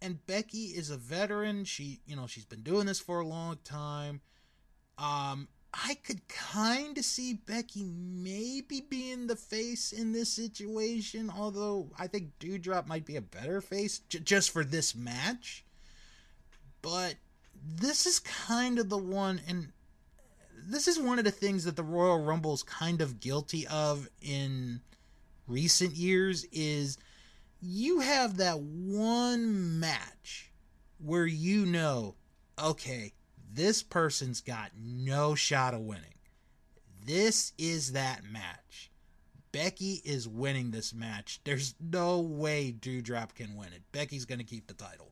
and 0.02 0.26
Becky 0.26 0.66
is 0.66 0.89
a 0.89 0.97
veteran. 0.97 1.66
She, 1.66 2.00
you 2.06 2.16
know, 2.16 2.28
she's 2.28 2.45
been 2.45 2.62
doing 2.62 2.86
this 2.86 3.00
for 3.00 3.20
a 3.20 3.28
long 3.28 3.58
time. 3.64 4.22
Um, 4.97 5.47
I 5.74 5.95
could 6.04 6.28
kind 6.28 6.97
of 6.97 7.06
see 7.06 7.34
Becky 7.34 7.84
maybe 7.84 8.82
being 8.82 9.28
the 9.28 9.36
face 9.36 9.91
in 9.91 10.14
this 10.14 10.30
situation, 10.30 11.32
although 11.36 11.91
I 11.97 12.08
think 12.08 12.39
Doudrop 12.39 12.88
might 12.88 13.06
be 13.06 13.16
a 13.16 13.22
better 13.22 13.62
face 13.62 14.00
j- 14.00 14.20
just 14.20 14.50
for 14.50 14.64
this 14.64 14.95
match. 14.95 15.64
But 16.82 17.16
this 17.64 18.06
is 18.06 18.20
kind 18.20 18.80
of 18.80 18.89
the 18.89 18.97
one, 18.97 19.41
and 19.47 19.72
this 20.68 20.88
is 20.88 21.00
one 21.00 21.20
of 21.20 21.26
the 21.26 21.32
things 21.32 21.66
that 21.66 21.76
the 21.76 21.84
Royal 21.84 22.24
Rumble 22.24 22.54
is 22.54 22.64
kind 22.64 23.02
of 23.02 23.20
guilty 23.20 23.68
of 23.68 24.10
in 24.22 24.82
recent 25.47 25.93
years 25.93 26.45
is 26.52 26.97
you 27.62 27.99
have 27.99 28.38
that 28.38 28.60
one 28.60 29.80
match 29.80 30.51
where 30.97 31.26
you 31.26 31.66
know, 31.66 32.16
okay, 32.62 33.14
this 33.51 33.84
person's 33.84 34.41
got 34.41 34.72
no 34.78 35.36
shot 35.36 35.74
of 35.74 35.82
winning. 35.82 36.16
This 37.05 37.53
is 37.57 37.93
that 37.93 38.24
match. 38.24 38.91
Becky 39.51 40.01
is 40.05 40.28
winning 40.28 40.72
this 40.72 40.93
match. 40.93 41.39
There's 41.43 41.74
no 41.80 42.20
way 42.20 42.76
Doudrop 42.80 43.34
can 43.34 43.55
win 43.55 43.70
it. 43.74 43.82
Becky's 43.91 44.26
going 44.26 44.39
to 44.39 44.45
keep 44.45 44.68
the 44.68 44.74
title. 44.74 45.12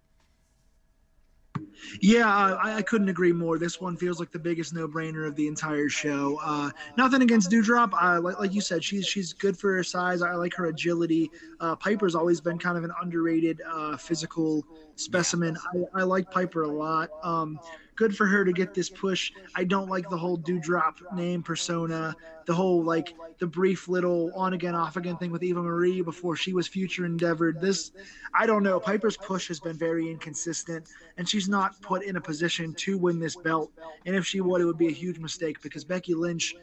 Yeah, 2.02 2.28
I, 2.28 2.78
I 2.78 2.82
couldn't 2.82 3.10
agree 3.10 3.32
more. 3.32 3.58
This 3.58 3.80
one 3.80 3.98
feels 3.98 4.20
like 4.20 4.32
the 4.32 4.40
biggest 4.40 4.74
no-brainer 4.74 5.28
of 5.28 5.36
the 5.36 5.48
entire 5.48 5.90
show. 5.90 6.40
Uh, 6.44 6.70
nothing 6.98 7.22
against 7.22 7.52
Doudrop. 7.52 7.92
Uh, 8.00 8.22
like, 8.22 8.40
like 8.40 8.54
you 8.54 8.62
said, 8.62 8.84
she's 8.84 9.08
she's 9.08 9.34
good 9.34 9.58
for 9.58 9.76
her 9.76 9.84
size. 9.84 10.22
I 10.22 10.34
like 10.34 10.54
her 10.56 10.66
agility. 10.68 11.30
Uh, 11.60 11.76
Piper's 11.76 12.16
always 12.16 12.42
been 12.42 12.58
kind 12.58 12.78
of 12.78 12.84
an 12.84 12.92
underrated 13.02 13.62
uh, 13.70 13.98
physical 13.98 14.66
specimen. 14.96 15.58
I, 15.96 16.02
I 16.02 16.04
like 16.04 16.30
Piper 16.32 16.64
a 16.64 16.68
lot. 16.68 17.10
Um, 17.24 17.60
good 17.98 18.16
for 18.16 18.26
her 18.26 18.46
to 18.46 18.54
get 18.54 18.74
this 18.74 18.90
push. 18.90 19.32
I 19.56 19.66
don't 19.66 19.90
like 19.90 20.10
the 20.10 20.18
whole 20.18 20.38
Doudrop 20.38 20.96
name 21.14 21.44
persona, 21.44 22.16
the 22.46 22.54
whole 22.54 22.84
like 22.84 23.14
the 23.40 23.48
brief 23.48 23.90
little 23.90 24.32
on 24.36 24.54
again 24.54 24.76
off 24.76 24.96
again 24.96 25.18
thing 25.18 25.32
with 25.32 25.44
Eva 25.44 25.62
Marie 25.62 26.02
before 26.02 26.38
she 26.38 26.54
was 26.54 26.68
future 26.68 27.06
endeavored. 27.06 27.60
This, 27.60 27.92
I 28.34 28.46
don't 28.46 28.64
know. 28.64 28.80
Piper's 28.80 29.18
push 29.18 29.48
has 29.50 29.60
been 29.60 29.78
very 29.78 30.10
inconsistent, 30.10 30.88
and 31.18 31.28
she's 31.28 31.50
not 31.50 31.80
put 31.82 32.04
in 32.04 32.16
a 32.16 32.22
position 32.22 32.74
to 32.76 32.98
win 32.98 33.20
this 33.20 33.36
belt. 33.36 33.72
And 34.06 34.16
if 34.16 34.26
she 34.26 34.40
would, 34.40 34.62
it 34.62 34.66
would 34.66 34.78
be 34.78 34.88
a 34.88 34.92
huge 34.92 35.20
mistake 35.20 35.62
because 35.62 35.84
Becky 35.84 36.14
Lynch 36.14 36.56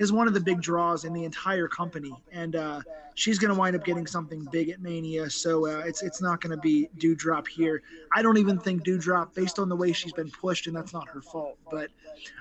is 0.00 0.12
one 0.12 0.26
of 0.26 0.32
the 0.32 0.40
big 0.40 0.62
draws 0.62 1.04
in 1.04 1.12
the 1.12 1.24
entire 1.24 1.68
company, 1.68 2.12
and 2.32 2.56
uh, 2.56 2.80
she's 3.14 3.38
going 3.38 3.52
to 3.52 3.58
wind 3.58 3.76
up 3.76 3.84
getting 3.84 4.06
something 4.06 4.48
big 4.50 4.70
at 4.70 4.80
Mania. 4.80 5.28
So 5.28 5.66
uh, 5.66 5.82
it's 5.84 6.02
it's 6.02 6.22
not 6.22 6.40
going 6.40 6.52
to 6.52 6.56
be 6.56 6.88
Doudrop 6.96 7.46
here. 7.46 7.82
I 8.12 8.22
don't 8.22 8.38
even 8.38 8.58
think 8.58 8.82
Doudrop, 8.82 9.34
based 9.34 9.58
on 9.58 9.68
the 9.68 9.76
way 9.76 9.92
she's 9.92 10.14
been 10.14 10.30
pushed, 10.30 10.66
and 10.66 10.74
that's 10.74 10.94
not 10.94 11.06
her 11.10 11.20
fault. 11.20 11.58
But 11.70 11.90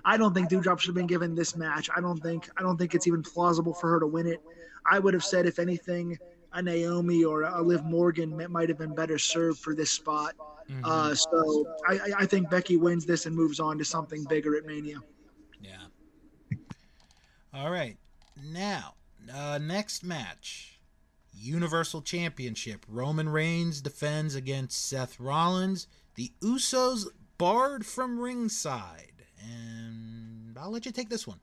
I 0.05 0.16
don't 0.16 0.34
think 0.34 0.49
Doudrop 0.49 0.80
should 0.80 0.88
have 0.88 0.95
been 0.95 1.05
given 1.05 1.36
this 1.36 1.57
match. 1.57 1.89
I 1.95 1.99
don't 1.99 2.24
think 2.24 2.49
I 2.57 2.62
don't 2.62 2.78
think 2.78 2.95
it's 2.95 3.07
even 3.07 3.22
plausible 3.22 3.74
for 3.74 3.89
her 3.89 3.99
to 3.99 4.07
win 4.07 4.26
it. 4.26 4.41
I 4.89 4.97
would 4.97 5.14
have 5.14 5.26
said 5.26 5.45
if 5.45 5.60
anything, 5.60 6.18
a 6.53 6.62
Naomi 6.62 7.26
or 7.26 7.43
a 7.43 7.62
Liv 7.62 7.84
Morgan 7.84 8.41
might 8.49 8.70
have 8.70 8.78
been 8.78 8.95
better 8.95 9.20
served 9.20 9.60
for 9.60 9.76
this 9.76 9.91
spot. 9.91 10.34
Mm-hmm. 10.72 10.86
Uh, 10.86 11.14
so 11.14 11.76
I, 11.89 12.12
I 12.20 12.26
think 12.26 12.49
Becky 12.49 12.78
wins 12.78 13.05
this 13.05 13.26
and 13.26 13.36
moves 13.36 13.60
on 13.60 13.78
to 13.80 13.86
something 13.86 14.24
bigger 14.30 14.55
at 14.55 14.66
Mania. 14.66 14.99
All 17.53 17.71
right. 17.71 17.97
Now, 18.43 18.93
uh, 19.33 19.57
next 19.57 20.03
match 20.03 20.79
Universal 21.33 22.01
Championship. 22.03 22.85
Roman 22.87 23.29
Reigns 23.29 23.81
defends 23.81 24.35
against 24.35 24.87
Seth 24.87 25.19
Rollins. 25.19 25.87
The 26.15 26.31
Usos 26.41 27.07
barred 27.37 27.85
from 27.85 28.19
ringside. 28.19 29.13
And 29.41 30.57
I'll 30.57 30.71
let 30.71 30.85
you 30.85 30.91
take 30.91 31.09
this 31.09 31.25
one. 31.25 31.39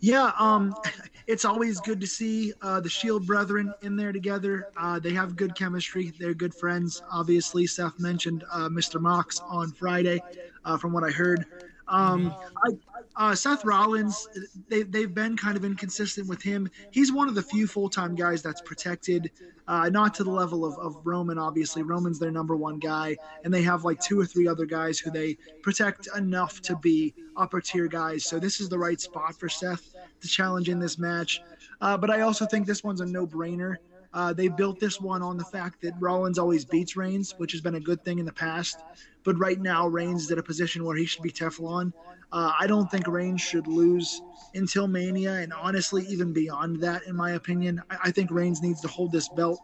Yeah, 0.00 0.32
um, 0.38 0.74
it's 1.26 1.44
always 1.44 1.80
good 1.80 2.00
to 2.00 2.06
see 2.06 2.52
uh, 2.62 2.80
the 2.80 2.88
Shield 2.88 3.26
brethren 3.26 3.74
in 3.82 3.96
there 3.96 4.12
together. 4.12 4.68
Uh, 4.76 4.98
they 4.98 5.12
have 5.12 5.36
good 5.36 5.54
chemistry. 5.54 6.12
They're 6.18 6.34
good 6.34 6.54
friends. 6.54 7.02
Obviously, 7.10 7.66
Seth 7.66 7.98
mentioned 7.98 8.44
uh, 8.52 8.68
Mr. 8.68 9.00
Mox 9.00 9.40
on 9.40 9.72
Friday, 9.72 10.22
uh, 10.64 10.76
from 10.78 10.92
what 10.92 11.04
I 11.04 11.10
heard. 11.10 11.46
Um, 11.88 12.34
I, 12.64 13.30
uh, 13.30 13.34
Seth 13.34 13.64
Rollins, 13.64 14.28
they, 14.68 14.82
they've 14.82 15.12
been 15.12 15.36
kind 15.36 15.56
of 15.56 15.64
inconsistent 15.64 16.28
with 16.28 16.42
him. 16.42 16.70
He's 16.90 17.12
one 17.12 17.28
of 17.28 17.34
the 17.34 17.42
few 17.42 17.66
full 17.66 17.88
time 17.88 18.14
guys 18.14 18.42
that's 18.42 18.60
protected, 18.60 19.30
uh, 19.66 19.88
not 19.88 20.14
to 20.14 20.24
the 20.24 20.30
level 20.30 20.64
of, 20.64 20.78
of 20.78 20.96
Roman, 21.04 21.38
obviously. 21.38 21.82
Roman's 21.82 22.18
their 22.18 22.30
number 22.30 22.56
one 22.56 22.78
guy, 22.78 23.16
and 23.44 23.52
they 23.52 23.62
have 23.62 23.84
like 23.84 24.00
two 24.00 24.20
or 24.20 24.26
three 24.26 24.46
other 24.46 24.66
guys 24.66 24.98
who 24.98 25.10
they 25.10 25.36
protect 25.62 26.08
enough 26.16 26.60
to 26.62 26.76
be 26.76 27.14
upper 27.36 27.60
tier 27.60 27.88
guys. 27.88 28.24
So 28.24 28.38
this 28.38 28.60
is 28.60 28.68
the 28.68 28.78
right 28.78 29.00
spot 29.00 29.38
for 29.38 29.48
Seth 29.48 29.94
to 30.20 30.28
challenge 30.28 30.68
in 30.68 30.78
this 30.78 30.98
match. 30.98 31.40
Uh, 31.80 31.96
but 31.96 32.10
I 32.10 32.22
also 32.22 32.44
think 32.44 32.66
this 32.66 32.82
one's 32.82 33.00
a 33.00 33.06
no 33.06 33.26
brainer. 33.26 33.76
Uh, 34.12 34.32
they 34.32 34.48
built 34.48 34.80
this 34.80 35.00
one 35.00 35.22
on 35.22 35.36
the 35.36 35.44
fact 35.44 35.82
that 35.82 35.92
Rollins 36.00 36.38
always 36.38 36.64
beats 36.64 36.96
Reigns, 36.96 37.34
which 37.36 37.52
has 37.52 37.60
been 37.60 37.74
a 37.74 37.80
good 37.80 38.02
thing 38.04 38.18
in 38.18 38.26
the 38.26 38.32
past. 38.32 38.82
But 39.24 39.38
right 39.38 39.60
now, 39.60 39.86
Reigns 39.86 40.24
is 40.24 40.30
at 40.30 40.38
a 40.38 40.42
position 40.42 40.84
where 40.84 40.96
he 40.96 41.06
should 41.06 41.22
be 41.22 41.30
Teflon. 41.30 41.92
Uh, 42.32 42.52
I 42.58 42.66
don't 42.66 42.90
think 42.90 43.06
Reigns 43.06 43.40
should 43.40 43.66
lose 43.66 44.20
until 44.54 44.88
Mania, 44.88 45.34
and 45.34 45.52
honestly, 45.52 46.04
even 46.06 46.32
beyond 46.32 46.80
that, 46.82 47.02
in 47.06 47.16
my 47.16 47.32
opinion, 47.32 47.82
I, 47.90 47.98
I 48.04 48.10
think 48.10 48.30
Reigns 48.30 48.62
needs 48.62 48.80
to 48.82 48.88
hold 48.88 49.12
this 49.12 49.28
belt 49.28 49.60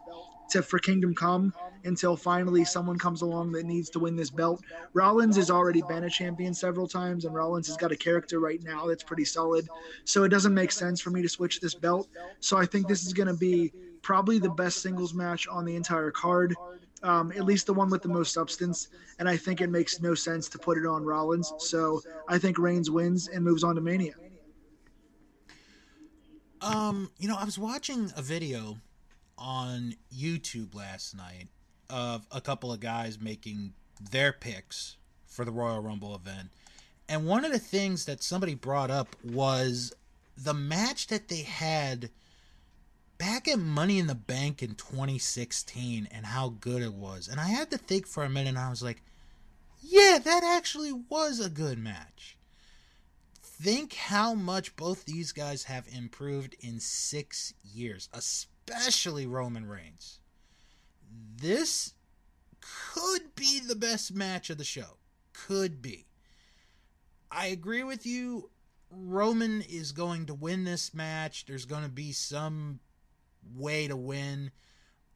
to 0.51 0.61
for 0.61 0.79
Kingdom 0.79 1.15
Come 1.15 1.53
until 1.83 2.15
finally 2.15 2.65
someone 2.65 2.97
comes 2.97 3.21
along 3.21 3.51
that 3.53 3.65
needs 3.65 3.89
to 3.91 3.99
win 3.99 4.15
this 4.15 4.29
belt. 4.29 4.61
Rollins 4.93 5.35
has 5.37 5.49
already 5.49 5.81
been 5.87 6.03
a 6.03 6.09
champion 6.09 6.53
several 6.53 6.87
times, 6.87 7.25
and 7.25 7.33
Rollins 7.33 7.67
has 7.67 7.77
got 7.77 7.91
a 7.91 7.95
character 7.95 8.39
right 8.39 8.61
now 8.63 8.87
that's 8.87 9.03
pretty 9.03 9.25
solid. 9.25 9.67
So 10.03 10.23
it 10.23 10.29
doesn't 10.29 10.53
make 10.53 10.71
sense 10.71 11.01
for 11.01 11.09
me 11.09 11.21
to 11.21 11.29
switch 11.29 11.59
this 11.59 11.75
belt. 11.75 12.07
So 12.39 12.57
I 12.57 12.65
think 12.65 12.87
this 12.87 13.05
is 13.05 13.13
going 13.13 13.27
to 13.27 13.37
be 13.37 13.71
probably 14.05 14.39
the 14.39 14.49
best 14.51 14.81
singles 14.81 15.13
match 15.13 15.47
on 15.47 15.65
the 15.65 15.75
entire 15.75 16.11
card 16.11 16.55
um, 17.05 17.31
at 17.33 17.45
least 17.45 17.67
the 17.67 17.73
one 17.73 17.89
with 17.89 18.01
the 18.01 18.09
most 18.09 18.33
substance. 18.33 18.87
And 19.19 19.29
I 19.29 19.37
think 19.37 19.61
it 19.61 19.69
makes 19.69 20.01
no 20.01 20.15
sense 20.15 20.49
to 20.49 20.57
put 20.57 20.77
it 20.77 20.85
on 20.85 21.05
Rollins. 21.05 21.53
So 21.59 22.01
I 22.27 22.37
think 22.37 22.57
Reigns 22.57 22.89
wins 22.89 23.27
and 23.27 23.43
moves 23.43 23.63
on 23.63 23.75
to 23.75 23.81
Mania. 23.81 24.15
Um, 26.61 27.11
you 27.19 27.27
know, 27.27 27.37
I 27.37 27.45
was 27.45 27.59
watching 27.59 28.11
a 28.17 28.23
video 28.23 28.77
on 29.37 29.95
YouTube 30.13 30.73
last 30.73 31.15
night 31.15 31.47
of 31.89 32.25
a 32.31 32.41
couple 32.41 32.73
of 32.73 32.79
guys 32.79 33.19
making 33.21 33.73
their 34.11 34.33
picks 34.33 34.97
for 35.27 35.45
the 35.45 35.51
Royal 35.51 35.81
Rumble 35.81 36.15
event. 36.15 36.49
And 37.07 37.27
one 37.27 37.45
of 37.45 37.51
the 37.51 37.59
things 37.59 38.05
that 38.05 38.23
somebody 38.23 38.55
brought 38.55 38.89
up 38.89 39.15
was 39.23 39.93
the 40.35 40.55
match 40.55 41.07
that 41.07 41.27
they 41.27 41.41
had– 41.41 42.09
back 43.17 43.47
at 43.47 43.59
Money 43.59 43.99
in 43.99 44.07
the 44.07 44.15
Bank 44.15 44.61
in 44.61 44.75
2016 44.75 46.07
and 46.11 46.25
how 46.25 46.49
good 46.49 46.81
it 46.81 46.93
was. 46.93 47.27
And 47.27 47.39
I 47.39 47.47
had 47.47 47.71
to 47.71 47.77
think 47.77 48.07
for 48.07 48.23
a 48.23 48.29
minute 48.29 48.49
and 48.49 48.59
I 48.59 48.69
was 48.69 48.83
like, 48.83 49.01
yeah, 49.81 50.19
that 50.23 50.43
actually 50.43 50.91
was 50.91 51.39
a 51.39 51.49
good 51.49 51.77
match. 51.77 52.37
Think 53.41 53.93
how 53.93 54.33
much 54.33 54.75
both 54.75 55.05
these 55.05 55.31
guys 55.31 55.63
have 55.63 55.87
improved 55.87 56.55
in 56.59 56.79
six 56.79 57.53
years, 57.63 58.09
especially 58.13 59.25
Roman 59.25 59.65
Reigns. 59.67 60.19
This 61.37 61.93
could 62.59 63.35
be 63.35 63.59
the 63.59 63.75
best 63.75 64.13
match 64.13 64.49
of 64.49 64.57
the 64.57 64.63
show. 64.63 64.97
Could 65.33 65.81
be. 65.81 66.07
I 67.31 67.47
agree 67.47 67.83
with 67.83 68.05
you. 68.05 68.49
Roman 68.89 69.61
is 69.61 69.91
going 69.91 70.25
to 70.25 70.33
win 70.33 70.63
this 70.63 70.93
match. 70.93 71.45
There's 71.45 71.65
going 71.65 71.83
to 71.83 71.89
be 71.89 72.11
some 72.11 72.79
way 73.55 73.87
to 73.87 73.95
win. 73.95 74.51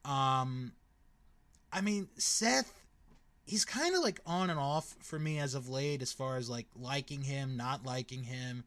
Um, 0.05 0.73
I 1.71 1.81
mean, 1.81 2.07
Seth, 2.17 2.73
he's 3.45 3.65
kind 3.65 3.95
of 3.95 4.03
like 4.03 4.19
on 4.25 4.49
and 4.49 4.59
off 4.59 4.95
for 5.01 5.19
me 5.19 5.39
as 5.39 5.55
of 5.55 5.69
late, 5.69 6.01
as 6.01 6.13
far 6.13 6.37
as 6.37 6.49
like 6.49 6.67
liking 6.75 7.21
him, 7.21 7.57
not 7.57 7.85
liking 7.85 8.23
him. 8.23 8.63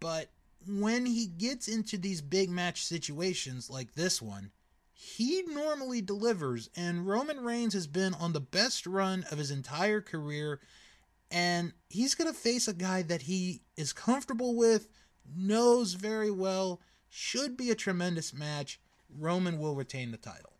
But 0.00 0.30
when 0.66 1.06
he 1.06 1.26
gets 1.26 1.68
into 1.68 1.96
these 1.96 2.20
big 2.20 2.50
match 2.50 2.84
situations 2.84 3.70
like 3.70 3.94
this 3.94 4.20
one, 4.20 4.50
he 4.92 5.42
normally 5.42 6.02
delivers. 6.02 6.70
And 6.76 7.06
Roman 7.06 7.40
Reigns 7.40 7.74
has 7.74 7.86
been 7.86 8.14
on 8.14 8.32
the 8.32 8.40
best 8.40 8.86
run 8.86 9.24
of 9.30 9.38
his 9.38 9.50
entire 9.50 10.00
career. 10.00 10.60
And 11.30 11.72
he's 11.88 12.14
going 12.14 12.32
to 12.32 12.38
face 12.38 12.68
a 12.68 12.74
guy 12.74 13.02
that 13.02 13.22
he 13.22 13.62
is 13.76 13.92
comfortable 13.92 14.56
with, 14.56 14.88
knows 15.36 15.92
very 15.92 16.30
well, 16.30 16.80
should 17.08 17.56
be 17.56 17.70
a 17.70 17.74
tremendous 17.74 18.32
match. 18.34 18.80
Roman 19.18 19.58
will 19.58 19.74
retain 19.74 20.10
the 20.10 20.16
title. 20.16 20.52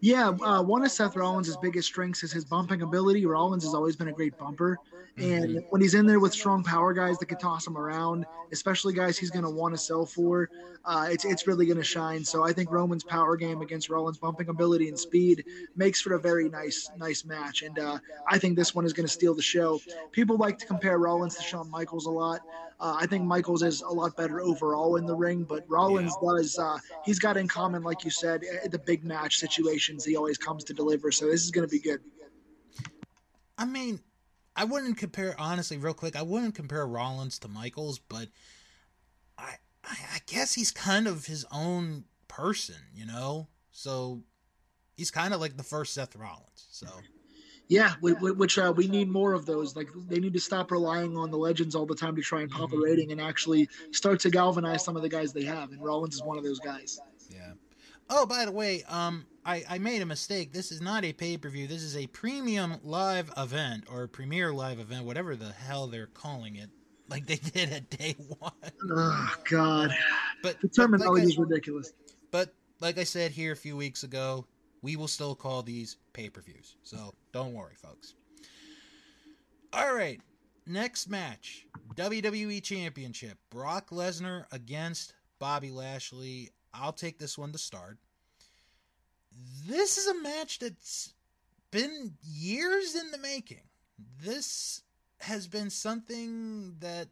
Yeah, 0.00 0.28
uh, 0.28 0.62
one 0.62 0.82
of 0.82 0.90
Seth 0.90 1.14
Rollins' 1.14 1.56
biggest 1.58 1.88
strengths 1.88 2.22
is 2.22 2.32
his 2.32 2.44
bumping 2.44 2.80
ability. 2.82 3.26
Rollins 3.26 3.64
has 3.64 3.74
always 3.74 3.96
been 3.96 4.08
a 4.08 4.12
great 4.12 4.36
bumper. 4.38 4.78
And 5.16 5.44
mm-hmm. 5.44 5.58
when 5.70 5.80
he's 5.80 5.94
in 5.94 6.06
there 6.06 6.20
with 6.20 6.32
strong 6.32 6.62
power 6.62 6.92
guys 6.92 7.18
that 7.18 7.26
can 7.26 7.38
toss 7.38 7.66
him 7.66 7.76
around, 7.76 8.24
especially 8.52 8.94
guys 8.94 9.18
he's 9.18 9.30
going 9.30 9.44
to 9.44 9.50
want 9.50 9.74
to 9.74 9.78
sell 9.78 10.06
for, 10.06 10.48
uh, 10.84 11.08
it's 11.10 11.24
it's 11.24 11.46
really 11.46 11.66
going 11.66 11.78
to 11.78 11.84
shine. 11.84 12.24
So 12.24 12.44
I 12.44 12.52
think 12.52 12.70
Roman's 12.70 13.04
power 13.04 13.36
game 13.36 13.60
against 13.60 13.90
Rollins' 13.90 14.18
bumping 14.18 14.48
ability 14.48 14.88
and 14.88 14.98
speed 14.98 15.44
makes 15.76 16.00
for 16.00 16.14
a 16.14 16.20
very 16.20 16.48
nice 16.48 16.90
nice 16.96 17.24
match. 17.24 17.62
And 17.62 17.78
uh, 17.78 17.98
I 18.28 18.38
think 18.38 18.56
this 18.56 18.74
one 18.74 18.84
is 18.84 18.92
going 18.92 19.06
to 19.06 19.12
steal 19.12 19.34
the 19.34 19.42
show. 19.42 19.80
People 20.12 20.36
like 20.36 20.58
to 20.58 20.66
compare 20.66 20.98
Rollins 20.98 21.36
to 21.36 21.42
Shawn 21.42 21.70
Michaels 21.70 22.06
a 22.06 22.10
lot. 22.10 22.40
Uh, 22.80 22.96
I 22.98 23.06
think 23.06 23.24
Michaels 23.24 23.62
is 23.62 23.82
a 23.82 23.90
lot 23.90 24.16
better 24.16 24.40
overall 24.40 24.96
in 24.96 25.04
the 25.04 25.14
ring, 25.14 25.44
but 25.44 25.64
Rollins 25.68 26.16
yeah. 26.22 26.28
does. 26.30 26.58
Uh, 26.58 26.78
he's 27.04 27.18
got 27.18 27.36
in 27.36 27.46
common, 27.46 27.82
like 27.82 28.04
you 28.04 28.10
said, 28.10 28.42
eh, 28.42 28.68
the 28.68 28.78
big 28.78 29.04
match 29.04 29.36
situations 29.36 30.02
he 30.02 30.16
always 30.16 30.38
comes 30.38 30.64
to 30.64 30.72
deliver. 30.72 31.12
So 31.12 31.26
this 31.26 31.44
is 31.44 31.50
going 31.50 31.68
to 31.68 31.70
be 31.70 31.78
good. 31.78 32.00
I 33.58 33.66
mean, 33.66 34.00
I 34.56 34.64
wouldn't 34.64 34.96
compare 34.98 35.34
honestly, 35.38 35.76
real 35.76 35.94
quick. 35.94 36.16
I 36.16 36.22
wouldn't 36.22 36.54
compare 36.54 36.86
Rollins 36.86 37.38
to 37.40 37.48
Michaels, 37.48 37.98
but 37.98 38.28
I, 39.38 39.54
I, 39.84 39.96
I 40.14 40.18
guess 40.26 40.54
he's 40.54 40.70
kind 40.70 41.06
of 41.06 41.26
his 41.26 41.44
own 41.52 42.04
person, 42.28 42.76
you 42.94 43.06
know. 43.06 43.48
So 43.72 44.22
he's 44.96 45.10
kind 45.10 45.32
of 45.32 45.40
like 45.40 45.56
the 45.56 45.62
first 45.62 45.94
Seth 45.94 46.16
Rollins. 46.16 46.66
So 46.70 46.88
yeah, 47.70 47.92
which 48.00 48.58
uh, 48.58 48.72
we 48.76 48.88
need 48.88 49.08
more 49.08 49.32
of 49.32 49.46
those. 49.46 49.76
Like 49.76 49.88
they 50.08 50.18
need 50.18 50.32
to 50.32 50.40
stop 50.40 50.72
relying 50.72 51.16
on 51.16 51.30
the 51.30 51.38
legends 51.38 51.76
all 51.76 51.86
the 51.86 51.94
time 51.94 52.16
to 52.16 52.22
try 52.22 52.42
and 52.42 52.50
pop 52.50 52.70
mm-hmm. 52.70 52.80
a 52.80 52.84
rating 52.84 53.12
and 53.12 53.20
actually 53.20 53.68
start 53.92 54.18
to 54.20 54.30
galvanize 54.30 54.84
some 54.84 54.96
of 54.96 55.02
the 55.02 55.08
guys 55.08 55.32
they 55.32 55.44
have. 55.44 55.70
And 55.70 55.80
Rollins 55.80 56.16
is 56.16 56.22
one 56.24 56.36
of 56.36 56.42
those 56.42 56.58
guys. 56.58 56.98
Yeah. 57.30 57.52
Oh, 58.12 58.26
by 58.26 58.44
the 58.44 58.50
way, 58.52 58.82
um, 58.88 59.24
I, 59.46 59.62
I 59.70 59.78
made 59.78 60.02
a 60.02 60.06
mistake. 60.06 60.52
This 60.52 60.72
is 60.72 60.80
not 60.80 61.04
a 61.04 61.12
pay 61.12 61.36
per 61.36 61.48
view. 61.48 61.66
This 61.66 61.82
is 61.82 61.96
a 61.96 62.06
premium 62.08 62.76
live 62.82 63.32
event 63.36 63.84
or 63.90 64.06
premier 64.08 64.52
live 64.52 64.80
event, 64.80 65.04
whatever 65.04 65.36
the 65.36 65.52
hell 65.52 65.86
they're 65.86 66.08
calling 66.08 66.56
it, 66.56 66.70
like 67.08 67.26
they 67.26 67.36
did 67.36 67.72
at 67.72 67.88
day 67.90 68.16
one. 68.38 68.52
Oh 68.90 69.34
God, 69.48 69.94
But 70.42 70.60
the 70.60 70.68
terminology 70.68 71.22
like 71.22 71.28
is 71.30 71.38
ridiculous. 71.38 71.92
but 72.30 72.52
like 72.80 72.98
I 72.98 73.04
said 73.04 73.30
here 73.30 73.52
a 73.52 73.56
few 73.56 73.76
weeks 73.76 74.02
ago, 74.02 74.44
we 74.82 74.96
will 74.96 75.08
still 75.08 75.34
call 75.34 75.62
these 75.62 75.96
pay 76.12 76.28
per 76.30 76.40
views. 76.40 76.76
So 76.82 77.14
don't 77.32 77.52
worry, 77.54 77.74
folks. 77.76 78.14
All 79.72 79.94
right, 79.94 80.20
next 80.66 81.08
match 81.08 81.66
WWE 81.94 82.60
Championship 82.62 83.38
Brock 83.50 83.90
Lesnar 83.90 84.46
against 84.50 85.14
Bobby 85.38 85.70
Lashley. 85.70 86.50
I'll 86.72 86.92
take 86.92 87.18
this 87.18 87.36
one 87.36 87.52
to 87.52 87.58
start. 87.58 87.98
This 89.66 89.98
is 89.98 90.06
a 90.06 90.22
match 90.22 90.58
that's 90.58 91.14
been 91.70 92.14
years 92.22 92.94
in 92.94 93.10
the 93.10 93.18
making. 93.18 93.62
This 94.22 94.82
has 95.18 95.46
been 95.46 95.70
something 95.70 96.76
that 96.80 97.08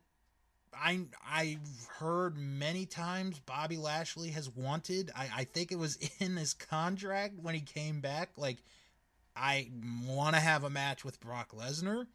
I 0.75 1.01
I've 1.29 1.89
heard 1.99 2.37
many 2.37 2.87
times 2.87 3.39
Bobby 3.41 3.77
Lashley 3.77 4.31
has 4.31 4.49
wanted. 4.49 5.11
I, 5.15 5.29
I 5.37 5.45
think 5.45 5.73
it 5.73 5.79
was 5.79 5.97
in 6.19 6.37
his 6.37 6.55
contract 6.55 7.35
when 7.41 7.55
he 7.55 7.61
came 7.61 8.01
back. 8.01 8.31
Like, 8.37 8.59
I 9.37 9.71
want 10.07 10.35
to 10.35 10.41
have 10.41 10.65
a 10.65 10.71
match 10.71 11.05
with 11.05 11.21
Brock 11.21 11.53
Lesnar. 11.53 12.07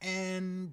And 0.00 0.72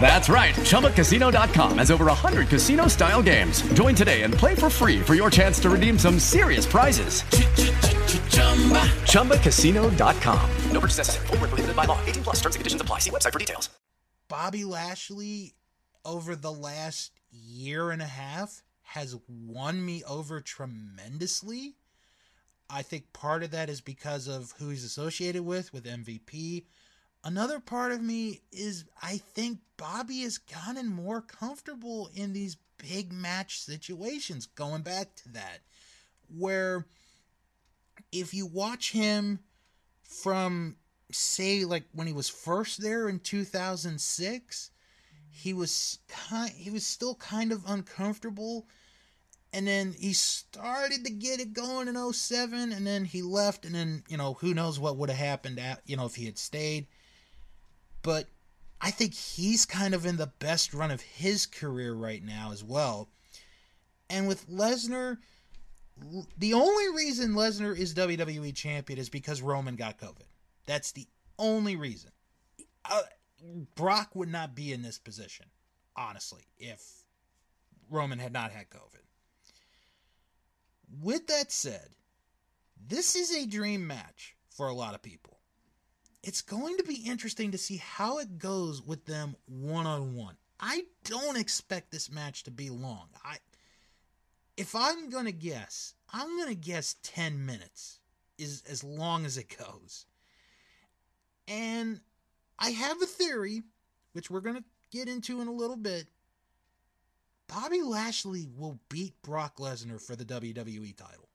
That's 0.00 0.28
right. 0.30 0.54
ChumbaCasino.com 0.54 1.78
has 1.78 1.90
over 1.90 2.06
100 2.06 2.48
casino 2.48 2.86
style 2.88 3.22
games. 3.22 3.60
Join 3.74 3.94
today 3.94 4.22
and 4.22 4.32
play 4.32 4.54
for 4.54 4.70
free 4.70 5.00
for 5.00 5.14
your 5.14 5.30
chance 5.30 5.60
to 5.60 5.70
redeem 5.70 5.98
some 5.98 6.18
serious 6.18 6.64
prizes. 6.64 7.22
ChumbaCasino.com. 9.04 10.50
No 10.72 10.80
purchase 10.80 10.98
necessary. 10.98 11.26
Void 11.26 11.40
were 11.40 11.48
prohibited 11.48 11.76
by 11.76 11.84
law. 11.84 12.00
18 12.06 12.22
plus. 12.22 12.36
Terms 12.36 12.54
and 12.56 12.60
conditions 12.60 12.80
apply. 12.80 13.00
See 13.00 13.10
website 13.10 13.32
for 13.32 13.38
details. 13.38 13.68
Bobby 14.28 14.64
Lashley, 14.64 15.54
over 16.04 16.36
the 16.36 16.52
last 16.52 17.12
year 17.32 17.90
and 17.90 18.00
a 18.00 18.06
half, 18.06 18.62
has 18.82 19.16
won 19.28 19.84
me 19.84 20.02
over 20.08 20.40
tremendously. 20.40 21.74
I 22.70 22.82
think 22.82 23.12
part 23.12 23.42
of 23.42 23.50
that 23.50 23.68
is 23.68 23.80
because 23.80 24.28
of 24.28 24.54
who 24.58 24.68
he's 24.68 24.84
associated 24.84 25.44
with, 25.44 25.72
with 25.72 25.84
MVP. 25.84 26.64
Another 27.22 27.60
part 27.60 27.92
of 27.92 28.02
me 28.02 28.40
is 28.50 28.84
I 29.02 29.18
think 29.18 29.58
Bobby 29.76 30.22
has 30.22 30.38
gotten 30.38 30.88
more 30.88 31.20
comfortable 31.20 32.10
in 32.14 32.32
these 32.32 32.56
big 32.78 33.12
match 33.12 33.60
situations, 33.60 34.46
going 34.46 34.82
back 34.82 35.14
to 35.16 35.32
that, 35.32 35.60
where 36.34 36.86
if 38.12 38.32
you 38.32 38.46
watch 38.46 38.92
him 38.92 39.40
from 40.02 40.76
say 41.12 41.64
like 41.64 41.84
when 41.92 42.06
he 42.06 42.12
was 42.12 42.28
first 42.28 42.80
there 42.80 43.08
in 43.08 43.18
2006 43.18 44.70
he 45.28 45.52
was 45.52 45.98
kind 46.08 46.52
he 46.52 46.70
was 46.70 46.86
still 46.86 47.14
kind 47.16 47.52
of 47.52 47.62
uncomfortable 47.66 48.66
and 49.52 49.66
then 49.66 49.92
he 49.98 50.12
started 50.12 51.04
to 51.04 51.10
get 51.10 51.40
it 51.40 51.52
going 51.52 51.88
in 51.88 52.12
07 52.12 52.72
and 52.72 52.86
then 52.86 53.04
he 53.04 53.22
left 53.22 53.64
and 53.64 53.74
then 53.74 54.04
you 54.08 54.16
know 54.16 54.34
who 54.34 54.54
knows 54.54 54.78
what 54.78 54.96
would 54.96 55.10
have 55.10 55.18
happened 55.18 55.58
at 55.58 55.80
you 55.84 55.96
know 55.96 56.06
if 56.06 56.14
he 56.14 56.26
had 56.26 56.38
stayed 56.38 56.86
but 58.02 58.26
i 58.80 58.90
think 58.90 59.14
he's 59.14 59.66
kind 59.66 59.94
of 59.94 60.06
in 60.06 60.16
the 60.16 60.32
best 60.38 60.72
run 60.74 60.90
of 60.90 61.00
his 61.00 61.46
career 61.46 61.92
right 61.92 62.24
now 62.24 62.50
as 62.52 62.64
well. 62.64 63.08
And 64.08 64.26
with 64.26 64.48
lesnar 64.48 65.18
the 66.38 66.54
only 66.54 66.88
reason 66.96 67.34
lesnar 67.34 67.76
is 67.76 67.94
wwe 67.94 68.54
champion 68.54 68.98
is 68.98 69.08
because 69.08 69.42
roman 69.42 69.76
got 69.76 69.98
covid. 69.98 70.28
That's 70.66 70.92
the 70.92 71.06
only 71.38 71.76
reason. 71.76 72.10
Uh, 72.84 73.02
brock 73.74 74.10
would 74.14 74.28
not 74.28 74.54
be 74.54 74.72
in 74.72 74.82
this 74.82 74.98
position 74.98 75.46
honestly 75.96 76.42
if 76.58 76.82
roman 77.90 78.18
had 78.18 78.32
not 78.32 78.50
had 78.50 78.70
covid. 78.70 79.04
With 81.02 81.28
that 81.28 81.52
said, 81.52 81.90
this 82.88 83.14
is 83.14 83.30
a 83.30 83.46
dream 83.46 83.86
match 83.86 84.34
for 84.50 84.68
a 84.68 84.74
lot 84.74 84.94
of 84.94 85.02
people. 85.02 85.29
It's 86.22 86.42
going 86.42 86.76
to 86.76 86.82
be 86.82 87.02
interesting 87.06 87.50
to 87.52 87.58
see 87.58 87.78
how 87.78 88.18
it 88.18 88.38
goes 88.38 88.82
with 88.82 89.06
them 89.06 89.36
one 89.46 89.86
on 89.86 90.14
one. 90.14 90.36
I 90.58 90.84
don't 91.04 91.38
expect 91.38 91.90
this 91.90 92.10
match 92.10 92.42
to 92.42 92.50
be 92.50 92.68
long. 92.68 93.08
I 93.24 93.38
if 94.56 94.74
I'm 94.74 95.08
going 95.08 95.24
to 95.24 95.32
guess, 95.32 95.94
I'm 96.12 96.36
going 96.36 96.50
to 96.50 96.54
guess 96.54 96.96
10 97.02 97.46
minutes 97.46 98.00
is 98.36 98.62
as 98.68 98.84
long 98.84 99.24
as 99.24 99.38
it 99.38 99.56
goes. 99.56 100.04
And 101.48 102.00
I 102.58 102.70
have 102.70 103.00
a 103.00 103.06
theory 103.06 103.62
which 104.12 104.30
we're 104.30 104.40
going 104.40 104.56
to 104.56 104.64
get 104.90 105.08
into 105.08 105.40
in 105.40 105.48
a 105.48 105.52
little 105.52 105.76
bit. 105.76 106.08
Bobby 107.48 107.80
Lashley 107.80 108.46
will 108.54 108.78
beat 108.90 109.14
Brock 109.22 109.56
Lesnar 109.56 110.00
for 110.00 110.14
the 110.14 110.26
WWE 110.26 110.94
title. 110.94 111.29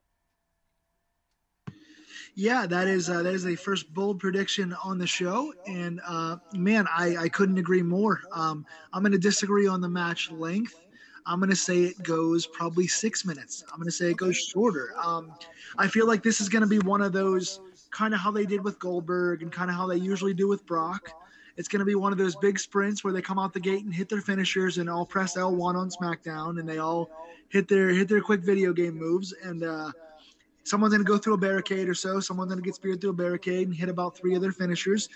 Yeah, 2.38 2.67
that 2.67 2.88
is 2.89 3.09
uh, 3.09 3.23
that 3.23 3.33
is 3.33 3.45
a 3.45 3.55
first 3.55 3.93
bold 3.93 4.19
prediction 4.19 4.75
on 4.83 4.97
the 4.97 5.07
show, 5.07 5.53
and 5.67 6.01
uh, 6.05 6.36
man, 6.53 6.86
I, 6.93 7.15
I 7.15 7.29
couldn't 7.29 7.57
agree 7.57 7.81
more. 7.81 8.21
Um, 8.33 8.65
I'm 8.91 9.01
going 9.01 9.13
to 9.13 9.17
disagree 9.17 9.67
on 9.67 9.79
the 9.79 9.88
match 9.88 10.29
length. 10.31 10.75
I'm 11.25 11.39
going 11.39 11.49
to 11.49 11.55
say 11.55 11.83
it 11.83 12.03
goes 12.03 12.45
probably 12.45 12.88
six 12.88 13.25
minutes. 13.25 13.63
I'm 13.71 13.77
going 13.77 13.88
to 13.88 13.91
say 13.91 14.11
it 14.11 14.17
goes 14.17 14.36
shorter. 14.38 14.93
Um, 15.01 15.33
I 15.77 15.88
feel 15.88 16.07
like 16.07 16.23
this 16.23 16.41
is 16.41 16.49
going 16.49 16.61
to 16.61 16.67
be 16.67 16.79
one 16.79 17.01
of 17.01 17.13
those 17.13 17.61
kind 17.89 18.13
of 18.13 18.19
how 18.19 18.31
they 18.31 18.45
did 18.45 18.63
with 18.63 18.79
Goldberg 18.79 19.41
and 19.41 19.51
kind 19.51 19.69
of 19.71 19.77
how 19.77 19.88
they 19.88 19.95
usually 19.95 20.33
do 20.33 20.49
with 20.49 20.65
Brock. 20.65 21.09
It's 21.55 21.69
going 21.69 21.79
to 21.79 21.86
be 21.86 21.95
one 21.95 22.11
of 22.11 22.17
those 22.17 22.36
big 22.36 22.59
sprints 22.59 23.03
where 23.03 23.13
they 23.13 23.21
come 23.21 23.39
out 23.39 23.53
the 23.53 23.61
gate 23.61 23.86
and 23.86 23.93
hit 23.93 24.09
their 24.09 24.19
finishers 24.19 24.77
and 24.77 24.89
all 24.89 25.05
press 25.05 25.38
L1 25.38 25.75
on 25.75 25.89
SmackDown 25.89 26.59
and 26.59 26.67
they 26.67 26.79
all 26.79 27.09
hit 27.47 27.69
their 27.69 27.89
hit 27.89 28.09
their 28.09 28.21
quick 28.21 28.41
video 28.41 28.73
game 28.73 28.95
moves 28.95 29.33
and 29.43 29.63
uh, 29.63 29.91
someone's 30.66 30.93
going 30.93 31.05
to 31.05 31.09
go 31.09 31.18
through 31.18 31.36
a 31.36 31.38
barricade 31.38 31.88
or 31.88 31.93
so. 31.93 32.20
Someone's 32.20 32.49
going 32.49 32.61
to 32.61 32.66
get 32.66 32.76
speared 32.76 32.99
through 32.99 33.11
a 33.11 33.13
barricade 33.13 33.68
and 33.68 33.76
hit 33.76 33.88
about 33.88 34.18
three 34.18 34.36
of 34.36 34.41
their 34.41 34.51
finishers. 34.51 35.07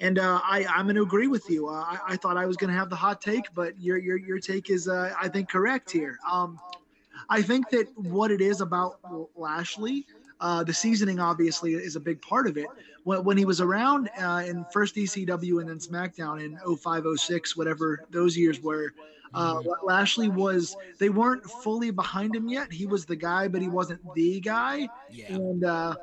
And 0.00 0.18
uh, 0.18 0.40
I, 0.44 0.64
I'm 0.66 0.84
going 0.84 0.96
to 0.96 1.02
agree 1.02 1.26
with 1.26 1.48
you. 1.50 1.68
Uh, 1.68 1.72
I, 1.72 1.98
I 2.08 2.16
thought 2.16 2.36
I 2.36 2.46
was 2.46 2.56
going 2.56 2.70
to 2.70 2.78
have 2.78 2.90
the 2.90 2.96
hot 2.96 3.20
take, 3.20 3.52
but 3.54 3.78
your 3.80 3.98
your 3.98 4.18
your 4.18 4.38
take 4.38 4.70
is, 4.70 4.86
uh, 4.86 5.12
I 5.20 5.28
think, 5.28 5.48
correct 5.48 5.90
here. 5.90 6.18
Um, 6.30 6.60
I 7.28 7.42
think 7.42 7.68
that 7.70 7.86
what 7.96 8.30
it 8.30 8.40
is 8.40 8.60
about 8.60 9.00
Lashley, 9.34 10.06
uh, 10.40 10.62
the 10.62 10.72
seasoning 10.72 11.18
obviously 11.18 11.74
is 11.74 11.96
a 11.96 12.00
big 12.00 12.22
part 12.22 12.46
of 12.46 12.56
it. 12.56 12.68
When, 13.04 13.24
when 13.24 13.36
he 13.36 13.44
was 13.44 13.60
around 13.60 14.10
uh, 14.20 14.44
in 14.46 14.64
first 14.72 14.94
ECW 14.94 15.60
and 15.60 15.68
then 15.68 15.78
SmackDown 15.78 16.44
in 16.44 16.58
05, 16.76 17.04
06, 17.16 17.56
whatever 17.56 18.06
those 18.10 18.36
years 18.36 18.62
were, 18.62 18.94
uh, 19.34 19.60
Lashley 19.84 20.28
was, 20.28 20.76
they 20.98 21.08
weren't 21.08 21.44
fully 21.44 21.90
behind 21.90 22.34
him 22.34 22.48
yet. 22.48 22.72
He 22.72 22.86
was 22.86 23.04
the 23.04 23.16
guy, 23.16 23.48
but 23.48 23.62
he 23.62 23.68
wasn't 23.68 24.00
the 24.14 24.40
guy. 24.40 24.88
Yeah. 25.10 25.34
And 25.34 25.64
uh, 25.64 25.94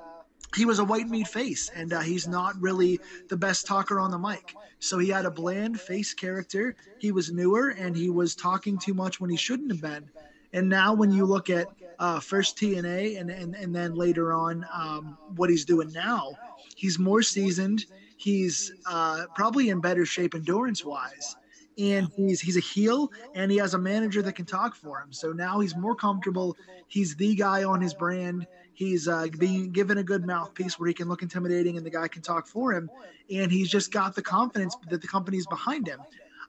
he 0.55 0.65
was 0.65 0.80
a 0.80 0.84
white 0.86 1.07
meat 1.07 1.28
face, 1.28 1.69
and 1.76 1.93
uh, 1.93 1.99
he's 1.99 2.28
not 2.28 2.59
really 2.61 2.99
the 3.30 3.38
best 3.38 3.65
talker 3.67 3.99
on 3.99 4.11
the 4.11 4.19
mic. 4.19 4.55
So 4.80 4.97
he 4.97 5.09
had 5.09 5.26
a 5.26 5.32
bland 5.32 5.80
face 5.80 6.13
character. 6.13 6.76
He 6.99 7.11
was 7.11 7.32
newer, 7.32 7.69
and 7.69 7.95
he 7.95 8.09
was 8.09 8.36
talking 8.36 8.78
too 8.78 8.93
much 8.93 9.19
when 9.19 9.30
he 9.30 9.38
shouldn't 9.38 9.71
have 9.71 9.82
been. 9.82 10.09
And 10.53 10.69
now, 10.69 10.93
when 10.93 11.11
you 11.11 11.26
look 11.26 11.49
at 11.49 11.67
uh, 11.99 12.19
first 12.19 12.57
TNA 12.57 13.19
and, 13.19 13.30
and 13.30 13.55
and 13.55 13.76
then 13.76 13.95
later 13.95 14.32
on 14.32 14.65
um, 14.73 15.17
what 15.36 15.49
he's 15.49 15.65
doing 15.65 15.91
now, 15.91 16.32
he's 16.76 16.97
more 16.97 17.21
seasoned. 17.21 17.86
He's 18.17 18.71
uh, 18.89 19.26
probably 19.36 19.69
in 19.69 19.82
better 19.82 20.05
shape 20.05 20.34
endurance 20.34 20.86
wise, 20.86 21.36
and 21.78 22.09
he's 22.15 22.41
he's 22.41 22.57
a 22.57 22.61
heel 22.61 23.11
and 23.34 23.51
he 23.51 23.57
has 23.57 23.73
a 23.73 23.78
manager 23.78 24.21
that 24.21 24.34
can 24.34 24.45
talk 24.45 24.76
for 24.76 24.99
him. 24.99 25.11
So 25.11 25.32
now 25.32 25.59
he's 25.59 25.76
more 25.76 25.95
comfortable. 25.95 26.55
He's 26.88 27.15
the 27.15 27.36
guy 27.36 27.63
on 27.63 27.82
his 27.82 27.93
brand. 27.93 28.47
He's 28.73 29.07
uh, 29.07 29.28
being 29.39 29.71
given 29.71 29.97
a 29.97 30.03
good 30.03 30.26
mouthpiece 30.26 30.78
where 30.78 30.88
he 30.88 30.93
can 30.93 31.07
look 31.07 31.21
intimidating 31.21 31.78
and 31.78 31.86
the 31.86 31.89
guy 31.89 32.07
can 32.07 32.21
talk 32.21 32.47
for 32.47 32.73
him. 32.73 32.89
And 33.32 33.51
he's 33.51 33.69
just 33.69 33.91
got 33.91 34.15
the 34.15 34.21
confidence 34.21 34.76
that 34.89 35.01
the 35.01 35.07
company's 35.07 35.47
behind 35.47 35.88
him. 35.88 36.01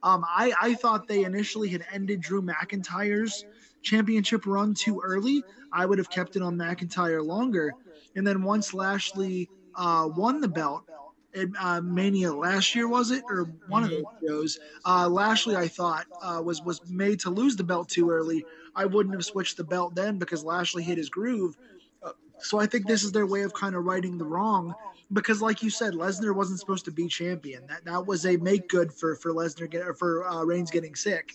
Um, 0.03 0.25
I, 0.27 0.53
I 0.61 0.75
thought 0.75 1.09
they 1.09 1.25
initially 1.25 1.69
had 1.69 1.85
ended 1.93 2.21
Drew 2.21 2.43
McIntyre's 2.43 3.45
championship 3.83 4.45
run 4.45 4.75
too 4.75 5.01
early. 5.01 5.43
I 5.73 5.87
would 5.87 5.99
have 5.99 6.11
kept 6.11 6.37
it 6.37 6.43
on 6.43 6.57
McIntyre 6.57 7.25
longer. 7.25 7.73
And 8.15 8.27
then 8.27 8.43
once 8.43 8.75
Lashley 8.75 9.49
uh, 9.75 10.09
won 10.15 10.41
the 10.41 10.49
belt, 10.49 10.85
uh, 11.59 11.81
Mania 11.81 12.33
last 12.33 12.75
year, 12.75 12.89
was 12.89 13.11
it, 13.11 13.23
or 13.29 13.45
one 13.69 13.85
of 13.85 13.91
those 13.91 14.05
shows? 14.27 14.59
Uh, 14.85 15.09
Lashley, 15.09 15.57
I 15.57 15.69
thought, 15.69 16.07
uh, 16.23 16.41
was 16.45 16.63
was 16.63 16.81
made 16.89 17.21
to 17.21 17.31
lose 17.31 17.57
the 17.57 17.65
belt 17.65 17.89
too 17.89 18.11
early. 18.11 18.45
I 18.75 18.87
wouldn't 18.87 19.15
have 19.15 19.25
switched 19.25 19.57
the 19.57 19.65
belt 19.65 19.95
then 19.95 20.19
because 20.19 20.45
Lashley 20.45 20.83
hit 20.83 20.99
his 20.99 21.09
groove. 21.09 21.57
Uh, 22.03 22.13
so 22.39 22.59
I 22.59 22.67
think 22.67 22.87
this 22.87 23.03
is 23.05 23.13
their 23.13 23.27
way 23.27 23.43
of 23.43 23.53
kind 23.55 23.75
of 23.75 23.85
righting 23.85 24.19
the 24.19 24.25
wrong. 24.25 24.75
Because, 25.13 25.41
like 25.41 25.63
you 25.63 25.71
said, 25.71 25.95
Lesnar 25.95 26.35
wasn't 26.35 26.59
supposed 26.59 26.85
to 26.87 26.91
be 26.91 27.07
champion. 27.07 27.67
That 27.69 27.85
that 27.85 28.07
was 28.07 28.27
a 28.27 28.37
make 28.39 28.69
good 28.69 28.93
for 28.93 29.15
for 29.17 29.33
Lesnar 29.33 29.71
get 29.71 29.97
for 29.97 30.27
uh, 30.29 30.45
Reigns 30.45 30.71
getting 30.71 30.95
sick. 30.95 31.35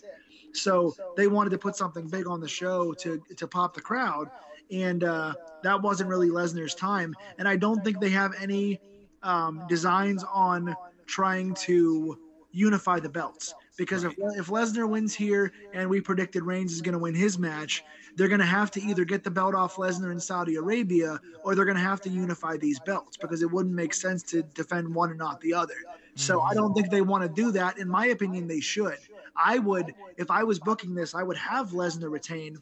So 0.54 0.94
they 1.16 1.28
wanted 1.28 1.52
to 1.52 1.58
put 1.58 1.76
something 1.76 2.08
big 2.08 2.28
on 2.28 2.42
the 2.42 2.48
show 2.48 2.94
to 2.96 3.22
to 3.38 3.48
pop 3.48 3.74
the 3.74 3.82
crowd, 3.82 4.30
and 4.70 5.04
uh, 5.04 5.34
that 5.64 5.82
wasn't 5.82 6.10
really 6.10 6.30
Lesnar's 6.30 6.76
time. 6.76 7.16
And 7.38 7.48
I 7.48 7.56
don't 7.56 7.84
think 7.84 8.02
they 8.02 8.10
have 8.10 8.34
any 8.42 8.80
um, 9.24 9.64
designs 9.68 10.24
on 10.24 10.76
trying 11.06 11.54
to 11.56 12.18
unify 12.52 13.00
the 13.00 13.10
belts. 13.10 13.54
Because 13.78 14.04
if, 14.04 14.14
if 14.18 14.48
Lesnar 14.48 14.88
wins 14.88 15.14
here 15.14 15.52
and 15.74 15.90
we 15.90 16.02
predicted 16.02 16.44
Reigns 16.44 16.74
is 16.74 16.82
going 16.82 16.94
to 16.94 17.00
win 17.00 17.16
his 17.16 17.40
match, 17.40 17.84
they're 18.16 18.28
going 18.28 18.42
to 18.42 18.46
have 18.46 18.70
to 18.72 18.82
either 18.82 19.06
get 19.06 19.24
the 19.24 19.32
belt 19.32 19.56
off 19.56 19.78
Lesnar 19.78 20.12
in 20.12 20.20
Saudi 20.20 20.56
Arabia 20.56 21.20
or 21.44 21.56
they're 21.56 21.66
going 21.66 21.78
to 21.78 21.84
have 21.84 22.02
to 22.02 22.10
unify 22.10 22.58
these 22.58 22.80
belts 22.80 23.18
because 23.18 23.42
it 23.42 23.50
wouldn't 23.50 23.74
make 23.74 23.94
sense 23.94 24.22
to 24.24 24.44
defend 24.44 24.94
one 24.94 25.10
and 25.10 25.18
not 25.18 25.40
the 25.42 25.54
other. 25.54 25.76
So 26.16 26.42
I 26.42 26.54
don't 26.54 26.74
think 26.74 26.90
they 26.90 27.02
want 27.02 27.24
to 27.24 27.30
do 27.30 27.52
that. 27.54 27.78
In 27.78 27.88
my 27.88 28.08
opinion, 28.08 28.48
they 28.48 28.60
should. 28.60 28.98
I 29.36 29.60
would, 29.60 29.94
if 30.18 30.30
I 30.30 30.44
was 30.44 30.60
booking 30.60 30.94
this, 30.94 31.16
I 31.16 31.24
would 31.24 31.38
have 31.38 31.70
Lesnar 31.70 32.12
retain 32.12 32.60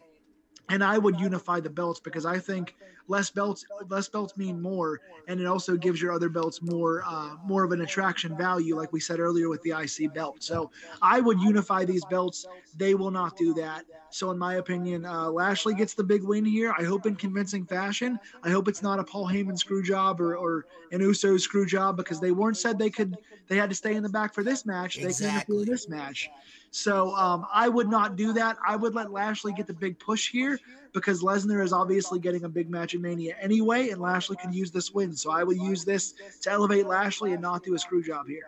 and 0.70 0.84
I 0.84 0.97
would 0.97 1.20
unify 1.20 1.59
the 1.59 1.70
belts 1.70 1.99
because 1.99 2.26
I 2.26 2.39
think 2.39 2.76
less 3.07 3.30
belts 3.30 3.65
less 3.89 4.07
belts 4.07 4.38
mean 4.38 4.61
more, 4.61 5.01
and 5.28 5.39
it 5.39 5.45
also 5.45 5.76
gives 5.76 6.01
your 6.01 6.11
other 6.11 6.30
belts 6.30 6.61
more 6.61 7.03
uh, 7.05 7.36
more 7.43 7.63
of 7.63 7.72
an 7.72 7.82
attraction 7.82 8.38
value, 8.38 8.76
like 8.76 8.93
we 8.93 8.99
said 8.99 9.20
earlier 9.20 9.49
with 9.49 9.61
the 9.63 9.72
IC 9.72 10.13
belt. 10.13 10.43
So 10.43 10.72
I 11.01 11.20
would 11.20 11.41
unify 11.41 11.86
these 11.86 12.05
belts. 12.05 12.45
They 12.78 12.95
will 12.95 13.11
not 13.11 13.36
do 13.38 13.53
that. 13.55 13.86
So 14.11 14.32
in 14.32 14.38
my 14.38 14.55
opinion, 14.55 15.05
uh, 15.05 15.30
Lashley 15.30 15.76
gets 15.76 15.93
the 15.93 16.03
big 16.03 16.24
win 16.24 16.45
here. 16.45 16.74
I 16.78 16.84
hope 16.84 17.05
in 17.05 17.15
convincing 17.15 17.65
fashion. 17.65 18.20
I 18.43 18.49
hope 18.49 18.67
it's 18.67 18.82
not 18.82 18.99
a 18.99 19.03
Paul 19.03 19.28
Heyman 19.28 19.57
screw 19.57 19.84
job 19.84 20.20
or, 20.20 20.36
or 20.36 20.65
an 20.91 21.01
Uso 21.01 21.38
screw 21.38 21.65
job 21.65 21.95
because 21.97 22.20
they 22.20 22.32
weren't 22.32 22.57
said 22.57 22.80
they 22.80 22.89
could 22.89 23.17
they 23.50 23.58
had 23.58 23.70
to 23.70 23.76
stay 23.76 23.95
in 23.95 24.04
the 24.04 24.10
back 24.10 24.34
for 24.34 24.43
this 24.43 24.66
match. 24.66 24.97
They 24.97 25.04
Exactly. 25.04 25.56
couldn't 25.56 25.66
do 25.66 25.72
this 25.72 25.89
match. 25.89 26.30
So 26.72 27.16
um, 27.16 27.45
I 27.52 27.68
would 27.68 27.89
not 27.89 28.16
do 28.16 28.32
that. 28.34 28.58
I 28.66 28.76
would 28.76 28.93
let 28.93 29.12
Lashley 29.12 29.54
get 29.54 29.66
the 29.66 29.74
big 29.74 29.97
push 30.00 30.30
here 30.30 30.60
because 30.93 31.24
Lesnar 31.24 31.64
is 31.64 31.74
obviously 31.74 32.20
getting 32.20 32.43
a 32.43 32.50
big 32.50 32.70
match 32.70 32.93
in 32.93 33.02
Mania 33.02 33.36
anyway, 33.41 33.89
and 33.89 34.00
Lashley 34.00 34.38
can 34.38 34.54
use 34.54 34.72
this 34.72 34.91
win. 34.91 35.16
So 35.16 35.32
I 35.32 35.43
would 35.43 35.58
use 35.58 35.84
this 35.84 36.14
to 36.43 36.52
elevate 36.52 36.86
Lashley 36.86 37.34
and 37.34 37.41
not 37.41 37.64
do 37.64 37.74
a 37.74 37.80
screw 37.80 38.04
job 38.04 38.28
here. 38.28 38.45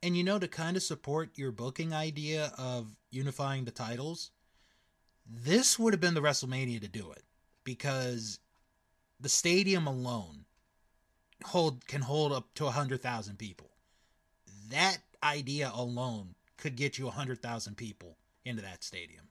And 0.00 0.16
you 0.16 0.22
know, 0.22 0.38
to 0.38 0.48
kind 0.48 0.76
of 0.76 0.82
support 0.82 1.30
your 1.36 1.50
booking 1.50 1.92
idea 1.92 2.52
of 2.56 2.94
unifying 3.10 3.64
the 3.64 3.70
titles, 3.72 4.30
this 5.28 5.76
would 5.78 5.92
have 5.92 6.00
been 6.00 6.14
the 6.14 6.22
WrestleMania 6.22 6.80
to 6.80 6.88
do 6.88 7.10
it 7.12 7.24
because 7.64 8.38
the 9.20 9.28
stadium 9.28 9.86
alone 9.88 10.44
hold 11.44 11.86
can 11.86 12.02
hold 12.02 12.32
up 12.32 12.54
to 12.54 12.64
100,000 12.64 13.38
people. 13.38 13.71
That 14.72 14.98
idea 15.22 15.70
alone 15.74 16.34
could 16.56 16.76
get 16.76 16.98
you 16.98 17.04
100,000 17.04 17.76
people 17.76 18.16
into 18.44 18.62
that 18.62 18.82
stadium. 18.82 19.24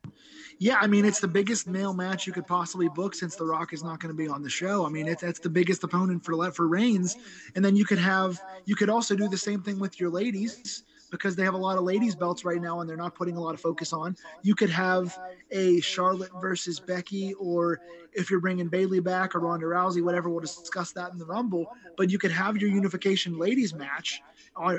Yeah, 0.60 0.78
I 0.80 0.88
mean 0.88 1.04
it's 1.04 1.20
the 1.20 1.28
biggest 1.28 1.68
male 1.68 1.94
match 1.94 2.28
you 2.28 2.34
could 2.34 2.46
possibly 2.46 2.88
book 2.88 3.16
since 3.16 3.36
The 3.36 3.46
Rock 3.46 3.74
is 3.74 3.84
not 3.84 4.00
going 4.00 4.16
to 4.16 4.18
be 4.18 4.30
on 4.30 4.44
the 4.44 4.50
show. 4.50 4.86
I 4.86 4.90
mean 4.90 5.08
it's 5.08 5.22
that's 5.22 5.40
the 5.40 5.50
biggest 5.50 5.84
opponent 5.84 6.24
for 6.24 6.52
for 6.52 6.68
Reigns, 6.68 7.18
and 7.56 7.66
then 7.66 7.76
you 7.76 7.86
could 7.86 7.98
have 7.98 8.40
you 8.66 8.76
could 8.76 8.90
also 8.90 9.16
do 9.16 9.28
the 9.28 9.38
same 9.38 9.62
thing 9.62 9.80
with 9.80 10.00
your 10.00 10.10
ladies 10.10 10.84
because 11.10 11.36
they 11.36 11.44
have 11.44 11.56
a 11.56 11.58
lot 11.58 11.78
of 11.78 11.84
ladies 11.84 12.16
belts 12.16 12.46
right 12.46 12.62
now 12.62 12.80
and 12.80 12.90
they're 12.90 12.96
not 12.96 13.16
putting 13.16 13.36
a 13.36 13.42
lot 13.42 13.54
of 13.54 13.60
focus 13.60 13.92
on. 13.92 14.16
You 14.44 14.56
could 14.56 14.70
have 14.70 15.18
a 15.52 15.82
Charlotte 15.82 16.32
versus 16.40 16.80
Becky, 16.80 17.34
or 17.34 17.82
if 18.14 18.32
you're 18.32 18.40
bringing 18.40 18.70
Bayley 18.70 19.02
back 19.02 19.36
or 19.36 19.40
Ronda 19.40 19.66
Rousey, 19.66 20.02
whatever. 20.02 20.30
We'll 20.30 20.40
discuss 20.40 20.94
that 20.94 21.12
in 21.12 21.18
the 21.18 21.26
Rumble. 21.26 21.66
But 21.98 22.10
you 22.10 22.18
could 22.18 22.32
have 22.32 22.58
your 22.58 22.70
unification 22.70 23.38
ladies 23.38 23.74
match 23.74 24.22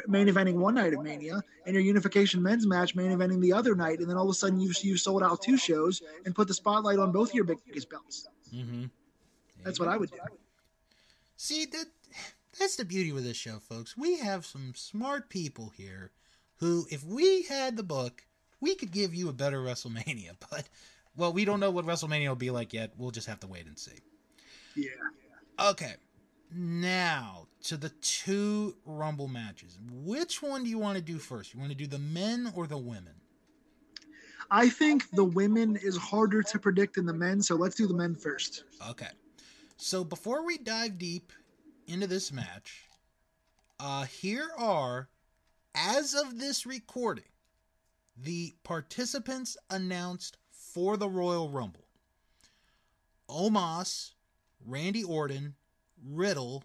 main 0.07 0.29
eventing 0.29 0.55
one 0.55 0.75
night 0.75 0.95
of 0.95 1.03
Mania, 1.03 1.43
and 1.67 1.75
your 1.75 1.83
unification 1.83 2.43
men's 2.43 2.67
match 2.67 2.95
main 2.95 3.11
eventing 3.11 3.41
the 3.41 3.53
other 3.53 3.75
night, 3.75 4.01
and 4.01 4.09
then 4.09 4.17
all 4.17 4.25
of 4.25 4.31
a 4.31 4.35
sudden 4.35 4.61
you 4.61 4.73
you 4.83 4.97
sold 4.97 5.23
out 5.23 5.43
two 5.43 5.57
shows 5.57 6.03
and 6.25 6.35
put 6.35 6.49
the 6.49 6.55
spotlight 6.55 6.99
on 6.99 7.13
both 7.13 7.35
your 7.35 7.45
biggest 7.45 7.91
belts. 7.91 8.29
Mm-hmm. 8.55 8.85
That's 9.65 9.81
what 9.81 9.89
I 9.89 9.97
would 9.97 10.11
do. 10.11 10.19
See 11.37 11.67
that 11.67 11.87
that's 12.59 12.77
the 12.77 12.85
beauty 12.85 13.13
with 13.13 13.25
this 13.25 13.37
show, 13.37 13.59
folks. 13.59 13.97
We 13.97 14.19
have 14.19 14.45
some 14.45 14.75
smart 14.75 15.29
people 15.29 15.73
here 15.77 16.13
who, 16.59 16.87
if 16.91 17.05
we 17.05 17.43
had 17.43 17.77
the 17.77 17.83
book, 17.83 18.25
we 18.61 18.75
could 18.75 18.93
give 18.93 19.15
you 19.15 19.29
a 19.29 19.33
better 19.33 19.59
WrestleMania. 19.63 20.33
But 20.51 20.69
well, 21.17 21.33
we 21.33 21.45
don't 21.45 21.61
know 21.61 21.71
what 21.71 21.87
WrestleMania 21.87 22.29
will 22.29 22.37
be 22.37 22.51
like 22.51 22.73
yet. 22.73 22.93
We'll 22.97 23.11
just 23.11 23.27
have 23.27 23.41
to 23.41 23.47
wait 23.47 23.67
and 23.67 23.79
see. 23.79 23.99
Yeah. 24.77 24.91
Okay. 25.71 25.95
Now 26.55 27.47
to 27.63 27.77
the 27.77 27.91
two 28.01 28.77
Rumble 28.85 29.29
matches. 29.29 29.79
Which 29.91 30.43
one 30.43 30.65
do 30.65 30.71
you 30.71 30.79
want 30.79 30.97
to 30.97 31.03
do 31.03 31.19
first? 31.19 31.55
You 31.55 31.61
want 31.61 31.73
to 31.73 31.79
do 31.79 31.87
the 31.87 31.99
men 31.99 32.53
or 32.55 32.67
the 32.67 32.79
women? 32.79 33.15
I 34.51 34.69
think 34.69 35.09
the 35.11 35.25
women 35.25 35.77
is 35.77 35.97
harder 35.97 36.43
to 36.43 36.59
predict 36.59 36.97
than 36.97 37.07
the 37.07 37.15
men, 37.15 37.41
so 37.41 37.55
let's 37.55 37.77
do 37.77 37.87
the 37.87 37.95
men 37.95 38.15
first. 38.15 38.65
Okay. 38.91 39.09
So 39.77 40.05
before 40.05 40.45
we 40.45 40.59
dive 40.59 40.99
deep 40.99 41.33
into 41.87 42.07
this 42.07 42.33
match, 42.33 42.89
uh 43.81 44.05
here 44.05 44.51
are 44.59 45.09
as 45.75 46.15
of 46.15 46.39
this 46.39 46.67
recording 46.67 47.25
the 48.17 48.55
participants 48.63 49.57
announced 49.71 50.37
for 50.51 50.97
the 50.97 51.09
Royal 51.09 51.49
Rumble. 51.49 51.87
Omos, 53.29 54.13
Randy 54.67 55.03
Orton, 55.03 55.55
Riddle, 56.05 56.65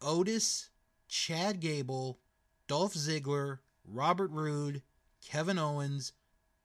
Otis, 0.00 0.70
Chad 1.08 1.60
Gable, 1.60 2.18
Dolph 2.66 2.94
Ziggler, 2.94 3.58
Robert 3.84 4.30
Roode, 4.30 4.82
Kevin 5.24 5.58
Owens, 5.58 6.12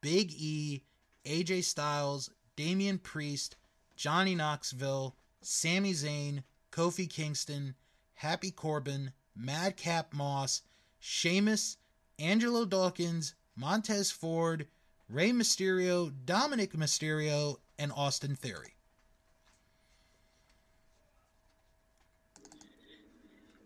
Big 0.01 0.31
E, 0.31 0.83
AJ 1.25 1.63
Styles, 1.63 2.29
Damian 2.55 2.99
Priest, 2.99 3.55
Johnny 3.95 4.35
Knoxville, 4.35 5.15
Sami 5.41 5.93
Zayn, 5.93 6.43
Kofi 6.71 7.09
Kingston, 7.09 7.75
Happy 8.13 8.51
Corbin, 8.51 9.11
Madcap 9.35 10.13
Moss, 10.13 10.61
Sheamus, 10.99 11.77
Angelo 12.19 12.65
Dawkins, 12.65 13.35
Montez 13.55 14.11
Ford, 14.11 14.67
Rey 15.09 15.31
Mysterio, 15.31 16.11
Dominic 16.25 16.73
Mysterio, 16.73 17.57
and 17.77 17.91
Austin 17.91 18.35
Theory. 18.35 18.74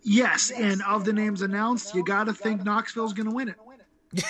Yes, 0.03 0.51
and 0.51 0.81
of 0.83 1.05
the 1.05 1.13
names 1.13 1.41
announced, 1.41 1.93
you 1.93 2.03
got 2.03 2.25
to 2.25 2.33
think 2.33 2.63
Knoxville's 2.63 3.13
going 3.13 3.29
to 3.29 3.35
win 3.35 3.49
it. 3.49 3.55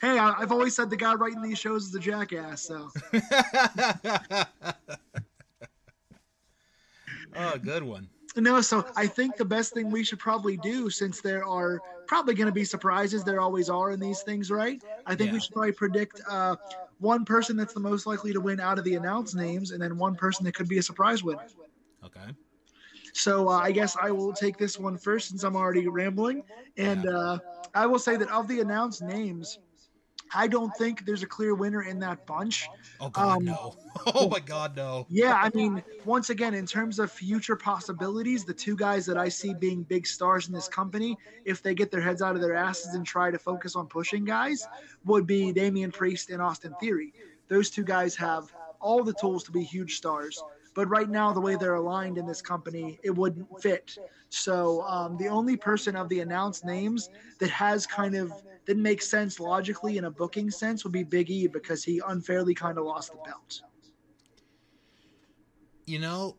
hey, 0.00 0.18
I, 0.18 0.34
I've 0.38 0.52
always 0.52 0.74
said 0.74 0.90
the 0.90 0.96
guy 0.96 1.14
writing 1.14 1.42
these 1.42 1.58
shows 1.58 1.84
is 1.86 1.94
a 1.94 2.00
jackass. 2.00 2.62
So 2.62 2.90
oh, 7.36 7.58
good 7.62 7.82
one. 7.84 8.08
no, 8.36 8.60
so 8.60 8.84
I 8.96 9.06
think 9.06 9.36
the 9.36 9.44
best 9.44 9.72
thing 9.74 9.90
we 9.90 10.02
should 10.04 10.18
probably 10.18 10.56
do, 10.56 10.90
since 10.90 11.20
there 11.20 11.44
are 11.46 11.80
probably 12.06 12.34
going 12.34 12.46
to 12.46 12.52
be 12.52 12.64
surprises, 12.64 13.24
there 13.24 13.40
always 13.40 13.70
are 13.70 13.92
in 13.92 14.00
these 14.00 14.22
things, 14.22 14.50
right? 14.50 14.82
I 15.06 15.14
think 15.14 15.28
Yeah. 15.28 15.34
we 15.34 15.40
should 15.40 15.52
probably 15.52 15.72
predict 15.72 16.20
uh, 16.28 16.56
one 16.98 17.24
person 17.24 17.56
that's 17.56 17.72
the 17.74 17.80
most 17.80 18.06
likely 18.06 18.32
to 18.32 18.40
win 18.40 18.60
out 18.60 18.78
of 18.78 18.84
the 18.84 18.96
announced 18.96 19.34
names, 19.36 19.70
and 19.70 19.80
then 19.80 19.96
one 19.96 20.14
person 20.16 20.44
that 20.44 20.54
could 20.54 20.68
be 20.68 20.78
a 20.78 20.82
surprise 20.82 21.22
winner. 21.22 21.46
Okay. 22.04 22.32
So 23.12 23.48
uh, 23.48 23.52
I 23.52 23.70
guess 23.70 23.96
I 24.00 24.10
will 24.10 24.32
take 24.32 24.58
this 24.58 24.78
one 24.78 24.96
first 24.98 25.28
since 25.28 25.44
I'm 25.44 25.56
already 25.56 25.86
rambling. 25.88 26.42
And 26.76 27.06
uh, 27.06 27.38
I 27.74 27.86
will 27.86 27.98
say 27.98 28.16
that 28.16 28.28
of 28.28 28.48
the 28.48 28.60
announced 28.60 29.02
names, 29.02 29.58
I 30.34 30.48
don't 30.48 30.72
think 30.76 31.06
there's 31.06 31.22
a 31.22 31.26
clear 31.26 31.54
winner 31.54 31.82
in 31.82 32.00
that 32.00 32.26
bunch. 32.26 32.68
Oh 33.00 33.08
God, 33.08 33.36
Um, 33.36 33.44
no! 33.44 33.76
Oh 34.14 34.28
my 34.28 34.40
God, 34.40 34.76
no! 34.76 35.06
Yeah, 35.08 35.34
I 35.40 35.50
mean, 35.54 35.82
once 36.04 36.30
again, 36.30 36.54
in 36.54 36.66
terms 36.66 36.98
of 36.98 37.12
future 37.12 37.54
possibilities, 37.54 38.44
the 38.44 38.52
two 38.52 38.76
guys 38.76 39.06
that 39.06 39.16
I 39.16 39.28
see 39.28 39.54
being 39.54 39.84
big 39.84 40.06
stars 40.06 40.48
in 40.48 40.54
this 40.54 40.66
company, 40.66 41.16
if 41.44 41.62
they 41.62 41.74
get 41.74 41.92
their 41.92 42.00
heads 42.00 42.20
out 42.20 42.34
of 42.34 42.40
their 42.42 42.54
asses 42.54 42.94
and 42.94 43.06
try 43.06 43.30
to 43.30 43.38
focus 43.38 43.76
on 43.76 43.86
pushing 43.86 44.24
guys, 44.24 44.66
would 45.04 45.26
be 45.26 45.52
Damian 45.52 45.92
Priest 45.92 46.30
and 46.30 46.42
Austin 46.42 46.74
Theory. 46.80 47.12
Those 47.48 47.70
two 47.70 47.84
guys 47.84 48.16
have 48.16 48.52
all 48.80 49.04
the 49.04 49.14
tools 49.14 49.44
to 49.44 49.52
be 49.52 49.62
huge 49.62 49.96
stars. 49.96 50.42
But 50.74 50.88
right 50.88 51.08
now, 51.08 51.32
the 51.32 51.40
way 51.40 51.56
they're 51.56 51.74
aligned 51.74 52.18
in 52.18 52.26
this 52.26 52.42
company, 52.42 52.98
it 53.02 53.10
wouldn't 53.10 53.46
fit. 53.62 53.96
So 54.28 54.82
um, 54.82 55.16
the 55.16 55.28
only 55.28 55.56
person 55.56 55.94
of 55.94 56.08
the 56.08 56.20
announced 56.20 56.64
names 56.64 57.10
that 57.38 57.50
has 57.50 57.86
kind 57.86 58.16
of 58.16 58.32
that 58.66 58.76
makes 58.76 59.06
sense 59.08 59.38
logically 59.38 59.98
in 59.98 60.04
a 60.04 60.10
booking 60.10 60.50
sense 60.50 60.84
would 60.84 60.92
be 60.92 61.04
Big 61.04 61.30
E 61.30 61.46
because 61.46 61.84
he 61.84 62.00
unfairly 62.08 62.54
kind 62.54 62.78
of 62.78 62.84
lost 62.84 63.12
the 63.12 63.18
belt. 63.24 63.62
You 65.86 65.98
know, 65.98 66.36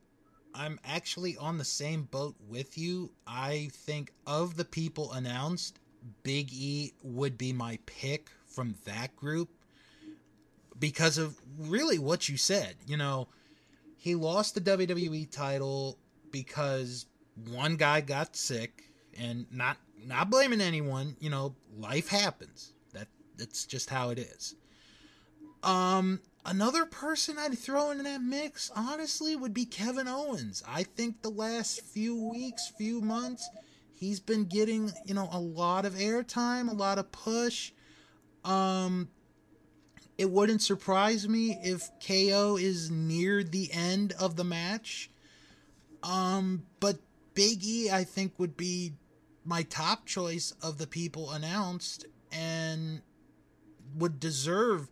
I'm 0.54 0.80
actually 0.84 1.38
on 1.38 1.58
the 1.58 1.66
same 1.66 2.04
boat 2.04 2.36
with 2.48 2.78
you. 2.78 3.12
I 3.28 3.70
think 3.72 4.12
of 4.26 4.58
the 4.58 4.66
people 4.66 5.12
announced, 5.14 5.80
Big 6.24 6.52
E 6.52 6.94
would 7.04 7.38
be 7.38 7.54
my 7.54 7.80
pick 7.86 8.30
from 8.46 8.76
that 8.86 9.16
group 9.16 9.50
because 10.80 11.18
of 11.18 11.40
really 11.58 12.00
what 12.00 12.28
you 12.28 12.38
said. 12.38 12.76
You 12.88 12.98
know, 12.98 13.28
he 14.06 14.14
lost 14.14 14.54
the 14.54 14.62
WWE 14.62 15.32
title 15.32 15.98
because 16.30 17.08
one 17.50 17.76
guy 17.76 18.02
got 18.02 18.36
sick 18.36 18.84
and 19.18 19.48
not 19.52 19.78
not 20.06 20.30
blaming 20.30 20.62
anyone, 20.62 21.18
you 21.20 21.32
know, 21.32 21.56
life 21.76 22.08
happens. 22.08 22.74
That 22.94 23.08
that's 23.36 23.66
just 23.66 23.90
how 23.90 24.12
it 24.12 24.20
is. 24.20 24.54
Um 25.64 26.20
another 26.46 26.86
person 26.86 27.40
I'd 27.40 27.58
throw 27.58 27.90
in 27.90 28.04
that 28.04 28.22
mix 28.22 28.72
honestly 28.76 29.36
would 29.36 29.56
be 29.56 29.66
Kevin 29.66 30.08
Owens. 30.08 30.62
I 30.68 30.84
think 30.84 31.24
the 31.24 31.32
last 31.32 31.82
few 31.82 32.30
weeks, 32.30 32.72
few 32.78 33.02
months, 33.02 33.50
he's 33.92 34.20
been 34.20 34.46
getting, 34.46 34.94
you 35.06 35.16
know, 35.16 35.30
a 35.32 35.40
lot 35.40 35.84
of 35.84 35.96
airtime, 35.96 36.70
a 36.70 36.76
lot 36.76 37.00
of 37.00 37.12
push. 37.12 37.72
Um 38.44 39.10
it 40.18 40.30
wouldn't 40.30 40.62
surprise 40.62 41.28
me 41.28 41.60
if 41.62 41.90
KO 42.06 42.58
is 42.58 42.90
near 42.90 43.44
the 43.44 43.70
end 43.72 44.14
of 44.20 44.36
the 44.36 44.44
match. 44.44 45.10
Um, 46.04 46.64
but 46.80 46.98
Big 47.34 47.64
E, 47.64 47.90
I 47.92 48.04
think, 48.04 48.34
would 48.38 48.56
be 48.56 48.94
my 49.44 49.64
top 49.64 50.06
choice 50.06 50.54
of 50.62 50.78
the 50.78 50.88
people 50.88 51.32
announced 51.32 52.06
and 52.32 53.02
would 53.98 54.20
deserve 54.20 54.88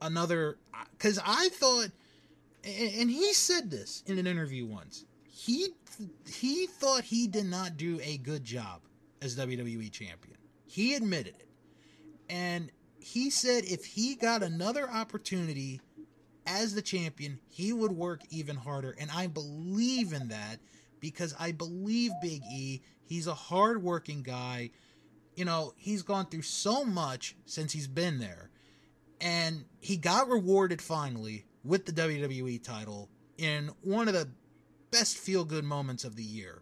another. 0.00 0.56
Because 0.92 1.20
I 1.24 1.48
thought, 1.50 1.90
and 2.64 2.94
and 2.94 3.10
he 3.10 3.32
said 3.34 3.70
this 3.70 4.02
in 4.06 4.18
an 4.18 4.26
interview 4.26 4.64
once. 4.64 5.04
He 5.24 5.68
he 6.26 6.66
thought 6.66 7.04
he 7.04 7.26
did 7.26 7.46
not 7.46 7.76
do 7.76 8.00
a 8.02 8.16
good 8.18 8.44
job 8.44 8.80
as 9.20 9.36
WWE 9.36 9.90
champion. 9.92 10.36
He 10.64 10.94
admitted 10.94 11.34
it, 11.38 11.48
and 12.30 12.70
he 13.06 13.30
said 13.30 13.62
if 13.64 13.84
he 13.84 14.16
got 14.16 14.42
another 14.42 14.90
opportunity 14.90 15.80
as 16.44 16.74
the 16.74 16.82
champion, 16.82 17.38
he 17.48 17.72
would 17.72 17.92
work 17.92 18.20
even 18.30 18.56
harder. 18.56 18.96
And 18.98 19.12
I 19.12 19.28
believe 19.28 20.12
in 20.12 20.28
that 20.28 20.58
because 20.98 21.32
I 21.38 21.52
believe 21.52 22.10
Big 22.20 22.42
E, 22.52 22.82
he's 23.04 23.28
a 23.28 23.34
hardworking 23.34 24.24
guy. 24.24 24.70
You 25.36 25.44
know, 25.44 25.72
he's 25.76 26.02
gone 26.02 26.26
through 26.26 26.42
so 26.42 26.84
much 26.84 27.36
since 27.44 27.72
he's 27.72 27.86
been 27.86 28.18
there. 28.18 28.50
And 29.20 29.66
he 29.78 29.96
got 29.96 30.28
rewarded 30.28 30.82
finally 30.82 31.44
with 31.62 31.86
the 31.86 31.92
WWE 31.92 32.60
title 32.60 33.08
in 33.38 33.70
one 33.82 34.08
of 34.08 34.14
the 34.14 34.28
best 34.90 35.16
feel 35.16 35.44
good 35.44 35.64
moments 35.64 36.02
of 36.02 36.16
the 36.16 36.24
year. 36.24 36.60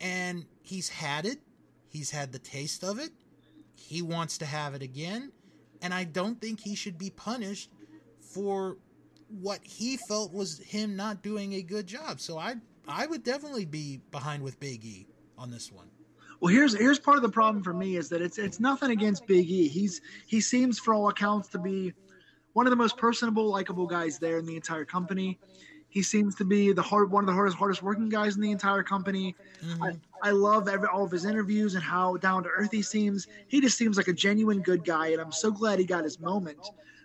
And 0.00 0.46
he's 0.62 0.90
had 0.90 1.26
it, 1.26 1.40
he's 1.88 2.12
had 2.12 2.30
the 2.30 2.38
taste 2.38 2.84
of 2.84 3.00
it. 3.00 3.10
He 3.74 4.00
wants 4.00 4.38
to 4.38 4.46
have 4.46 4.74
it 4.74 4.82
again. 4.82 5.32
And 5.82 5.94
I 5.94 6.04
don't 6.04 6.40
think 6.40 6.60
he 6.60 6.74
should 6.74 6.98
be 6.98 7.10
punished 7.10 7.70
for 8.20 8.76
what 9.28 9.60
he 9.62 9.96
felt 9.96 10.32
was 10.32 10.58
him 10.58 10.96
not 10.96 11.22
doing 11.22 11.54
a 11.54 11.62
good 11.62 11.86
job. 11.86 12.20
So 12.20 12.38
I 12.38 12.56
I 12.88 13.06
would 13.06 13.22
definitely 13.22 13.66
be 13.66 14.00
behind 14.10 14.42
with 14.42 14.58
Big 14.58 14.84
E 14.84 15.06
on 15.38 15.50
this 15.50 15.70
one. 15.70 15.88
Well, 16.40 16.52
here's 16.52 16.74
here's 16.76 16.98
part 16.98 17.16
of 17.16 17.22
the 17.22 17.28
problem 17.28 17.62
for 17.62 17.74
me 17.74 17.96
is 17.96 18.08
that 18.08 18.22
it's 18.22 18.38
it's 18.38 18.60
nothing 18.60 18.90
against 18.90 19.26
Big 19.26 19.48
E. 19.48 19.68
He's 19.68 20.00
he 20.26 20.40
seems 20.40 20.78
for 20.78 20.94
all 20.94 21.08
accounts 21.08 21.48
to 21.50 21.58
be 21.58 21.92
one 22.52 22.66
of 22.66 22.70
the 22.70 22.76
most 22.76 22.96
personable, 22.96 23.48
likable 23.48 23.86
guys 23.86 24.18
there 24.18 24.38
in 24.38 24.46
the 24.46 24.56
entire 24.56 24.84
company. 24.84 25.38
He 25.90 26.02
seems 26.02 26.34
to 26.36 26.44
be 26.44 26.72
the 26.72 26.82
hard 26.82 27.10
one 27.10 27.24
of 27.24 27.26
the 27.26 27.32
hardest 27.32 27.58
hardest 27.58 27.82
working 27.82 28.08
guys 28.08 28.36
in 28.36 28.40
the 28.42 28.50
entire 28.52 28.82
company. 28.82 29.34
Mm-hmm. 29.64 29.82
I, 29.82 29.92
I 30.22 30.30
love 30.30 30.68
every, 30.68 30.88
all 30.88 31.04
of 31.04 31.10
his 31.10 31.24
interviews 31.24 31.74
and 31.74 31.82
how 31.82 32.16
down 32.16 32.44
to 32.44 32.48
earth 32.48 32.70
he 32.70 32.82
seems. 32.82 33.26
He 33.48 33.60
just 33.60 33.76
seems 33.76 33.96
like 33.96 34.08
a 34.08 34.12
genuine 34.12 34.62
good 34.62 34.84
guy, 34.84 35.08
and 35.08 35.20
I'm 35.20 35.32
so 35.32 35.50
glad 35.50 35.78
he 35.78 35.84
got 35.84 36.04
his 36.04 36.18
moment. 36.20 36.58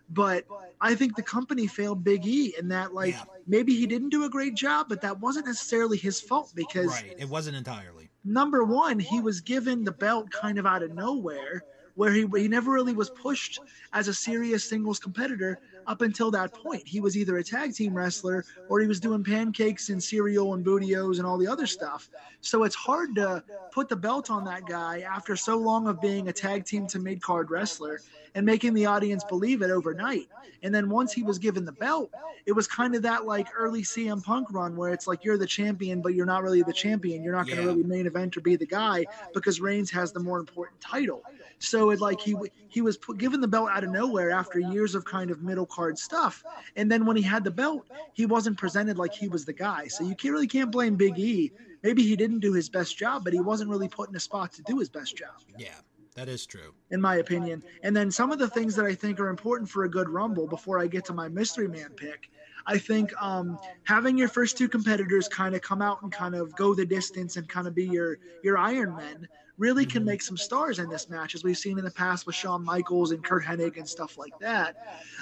But 0.10 0.46
I 0.80 0.94
think 0.94 1.16
the 1.16 1.24
company 1.24 1.66
failed 1.66 2.04
Big 2.04 2.28
E 2.28 2.54
in 2.60 2.68
that, 2.68 2.94
like, 2.94 3.16
Yeah. 3.16 3.24
maybe 3.48 3.74
he 3.76 3.88
didn't 3.88 4.10
do 4.10 4.26
a 4.26 4.30
great 4.30 4.54
job, 4.54 4.88
but 4.88 5.02
that 5.02 5.20
wasn't 5.20 5.48
necessarily 5.48 5.98
his 5.98 6.22
fault 6.22 6.52
because 6.56 6.88
Right. 6.88 7.16
It 7.18 7.28
wasn't 7.28 7.58
entirely. 7.58 8.12
number 8.24 8.64
one, 8.64 9.00
he 9.00 9.20
was 9.20 9.42
given 9.42 9.84
the 9.84 9.92
belt 9.92 10.30
kind 10.30 10.60
of 10.60 10.66
out 10.68 10.84
of 10.84 10.94
nowhere, 10.94 11.64
where 11.96 12.12
he 12.12 12.28
he 12.36 12.48
never 12.48 12.72
really 12.72 12.94
was 12.94 13.10
pushed 13.10 13.60
as 13.94 14.08
a 14.08 14.14
serious 14.14 14.64
singles 14.64 15.00
competitor 15.00 15.60
up 15.88 16.02
until 16.02 16.32
that 16.32 16.54
point. 16.54 16.88
He 16.88 17.00
was 17.00 17.18
either 17.18 17.38
a 17.38 17.44
tag 17.44 17.74
team 17.74 17.94
wrestler 17.94 18.46
or 18.70 18.80
he 18.80 18.88
was 18.88 19.00
doing 19.00 19.24
pancakes 19.24 19.90
and 19.90 20.02
cereal 20.02 20.54
and 20.54 20.64
Booty-O's 20.64 21.20
and 21.20 21.28
all 21.28 21.38
the 21.38 21.48
other 21.48 21.68
stuff. 21.68 22.10
So 22.42 22.64
it's 22.64 22.76
hard 22.76 23.16
to 23.16 23.44
put 23.72 23.90
the 23.90 23.96
belt 23.96 24.30
on 24.30 24.46
that 24.46 24.66
guy 24.66 25.02
after 25.02 25.36
so 25.36 25.58
long 25.58 25.88
of 25.88 26.02
being 26.02 26.28
a 26.28 26.34
tag 26.34 26.66
team 26.66 26.88
to 26.88 27.00
mid 27.00 27.22
card 27.22 27.50
wrestler 27.52 28.02
and 28.36 28.46
making 28.46 28.74
the 28.74 28.86
audience 28.86 29.24
believe 29.24 29.62
it 29.62 29.72
overnight. 29.72 30.28
And 30.62 30.74
then 30.74 30.90
once 30.90 31.14
he 31.14 31.24
was 31.24 31.38
given 31.38 31.64
the 31.64 31.72
belt, 31.72 32.12
it 32.46 32.52
was 32.52 32.68
kind 32.68 32.96
of 32.96 33.02
that 33.04 33.26
like 33.26 33.48
early 33.56 33.84
CM 33.84 34.24
Punk 34.24 34.52
run 34.52 34.76
where 34.76 34.92
it's 34.92 35.08
like 35.08 35.24
you're 35.24 35.38
the 35.38 35.46
champion, 35.46 36.02
but 36.02 36.14
you're 36.14 36.26
not 36.26 36.44
really 36.44 36.64
the 36.64 36.74
champion. 36.74 37.24
You're 37.24 37.36
not 37.36 37.48
going 37.48 37.60
to 37.60 37.66
really 37.66 37.84
main 37.84 38.08
event 38.08 38.36
or 38.36 38.42
be 38.42 38.56
the 38.56 38.66
guy 38.66 39.06
because 39.34 39.62
Reigns 39.62 39.92
has 39.92 40.12
the 40.12 40.20
more 40.20 40.40
important 40.40 40.82
title. 40.82 41.24
So 41.60 41.92
it 41.92 42.00
like 42.02 42.20
he 42.20 42.36
he 42.68 42.82
was 42.82 42.98
put, 42.98 43.18
given 43.18 43.42
the 43.42 43.48
belt 43.48 43.70
out 43.72 43.84
of 43.84 43.90
nowhere 43.92 44.32
after 44.32 44.60
years 44.60 44.96
of 44.96 45.06
kind 45.06 45.32
of 45.32 45.42
middle 45.42 45.66
card 45.66 45.98
stuff, 45.98 46.44
and 46.76 46.92
then 46.92 47.06
when 47.06 47.16
he 47.16 47.24
had 47.24 47.44
the 47.44 47.52
belt, 47.52 47.88
he 48.14 48.26
wasn't 48.26 48.58
presented 48.58 48.98
like 48.98 49.14
he 49.14 49.28
was 49.28 49.46
the 49.46 49.54
guy. 49.54 49.88
So 49.88 50.04
you 50.04 50.16
can't, 50.16 50.34
really 50.34 50.48
can't 50.48 50.72
blame 50.72 50.96
Big 50.96 51.18
E. 51.18 51.52
Maybe 51.84 52.04
he 52.04 52.16
didn't 52.16 52.40
do 52.40 52.54
his 52.54 52.70
best 52.70 52.98
job, 52.98 53.24
but 53.24 53.34
he 53.34 53.40
wasn't 53.40 53.70
really 53.70 53.88
put 53.88 54.10
in 54.10 54.16
a 54.16 54.20
spot 54.20 54.54
to 54.54 54.64
do 54.64 54.80
his 54.80 54.90
best 54.90 55.16
job 55.16 55.36
Yeah. 55.58 55.76
That 56.16 56.30
is 56.30 56.46
true. 56.46 56.74
in 56.92 57.02
my 57.02 57.18
opinion. 57.18 57.62
And 57.84 57.96
then 57.96 58.10
some 58.10 58.32
of 58.32 58.40
the 58.40 58.48
things 58.48 58.74
that 58.76 58.86
I 58.86 58.96
think 58.96 59.20
are 59.20 59.28
important 59.28 59.70
for 59.70 59.84
a 59.84 59.90
good 59.90 60.10
Rumble 60.10 60.48
before 60.48 60.80
I 60.80 60.88
get 60.88 61.04
to 61.06 61.14
my 61.14 61.28
mystery 61.28 61.68
man 61.68 61.90
pick. 61.90 62.30
I 62.66 62.78
think 62.78 63.12
um, 63.22 63.60
having 63.84 64.18
your 64.18 64.30
first 64.30 64.58
two 64.58 64.70
competitors 64.70 65.28
kind 65.28 65.54
of 65.56 65.62
come 65.62 65.82
out 65.82 66.02
and 66.02 66.12
kind 66.12 66.34
of 66.34 66.56
go 66.56 66.74
the 66.74 66.86
distance 66.86 67.36
and 67.36 67.48
kind 67.48 67.68
of 67.68 67.76
be 67.76 67.86
your 67.86 68.18
your 68.44 68.58
Iron 68.58 68.96
Men 68.96 69.28
really 69.58 69.86
can 69.86 70.04
make 70.04 70.22
some 70.22 70.38
stars 70.38 70.80
in 70.80 70.90
this 70.90 71.10
match, 71.10 71.36
as 71.36 71.44
we've 71.44 71.58
seen 71.58 71.78
in 71.78 71.86
the 71.86 71.92
past 71.92 72.26
with 72.26 72.36
Shawn 72.36 72.64
Michaels 72.64 73.12
and 73.12 73.24
Curt 73.24 73.44
Hennig 73.44 73.78
and 73.78 73.88
stuff 73.88 74.18
like 74.18 74.38
that. 74.40 74.76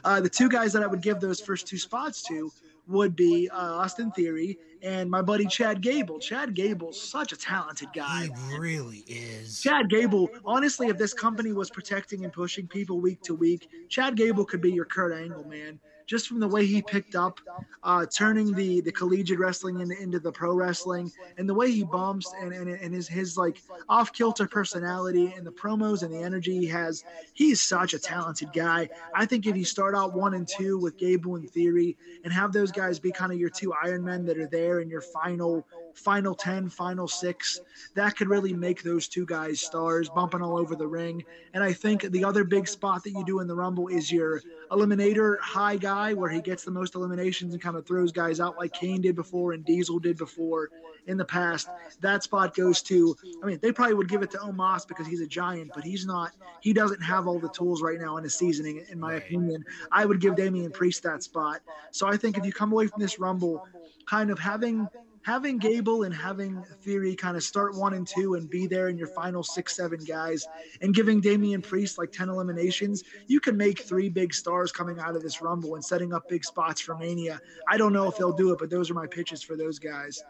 Uh, 0.03 0.21
the 0.21 0.29
two 0.29 0.49
guys 0.49 0.73
that 0.73 0.83
I 0.83 0.87
would 0.87 1.01
give 1.01 1.19
those 1.19 1.39
first 1.39 1.67
two 1.67 1.77
spots 1.77 2.23
to 2.23 2.51
would 2.87 3.15
be 3.15 3.49
uh, 3.49 3.55
Austin 3.55 4.11
Theory 4.11 4.57
and 4.81 5.09
my 5.09 5.21
buddy 5.21 5.45
Chad 5.45 5.81
Gable. 5.81 6.19
Chad 6.19 6.53
Gable's 6.53 7.01
such 7.01 7.31
a 7.31 7.37
talented 7.37 7.89
guy. 7.93 8.29
He 8.49 8.57
really 8.57 9.05
is. 9.07 9.61
Chad 9.61 9.89
Gable, 9.89 10.29
honestly, 10.43 10.87
if 10.87 10.97
this 10.97 11.13
company 11.13 11.53
was 11.53 11.69
protecting 11.69 12.25
and 12.25 12.33
pushing 12.33 12.67
people 12.67 12.99
week 12.99 13.21
to 13.23 13.33
week, 13.33 13.69
Chad 13.87 14.17
Gable 14.17 14.43
could 14.45 14.61
be 14.61 14.71
your 14.71 14.85
Kurt 14.85 15.13
Angle, 15.13 15.45
man. 15.45 15.79
Just 16.05 16.27
from 16.27 16.39
the 16.39 16.47
way 16.47 16.65
he 16.65 16.81
picked 16.81 17.15
up, 17.15 17.39
uh, 17.83 18.05
turning 18.05 18.53
the 18.53 18.81
the 18.81 18.91
collegiate 18.91 19.39
wrestling 19.39 19.79
into, 19.79 20.01
into 20.01 20.19
the 20.19 20.31
pro 20.31 20.53
wrestling, 20.53 21.11
and 21.37 21.47
the 21.47 21.53
way 21.53 21.71
he 21.71 21.83
bumps 21.83 22.33
and, 22.41 22.53
and, 22.53 22.69
and 22.69 22.93
his 22.93 23.07
his 23.07 23.37
like 23.37 23.61
off 23.89 24.11
kilter 24.13 24.47
personality 24.47 25.33
and 25.35 25.45
the 25.45 25.51
promos 25.51 26.03
and 26.03 26.13
the 26.13 26.21
energy 26.21 26.59
he 26.59 26.67
has, 26.67 27.03
he's 27.33 27.61
such 27.61 27.93
a 27.93 27.99
talented 27.99 28.51
guy. 28.53 28.89
I 29.15 29.25
think 29.25 29.47
if 29.47 29.55
you 29.55 29.65
start 29.65 29.95
out 29.95 30.13
one 30.13 30.33
and 30.33 30.47
two 30.47 30.77
with 30.77 30.97
Gable 30.97 31.35
and 31.35 31.49
Theory 31.49 31.97
and 32.23 32.33
have 32.33 32.51
those 32.51 32.71
guys 32.71 32.99
be 32.99 33.11
kind 33.11 33.31
of 33.31 33.39
your 33.39 33.49
two 33.49 33.73
Iron 33.83 34.03
Men 34.03 34.25
that 34.25 34.37
are 34.37 34.47
there 34.47 34.79
in 34.79 34.89
your 34.89 35.01
final 35.01 35.65
final 35.93 36.35
10, 36.35 36.69
final 36.69 37.07
six. 37.07 37.59
That 37.95 38.15
could 38.15 38.27
really 38.27 38.53
make 38.53 38.83
those 38.83 39.07
two 39.07 39.25
guys 39.25 39.61
stars, 39.61 40.09
bumping 40.09 40.41
all 40.41 40.57
over 40.57 40.75
the 40.75 40.87
ring. 40.87 41.23
And 41.53 41.63
I 41.63 41.73
think 41.73 42.03
the 42.11 42.23
other 42.23 42.43
big 42.43 42.67
spot 42.67 43.03
that 43.03 43.11
you 43.11 43.23
do 43.25 43.39
in 43.39 43.47
the 43.47 43.55
Rumble 43.55 43.87
is 43.87 44.11
your 44.11 44.41
eliminator 44.71 45.39
high 45.39 45.77
guy, 45.77 46.13
where 46.13 46.29
he 46.29 46.41
gets 46.41 46.63
the 46.63 46.71
most 46.71 46.95
eliminations 46.95 47.53
and 47.53 47.61
kind 47.61 47.77
of 47.77 47.85
throws 47.85 48.11
guys 48.11 48.39
out 48.39 48.57
like 48.57 48.73
Kane 48.73 49.01
did 49.01 49.15
before 49.15 49.53
and 49.53 49.63
Diesel 49.63 49.99
did 49.99 50.17
before 50.17 50.69
in 51.07 51.17
the 51.17 51.25
past. 51.25 51.69
That 52.01 52.23
spot 52.23 52.55
goes 52.55 52.81
to, 52.83 53.15
I 53.43 53.45
mean, 53.45 53.59
they 53.61 53.71
probably 53.71 53.95
would 53.95 54.09
give 54.09 54.21
it 54.21 54.31
to 54.31 54.37
Omos 54.37 54.87
because 54.87 55.07
he's 55.07 55.21
a 55.21 55.27
giant, 55.27 55.71
but 55.75 55.83
he's 55.83 56.05
not, 56.05 56.31
he 56.61 56.73
doesn't 56.73 57.01
have 57.01 57.27
all 57.27 57.39
the 57.39 57.49
tools 57.49 57.81
right 57.81 57.99
now 57.99 58.17
in 58.17 58.23
his 58.23 58.35
seasoning, 58.35 58.83
in 58.89 58.99
my 58.99 59.15
opinion. 59.15 59.63
I 59.91 60.05
would 60.05 60.19
give 60.19 60.35
Damian 60.35 60.71
Priest 60.71 61.03
that 61.03 61.23
spot. 61.23 61.61
So 61.91 62.07
I 62.07 62.17
think 62.17 62.37
if 62.37 62.45
you 62.45 62.53
come 62.53 62.71
away 62.71 62.87
from 62.87 63.01
this 63.01 63.19
Rumble 63.19 63.67
kind 64.05 64.29
of 64.29 64.39
having 64.39 64.87
having 65.23 65.57
Gable 65.57 66.03
and 66.03 66.13
having 66.13 66.63
Theory 66.81 67.15
kind 67.15 67.35
of 67.35 67.43
start 67.43 67.75
one 67.75 67.93
and 67.93 68.05
two 68.05 68.35
and 68.35 68.49
be 68.49 68.67
there 68.67 68.89
in 68.89 68.97
your 68.97 69.07
final 69.07 69.41
six, 69.41 69.75
seven 69.75 69.99
guys, 70.03 70.45
and 70.81 70.93
giving 70.93 71.21
Damian 71.21 71.61
Priest 71.61 71.97
like 71.97 72.11
10 72.11 72.29
eliminations, 72.29 73.03
you 73.27 73.39
can 73.39 73.57
make 73.57 73.79
three 73.81 74.09
big 74.09 74.33
stars 74.33 74.71
coming 74.71 74.99
out 74.99 75.15
of 75.15 75.21
this 75.21 75.41
Rumble 75.41 75.75
and 75.75 75.83
setting 75.83 76.13
up 76.13 76.27
big 76.29 76.43
spots 76.43 76.81
for 76.81 76.95
Mania. 76.95 77.39
I 77.67 77.77
don't 77.77 77.93
know 77.93 78.07
if 78.07 78.17
they'll 78.17 78.33
do 78.33 78.51
it, 78.51 78.59
but 78.59 78.69
those 78.69 78.91
are 78.91 78.93
my 78.93 79.07
pitches 79.07 79.41
for 79.41 79.55
those 79.55 79.79
guys. 79.79 80.21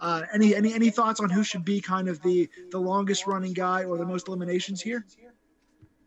Uh, 0.00 0.22
any 0.32 0.54
any 0.54 0.72
any 0.72 0.90
thoughts 0.90 1.18
on 1.20 1.28
who 1.28 1.42
should 1.42 1.64
be 1.64 1.80
kind 1.80 2.08
of 2.08 2.22
the 2.22 2.48
the 2.70 2.78
longest 2.78 3.26
running 3.26 3.52
guy 3.52 3.84
or 3.84 3.98
the 3.98 4.06
most 4.06 4.28
eliminations 4.28 4.80
here? 4.80 5.04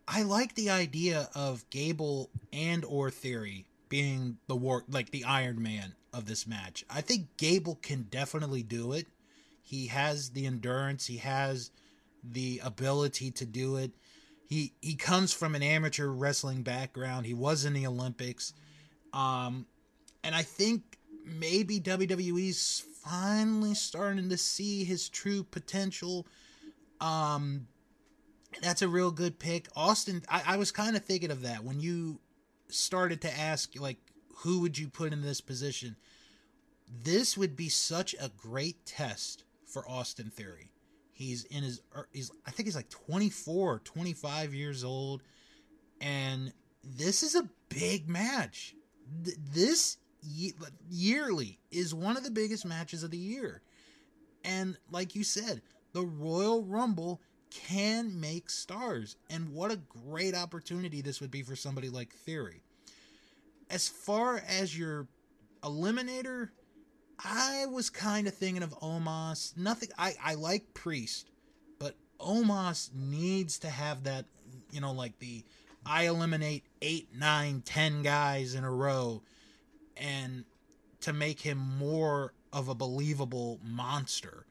I 0.08 0.24
like 0.24 0.56
the 0.56 0.70
idea 0.70 1.30
of 1.36 1.70
Gable 1.70 2.30
and 2.54 2.86
or 2.86 3.10
Theory 3.10 3.66
being 3.90 4.38
the 4.48 4.56
war 4.56 4.86
like 4.88 5.12
the 5.12 5.26
Iron 5.26 5.62
Man 5.62 5.94
of 6.14 6.26
this 6.26 6.46
match. 6.48 6.84
I 6.90 7.02
think 7.02 7.38
Gable 7.38 7.76
can 7.82 8.04
definitely 8.04 8.64
do 8.64 8.94
it. 8.94 9.08
He 9.62 9.88
has 9.88 10.32
the 10.32 10.46
endurance, 10.46 11.08
he 11.08 11.18
has 11.18 11.72
the 12.24 12.62
ability 12.64 13.32
to 13.32 13.46
do 13.46 13.78
it. 13.78 13.92
He 14.48 14.74
he 14.82 14.96
comes 14.96 15.34
from 15.34 15.56
an 15.56 15.64
amateur 15.64 16.08
wrestling 16.08 16.62
background. 16.64 17.26
He 17.26 17.34
was 17.34 17.66
in 17.66 17.74
the 17.74 17.88
Olympics. 17.88 18.54
Um 19.14 19.66
and 20.24 20.36
I 20.36 20.44
think 20.44 20.98
maybe 21.26 21.80
WWE's 21.80 22.84
finally 23.04 23.74
starting 23.74 24.30
to 24.30 24.38
see 24.38 24.84
his 24.84 25.10
true 25.10 25.44
potential. 25.44 26.28
Um 27.00 27.68
that's 28.62 28.82
a 28.82 28.88
real 28.88 29.12
good 29.12 29.40
pick. 29.40 29.70
Austin, 29.76 30.24
I, 30.28 30.44
I 30.46 30.58
was 30.58 30.72
kind 30.72 30.96
of 30.96 31.06
thinking 31.06 31.32
of 31.32 31.44
that 31.44 31.64
when 31.64 31.80
you 31.80 32.20
started 32.68 33.22
to 33.22 33.40
ask, 33.40 33.80
like, 33.80 33.98
who 34.38 34.60
would 34.62 34.78
you 34.78 34.88
put 34.88 35.14
in 35.14 35.22
this 35.22 35.42
position? 35.42 35.96
This 37.04 37.38
would 37.38 37.56
be 37.56 37.70
such 37.70 38.16
a 38.20 38.30
great 38.38 38.86
test 38.86 39.44
for 39.66 39.88
Austin 39.88 40.30
Theory. 40.30 40.72
He's 41.14 41.44
in 41.46 41.64
his, 41.64 41.82
er, 41.96 42.08
he's, 42.12 42.32
I 42.46 42.52
think 42.52 42.68
he's 42.68 42.76
like 42.76 42.90
24, 42.90 43.80
25 43.80 44.54
years 44.54 44.84
old. 44.84 45.24
And 46.00 46.52
this 46.84 47.24
is 47.24 47.36
a 47.36 47.48
big 47.70 48.10
match. 48.10 48.76
This 49.54 49.98
yearly 50.90 51.60
is 51.72 51.94
one 51.94 52.18
of 52.18 52.24
the 52.24 52.32
biggest 52.32 52.66
matches 52.66 53.04
of 53.04 53.12
the 53.12 53.18
year. 53.18 53.62
And 54.44 54.78
like 54.90 55.16
you 55.16 55.24
said, 55.24 55.62
the 55.94 56.06
Royal 56.06 56.64
Rumble 56.64 57.22
can 57.52 58.20
make 58.20 58.50
stars. 58.50 59.16
And 59.30 59.54
what 59.54 59.72
a 59.72 59.78
great 60.08 60.34
opportunity 60.34 61.02
this 61.02 61.22
would 61.22 61.32
be 61.32 61.44
for 61.44 61.56
somebody 61.56 61.90
like 61.90 62.14
Theory. 62.14 62.64
As 63.72 63.88
far 63.88 64.44
as 64.48 64.78
your 64.78 65.08
eliminator, 65.64 66.50
I 67.18 67.66
was 67.68 67.90
kind 67.90 68.28
of 68.28 68.34
thinking 68.34 68.64
of 68.64 68.78
Omos. 68.80 69.56
Nothing 69.58 69.90
I, 69.98 70.14
I 70.22 70.34
like 70.34 70.74
Priest, 70.74 71.30
but 71.80 71.96
Omos 72.20 72.90
needs 72.94 73.60
to 73.60 73.70
have 73.70 74.04
that, 74.04 74.26
you 74.72 74.82
know, 74.82 74.92
like 74.92 75.18
the 75.20 75.46
I 75.86 76.08
eliminate 76.08 76.66
eight, 76.82 77.10
nine, 77.16 77.62
ten 77.66 78.04
guys 78.04 78.56
in 78.56 78.64
a 78.64 78.72
row 78.72 79.24
and 79.96 80.44
to 81.02 81.14
make 81.14 81.40
him 81.40 81.58
more 81.58 82.34
of 82.52 82.68
a 82.68 82.76
believable 82.76 83.60
monster. 83.64 84.46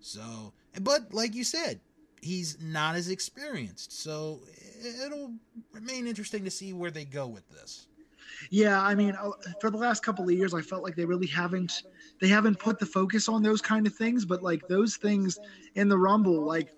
So, 0.00 0.54
but 0.80 1.12
like 1.12 1.34
you 1.34 1.44
said, 1.44 1.80
he's 2.22 2.58
not 2.60 2.94
as 2.94 3.10
experienced. 3.10 3.92
So 3.92 4.40
it'll 5.04 5.34
remain 5.72 6.06
interesting 6.06 6.44
to 6.44 6.50
see 6.50 6.72
where 6.72 6.90
they 6.90 7.04
go 7.04 7.26
with 7.26 7.48
this. 7.50 7.86
Yeah, 8.50 8.82
I 8.82 8.94
mean, 8.94 9.14
uh, 9.16 9.30
for 9.58 9.70
the 9.70 9.76
last 9.78 10.02
couple 10.02 10.28
of 10.28 10.34
years, 10.34 10.54
I 10.54 10.62
felt 10.62 10.82
like 10.82 10.94
they 10.96 11.04
really 11.04 11.26
haven't 11.26 11.82
they 12.20 12.28
haven't 12.28 12.58
put 12.58 12.78
the 12.78 12.86
focus 12.86 13.28
on 13.28 13.42
those 13.42 13.60
kind 13.60 13.86
of 13.86 13.94
things. 13.94 14.24
But 14.24 14.42
like 14.42 14.66
those 14.68 14.96
things 14.96 15.40
in 15.74 15.88
the 15.88 15.98
Rumble, 15.98 16.44
like 16.44 16.68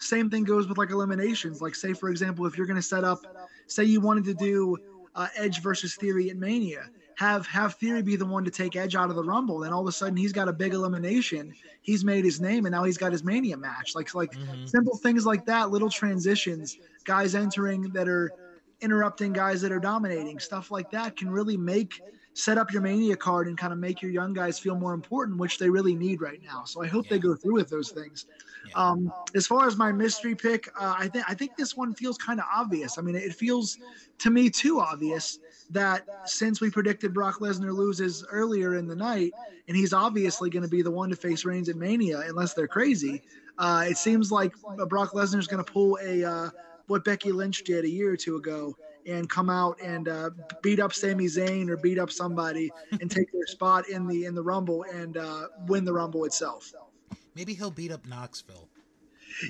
same 0.00 0.30
thing 0.30 0.44
goes 0.44 0.66
with 0.68 0.78
like 0.78 0.90
eliminations. 0.90 1.60
Like 1.60 1.74
say 1.74 1.94
for 1.94 2.08
example, 2.10 2.46
if 2.46 2.56
you're 2.56 2.66
going 2.66 2.76
to 2.76 2.82
set 2.82 3.04
up, 3.04 3.26
say 3.66 3.84
you 3.84 4.00
wanted 4.00 4.24
to 4.24 4.34
do 4.34 4.76
uh, 5.14 5.28
Edge 5.36 5.60
versus 5.62 5.96
Theory 5.96 6.30
at 6.30 6.36
Mania, 6.36 6.90
have 7.16 7.46
have 7.46 7.74
Theory 7.74 8.02
be 8.02 8.16
the 8.16 8.26
one 8.26 8.44
to 8.44 8.50
take 8.50 8.76
Edge 8.76 8.94
out 8.94 9.10
of 9.10 9.16
the 9.16 9.24
Rumble. 9.24 9.60
Then 9.60 9.72
all 9.72 9.80
of 9.82 9.88
a 9.88 9.92
sudden 9.92 10.16
he's 10.16 10.32
got 10.32 10.48
a 10.48 10.52
big 10.52 10.72
elimination. 10.74 11.54
He's 11.82 12.04
made 12.04 12.24
his 12.24 12.40
name, 12.40 12.66
and 12.66 12.72
now 12.72 12.84
he's 12.84 12.98
got 12.98 13.12
his 13.12 13.24
Mania 13.24 13.56
match. 13.56 13.94
Like 13.94 14.14
like 14.14 14.38
Mhm. 14.38 14.66
simple 14.66 14.98
things 15.02 15.24
like 15.26 15.44
that, 15.46 15.70
little 15.70 15.90
transitions, 15.90 16.76
guys 17.04 17.34
entering 17.34 17.82
that 17.92 18.08
are 18.08 18.32
interrupting 18.80 19.32
guys 19.32 19.60
that 19.62 19.72
are 19.72 19.80
dominating, 19.80 20.38
stuff 20.38 20.70
like 20.70 20.90
that 20.90 21.16
can 21.16 21.30
really 21.30 21.56
make 21.56 22.00
set 22.36 22.58
up 22.58 22.70
your 22.70 22.82
Mania 22.82 23.16
card 23.16 23.48
and 23.48 23.56
kind 23.56 23.72
of 23.72 23.78
make 23.78 24.02
your 24.02 24.10
young 24.10 24.34
guys 24.34 24.58
feel 24.58 24.74
more 24.76 24.92
important, 24.92 25.38
which 25.38 25.58
they 25.58 25.70
really 25.70 25.94
need 25.94 26.20
right 26.20 26.40
now. 26.44 26.64
So 26.64 26.82
I 26.82 26.86
hope 26.86 27.08
they 27.08 27.18
go 27.18 27.34
through 27.34 27.54
with 27.54 27.70
those 27.70 27.90
things. 27.90 28.26
Um, 28.74 29.10
as 29.34 29.46
far 29.46 29.66
as 29.66 29.76
my 29.76 29.90
mystery 29.90 30.34
pick, 30.34 30.68
uh, 30.78 30.96
I 30.98 31.08
think 31.08 31.24
I 31.26 31.34
think 31.34 31.56
this 31.56 31.76
one 31.76 31.94
feels 31.94 32.18
kind 32.18 32.38
of 32.38 32.44
obvious. 32.54 32.98
I 32.98 33.02
mean, 33.02 33.14
it 33.16 33.34
feels 33.34 33.78
to 34.18 34.30
me 34.30 34.50
too 34.50 34.80
obvious 34.80 35.38
that 35.70 36.04
since 36.26 36.60
we 36.60 36.70
predicted 36.70 37.14
Brock 37.14 37.38
Lesnar 37.38 37.74
loses 37.74 38.22
earlier 38.30 38.76
in 38.76 38.86
the 38.86 38.96
night, 38.96 39.32
and 39.66 39.76
he's 39.76 39.94
obviously 39.94 40.50
going 40.50 40.62
to 40.62 40.68
be 40.68 40.82
the 40.82 40.90
one 40.90 41.08
to 41.08 41.16
face 41.16 41.46
Reigns 41.46 41.70
at 41.70 41.76
Mania, 41.76 42.20
unless 42.28 42.52
they're 42.52 42.68
crazy. 42.68 43.22
Uh, 43.58 43.86
it 43.88 43.96
seems 43.96 44.30
like 44.30 44.52
Brock 44.88 45.12
Lesnar 45.12 45.38
is 45.38 45.46
going 45.46 45.64
to 45.64 45.72
pull 45.72 45.98
a 46.02 46.22
uh, 46.22 46.50
what 46.86 47.04
Becky 47.04 47.32
Lynch 47.32 47.64
did 47.64 47.84
a 47.84 47.88
year 47.88 48.12
or 48.12 48.16
two 48.16 48.36
ago 48.36 48.76
and 49.06 49.28
come 49.28 49.50
out 49.50 49.80
and 49.82 50.08
uh, 50.08 50.30
beat 50.62 50.80
up 50.80 50.92
Sami 50.92 51.26
Zayn 51.26 51.68
or 51.68 51.76
beat 51.76 51.98
up 51.98 52.10
somebody 52.10 52.72
and 53.00 53.10
take 53.10 53.30
their 53.32 53.46
spot 53.46 53.88
in 53.88 54.06
the 54.06 54.24
in 54.24 54.34
the 54.34 54.42
Rumble 54.42 54.84
and 54.84 55.16
uh, 55.16 55.46
win 55.66 55.84
the 55.84 55.92
Rumble 55.92 56.24
itself. 56.24 56.72
Maybe 57.34 57.54
he'll 57.54 57.70
beat 57.70 57.92
up 57.92 58.06
Knoxville. 58.06 58.68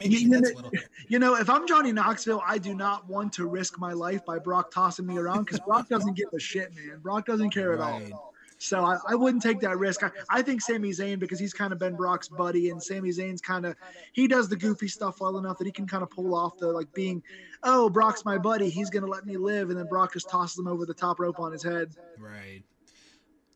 You, 0.03 0.11
Maybe 0.11 0.17
you 0.17 0.29
know, 0.29 0.71
you 1.09 1.19
know, 1.21 1.37
if 1.37 1.49
I'm 1.49 1.67
Johnny 1.69 1.93
Knoxville, 1.93 2.43
I 2.45 2.59
do 2.59 2.75
not 2.75 3.09
want 3.09 3.33
to 3.35 3.47
risk 3.47 3.79
my 3.79 3.93
life 3.93 4.25
by 4.25 4.39
Brock 4.39 4.71
tossing 4.73 5.07
me 5.07 5.17
around 5.17 5.45
because 5.45 5.61
Brock 5.61 5.89
doesn't 5.89 6.15
give 6.15 6.29
a 6.35 6.41
shit, 6.41 6.75
man. 6.75 6.99
Brock 7.03 7.25
doesn't 7.27 7.51
care 7.51 7.73
at 7.73 7.79
Right. 7.79 8.11
all. 8.13 8.35
So 8.59 8.85
I, 8.85 8.97
I 9.09 9.15
wouldn't 9.15 9.43
take 9.43 9.61
that 9.61 9.79
risk. 9.79 10.03
I, 10.03 10.11
I 10.31 10.43
think 10.43 10.63
Sami 10.63 10.91
Zayn 10.91 11.19
because 11.19 11.39
he's 11.39 11.53
kind 11.53 11.73
of 11.73 11.79
been 11.79 11.95
Brock's 11.95 12.29
buddy, 12.29 12.71
and 12.71 12.83
Sami 12.83 13.11
Zayn's 13.11 13.41
kind 13.41 13.67
of 13.67 13.77
he 14.13 14.27
does 14.27 14.49
the 14.49 14.57
goofy 14.57 14.89
stuff 14.89 15.21
well 15.21 15.37
enough 15.39 15.59
that 15.59 15.67
he 15.67 15.73
can 15.73 15.87
kind 15.87 16.03
of 16.03 16.11
pull 16.11 16.35
off 16.35 16.57
the 16.59 16.69
like 16.69 16.93
being, 16.95 17.23
oh 17.63 17.91
Brock's 17.91 18.25
my 18.25 18.39
buddy, 18.39 18.71
he's 18.71 18.91
gonna 18.91 19.07
let 19.07 19.27
me 19.27 19.37
live, 19.37 19.71
and 19.71 19.79
then 19.79 19.87
Brock 19.87 20.15
just 20.15 20.31
tosses 20.31 20.59
him 20.59 20.69
over 20.69 20.87
the 20.87 20.95
top 20.95 21.21
rope 21.21 21.39
on 21.39 21.53
his 21.53 21.63
head. 21.63 21.95
Right. 22.19 22.63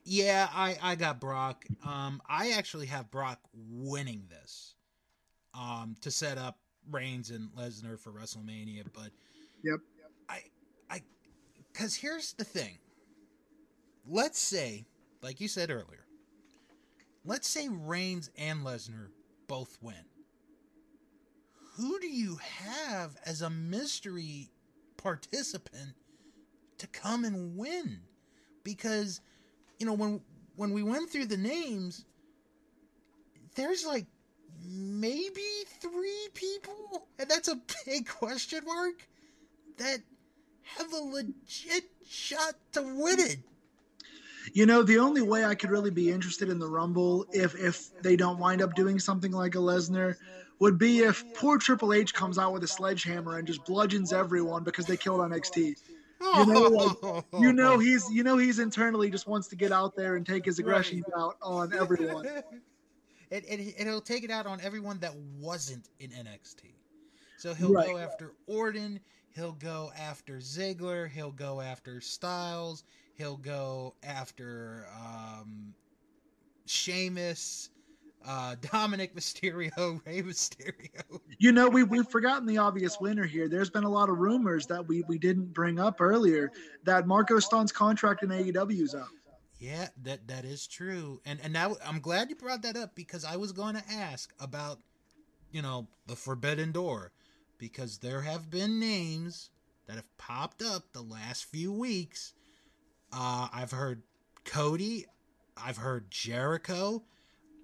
Yeah, 0.04 0.48
I 0.52 0.76
I 0.82 0.94
got 0.96 1.20
Brock. 1.20 1.64
Um, 1.86 2.20
I 2.28 2.50
actually 2.50 2.86
have 2.86 3.10
Brock 3.10 3.38
winning 3.54 4.24
this, 4.28 4.74
um, 5.54 5.96
to 6.02 6.10
set 6.10 6.36
up 6.36 6.58
Reigns 6.90 7.30
and 7.30 7.48
Lesnar 7.50 7.98
for 7.98 8.10
WrestleMania. 8.10 8.84
But 8.92 9.10
Yep. 9.62 9.80
I 10.28 10.42
I, 10.90 11.02
because 11.72 11.94
here's 11.94 12.32
the 12.34 12.44
thing. 12.44 12.78
Let's 14.06 14.38
say, 14.40 14.86
like 15.22 15.40
you 15.40 15.48
said 15.48 15.70
earlier, 15.70 16.06
let's 17.24 17.48
say 17.48 17.68
Reigns 17.68 18.30
and 18.36 18.64
Lesnar 18.64 19.08
both 19.46 19.78
win. 19.80 20.04
Who 21.76 21.98
do 21.98 22.08
you 22.08 22.36
have 22.36 23.16
as 23.24 23.42
a 23.42 23.50
mystery 23.50 24.50
participant 24.96 25.94
to 26.78 26.86
come 26.86 27.24
and 27.24 27.56
win? 27.56 28.00
Because 28.64 29.20
you 29.78 29.86
know 29.86 29.94
when 29.94 30.20
when 30.56 30.72
we 30.72 30.82
went 30.82 31.10
through 31.10 31.26
the 31.26 31.36
names, 31.36 32.04
there's 33.54 33.86
like 33.86 34.06
maybe 34.62 35.42
three 35.80 36.28
people, 36.34 37.06
and 37.18 37.28
that's 37.28 37.48
a 37.48 37.60
big 37.86 38.08
question 38.08 38.64
mark 38.66 39.08
that 39.78 40.00
have 40.62 40.92
a 40.92 40.96
legit 40.96 41.84
shot 42.06 42.54
to 42.72 42.82
win 42.82 43.18
it. 43.20 43.38
You 44.52 44.66
know, 44.66 44.82
the 44.82 44.98
only 44.98 45.22
way 45.22 45.44
I 45.44 45.54
could 45.54 45.70
really 45.70 45.90
be 45.90 46.10
interested 46.10 46.48
in 46.48 46.58
the 46.58 46.68
Rumble, 46.68 47.26
if 47.32 47.54
if 47.54 47.90
they 48.00 48.16
don't 48.16 48.38
wind 48.38 48.62
up 48.62 48.74
doing 48.74 48.98
something 48.98 49.32
like 49.32 49.54
a 49.54 49.58
Lesnar, 49.58 50.16
would 50.58 50.78
be 50.78 51.00
if 51.00 51.24
poor 51.34 51.58
Triple 51.58 51.92
H 51.92 52.12
comes 52.14 52.38
out 52.38 52.52
with 52.52 52.64
a 52.64 52.68
sledgehammer 52.68 53.36
and 53.38 53.46
just 53.46 53.64
bludgeons 53.64 54.12
everyone 54.12 54.64
because 54.64 54.86
they 54.86 54.96
killed 54.96 55.20
NXT. 55.22 55.76
You 56.32 56.46
know, 56.46 56.62
like, 56.62 56.92
you 57.36 57.52
know 57.52 57.78
he's 57.78 58.08
you 58.10 58.22
know 58.24 58.36
he's 58.38 58.58
internally 58.58 59.10
just 59.10 59.26
wants 59.26 59.48
to 59.48 59.56
get 59.56 59.72
out 59.72 59.94
there 59.96 60.16
and 60.16 60.26
take 60.26 60.46
his 60.46 60.58
aggressions 60.58 61.04
out 61.16 61.36
on 61.42 61.72
everyone. 61.74 62.26
it, 63.30 63.44
it 63.48 63.74
it'll 63.78 64.00
take 64.00 64.24
it 64.24 64.30
out 64.30 64.46
on 64.46 64.60
everyone 64.60 64.98
that 65.00 65.16
wasn't 65.16 65.88
in 65.98 66.12
NXT. 66.12 66.80
So 67.36 67.54
he'll 67.54 67.72
Right. 67.72 67.84
go 67.84 67.96
after 67.96 68.34
Orton, 68.46 69.00
he'll 69.30 69.52
go 69.52 69.90
after 69.96 70.38
Ziggler, 70.38 71.08
he'll 71.08 71.32
go 71.32 71.60
after 71.60 72.00
Styles, 72.00 72.84
he'll 73.20 73.36
go 73.36 73.94
after 74.02 74.86
um 74.98 75.74
Sheamus, 76.64 77.68
uh 78.26 78.56
Dominic 78.72 79.14
Mysterio, 79.14 80.00
Rey 80.06 80.22
Mysterio. 80.22 81.20
You 81.38 81.52
know, 81.52 81.68
we 81.68 81.82
we've 81.82 82.08
forgotten 82.08 82.46
the 82.46 82.58
obvious 82.58 82.98
winner 82.98 83.24
here. 83.24 83.46
There's 83.48 83.70
been 83.70 83.84
a 83.84 83.90
lot 83.90 84.08
of 84.08 84.18
rumors 84.18 84.66
that 84.68 84.88
we 84.88 85.04
we 85.06 85.18
didn't 85.18 85.52
bring 85.52 85.78
up 85.78 86.00
earlier 86.00 86.50
that 86.84 87.06
Marko 87.06 87.38
Stunt's 87.38 87.72
contract 87.72 88.22
in 88.22 88.30
AEW 88.30 88.82
is 88.82 88.94
up. 88.94 89.08
Yeah, 89.58 89.88
that 90.04 90.26
that 90.28 90.46
is 90.46 90.66
true, 90.66 91.20
and 91.26 91.38
and 91.42 91.52
now 91.52 91.76
I'm 91.84 92.00
glad 92.00 92.30
you 92.30 92.36
brought 92.36 92.62
that 92.62 92.76
up 92.76 92.94
because 92.94 93.26
I 93.26 93.36
was 93.36 93.52
going 93.52 93.74
to 93.74 93.82
ask 93.92 94.32
about, 94.40 94.78
you 95.50 95.60
know, 95.60 95.88
the 96.06 96.16
Forbidden 96.16 96.72
Door, 96.72 97.12
because 97.58 97.98
there 97.98 98.22
have 98.22 98.48
been 98.48 98.80
names 98.80 99.50
that 99.86 99.96
have 99.96 100.16
popped 100.16 100.62
up 100.62 100.92
the 100.92 101.02
last 101.02 101.44
few 101.44 101.70
weeks. 101.70 102.32
Uh, 103.12 103.48
I've 103.52 103.72
heard 103.72 104.02
Cody, 104.44 105.06
I've 105.56 105.78
heard 105.78 106.10
Jericho. 106.10 107.02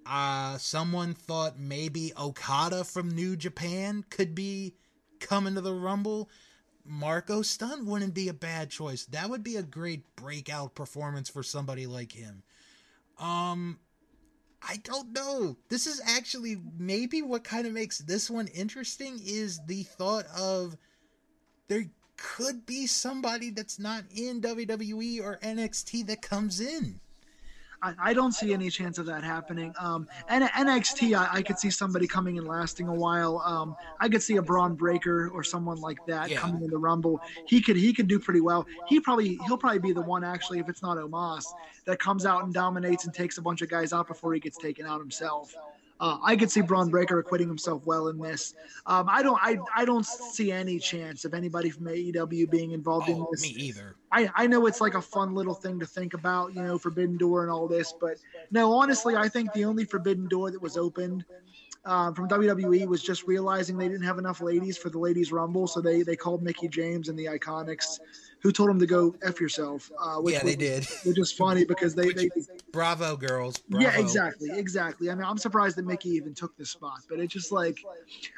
Uh, 0.05 0.57
someone 0.57 1.13
thought 1.13 1.59
maybe 1.59 2.13
Okada 2.17 2.83
from 2.83 3.09
New 3.09 3.35
Japan 3.35 4.05
could 4.09 4.33
be 4.33 4.75
coming 5.19 5.55
to 5.55 5.61
the 5.61 5.73
Rumble. 5.73 6.29
Marko 6.85 7.41
Stunt 7.41 7.85
wouldn't 7.85 8.13
be 8.13 8.29
a 8.29 8.33
bad 8.33 8.69
choice. 8.69 9.05
That 9.05 9.29
would 9.29 9.43
be 9.43 9.57
a 9.57 9.63
great 9.63 10.03
breakout 10.15 10.75
performance 10.75 11.29
for 11.29 11.43
somebody 11.43 11.85
like 11.85 12.13
him. 12.13 12.43
Um 13.19 13.79
I 14.61 14.77
don't 14.77 15.13
know. 15.13 15.57
This 15.69 15.85
is 15.85 16.01
actually 16.03 16.57
maybe 16.77 17.21
what 17.21 17.43
kind 17.43 17.67
of 17.67 17.73
makes 17.73 17.99
this 17.99 18.29
one 18.29 18.47
interesting 18.47 19.19
is 19.23 19.59
the 19.67 19.83
thought 19.83 20.25
of 20.37 20.77
there 21.67 21.85
could 22.17 22.65
be 22.65 22.87
somebody 22.87 23.49
that's 23.51 23.79
not 23.79 24.03
in 24.15 24.41
WWE 24.41 25.21
or 25.21 25.37
NXT 25.43 26.07
that 26.07 26.21
comes 26.21 26.59
in. 26.59 26.99
I, 27.81 27.93
I 27.99 28.13
don't 28.13 28.31
see 28.31 28.53
any 28.53 28.71
chance 28.71 28.97
of 28.97 29.05
that 29.05 29.23
happening. 29.23 29.71
Um, 29.79 30.07
and 30.29 30.43
NXT, 30.43 31.15
I, 31.15 31.27
I 31.31 31.41
could 31.43 31.59
see 31.59 31.69
somebody 31.69 32.07
coming 32.07 32.39
and 32.39 32.47
lasting 32.47 32.87
a 32.87 32.93
while. 32.93 33.39
Um, 33.45 33.75
I 33.99 34.09
could 34.09 34.23
see 34.23 34.37
a 34.37 34.41
Bron 34.41 34.73
Breakker 34.73 35.29
or 35.29 35.43
someone 35.43 35.79
like 35.79 36.03
that 36.07 36.31
Yeah. 36.31 36.39
coming 36.39 36.63
in 36.63 36.71
the 36.71 36.77
Rumble. 36.77 37.21
He 37.45 37.61
could 37.61 37.75
he 37.75 37.93
could 37.93 38.07
do 38.07 38.19
pretty 38.19 38.41
well. 38.41 38.65
He 38.87 38.99
probably 38.99 39.37
he'll 39.45 39.59
probably 39.59 39.77
be 39.79 39.93
the 39.93 40.01
one 40.01 40.23
actually 40.23 40.57
if 40.59 40.69
it's 40.69 40.81
not 40.81 40.97
Omos 40.97 41.43
that 41.85 41.99
comes 41.99 42.25
out 42.25 42.43
and 42.45 42.53
dominates 42.53 43.05
and 43.05 43.13
takes 43.13 43.37
a 43.37 43.41
bunch 43.43 43.61
of 43.61 43.69
guys 43.69 43.93
out 43.93 44.07
before 44.07 44.33
he 44.33 44.39
gets 44.39 44.57
taken 44.57 44.87
out 44.87 44.99
himself. 44.99 45.53
Uh, 45.99 46.17
I 46.23 46.35
could 46.35 46.51
see 46.51 46.61
Bron 46.61 46.89
Breakker 46.89 47.17
acquitting 47.19 47.47
himself 47.47 47.85
well 47.85 48.07
in 48.09 48.19
this. 48.19 48.53
Um, 48.85 49.07
I 49.09 49.23
don't 49.23 49.39
I, 49.41 49.57
I 49.75 49.83
don't 49.85 50.05
see 50.05 50.51
any 50.51 50.77
chance 50.79 51.25
of 51.25 51.33
anybody 51.33 51.69
from 51.69 51.85
AEW 51.85 52.49
being 52.49 52.71
involved 52.71 53.09
in 53.09 53.17
Oh, 53.19 53.27
this. 53.31 53.41
me 53.41 53.49
either. 53.49 53.95
I, 54.11 54.29
I 54.35 54.47
know 54.47 54.67
it's 54.67 54.79
like 54.79 54.93
a 54.93 55.01
fun 55.01 55.33
little 55.33 55.55
thing 55.55 55.79
to 55.79 55.85
think 55.85 56.13
about, 56.13 56.53
you 56.53 56.61
know, 56.61 56.77
Forbidden 56.77 57.17
Door 57.17 57.43
and 57.43 57.51
all 57.51 57.67
this, 57.67 57.93
but 57.99 58.17
no, 58.51 58.71
honestly, 58.73 59.15
I 59.15 59.27
think 59.27 59.51
the 59.53 59.65
only 59.65 59.85
Forbidden 59.85 60.27
Door 60.27 60.51
that 60.51 60.61
was 60.61 60.77
opened 60.77 61.25
um, 61.85 62.13
from 62.13 62.27
WWE 62.27 62.85
was 62.87 63.01
just 63.01 63.27
realizing 63.27 63.77
they 63.77 63.87
didn't 63.87 64.03
have 64.05 64.17
enough 64.17 64.41
ladies 64.41 64.77
for 64.77 64.89
the 64.89 64.99
Ladies 64.99 65.31
Rumble, 65.31 65.67
so 65.67 65.81
they 65.81 66.03
they 66.03 66.15
called 66.15 66.43
Mickie 66.43 66.67
James 66.67 67.09
and 67.09 67.17
the 67.17 67.25
Iconics, 67.25 67.99
who 68.47 68.53
told 68.53 68.69
him 68.69 68.79
to 68.79 68.85
go 68.85 69.13
f 69.23 69.41
yourself. 69.41 69.91
Uh, 70.01 70.19
which 70.21 70.31
Yeah, 70.33 70.39
they 70.43 70.55
was- 70.55 70.55
did. 70.55 70.87
which 71.05 71.19
is 71.19 71.33
funny 71.33 71.65
because 71.65 71.93
they, 71.93 72.13
they 72.13 72.29
Bravo 72.71 73.17
girls. 73.17 73.57
Bravo. 73.57 73.83
yeah, 73.85 73.99
exactly, 73.99 74.49
exactly. 74.53 75.09
I 75.11 75.15
mean, 75.15 75.25
I'm 75.25 75.37
surprised 75.37 75.75
that 75.77 75.85
Mickie 75.85 76.11
even 76.11 76.33
took 76.33 76.55
this 76.55 76.69
spot, 76.69 76.99
but 77.09 77.19
it's 77.19 77.33
just 77.33 77.51
like, 77.51 77.77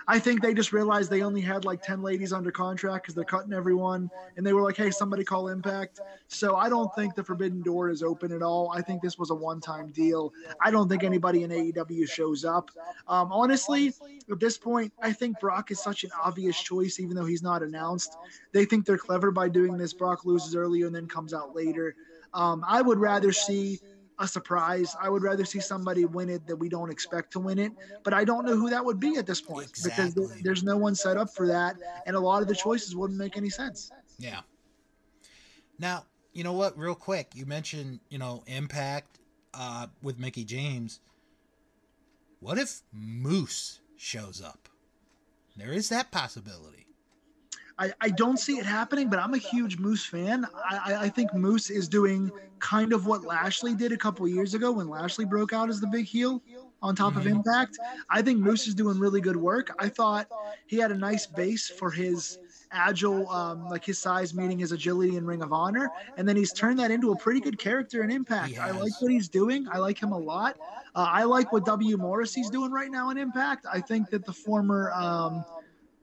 I 0.07 0.17
think 0.17 0.41
they 0.41 0.55
just 0.55 0.73
realized 0.73 1.11
they 1.11 1.21
only 1.21 1.41
had 1.41 1.63
like 1.63 1.83
ten 1.83 2.01
ladies 2.01 2.33
under 2.33 2.49
contract 2.49 3.03
because 3.03 3.13
they're 3.13 3.23
cutting 3.23 3.53
everyone, 3.53 4.09
and 4.35 4.43
they 4.43 4.53
were 4.53 4.63
like, 4.63 4.77
"Hey, 4.77 4.89
somebody 4.89 5.23
call 5.23 5.49
Impact." 5.49 5.99
So 6.27 6.55
I 6.55 6.69
don't 6.69 6.93
think 6.95 7.13
the 7.13 7.23
Forbidden 7.23 7.61
Door 7.61 7.89
is 7.91 8.01
open 8.01 8.31
at 8.31 8.41
all. 8.41 8.71
I 8.75 8.81
think 8.81 9.03
this 9.03 9.19
was 9.19 9.29
a 9.29 9.35
one-time 9.35 9.91
deal. 9.91 10.33
I 10.59 10.71
don't 10.71 10.89
think 10.89 11.03
anybody 11.03 11.43
in 11.43 11.51
AEW 11.51 12.09
shows 12.09 12.45
up. 12.45 12.71
Um, 13.07 13.31
honestly, 13.31 13.93
at 14.31 14.39
this 14.39 14.57
point, 14.57 14.91
I 15.01 15.11
think 15.13 15.39
Brock 15.39 15.69
is 15.69 15.79
such 15.79 16.03
an 16.03 16.09
obvious 16.23 16.59
choice, 16.59 16.99
even 16.99 17.15
though 17.15 17.25
he's 17.25 17.43
not 17.43 17.61
announced. 17.61 18.15
They 18.53 18.65
think 18.65 18.85
they're 18.87 18.97
clever 18.97 19.29
by 19.29 19.49
doing 19.49 19.77
this. 19.77 19.93
Brock 19.99 20.25
loses 20.25 20.55
earlier 20.55 20.87
and 20.87 20.95
then 20.95 21.07
comes 21.07 21.33
out 21.33 21.55
later. 21.55 21.95
Um, 22.33 22.63
I 22.67 22.81
would 22.81 22.97
rather 22.97 23.31
see 23.31 23.79
a 24.19 24.27
surprise. 24.27 24.95
I 24.99 25.09
would 25.09 25.23
rather 25.23 25.45
see 25.45 25.59
somebody 25.59 26.05
win 26.05 26.29
it 26.29 26.45
that 26.47 26.55
we 26.55 26.69
don't 26.69 26.89
expect 26.89 27.31
to 27.33 27.39
win 27.39 27.59
it, 27.59 27.71
but 28.03 28.13
I 28.13 28.23
don't 28.23 28.45
know 28.45 28.55
who 28.55 28.69
that 28.69 28.83
would 28.83 28.99
be 28.99 29.17
at 29.17 29.25
this 29.25 29.41
point 29.41 29.71
because 29.73 30.13
th- 30.13 30.27
there's 30.43 30.63
no 30.63 30.77
one 30.77 30.95
set 30.95 31.17
up 31.17 31.33
for 31.33 31.47
that, 31.47 31.77
and 32.05 32.15
a 32.15 32.19
lot 32.19 32.41
of 32.41 32.47
the 32.47 32.55
choices 32.55 32.95
wouldn't 32.95 33.19
make 33.19 33.37
any 33.37 33.49
sense. 33.49 33.91
Yeah. 34.17 34.41
Now, 35.77 36.05
you 36.33 36.43
know 36.43 36.53
what? 36.53 36.77
Real 36.77 36.95
quick, 36.95 37.31
you 37.33 37.45
mentioned, 37.45 38.01
you 38.09 38.17
know, 38.17 38.43
Impact 38.47 39.19
uh, 39.53 39.87
with 40.01 40.19
Mickie 40.19 40.43
James. 40.43 40.99
What 42.41 42.57
if 42.57 42.81
Moose 42.91 43.79
shows 43.95 44.41
up? 44.41 44.69
There 45.55 45.71
is 45.73 45.89
that 45.89 46.11
possibility. 46.11 46.88
I, 47.79 47.93
I 48.01 48.09
don't 48.09 48.37
see 48.37 48.57
it 48.57 48.65
happening, 48.65 49.09
but 49.09 49.19
I'm 49.19 49.33
a 49.33 49.37
huge 49.37 49.79
Moose 49.79 50.05
fan. 50.05 50.45
I, 50.69 50.95
I- 51.05 51.09
think 51.09 51.33
Moose 51.33 51.69
is 51.69 51.87
doing 51.87 52.29
kind 52.59 52.91
of 52.93 53.05
what 53.07 53.23
Lashley 53.23 53.73
did 53.73 53.91
a 53.93 53.97
couple 53.97 54.27
years 54.27 54.53
ago 54.53 54.71
when 54.71 54.87
Lashley 54.89 55.25
broke 55.25 55.53
out 55.53 55.69
as 55.69 55.79
the 55.79 55.87
big 55.87 56.05
heel 56.05 56.43
on 56.81 56.95
top 56.95 57.15
of 57.15 57.25
Impact. 57.25 57.77
I 58.09 58.21
think 58.21 58.39
Moose 58.39 58.67
is 58.67 58.75
doing 58.75 58.99
really 58.99 59.21
good 59.21 59.35
work. 59.37 59.73
I 59.79 59.87
thought 59.89 60.27
he 60.67 60.77
had 60.77 60.91
a 60.91 60.95
nice 60.97 61.25
base 61.25 61.67
for 61.69 61.89
his 61.89 62.37
agile, 62.71 63.27
um, 63.29 63.67
like 63.69 63.83
his 63.83 63.97
size 63.97 64.33
meeting 64.35 64.59
his 64.59 64.71
agility 64.71 65.15
in 65.17 65.25
Ring 65.25 65.41
of 65.41 65.51
Honor, 65.51 65.89
and 66.17 66.27
then 66.27 66.35
he's 66.35 66.53
turned 66.53 66.77
that 66.79 66.91
into 66.91 67.11
a 67.11 67.15
pretty 67.17 67.39
good 67.39 67.57
character 67.57 68.03
in 68.03 68.11
Impact. 68.11 68.51
I 68.59 68.71
like 68.71 68.91
what 69.01 69.11
he's 69.11 69.27
doing. 69.29 69.67
I 69.71 69.77
like 69.79 69.97
him 70.01 70.11
a 70.11 70.17
lot. 70.19 70.57
Uh, 70.95 71.07
I 71.09 71.23
like 71.23 71.51
what 71.51 71.65
W. 71.65 71.97
Morrissey's 71.97 72.49
doing 72.49 72.71
right 72.71 72.91
now 72.91 73.09
in 73.09 73.17
Impact. 73.17 73.65
I 73.71 73.79
think 73.81 74.09
that 74.11 74.25
the 74.25 74.33
former. 74.33 74.91
Um, 74.93 75.43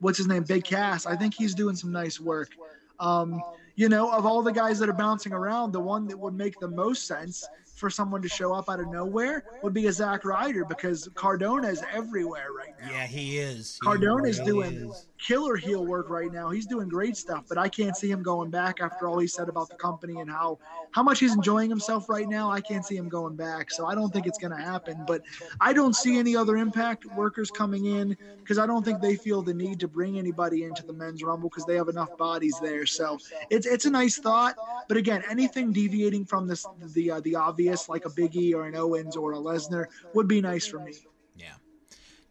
what's 0.00 0.18
his 0.18 0.26
name, 0.26 0.42
Big 0.42 0.64
Cass. 0.64 1.06
I 1.06 1.16
think 1.16 1.34
he's 1.34 1.54
doing 1.54 1.76
some 1.76 1.92
nice 1.92 2.20
work. 2.20 2.50
Um, 2.98 3.40
you 3.74 3.88
know, 3.88 4.10
of 4.10 4.24
all 4.24 4.42
the 4.42 4.52
guys 4.52 4.78
that 4.78 4.88
are 4.88 4.94
bouncing 4.94 5.32
around, 5.32 5.72
the 5.72 5.80
one 5.80 6.08
that 6.08 6.18
would 6.18 6.34
make 6.34 6.58
the 6.60 6.68
most 6.68 7.06
sense 7.06 7.46
for 7.76 7.90
someone 7.90 8.22
to 8.22 8.28
show 8.28 8.54
up 8.54 8.70
out 8.70 8.80
of 8.80 8.88
nowhere 8.88 9.44
would 9.62 9.74
be 9.74 9.86
a 9.86 9.92
Zack 9.92 10.24
Ryder 10.24 10.64
because 10.64 11.08
Cardona 11.14 11.68
is 11.68 11.82
everywhere 11.92 12.48
right 12.56 12.74
now. 12.80 12.90
Yeah, 12.90 13.06
he 13.06 13.36
is. 13.36 13.78
Cardona 13.82 14.28
is 14.28 14.38
really 14.38 14.50
doing 14.50 14.90
is. 14.90 15.06
Killer 15.18 15.56
heel 15.56 15.84
work 15.84 16.10
right 16.10 16.32
now. 16.32 16.50
He's 16.50 16.66
doing 16.66 16.88
great 16.88 17.16
stuff, 17.16 17.44
but 17.48 17.58
I 17.58 17.68
can't 17.68 17.96
see 17.96 18.10
him 18.10 18.22
going 18.22 18.50
back 18.50 18.80
after 18.80 19.08
all 19.08 19.18
he 19.18 19.26
said 19.26 19.48
about 19.48 19.68
the 19.68 19.76
company 19.76 20.20
and 20.20 20.30
how 20.30 20.58
how 20.90 21.02
much 21.02 21.20
he's 21.20 21.34
enjoying 21.34 21.70
himself 21.70 22.08
right 22.08 22.28
now. 22.28 22.50
I 22.50 22.60
can't 22.60 22.84
see 22.84 22.96
him 22.96 23.08
going 23.08 23.36
back, 23.36 23.70
so 23.70 23.86
I 23.86 23.94
don't 23.94 24.12
think 24.12 24.26
it's 24.26 24.38
going 24.38 24.56
to 24.56 24.62
happen. 24.62 25.04
But 25.06 25.22
I 25.60 25.72
don't 25.72 25.94
see 25.94 26.18
any 26.18 26.36
other 26.36 26.56
Impact 26.56 27.06
workers 27.16 27.50
coming 27.50 27.84
in 27.84 28.16
because 28.38 28.58
I 28.58 28.66
don't 28.66 28.84
think 28.84 29.00
they 29.00 29.16
feel 29.16 29.42
the 29.42 29.54
need 29.54 29.80
to 29.80 29.88
bring 29.88 30.18
anybody 30.18 30.64
into 30.64 30.84
the 30.84 30.92
men's 30.92 31.22
rumble 31.22 31.48
because 31.48 31.66
they 31.66 31.76
have 31.76 31.88
enough 31.88 32.16
bodies 32.16 32.58
there. 32.60 32.86
So 32.86 33.18
it's 33.50 33.66
it's 33.66 33.84
a 33.84 33.90
nice 33.90 34.18
thought, 34.18 34.56
but 34.88 34.96
again, 34.96 35.22
anything 35.30 35.72
deviating 35.72 36.24
from 36.24 36.46
this 36.46 36.66
the 36.94 37.10
uh, 37.10 37.20
the 37.20 37.36
obvious 37.36 37.88
like 37.88 38.04
a 38.06 38.10
Biggie 38.10 38.54
or 38.54 38.66
an 38.66 38.74
Owens 38.74 39.16
or 39.16 39.32
a 39.32 39.36
Lesnar 39.36 39.86
would 40.14 40.28
be 40.28 40.40
nice 40.40 40.66
for 40.66 40.78
me. 40.80 40.94
Yeah. 41.36 41.54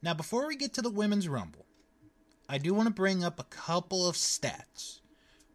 Now, 0.01 0.13
before 0.13 0.47
we 0.47 0.55
get 0.55 0.73
to 0.75 0.81
the 0.81 0.89
women's 0.89 1.27
rumble, 1.27 1.64
I 2.47 2.57
do 2.57 2.73
want 2.73 2.87
to 2.87 2.93
bring 2.93 3.23
up 3.23 3.39
a 3.39 3.43
couple 3.43 4.07
of 4.07 4.15
stats 4.15 4.99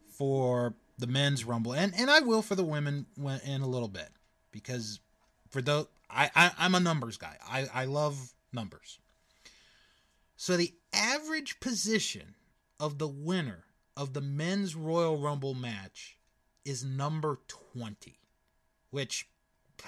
for 0.08 0.74
the 0.98 1.06
men's 1.06 1.44
rumble, 1.44 1.72
and 1.72 1.94
and 1.96 2.10
I 2.10 2.20
will 2.20 2.42
for 2.42 2.54
the 2.54 2.64
women 2.64 3.06
in 3.44 3.62
a 3.62 3.68
little 3.68 3.88
bit 3.88 4.08
because 4.50 5.00
for 5.48 5.62
those 5.62 5.86
I, 6.10 6.30
I 6.34 6.50
I'm 6.58 6.74
a 6.74 6.80
numbers 6.80 7.16
guy. 7.16 7.36
I 7.48 7.66
I 7.72 7.84
love 7.84 8.32
numbers. 8.52 8.98
So 10.36 10.56
the 10.56 10.74
average 10.92 11.60
position 11.60 12.34
of 12.78 12.98
the 12.98 13.08
winner 13.08 13.64
of 13.96 14.14
the 14.14 14.22
men's 14.22 14.74
Royal 14.74 15.18
Rumble 15.18 15.54
match 15.54 16.16
is 16.64 16.82
number 16.82 17.40
20, 17.74 18.18
which 18.90 19.28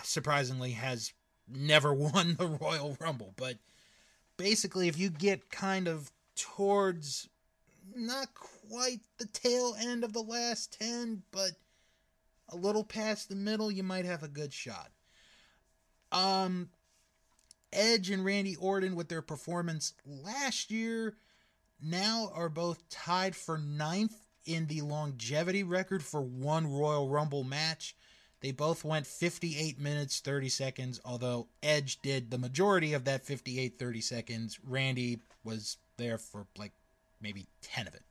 surprisingly 0.02 0.72
has 0.72 1.12
never 1.48 1.94
won 1.94 2.36
the 2.38 2.46
Royal 2.46 2.96
Rumble. 3.00 3.32
But 3.36 3.56
basically, 4.36 4.88
if 4.88 4.98
you 4.98 5.08
get 5.08 5.50
kind 5.50 5.88
of 5.88 6.12
towards 6.36 7.28
not 7.94 8.28
quite 8.34 9.00
the 9.18 9.26
tail 9.26 9.74
end 9.78 10.04
of 10.04 10.12
the 10.12 10.22
last 10.22 10.78
10, 10.78 11.22
but 11.30 11.52
a 12.48 12.56
little 12.56 12.84
past 12.84 13.28
the 13.28 13.34
middle, 13.34 13.70
you 13.70 13.82
might 13.82 14.04
have 14.04 14.22
a 14.22 14.28
good 14.28 14.52
shot. 14.52 14.90
Um, 16.10 16.68
Edge 17.72 18.10
and 18.10 18.24
Randy 18.24 18.56
Orton, 18.56 18.94
with 18.94 19.08
their 19.08 19.22
performance 19.22 19.94
last 20.06 20.70
year, 20.70 21.16
now 21.82 22.30
are 22.34 22.48
both 22.48 22.88
tied 22.90 23.34
for 23.34 23.58
ninth 23.58 24.14
in 24.44 24.66
the 24.66 24.82
longevity 24.82 25.62
record 25.62 26.02
for 26.02 26.20
one 26.20 26.66
Royal 26.66 27.08
Rumble 27.08 27.44
match. 27.44 27.96
They 28.40 28.50
both 28.50 28.84
went 28.84 29.06
58 29.06 29.78
minutes 29.78 30.20
30 30.20 30.48
seconds, 30.48 31.00
although 31.04 31.48
Edge 31.62 32.02
did 32.02 32.30
the 32.30 32.38
majority 32.38 32.92
of 32.92 33.04
that 33.04 33.24
58 33.24 33.78
30 33.78 34.00
seconds. 34.00 34.58
Randy 34.64 35.20
was 35.44 35.76
there 35.96 36.18
for 36.18 36.46
like 36.56 36.72
maybe 37.20 37.46
10 37.62 37.88
of 37.88 37.94
it. 37.94 38.02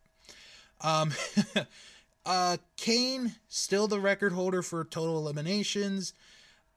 Um, 0.81 1.13
uh, 2.25 2.57
Kane, 2.77 3.35
still 3.47 3.87
the 3.87 3.99
record 3.99 4.33
holder 4.33 4.61
for 4.61 4.83
total 4.83 5.17
eliminations. 5.17 6.13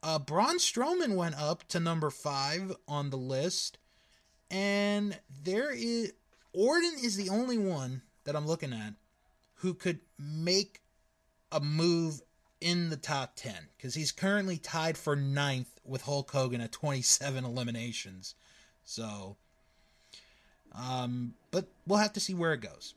Uh, 0.02 0.18
Braun 0.18 0.59
Strowman 0.59 1.16
went 1.16 1.40
up 1.40 1.66
to 1.68 1.81
number 1.81 2.10
five 2.10 2.76
on 2.86 3.10
the 3.10 3.16
list. 3.16 3.78
And 4.51 5.18
there 5.43 5.72
is. 5.72 6.12
Orton 6.52 6.93
is 7.02 7.16
the 7.16 7.31
only 7.31 7.59
one 7.59 8.02
that 8.24 8.36
I'm 8.36 8.47
looking 8.47 8.72
at 8.72 8.94
who 9.56 9.74
could 9.74 10.01
make 10.18 10.82
a 11.51 11.60
move 11.60 12.20
in 12.60 12.90
the 12.90 12.97
top 12.97 13.35
10 13.36 13.55
because 13.76 13.94
he's 13.94 14.12
currently 14.12 14.56
tied 14.56 14.97
for 14.97 15.16
ninth 15.16 15.81
with 15.85 16.02
Hulk 16.02 16.31
Hogan 16.31 16.60
at 16.60 16.72
27 16.72 17.44
eliminations. 17.44 18.35
So, 18.85 19.36
um, 20.74 21.34
but 21.51 21.66
we'll 21.86 21.98
have 21.98 22.12
to 22.14 22.20
see 22.20 22.34
where 22.34 22.52
it 22.52 22.60
goes. 22.60 22.94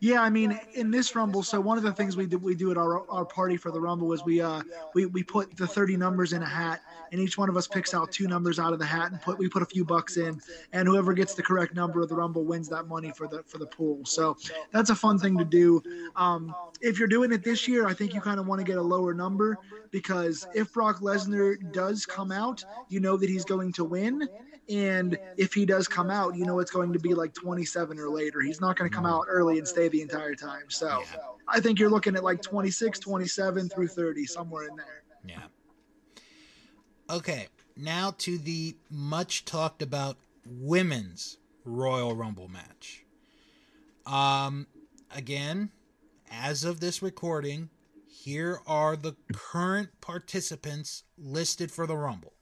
Yeah, 0.00 0.20
I 0.20 0.30
mean, 0.30 0.58
in 0.74 0.90
this 0.90 1.14
Rumble, 1.14 1.42
so 1.42 1.60
one 1.60 1.78
of 1.78 1.84
the 1.84 1.92
things 1.92 2.16
we 2.16 2.26
do, 2.26 2.38
we 2.38 2.54
do 2.54 2.70
at 2.70 2.76
our 2.76 3.08
our 3.10 3.24
party 3.24 3.56
for 3.56 3.70
the 3.70 3.80
Rumble 3.80 4.12
is 4.12 4.24
we 4.24 4.40
uh 4.40 4.62
we, 4.94 5.06
we 5.06 5.22
put 5.22 5.56
the 5.56 5.66
30 5.66 5.96
numbers 5.96 6.32
in 6.32 6.42
a 6.42 6.46
hat, 6.46 6.80
and 7.10 7.20
each 7.20 7.38
one 7.38 7.48
of 7.48 7.56
us 7.56 7.66
picks 7.66 7.94
out 7.94 8.12
two 8.12 8.28
numbers 8.28 8.58
out 8.58 8.72
of 8.72 8.78
the 8.78 8.86
hat, 8.86 9.12
and 9.12 9.20
put 9.20 9.38
we 9.38 9.48
put 9.48 9.62
a 9.62 9.66
few 9.66 9.84
bucks 9.84 10.16
in, 10.16 10.40
and 10.72 10.86
whoever 10.86 11.12
gets 11.12 11.34
the 11.34 11.42
correct 11.42 11.74
number 11.74 12.00
of 12.00 12.08
the 12.08 12.14
Rumble 12.14 12.44
wins 12.44 12.68
that 12.68 12.86
money 12.86 13.12
for 13.16 13.26
the 13.26 13.42
for 13.44 13.58
the 13.58 13.66
pool. 13.66 14.04
So 14.04 14.36
that's 14.72 14.90
a 14.90 14.94
fun 14.94 15.18
thing 15.18 15.38
to 15.38 15.44
do. 15.44 15.82
Um, 16.16 16.54
if 16.80 16.98
you're 16.98 17.08
doing 17.08 17.32
it 17.32 17.42
this 17.42 17.66
year, 17.66 17.86
I 17.86 17.94
think 17.94 18.14
you 18.14 18.20
kind 18.20 18.38
of 18.38 18.46
want 18.46 18.60
to 18.60 18.64
get 18.64 18.78
a 18.78 18.82
lower 18.82 19.14
number 19.14 19.58
because 19.90 20.46
if 20.54 20.72
Brock 20.72 21.00
Lesnar 21.00 21.72
does 21.72 22.04
come 22.04 22.30
out, 22.30 22.64
you 22.88 23.00
know 23.00 23.16
that 23.16 23.28
he's 23.28 23.44
going 23.44 23.72
to 23.72 23.84
win. 23.84 24.28
And 24.68 25.18
if 25.36 25.54
he 25.54 25.64
does 25.64 25.88
come 25.88 26.10
out, 26.10 26.36
you 26.36 26.44
know 26.44 26.58
it's 26.58 26.70
going 26.70 26.92
to 26.92 26.98
be 26.98 27.14
like 27.14 27.32
27 27.32 27.98
or 27.98 28.10
later. 28.10 28.40
He's 28.40 28.60
not 28.60 28.76
going 28.76 28.90
to 28.90 28.94
come 28.94 29.06
out 29.06 29.24
early 29.28 29.58
and 29.58 29.66
stay 29.66 29.88
the 29.88 30.02
entire 30.02 30.34
time. 30.34 30.68
So 30.68 31.02
I 31.48 31.60
think 31.60 31.78
you're 31.78 31.90
looking 31.90 32.16
at 32.16 32.24
like 32.24 32.42
26, 32.42 32.98
27 32.98 33.68
through 33.70 33.88
30, 33.88 34.26
somewhere 34.26 34.68
in 34.68 34.76
there. 34.76 35.02
Yeah. 35.24 35.44
Okay, 37.10 37.48
now 37.76 38.14
to 38.18 38.36
the 38.36 38.76
much 38.90 39.46
talked 39.46 39.80
about 39.80 40.18
women's 40.46 41.38
Royal 41.64 42.14
Rumble 42.14 42.48
match. 42.48 43.04
Um, 44.04 44.66
again, 45.14 45.70
as 46.30 46.64
of 46.64 46.80
this 46.80 47.02
recording, 47.02 47.70
here 48.06 48.60
are 48.66 48.96
the 48.96 49.16
current 49.32 49.88
participants 50.00 51.04
listed 51.16 51.70
for 51.70 51.86
the 51.86 51.96
Rumble 51.96 52.34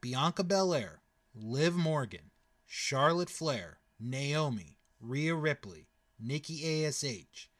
Bianca 0.00 0.44
Belair, 0.44 1.00
Liv 1.38 1.74
Morgan, 1.74 2.30
Charlotte 2.66 3.28
Flair, 3.28 3.78
Naomi, 4.00 4.78
Rhea 5.00 5.34
Ripley, 5.34 5.88
Nikki 6.18 6.84
ASH, 6.84 7.50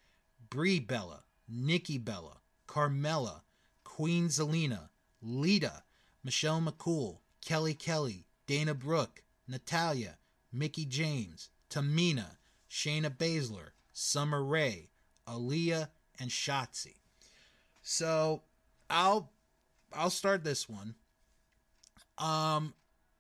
Brie 0.49 0.81
Bella, 0.81 1.25
Nikki 1.47 1.99
Bella, 1.99 2.39
Carmella, 2.67 3.43
Queen 3.85 4.29
Zelina, 4.29 4.89
Lita, 5.21 5.83
Michelle 6.25 6.61
McCool, 6.63 7.19
Kelly 7.45 7.75
Kelly, 7.75 8.25
Dana 8.47 8.75
Brooke, 8.75 9.23
Natalya, 9.47 10.17
Mickie 10.53 10.87
James, 10.87 11.51
Tamina, 11.69 12.39
Shayna 12.71 13.11
Baszler, 13.11 13.71
Summer 13.93 14.43
Rae, 14.43 14.89
Aliyah, 15.29 15.89
and 16.19 16.31
Shotzi. 16.31 16.95
So 17.83 18.43
I'll 18.89 19.31
I'll 19.93 20.11
start 20.11 20.45
this 20.45 20.69
one. 20.69 20.95
Um 22.19 22.73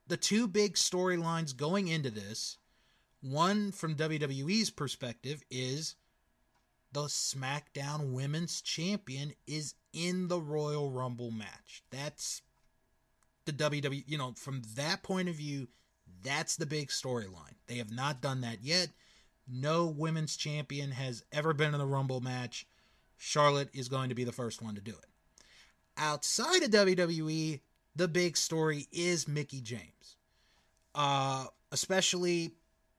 the 0.08 0.16
two 0.16 0.46
big 0.46 0.74
storylines 0.74 1.56
going 1.56 1.88
into 1.88 2.10
this, 2.10 2.58
one 3.20 3.72
from 3.72 3.96
WWE's 3.96 4.70
perspective 4.70 5.42
is 5.50 5.96
the 6.92 7.02
SmackDown 7.02 8.12
Women's 8.12 8.60
Champion 8.60 9.32
is 9.46 9.74
in 9.92 10.28
the 10.28 10.40
Royal 10.40 10.90
Rumble 10.90 11.30
match. 11.30 11.82
That's 11.90 12.42
the 13.44 13.52
WWE, 13.52 14.04
you 14.06 14.18
know, 14.18 14.34
from 14.36 14.62
that 14.76 15.02
point 15.02 15.28
of 15.28 15.34
view, 15.36 15.68
that's 16.22 16.56
the 16.56 16.66
big 16.66 16.88
storyline. 16.88 17.54
They 17.66 17.76
have 17.76 17.92
not 17.92 18.20
done 18.20 18.42
that 18.42 18.62
yet. 18.62 18.88
No 19.48 19.86
women's 19.86 20.36
champion 20.36 20.90
has 20.90 21.24
ever 21.32 21.52
been 21.52 21.72
in 21.72 21.78
the 21.78 21.86
Rumble 21.86 22.20
match. 22.20 22.66
Charlotte 23.16 23.70
is 23.72 23.88
going 23.88 24.08
to 24.08 24.14
be 24.14 24.24
the 24.24 24.32
first 24.32 24.60
one 24.60 24.74
to 24.74 24.80
do 24.80 24.90
it. 24.90 25.06
Outside 25.96 26.62
of 26.62 26.70
WWE, 26.70 27.60
the 27.96 28.08
big 28.08 28.36
story 28.36 28.86
is 28.92 29.26
Mickie 29.26 29.62
James. 29.62 30.16
Uh, 30.94 31.46
especially 31.72 32.52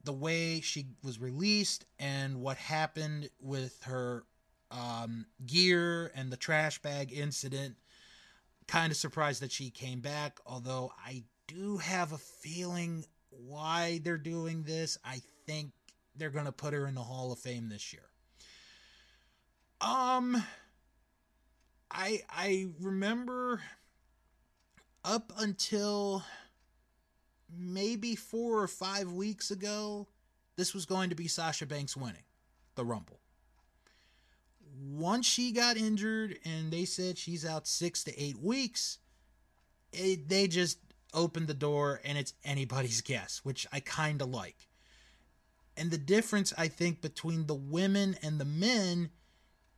the 0.04 0.12
way 0.12 0.60
she 0.60 0.86
was 1.02 1.20
released 1.20 1.84
and 1.98 2.40
what 2.40 2.56
happened 2.56 3.28
with 3.40 3.82
her 3.84 4.24
um, 4.70 5.26
gear 5.46 6.10
and 6.14 6.30
the 6.30 6.36
trash 6.36 6.80
bag 6.80 7.12
incident. 7.12 7.76
Kind 8.66 8.90
of 8.90 8.96
surprised 8.96 9.40
that 9.42 9.52
she 9.52 9.70
came 9.70 10.00
back, 10.00 10.38
although 10.46 10.92
I 11.04 11.24
do 11.46 11.78
have 11.78 12.12
a 12.12 12.18
feeling 12.18 13.04
why 13.30 14.00
they're 14.04 14.18
doing 14.18 14.62
this. 14.64 14.98
I 15.04 15.22
think 15.46 15.72
they're 16.14 16.30
going 16.30 16.44
to 16.44 16.52
put 16.52 16.74
her 16.74 16.86
in 16.86 16.94
the 16.94 17.02
Hall 17.02 17.32
of 17.32 17.38
Fame 17.38 17.68
this 17.68 17.92
year. 17.92 18.02
Um 19.80 20.42
I 21.90 22.22
I 22.28 22.66
remember 22.80 23.60
up 25.08 25.32
until 25.38 26.22
maybe 27.58 28.14
4 28.14 28.62
or 28.62 28.68
5 28.68 29.12
weeks 29.12 29.50
ago 29.50 30.06
this 30.56 30.74
was 30.74 30.84
going 30.84 31.08
to 31.08 31.16
be 31.16 31.28
Sasha 31.28 31.64
Banks 31.64 31.96
winning 31.96 32.24
the 32.74 32.84
Rumble. 32.84 33.20
Once 34.92 35.24
she 35.24 35.52
got 35.52 35.76
injured 35.76 36.38
and 36.44 36.70
they 36.70 36.84
said 36.84 37.16
she's 37.16 37.46
out 37.46 37.66
6 37.66 38.04
to 38.04 38.22
8 38.22 38.38
weeks, 38.40 38.98
it, 39.92 40.28
they 40.28 40.46
just 40.46 40.78
opened 41.14 41.46
the 41.46 41.54
door 41.54 42.00
and 42.04 42.18
it's 42.18 42.34
anybody's 42.44 43.00
guess, 43.00 43.40
which 43.44 43.66
I 43.72 43.80
kind 43.80 44.20
of 44.20 44.28
like. 44.28 44.68
And 45.76 45.90
the 45.90 45.98
difference 45.98 46.52
I 46.58 46.68
think 46.68 47.00
between 47.00 47.46
the 47.46 47.54
women 47.54 48.16
and 48.20 48.38
the 48.40 48.44
men 48.44 49.10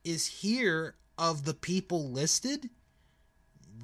is 0.03 0.25
here 0.25 0.95
of 1.17 1.45
the 1.45 1.53
people 1.53 2.09
listed, 2.09 2.69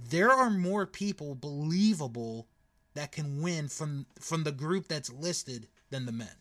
there 0.09 0.31
are 0.31 0.49
more 0.49 0.85
people 0.85 1.35
believable 1.35 2.47
that 2.93 3.11
can 3.11 3.41
win 3.41 3.67
from 3.67 4.05
from 4.19 4.43
the 4.43 4.51
group 4.51 4.87
that's 4.87 5.11
listed 5.11 5.67
than 5.89 6.05
the 6.05 6.11
men. 6.11 6.35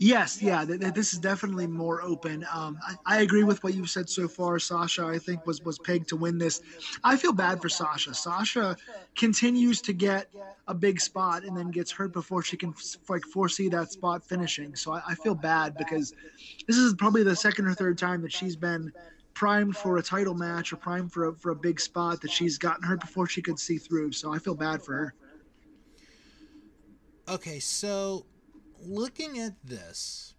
Yes, 0.00 0.42
yeah, 0.42 0.64
th- 0.64 0.80
th- 0.80 0.94
this 0.94 1.12
is 1.12 1.18
definitely 1.20 1.66
more 1.66 2.02
open. 2.02 2.44
Um, 2.52 2.78
I, 2.86 3.18
I 3.18 3.20
agree 3.22 3.44
with 3.44 3.62
what 3.62 3.74
you've 3.74 3.90
said 3.90 4.08
so 4.08 4.28
far. 4.28 4.58
Sasha, 4.58 5.04
I 5.04 5.18
think, 5.18 5.46
was 5.46 5.62
was 5.62 5.78
pegged 5.78 6.08
to 6.08 6.16
win 6.16 6.38
this. 6.38 6.60
I 7.04 7.16
feel 7.16 7.32
bad 7.32 7.60
for 7.60 7.68
Sasha. 7.68 8.14
Sasha 8.14 8.76
continues 9.16 9.80
to 9.82 9.92
get 9.92 10.28
a 10.66 10.74
big 10.74 11.00
spot 11.00 11.44
and 11.44 11.56
then 11.56 11.70
gets 11.70 11.90
hurt 11.92 12.12
before 12.12 12.42
she 12.42 12.56
can 12.56 12.70
f- 12.70 12.96
like 13.08 13.24
foresee 13.24 13.68
that 13.68 13.92
spot 13.92 14.24
finishing. 14.24 14.74
So 14.74 14.92
I, 14.92 15.02
I 15.10 15.14
feel 15.14 15.34
bad 15.34 15.76
because 15.76 16.12
this 16.66 16.76
is 16.76 16.94
probably 16.94 17.22
the 17.22 17.36
second 17.36 17.66
or 17.66 17.74
third 17.74 17.98
time 17.98 18.22
that 18.22 18.32
she's 18.32 18.56
been 18.56 18.92
primed 19.34 19.76
for 19.76 19.98
a 19.98 20.02
title 20.02 20.34
match 20.34 20.72
or 20.72 20.76
primed 20.76 21.12
for 21.12 21.26
a, 21.26 21.34
for 21.34 21.50
a 21.50 21.56
big 21.56 21.80
spot 21.80 22.20
that 22.22 22.30
she's 22.30 22.56
gotten 22.56 22.84
hurt 22.84 23.00
before 23.00 23.26
she 23.26 23.42
could 23.42 23.58
see 23.58 23.78
through. 23.78 24.12
So 24.12 24.32
I 24.32 24.38
feel 24.38 24.54
bad 24.54 24.82
for 24.82 24.92
her. 24.92 25.14
Okay, 27.28 27.58
so 27.58 28.26
looking 28.80 29.38
at 29.38 29.54
this 29.64 30.34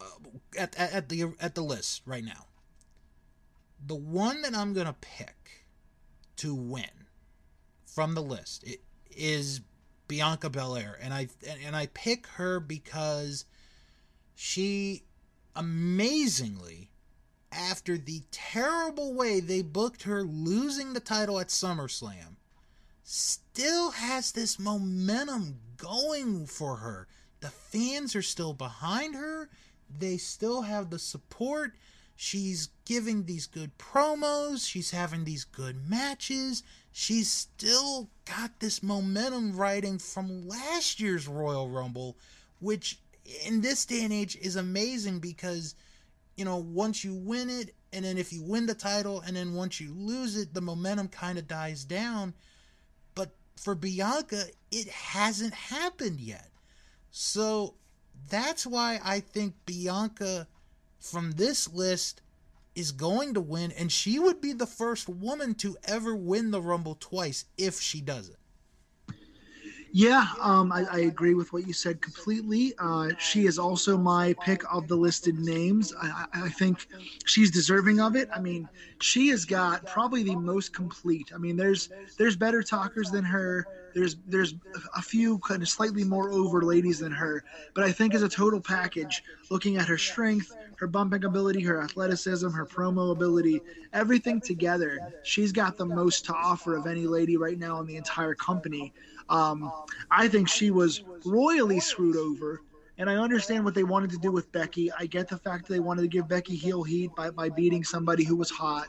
uh, 0.00 0.04
at, 0.58 0.74
at, 0.76 0.92
at 0.92 1.08
the 1.08 1.34
at 1.40 1.54
the 1.54 1.62
list 1.62 2.02
right 2.06 2.24
now, 2.24 2.46
the 3.84 3.96
one 3.96 4.42
that 4.42 4.54
I'm 4.54 4.72
gonna 4.72 4.96
pick 5.00 5.66
to 6.36 6.54
win 6.54 7.06
from 7.86 8.14
the 8.14 8.22
list 8.22 8.62
it 8.64 8.82
is 9.10 9.62
Bianca 10.06 10.48
Belair, 10.48 10.98
and 11.02 11.12
I 11.12 11.28
and, 11.48 11.60
and 11.66 11.76
I 11.76 11.86
pick 11.86 12.26
her 12.28 12.60
because 12.60 13.44
she 14.34 15.02
amazingly 15.56 16.90
after 17.56 17.96
the 17.96 18.22
terrible 18.30 19.14
way 19.14 19.40
they 19.40 19.62
booked 19.62 20.02
her 20.04 20.22
losing 20.22 20.92
the 20.92 21.00
title 21.00 21.40
at 21.40 21.48
SummerSlam 21.48 22.36
still 23.08 23.92
has 23.92 24.32
this 24.32 24.58
momentum 24.58 25.60
going 25.76 26.44
for 26.46 26.76
her. 26.76 27.06
The 27.40 27.50
fans 27.50 28.16
are 28.16 28.22
still 28.22 28.52
behind 28.52 29.14
her. 29.14 29.48
They 29.88 30.16
still 30.16 30.62
have 30.62 30.90
the 30.90 30.98
support. 30.98 31.76
She's 32.16 32.70
giving 32.84 33.24
these 33.24 33.46
good 33.46 33.78
promos. 33.78 34.68
She's 34.68 34.90
having 34.90 35.24
these 35.24 35.44
good 35.44 35.88
matches. 35.88 36.64
She's 36.90 37.30
still 37.30 38.08
got 38.24 38.58
this 38.58 38.82
momentum 38.82 39.56
riding 39.56 39.98
from 39.98 40.48
last 40.48 40.98
year's 40.98 41.28
Royal 41.28 41.68
Rumble, 41.68 42.16
which 42.58 42.98
in 43.44 43.60
this 43.60 43.84
day 43.84 44.02
and 44.02 44.12
age 44.12 44.36
is 44.40 44.56
amazing 44.56 45.20
because 45.20 45.76
you 46.36 46.44
know, 46.44 46.56
once 46.56 47.02
you 47.04 47.14
win 47.14 47.48
it, 47.50 47.74
and 47.92 48.04
then 48.04 48.18
if 48.18 48.32
you 48.32 48.42
win 48.42 48.66
the 48.66 48.74
title, 48.74 49.22
and 49.26 49.36
then 49.36 49.54
once 49.54 49.80
you 49.80 49.92
lose 49.94 50.36
it, 50.36 50.52
the 50.52 50.60
momentum 50.60 51.08
kind 51.08 51.38
of 51.38 51.48
dies 51.48 51.84
down. 51.84 52.34
But 53.14 53.30
for 53.56 53.74
Bianca, 53.74 54.44
it 54.70 54.88
hasn't 54.88 55.54
happened 55.54 56.20
yet. 56.20 56.50
So 57.10 57.74
that's 58.28 58.66
why 58.66 59.00
I 59.02 59.20
think 59.20 59.54
Bianca 59.64 60.46
from 60.98 61.32
this 61.32 61.72
list 61.72 62.20
is 62.74 62.92
going 62.92 63.32
to 63.34 63.40
win, 63.40 63.72
and 63.72 63.90
she 63.90 64.18
would 64.18 64.40
be 64.40 64.52
the 64.52 64.66
first 64.66 65.08
woman 65.08 65.54
to 65.54 65.76
ever 65.84 66.14
win 66.14 66.50
the 66.50 66.60
Rumble 66.60 66.96
twice 67.00 67.46
if 67.56 67.80
she 67.80 68.02
does 68.02 68.28
it. 68.28 68.36
Yeah, 69.98 70.26
um, 70.42 70.72
I, 70.72 70.84
I 70.92 70.98
agree 71.00 71.32
with 71.32 71.54
what 71.54 71.66
you 71.66 71.72
said 71.72 72.02
completely. 72.02 72.74
Uh, 72.78 73.12
she 73.16 73.46
is 73.46 73.58
also 73.58 73.96
my 73.96 74.34
pick 74.40 74.60
of 74.70 74.88
the 74.88 74.96
listed 74.96 75.38
names. 75.38 75.90
I, 75.98 76.26
I 76.34 76.48
think 76.50 76.86
she's 77.24 77.50
deserving 77.50 77.98
of 78.00 78.14
it. 78.14 78.28
I 78.34 78.40
mean, 78.40 78.68
she 79.00 79.28
has 79.28 79.46
got 79.46 79.86
probably 79.86 80.22
the 80.22 80.36
most 80.36 80.74
complete. 80.74 81.30
I 81.34 81.38
mean, 81.38 81.56
there's 81.56 81.88
there's 82.18 82.36
better 82.36 82.62
talkers 82.62 83.10
than 83.10 83.24
her. 83.24 83.68
There's 83.94 84.16
there's 84.26 84.54
a 84.94 85.00
few 85.00 85.38
kind 85.38 85.62
of 85.62 85.68
slightly 85.70 86.04
more 86.04 86.30
over 86.30 86.60
ladies 86.60 86.98
than 86.98 87.12
her, 87.12 87.42
but 87.74 87.82
I 87.84 87.90
think 87.92 88.14
as 88.14 88.22
a 88.22 88.28
total 88.28 88.60
package, 88.60 89.22
looking 89.50 89.78
at 89.78 89.88
her 89.88 89.96
strength, 89.96 90.54
her 90.76 90.86
bumping 90.86 91.24
ability, 91.24 91.62
her 91.62 91.80
athleticism, 91.82 92.50
her 92.50 92.66
promo 92.66 93.12
ability, 93.12 93.62
everything 93.94 94.42
together, 94.42 95.00
she's 95.22 95.52
got 95.52 95.78
the 95.78 95.86
most 95.86 96.26
to 96.26 96.34
offer 96.34 96.76
of 96.76 96.86
any 96.86 97.06
lady 97.06 97.38
right 97.38 97.58
now 97.58 97.80
in 97.80 97.86
the 97.86 97.96
entire 97.96 98.34
company. 98.34 98.92
Um, 99.28 99.72
I 100.10 100.28
think 100.28 100.48
she 100.48 100.70
was 100.70 101.02
royally 101.24 101.80
screwed 101.80 102.16
over. 102.16 102.62
And 102.98 103.10
I 103.10 103.16
understand 103.16 103.64
what 103.64 103.74
they 103.74 103.84
wanted 103.84 104.10
to 104.10 104.18
do 104.18 104.32
with 104.32 104.50
Becky. 104.52 104.90
I 104.90 105.04
get 105.04 105.28
the 105.28 105.36
fact 105.36 105.66
that 105.66 105.74
they 105.74 105.80
wanted 105.80 106.02
to 106.02 106.08
give 106.08 106.28
Becky 106.28 106.56
heel 106.56 106.82
heat 106.82 107.10
by, 107.14 107.30
by 107.30 107.50
beating 107.50 107.84
somebody 107.84 108.24
who 108.24 108.36
was 108.36 108.50
hot. 108.50 108.88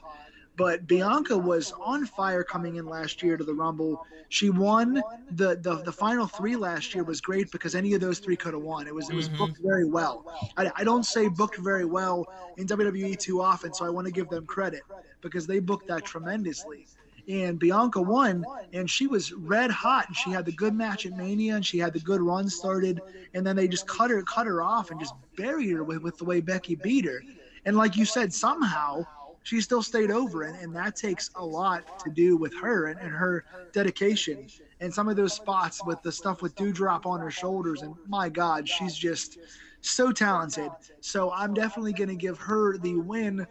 But 0.58 0.88
Bianca 0.88 1.38
was 1.38 1.72
on 1.80 2.06
fire 2.06 2.44
coming 2.44 2.78
in 2.78 2.86
last 2.88 3.22
year 3.22 3.38
to 3.38 3.44
the 3.44 3.54
Rumble. 3.54 4.04
She 4.30 4.50
won 4.50 5.04
the 5.32 5.56
the, 5.56 5.84
the 5.84 5.92
final 5.92 6.26
three 6.26 6.56
last 6.56 6.96
year 6.96 7.04
was 7.04 7.22
great 7.22 7.52
because 7.52 7.76
any 7.76 7.94
of 7.94 8.02
those 8.02 8.18
three 8.18 8.36
could 8.36 8.54
have 8.54 8.64
won. 8.64 8.88
It 8.88 8.96
was 8.96 9.10
it 9.10 9.16
was 9.16 9.30
booked 9.30 9.60
very 9.62 9.86
well. 9.86 10.26
I, 10.58 10.72
I 10.76 10.84
don't 10.84 11.06
say 11.06 11.28
booked 11.28 11.60
very 11.60 11.86
well 11.86 12.26
in 12.58 12.66
WWE 12.66 13.20
too 13.20 13.40
often, 13.40 13.72
so 13.72 13.86
I 13.86 13.90
want 13.90 14.08
to 14.08 14.12
give 14.12 14.30
them 14.30 14.48
credit 14.48 14.82
because 15.22 15.46
they 15.46 15.60
booked 15.60 15.88
that 15.90 16.06
tremendously 16.06 16.88
and 17.28 17.60
Bianca 17.60 18.02
won, 18.02 18.44
and 18.74 18.90
she 18.90 19.08
was 19.08 19.34
red 19.34 19.72
hot, 19.72 20.06
and 20.08 20.16
she 20.16 20.32
had 20.32 20.46
the 20.46 20.52
good 20.52 20.74
match 20.74 21.06
at 21.06 21.14
Mania, 21.14 21.56
and 21.56 21.66
she 21.66 21.78
had 21.80 21.94
the 21.94 22.00
good 22.00 22.22
run 22.22 22.50
started, 22.50 23.02
and 23.34 23.46
then 23.46 23.56
they 23.56 23.68
just 23.68 23.88
cut 23.88 24.10
her, 24.12 24.24
cut 24.24 24.48
her 24.48 24.62
off, 24.62 24.92
and 24.92 25.00
just 25.00 25.16
buried 25.36 25.72
her 25.72 25.84
with, 25.84 26.02
with 26.02 26.18
the 26.18 26.26
way 26.26 26.40
Becky 26.42 26.76
beat 26.76 27.06
her, 27.06 27.26
and 27.66 27.76
like 27.78 27.96
you 27.96 28.06
said, 28.06 28.34
somehow 28.34 29.06
she 29.44 29.62
still 29.62 29.84
stayed 29.84 30.12
over, 30.12 30.44
and, 30.44 30.58
and 30.58 30.76
that 30.76 30.96
takes 30.96 31.30
a 31.36 31.46
lot 31.46 31.84
to 32.00 32.10
do 32.10 32.38
with 32.38 32.54
her 32.56 32.88
and, 32.88 33.00
and 33.00 33.12
her 33.12 33.46
dedication, 33.74 34.50
and 34.80 34.94
some 34.94 35.08
of 35.08 35.16
those 35.16 35.34
spots 35.34 35.84
with 35.84 36.02
the 36.04 36.12
stuff 36.12 36.42
with 36.42 36.56
Doudrop 36.56 37.06
on 37.06 37.20
her 37.20 37.32
shoulders, 37.32 37.82
and 37.82 37.96
my 38.08 38.30
God, 38.30 38.68
she's 38.68 38.96
just 38.96 39.38
so 39.82 40.12
talented. 40.12 40.76
So 41.02 41.32
I'm 41.32 41.54
definitely 41.54 41.94
going 41.94 42.10
to 42.10 42.16
give 42.16 42.38
her 42.40 42.78
the 42.78 42.98
win 42.98 43.48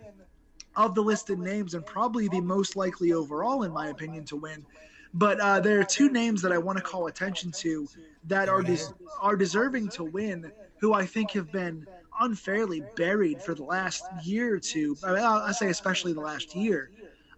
of 0.77 0.95
the 0.95 1.03
listed 1.03 1.39
names 1.39 1.75
and 1.75 1.85
probably 1.85 2.29
the 2.29 2.41
most 2.41 2.77
likely 2.77 3.13
overall, 3.13 3.63
in 3.63 3.73
my 3.73 3.89
opinion, 3.89 4.25
to 4.27 4.37
win. 4.37 4.67
But 5.15 5.41
uh, 5.41 5.61
there 5.61 5.81
are 5.81 5.85
two 5.85 6.11
names 6.11 6.43
that 6.43 6.53
I 6.53 6.59
want 6.59 6.79
to 6.79 6.85
call 6.85 7.07
attention 7.07 7.53
to 7.61 7.89
that 8.25 8.49
are 8.49 8.63
des- 8.63 8.93
are 9.21 9.37
deserving 9.37 9.89
to 9.91 10.05
win, 10.05 10.53
who 10.81 10.93
I 10.93 11.07
think 11.07 11.33
have 11.33 11.51
been 11.51 11.87
unfairly 12.21 12.83
buried 12.97 13.43
for 13.43 13.55
the 13.55 13.65
last 13.65 14.05
year 14.25 14.55
or 14.55 14.61
two. 14.61 14.97
I, 15.03 15.13
mean, 15.13 15.23
I 15.23 15.53
say 15.53 15.69
especially 15.69 16.13
the 16.13 16.21
last 16.21 16.55
year. 16.55 16.91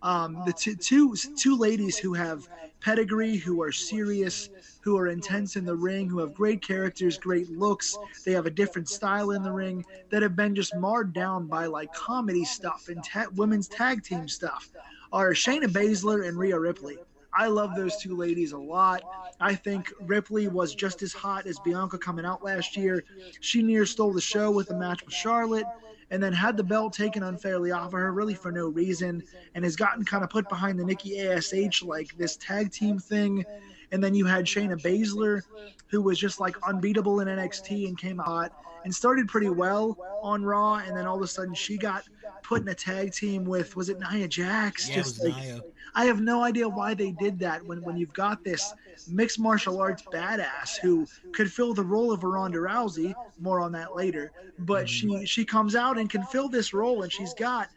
Um, 0.02 0.42
the 0.46 0.52
two, 0.52 1.56
ladies 1.56 1.98
who 1.98 2.14
have 2.14 2.48
pedigree, 2.80 3.36
who 3.36 3.60
are 3.62 3.72
serious, 3.72 4.48
who 4.80 4.96
are 4.96 5.08
intense 5.08 5.56
in 5.56 5.64
the 5.64 5.74
ring, 5.74 6.08
who 6.08 6.20
have 6.20 6.34
great 6.34 6.62
characters, 6.62 7.18
great 7.18 7.50
looks. 7.50 7.98
They 8.24 8.32
have 8.32 8.46
a 8.46 8.50
different 8.50 8.88
style 8.88 9.32
in 9.32 9.42
the 9.42 9.50
ring 9.52 9.84
that 10.10 10.22
have 10.22 10.36
been 10.36 10.54
just 10.54 10.74
marred 10.76 11.12
down 11.12 11.46
by 11.46 11.66
like 11.66 11.92
comedy 11.92 12.44
stuff 12.44 12.88
and 12.88 13.02
ta- 13.02 13.26
women's 13.34 13.68
tag 13.68 14.04
team 14.04 14.28
stuff. 14.28 14.70
Are 15.12 15.32
Shayna 15.32 15.64
Baszler 15.64 16.28
and 16.28 16.38
Rhea 16.38 16.58
Ripley. 16.58 16.98
I 17.38 17.46
love 17.46 17.76
those 17.76 17.96
two 17.96 18.16
ladies 18.16 18.50
a 18.50 18.58
lot. 18.58 19.00
I 19.38 19.54
think 19.54 19.92
Ripley 20.00 20.48
was 20.48 20.74
just 20.74 21.02
as 21.02 21.12
hot 21.12 21.46
as 21.46 21.56
Bianca 21.60 21.96
coming 21.96 22.24
out 22.24 22.42
last 22.42 22.76
year. 22.76 23.04
She 23.40 23.62
near 23.62 23.86
stole 23.86 24.12
the 24.12 24.20
show 24.20 24.50
with 24.50 24.70
a 24.70 24.74
match 24.74 25.04
with 25.04 25.14
Charlotte 25.14 25.64
and 26.10 26.20
then 26.20 26.32
had 26.32 26.56
the 26.56 26.64
belt 26.64 26.94
taken 26.94 27.22
unfairly 27.22 27.70
off 27.70 27.86
of 27.86 27.92
her, 27.92 28.12
really 28.12 28.34
for 28.34 28.50
no 28.50 28.66
reason, 28.66 29.22
and 29.54 29.64
has 29.64 29.76
gotten 29.76 30.04
kind 30.04 30.24
of 30.24 30.30
put 30.30 30.48
behind 30.48 30.80
the 30.80 30.84
Nikki 30.84 31.20
ASH 31.20 31.82
like 31.84 32.16
this 32.18 32.36
tag 32.38 32.72
team 32.72 32.98
thing. 32.98 33.44
And 33.92 34.02
then 34.02 34.14
you 34.16 34.24
had 34.24 34.44
Shayna 34.44 34.80
Baszler, 34.82 35.42
who 35.86 36.02
was 36.02 36.18
just 36.18 36.40
like 36.40 36.56
unbeatable 36.66 37.20
in 37.20 37.28
NXT 37.28 37.86
and 37.86 37.96
came 37.96 38.18
hot 38.18 38.50
and 38.88 38.94
started 38.94 39.28
pretty 39.28 39.50
well 39.50 39.98
on 40.22 40.42
Raw, 40.42 40.76
and 40.76 40.96
then 40.96 41.06
all 41.06 41.16
of 41.16 41.22
a 41.22 41.26
sudden 41.26 41.52
she 41.52 41.76
got 41.76 42.04
put 42.42 42.62
in 42.62 42.68
a 42.68 42.74
tag 42.74 43.12
team 43.12 43.44
with 43.44 43.76
was 43.76 43.90
it 43.90 43.98
Nia 44.00 44.26
Jax? 44.26 44.88
Yeah, 44.88 44.94
just 44.94 45.18
it 45.18 45.24
was 45.26 45.34
like 45.34 45.44
Nia. 45.44 45.60
I 45.94 46.06
have 46.06 46.22
no 46.22 46.42
idea 46.42 46.66
why 46.66 46.94
they 46.94 47.10
did 47.10 47.38
that 47.40 47.62
when, 47.62 47.82
when 47.82 47.98
you've 47.98 48.14
got 48.14 48.44
this 48.44 48.72
mixed 49.06 49.38
martial 49.38 49.78
arts 49.78 50.02
badass 50.10 50.78
who 50.80 51.06
could 51.32 51.52
fill 51.52 51.74
the 51.74 51.84
role 51.84 52.12
of 52.12 52.24
a 52.24 52.26
Ronda 52.26 52.56
Rousey. 52.56 53.14
More 53.38 53.60
on 53.60 53.72
that 53.72 53.94
later. 53.94 54.32
But 54.60 54.86
mm-hmm. 54.86 55.18
she 55.20 55.26
she 55.26 55.44
comes 55.44 55.76
out 55.76 55.98
and 55.98 56.08
can 56.08 56.22
fill 56.22 56.48
this 56.48 56.72
role, 56.72 57.02
and 57.02 57.12
she's 57.12 57.34
got 57.34 57.68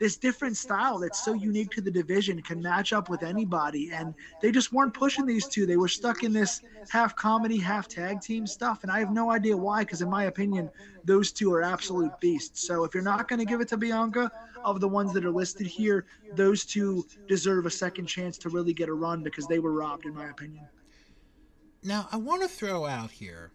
this 0.00 0.16
different 0.16 0.56
style 0.56 0.98
that's 0.98 1.22
so 1.22 1.34
unique 1.34 1.70
to 1.72 1.82
the 1.82 1.90
division 1.90 2.40
can 2.40 2.60
match 2.60 2.92
up 2.94 3.10
with 3.10 3.22
anybody 3.22 3.90
and 3.92 4.14
they 4.40 4.50
just 4.50 4.72
weren't 4.72 4.94
pushing 4.94 5.26
these 5.26 5.46
two. 5.46 5.66
They 5.66 5.76
were 5.76 5.88
stuck 5.88 6.24
in 6.24 6.32
this 6.32 6.62
half 6.88 7.14
comedy 7.14 7.58
half 7.58 7.86
tag 7.86 8.22
team 8.22 8.46
stuff 8.46 8.82
and 8.82 8.90
i 8.90 8.98
have 8.98 9.12
no 9.12 9.30
idea 9.30 9.56
why 9.56 9.84
because 9.84 10.00
in 10.00 10.08
my 10.08 10.24
opinion 10.24 10.70
those 11.04 11.30
two 11.30 11.52
are 11.52 11.62
absolute 11.62 12.18
beasts. 12.18 12.66
So 12.66 12.84
if 12.84 12.94
you're 12.94 13.02
not 13.02 13.28
going 13.28 13.38
to 13.38 13.44
give 13.44 13.60
it 13.60 13.68
to 13.68 13.76
bianca 13.76 14.32
of 14.64 14.80
the 14.80 14.88
ones 14.88 15.12
that 15.12 15.24
are 15.24 15.30
listed 15.30 15.66
here 15.66 16.06
those 16.34 16.64
two 16.64 17.06
deserve 17.28 17.66
a 17.66 17.70
second 17.70 18.06
chance 18.06 18.38
to 18.38 18.48
really 18.48 18.72
get 18.72 18.88
a 18.88 18.94
run 18.94 19.22
because 19.22 19.46
they 19.46 19.58
were 19.58 19.72
robbed 19.72 20.06
in 20.06 20.14
my 20.14 20.30
opinion. 20.30 20.66
Now, 21.82 22.08
I 22.12 22.16
want 22.16 22.42
to 22.42 22.48
throw 22.48 22.84
out 22.84 23.10
here 23.10 23.52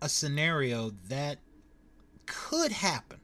a 0.00 0.08
scenario 0.08 0.90
that 1.08 1.38
could 2.26 2.70
happen. 2.70 3.18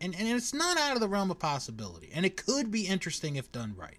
And, 0.00 0.14
and 0.14 0.28
it's 0.28 0.54
not 0.54 0.78
out 0.78 0.94
of 0.94 1.00
the 1.00 1.08
realm 1.08 1.30
of 1.30 1.38
possibility. 1.38 2.10
And 2.14 2.24
it 2.24 2.36
could 2.36 2.70
be 2.70 2.86
interesting 2.86 3.36
if 3.36 3.52
done 3.52 3.74
right. 3.76 3.98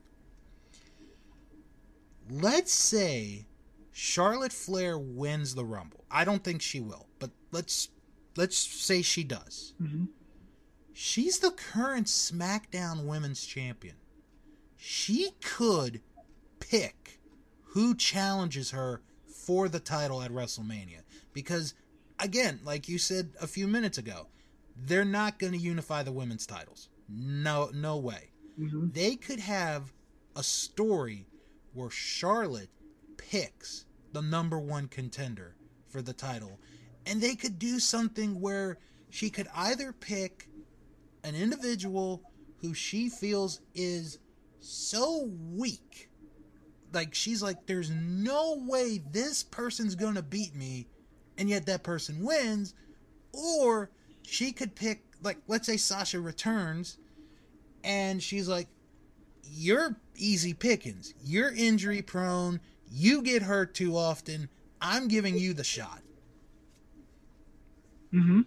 Let's 2.30 2.74
say 2.74 3.46
Charlotte 3.92 4.54
Flair 4.54 4.98
wins 4.98 5.54
the 5.54 5.66
Rumble. 5.66 6.06
I 6.10 6.24
don't 6.24 6.44
think 6.44 6.62
she 6.62 6.80
will, 6.80 7.08
but 7.20 7.32
let's 7.52 7.90
let's 8.36 8.58
say 8.58 9.02
she 9.02 9.24
does. 9.24 9.74
Mm-hmm. 9.82 10.06
She's 10.94 11.40
the 11.40 11.52
current 11.52 12.08
SmackDown 12.08 13.06
Women's 13.06 13.46
Champion. 13.46 13.96
She 14.78 15.32
could 15.42 16.02
pick 16.60 17.20
who 17.64 17.96
challenges 17.96 18.72
her 18.72 19.02
for 19.26 19.70
the 19.70 19.80
title 19.80 20.22
at 20.22 20.32
WrestleMania. 20.32 21.02
Because, 21.34 21.74
again, 22.20 22.60
like 22.64 22.88
you 22.88 22.98
said 22.98 23.32
a 23.42 23.48
few 23.48 23.68
minutes 23.68 23.98
ago, 23.98 24.28
they're 24.76 25.06
not 25.06 25.40
going 25.40 25.54
to 25.54 25.60
unify 25.60 26.04
the 26.04 26.12
women's 26.12 26.46
titles. 26.46 26.90
No, 27.10 27.70
no 27.74 27.98
way. 27.98 28.32
Mm-hmm. 28.60 28.90
They 28.92 29.16
could 29.16 29.40
have 29.40 29.94
a 30.36 30.44
story 30.44 31.28
where 31.74 31.90
Charlotte 31.90 32.70
picks 33.18 33.86
the 34.14 34.22
number 34.22 34.60
one 34.60 34.88
contender 34.88 35.56
for 35.88 36.02
the 36.02 36.14
title, 36.14 36.60
and 37.06 37.22
they 37.22 37.36
could 37.36 37.60
do 37.60 37.80
something 37.80 38.40
where 38.40 38.78
she 39.10 39.30
could 39.30 39.48
either 39.56 39.92
pick 39.92 40.50
an 41.24 41.36
individual 41.36 42.24
who 42.62 42.74
she 42.74 43.10
feels 43.10 43.62
is 43.74 44.20
so 44.60 45.30
weak 45.54 46.12
like 46.94 47.14
she's 47.14 47.42
like 47.42 47.66
there's 47.66 47.90
no 47.90 48.64
way 48.68 49.02
this 49.12 49.44
person's 49.44 49.96
gonna 49.96 50.22
beat 50.22 50.56
me 50.56 50.88
and 51.38 51.50
yet 51.50 51.66
that 51.66 51.84
person 51.84 52.24
wins 52.24 52.74
or 53.34 53.90
she 54.32 54.54
could 54.54 54.74
pick 54.76 55.04
like 55.22 55.38
let's 55.48 55.66
say 55.68 55.76
sasha 55.76 56.20
returns 56.20 56.98
and 57.84 58.24
she's 58.24 58.48
like 58.48 58.68
you're 59.54 59.98
easy 60.16 60.54
pickings. 60.54 61.14
You're 61.26 61.54
injury 61.54 62.02
prone. 62.02 62.62
You 62.90 63.22
get 63.22 63.42
hurt 63.42 63.74
too 63.74 63.98
often. 63.98 64.48
I'm 64.80 65.10
giving 65.10 65.38
you 65.38 65.54
the 65.54 65.66
shot. 65.66 66.02
Mhm. 68.14 68.46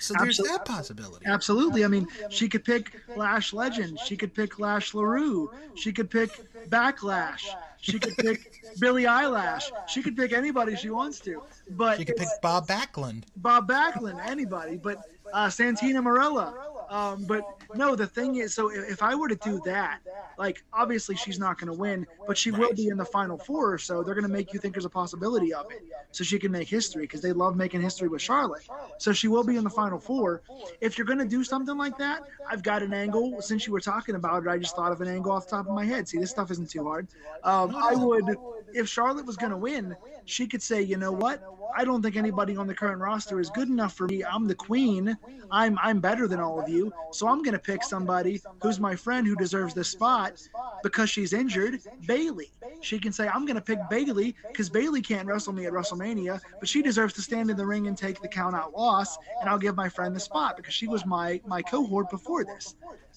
so 0.00 0.14
there's 0.18 0.38
Absol- 0.38 0.44
that 0.44 0.64
possibility. 0.66 1.24
Absolutely. 1.26 1.84
I 1.84 1.88
mean, 1.88 2.06
she 2.28 2.48
could 2.48 2.64
pick 2.64 2.92
Lash 3.16 3.52
Legend. 3.54 3.98
She 4.00 4.16
could 4.16 4.34
pick 4.34 4.58
Lash 4.58 4.92
LaRue. 4.94 5.50
She 5.74 5.92
could 5.92 6.10
pick 6.10 6.30
Backlash. 6.68 7.46
She 7.80 7.98
could 7.98 8.16
pick 8.16 8.52
Billie 8.78 9.06
Eyelash. 9.06 9.70
She 9.86 10.02
could 10.02 10.16
pick 10.16 10.32
anybody 10.32 10.76
she 10.76 10.90
wants 10.90 11.20
to. 11.20 11.42
But 11.70 11.98
She 11.98 12.04
could 12.04 12.16
pick 12.16 12.28
Bob 12.42 12.66
Backlund. 12.66 13.24
Bob 13.36 13.68
Backlund, 13.68 14.20
anybody. 14.24 14.76
But 14.76 14.98
uh, 15.32 15.48
Santina 15.50 16.02
Marella. 16.02 16.54
Um, 16.90 17.24
but 17.24 17.44
no, 17.74 17.94
the 17.94 18.06
thing 18.06 18.36
is, 18.36 18.52
so 18.52 18.68
if, 18.68 19.00
I 19.00 19.14
were 19.14 19.28
to 19.28 19.36
do 19.36 19.62
that, 19.64 20.00
like 20.36 20.64
obviously 20.72 21.14
she's 21.14 21.38
not 21.38 21.56
going 21.56 21.72
to 21.72 21.78
win, 21.78 22.04
but 22.26 22.36
she 22.36 22.50
will 22.50 22.74
be 22.74 22.88
in 22.88 22.96
the 22.96 23.04
final 23.04 23.38
four 23.38 23.72
or 23.72 23.78
so. 23.78 24.02
They're 24.02 24.14
going 24.14 24.26
to 24.26 24.32
make 24.32 24.52
you 24.52 24.58
think 24.58 24.74
there's 24.74 24.84
a 24.84 24.90
possibility 24.90 25.54
of 25.54 25.70
it, 25.70 25.84
so 26.10 26.24
she 26.24 26.36
can 26.38 26.50
make 26.50 26.68
history 26.68 27.02
because 27.02 27.20
they 27.20 27.32
love 27.32 27.56
making 27.56 27.80
history 27.80 28.08
with 28.08 28.20
Charlotte. 28.20 28.66
So 28.98 29.12
she 29.12 29.28
will 29.28 29.44
be 29.44 29.56
in 29.56 29.62
the 29.62 29.70
final 29.70 30.00
four. 30.00 30.42
If 30.80 30.98
you're 30.98 31.06
going 31.06 31.20
to 31.20 31.28
do 31.28 31.44
something 31.44 31.78
like 31.78 31.96
that, 31.98 32.22
I've 32.48 32.64
got 32.64 32.82
an 32.82 32.92
angle. 32.92 33.40
Since 33.40 33.68
you 33.68 33.72
were 33.72 33.80
talking 33.80 34.16
about 34.16 34.42
it, 34.44 34.48
I 34.48 34.58
just 34.58 34.74
thought 34.74 34.90
of 34.90 35.00
an 35.00 35.06
angle 35.06 35.30
off 35.30 35.44
the 35.48 35.56
top 35.56 35.68
of 35.68 35.74
my 35.74 35.84
head. 35.84 36.08
See, 36.08 36.18
this 36.18 36.30
stuff 36.30 36.50
isn't 36.50 36.70
too 36.70 36.82
hard. 36.82 37.06
Um, 37.44 37.76
I 37.76 37.94
would, 37.94 38.36
if 38.74 38.88
Charlotte 38.88 39.26
was 39.26 39.36
going 39.36 39.50
to 39.50 39.56
win, 39.56 39.96
she 40.24 40.46
could 40.46 40.62
say, 40.62 40.82
you 40.82 40.96
know 40.96 41.12
what? 41.12 41.42
I 41.76 41.84
don't 41.84 42.02
think 42.02 42.16
anybody 42.16 42.56
on 42.56 42.66
the 42.66 42.74
current 42.74 43.00
roster 43.00 43.40
is 43.40 43.50
good 43.50 43.68
enough 43.68 43.94
for 43.94 44.06
me. 44.08 44.24
I'm 44.24 44.46
the 44.46 44.54
queen. 44.54 45.16
I'm 45.50 45.78
I'm 45.82 46.00
better 46.00 46.26
than 46.26 46.40
all 46.40 46.60
of 46.60 46.68
you. 46.68 46.92
So 47.12 47.28
I'm 47.28 47.42
going 47.42 47.52
to 47.52 47.60
pick 47.60 47.82
somebody 47.84 48.40
who's 48.62 48.80
my 48.80 48.96
friend 48.96 49.26
who 49.26 49.36
deserves 49.36 49.74
the 49.74 49.84
spot 49.84 50.40
because 50.82 51.10
she's 51.10 51.32
injured. 51.32 51.80
Bayley. 52.06 52.50
She 52.80 52.98
can 52.98 53.12
say, 53.12 53.28
I'm 53.28 53.44
going 53.44 53.56
to 53.56 53.62
pick 53.62 53.78
Bayley 53.88 54.34
because 54.48 54.68
Bayley 54.68 55.02
can't 55.02 55.26
wrestle 55.26 55.52
me 55.52 55.66
at 55.66 55.72
WrestleMania, 55.72 56.40
but 56.58 56.68
she 56.68 56.82
deserves 56.82 57.14
to 57.14 57.22
stand 57.22 57.50
in 57.50 57.56
the 57.56 57.66
ring 57.66 57.86
and 57.86 57.96
take 57.96 58.20
the 58.20 58.28
count 58.28 58.56
out 58.56 58.72
loss, 58.76 59.18
and 59.40 59.48
I'll 59.48 59.58
give 59.58 59.76
my 59.76 59.88
friend 59.88 60.14
the 60.14 60.20
spot 60.20 60.56
because 60.56 60.74
she 60.74 60.86
was 60.86 61.04
my 61.06 61.40
my 61.46 61.62
cohort 61.62 62.10
before 62.10 62.44
this. 62.44 62.74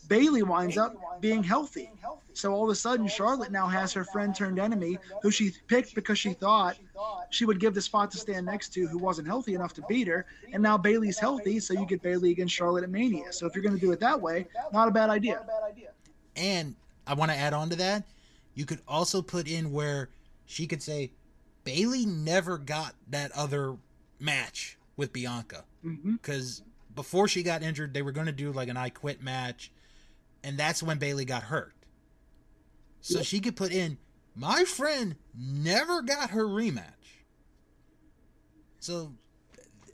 Bayley 0.07 0.43
winds 0.43 0.77
up 0.77 1.21
being 1.21 1.43
healthy. 1.43 1.91
So 2.33 2.53
all 2.53 2.63
of 2.63 2.69
a 2.69 2.75
sudden, 2.75 3.07
Charlotte 3.07 3.51
now 3.51 3.67
has 3.67 3.93
her 3.93 4.03
friend 4.03 4.35
turned 4.35 4.59
enemy, 4.59 4.97
who 5.21 5.31
she 5.31 5.51
picked 5.67 5.95
because 5.95 6.17
she 6.17 6.33
thought 6.33 6.77
she 7.29 7.45
would 7.45 7.59
give 7.59 7.73
the 7.73 7.81
spot 7.81 8.11
to 8.11 8.17
stand 8.17 8.45
next 8.45 8.73
to, 8.73 8.87
who 8.87 8.97
wasn't 8.97 9.27
healthy 9.27 9.55
enough 9.55 9.73
to 9.73 9.83
beat 9.87 10.07
her. 10.07 10.25
And 10.51 10.61
now 10.61 10.77
Bayley's 10.77 11.19
healthy, 11.19 11.59
so 11.59 11.73
you 11.73 11.85
get 11.85 12.01
Bayley 12.01 12.31
against 12.31 12.53
Charlotte 12.53 12.83
at 12.83 12.89
Mania. 12.89 13.31
So 13.31 13.45
if 13.45 13.55
you're 13.55 13.63
going 13.63 13.75
to 13.75 13.81
do 13.81 13.91
it 13.91 13.99
that 13.99 14.19
way, 14.19 14.47
not 14.71 14.87
a 14.87 14.91
bad 14.91 15.09
idea. 15.09 15.45
And 16.35 16.75
I 17.05 17.13
want 17.13 17.31
to 17.31 17.37
add 17.37 17.53
on 17.53 17.69
to 17.69 17.75
that. 17.77 18.03
You 18.55 18.65
could 18.65 18.81
also 18.87 19.21
put 19.21 19.47
in 19.47 19.71
where 19.71 20.09
she 20.45 20.67
could 20.67 20.81
say, 20.81 21.11
Bayley 21.63 22.05
never 22.05 22.57
got 22.57 22.93
that 23.09 23.31
other 23.31 23.77
match 24.19 24.77
with 24.97 25.13
Bianca. 25.13 25.63
Mm-hmm. 25.85 26.13
Because 26.13 26.61
before 26.95 27.27
she 27.27 27.43
got 27.43 27.63
injured, 27.63 27.93
they 27.93 28.01
were 28.01 28.11
going 28.11 28.27
to 28.27 28.31
do 28.31 28.51
like 28.51 28.69
an 28.69 28.77
I 28.77 28.89
Quit 28.89 29.23
match. 29.23 29.71
And 30.43 30.57
that's 30.57 30.83
when 30.83 30.97
Bailey 30.97 31.25
got 31.25 31.43
hurt. 31.43 31.73
So 33.03 33.21
she 33.21 33.41
could 33.41 33.57
put 33.57 33.73
in, 33.73 33.97
my 34.33 34.63
friend 34.63 35.17
never 35.37 36.01
got 36.01 36.29
her 36.29 36.45
rematch. 36.45 36.85
So 38.79 39.11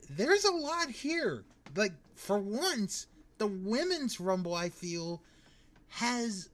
there's 0.08 0.44
a 0.44 0.52
lot 0.52 0.90
here. 0.90 1.44
Like, 1.74 1.92
for 2.14 2.38
once, 2.38 3.08
the 3.38 3.48
women's 3.48 4.20
Rumble, 4.20 4.54
I 4.54 4.68
feel, 4.68 5.22
has 5.88 6.50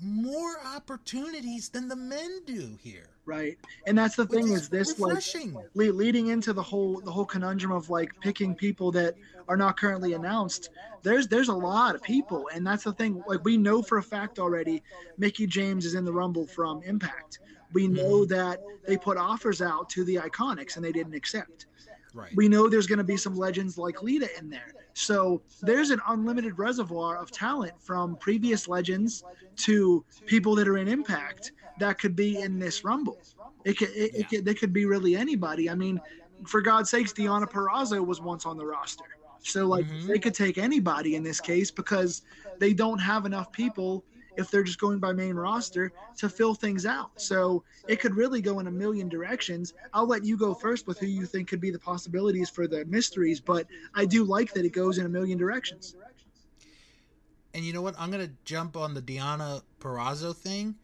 more 0.00 0.56
opportunities 0.64 1.70
than 1.70 1.88
the 1.88 1.96
men 1.96 2.40
do 2.46 2.78
here. 2.80 3.10
Right, 3.26 3.58
and 3.88 3.98
that's 3.98 4.14
the 4.14 4.24
Which 4.24 4.44
thing 4.44 4.52
is 4.52 4.62
is 4.62 4.68
this 4.68 4.98
like 5.00 5.16
refreshing. 5.16 5.56
le- 5.74 5.92
leading 5.92 6.28
into 6.28 6.52
the 6.52 6.62
whole 6.62 7.00
the 7.00 7.10
whole 7.10 7.24
conundrum 7.24 7.72
of 7.72 7.90
like 7.90 8.12
picking 8.20 8.54
people 8.54 8.92
that 8.92 9.16
are 9.48 9.56
not 9.56 9.76
currently 9.76 10.12
announced. 10.12 10.70
There's 11.02 11.26
there's 11.26 11.48
a 11.48 11.54
lot 11.54 11.96
of 11.96 12.02
people, 12.02 12.48
and 12.54 12.64
that's 12.64 12.84
the 12.84 12.92
thing. 12.92 13.22
Like 13.26 13.44
we 13.44 13.56
know 13.56 13.82
for 13.82 13.98
a 13.98 14.02
fact 14.02 14.38
already, 14.38 14.80
Mickie 15.18 15.48
James 15.48 15.84
is 15.84 15.94
in 15.94 16.04
the 16.04 16.12
Rumble 16.12 16.46
from 16.46 16.82
Impact. 16.84 17.40
We 17.72 17.86
mm-hmm. 17.86 17.96
know 17.96 18.24
that 18.26 18.62
they 18.86 18.96
put 18.96 19.16
offers 19.16 19.60
out 19.60 19.88
to 19.90 20.04
the 20.04 20.16
Iconics 20.16 20.76
and 20.76 20.84
they 20.84 20.92
didn't 20.92 21.14
accept. 21.14 21.66
Right. 22.14 22.34
We 22.34 22.48
know 22.48 22.68
there's 22.68 22.86
going 22.86 22.98
to 22.98 23.04
be 23.04 23.16
some 23.16 23.36
legends 23.36 23.76
like 23.76 24.02
Lita 24.02 24.28
in 24.38 24.48
there. 24.48 24.72
So 24.94 25.42
there's 25.60 25.90
an 25.90 26.00
unlimited 26.08 26.58
reservoir 26.58 27.18
of 27.18 27.30
talent 27.30 27.74
from 27.78 28.16
previous 28.16 28.68
legends 28.68 29.22
to 29.56 30.02
people 30.24 30.54
that 30.54 30.66
are 30.66 30.78
in 30.78 30.88
Impact 30.88 31.52
that 31.78 31.98
could 31.98 32.16
be 32.16 32.40
in 32.40 32.58
this 32.58 32.84
Rumble. 32.84 33.18
It 33.64 33.76
could, 33.78 33.90
it, 33.90 34.14
it 34.14 34.28
could, 34.28 34.44
they 34.44 34.54
could 34.54 34.72
be 34.72 34.86
really 34.86 35.16
anybody. 35.16 35.68
I 35.68 35.74
mean, 35.74 36.00
for 36.46 36.60
God's 36.60 36.90
sakes, 36.90 37.12
Deonna 37.12 37.50
Purrazzo 37.50 38.04
was 38.04 38.20
once 38.20 38.46
on 38.46 38.56
the 38.56 38.64
roster. 38.64 39.04
So 39.40 39.66
like 39.66 39.86
mm-hmm. 39.86 40.08
they 40.08 40.18
could 40.18 40.34
take 40.34 40.58
anybody 40.58 41.14
in 41.14 41.22
this 41.22 41.40
case 41.40 41.70
because 41.70 42.22
they 42.58 42.72
don't 42.72 42.98
have 42.98 43.26
enough 43.26 43.52
people 43.52 44.04
if 44.36 44.50
they're 44.50 44.62
just 44.62 44.78
going 44.78 44.98
by 44.98 45.12
main 45.12 45.34
roster 45.34 45.92
to 46.18 46.28
fill 46.28 46.54
things 46.54 46.84
out. 46.84 47.10
So 47.20 47.64
it 47.88 48.00
could 48.00 48.14
really 48.14 48.42
go 48.42 48.58
in 48.58 48.66
a 48.66 48.70
million 48.70 49.08
directions. 49.08 49.72
I'll 49.94 50.06
let 50.06 50.24
you 50.24 50.36
go 50.36 50.52
first 50.52 50.86
with 50.86 50.98
who 50.98 51.06
you 51.06 51.24
think 51.26 51.48
could 51.48 51.60
be 51.60 51.70
the 51.70 51.78
possibilities 51.78 52.50
for 52.50 52.66
the 52.66 52.84
mysteries, 52.84 53.40
but 53.40 53.66
I 53.94 54.04
do 54.04 54.24
like 54.24 54.52
that 54.52 54.64
it 54.64 54.72
goes 54.72 54.98
in 54.98 55.06
a 55.06 55.08
million 55.08 55.38
directions. 55.38 55.96
And 57.54 57.64
you 57.64 57.72
know 57.72 57.80
what? 57.80 57.94
I'm 57.98 58.10
gonna 58.10 58.30
jump 58.44 58.76
on 58.76 58.92
the 58.92 59.00
Deonna 59.00 59.62
Purrazzo 59.80 60.36
thing 60.36 60.74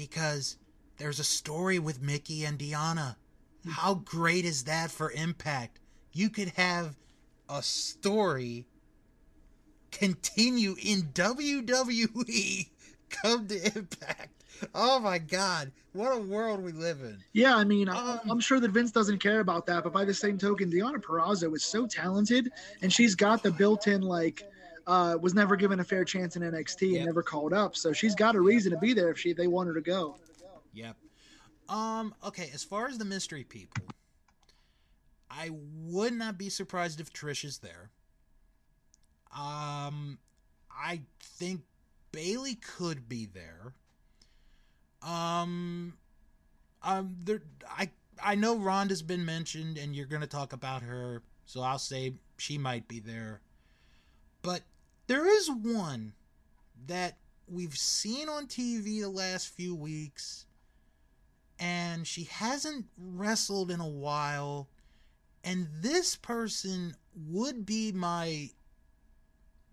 because 0.00 0.56
there's 0.96 1.18
a 1.20 1.24
story 1.24 1.78
with 1.78 2.00
Mickie 2.00 2.46
and 2.46 2.58
Deonna. 2.58 3.16
How 3.68 3.94
great 3.96 4.46
is 4.46 4.64
that 4.64 4.90
for 4.90 5.10
Impact? 5.10 5.78
You 6.14 6.30
could 6.30 6.48
have 6.56 6.96
a 7.50 7.62
story 7.62 8.64
continue 9.90 10.74
in 10.82 11.02
WWE 11.12 12.68
come 13.10 13.46
to 13.48 13.76
Impact. 13.76 14.30
Oh 14.74 14.98
my 15.00 15.18
God! 15.18 15.70
What 15.92 16.16
a 16.16 16.18
world 16.20 16.62
we 16.62 16.72
live 16.72 17.00
in. 17.00 17.18
Yeah, 17.34 17.56
I 17.56 17.64
mean, 17.64 17.88
I- 17.90 18.12
um, 18.14 18.20
I'm 18.30 18.40
sure 18.40 18.58
that 18.60 18.70
Vince 18.70 18.90
doesn't 18.90 19.18
care 19.18 19.40
about 19.40 19.66
that, 19.66 19.84
but 19.84 19.92
by 19.92 20.04
the 20.06 20.14
same 20.14 20.38
token, 20.38 20.70
Deonna 20.70 20.96
Purrazzo 21.02 21.54
is 21.54 21.62
so 21.64 21.86
talented, 21.86 22.50
and 22.82 22.90
she's 22.92 23.14
got 23.14 23.42
the 23.42 23.50
built-in 23.50 24.00
like. 24.02 24.44
Uh, 24.86 25.16
was 25.20 25.34
never 25.34 25.56
given 25.56 25.80
a 25.80 25.84
fair 25.84 26.04
chance 26.04 26.36
in 26.36 26.42
NXT 26.42 26.96
and 26.96 27.06
never 27.06 27.22
called 27.22 27.52
up, 27.52 27.76
so 27.76 27.92
she's 27.92 28.14
got 28.14 28.34
a 28.34 28.40
reason 28.40 28.72
to 28.72 28.78
be 28.78 28.92
there 28.92 29.10
if 29.10 29.18
she 29.18 29.32
they 29.32 29.46
want 29.46 29.68
her 29.68 29.74
to 29.74 29.80
go. 29.80 30.16
Yep. 30.74 30.96
Um. 31.68 32.14
Okay. 32.26 32.50
As 32.52 32.64
far 32.64 32.86
as 32.88 32.98
the 32.98 33.04
mystery 33.04 33.44
people, 33.44 33.84
I 35.30 35.50
would 35.84 36.12
not 36.12 36.38
be 36.38 36.48
surprised 36.48 37.00
if 37.00 37.12
Trish 37.12 37.44
is 37.44 37.58
there. 37.58 37.90
Um, 39.36 40.18
I 40.70 41.02
think 41.20 41.62
Bayley 42.12 42.56
could 42.56 43.08
be 43.08 43.26
there. 43.26 43.74
Um, 45.02 45.94
um, 46.82 47.16
there. 47.22 47.42
I 47.68 47.90
I 48.22 48.34
know 48.34 48.56
Ronda's 48.56 49.02
been 49.02 49.24
mentioned, 49.24 49.78
and 49.78 49.94
you're 49.94 50.06
gonna 50.06 50.26
talk 50.26 50.52
about 50.52 50.82
her, 50.82 51.22
so 51.46 51.60
I'll 51.62 51.78
say 51.78 52.14
she 52.38 52.58
might 52.58 52.88
be 52.88 53.00
there. 53.00 53.40
But 54.42 54.62
there 55.10 55.26
is 55.26 55.50
one 55.50 56.12
that 56.86 57.16
we've 57.48 57.76
seen 57.76 58.28
on 58.28 58.46
TV 58.46 59.00
the 59.00 59.08
last 59.08 59.48
few 59.48 59.74
weeks, 59.74 60.46
and 61.58 62.06
she 62.06 62.22
hasn't 62.30 62.86
wrestled 62.96 63.72
in 63.72 63.80
a 63.80 63.88
while. 63.88 64.68
And 65.42 65.66
this 65.80 66.14
person 66.14 66.94
would 67.26 67.66
be 67.66 67.90
my 67.90 68.50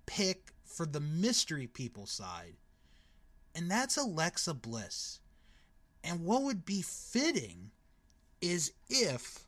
pick 0.08 0.54
for 0.66 0.88
the 0.88 1.02
mystery 1.02 1.68
people 1.68 2.08
side, 2.08 2.56
and 3.54 3.70
that's 3.70 3.96
Alexa 3.96 4.56
Bliss. 4.56 5.20
And 6.04 6.26
what 6.26 6.42
would 6.42 6.66
be 6.66 6.82
fitting 6.82 7.70
is 8.42 8.74
if 8.90 9.46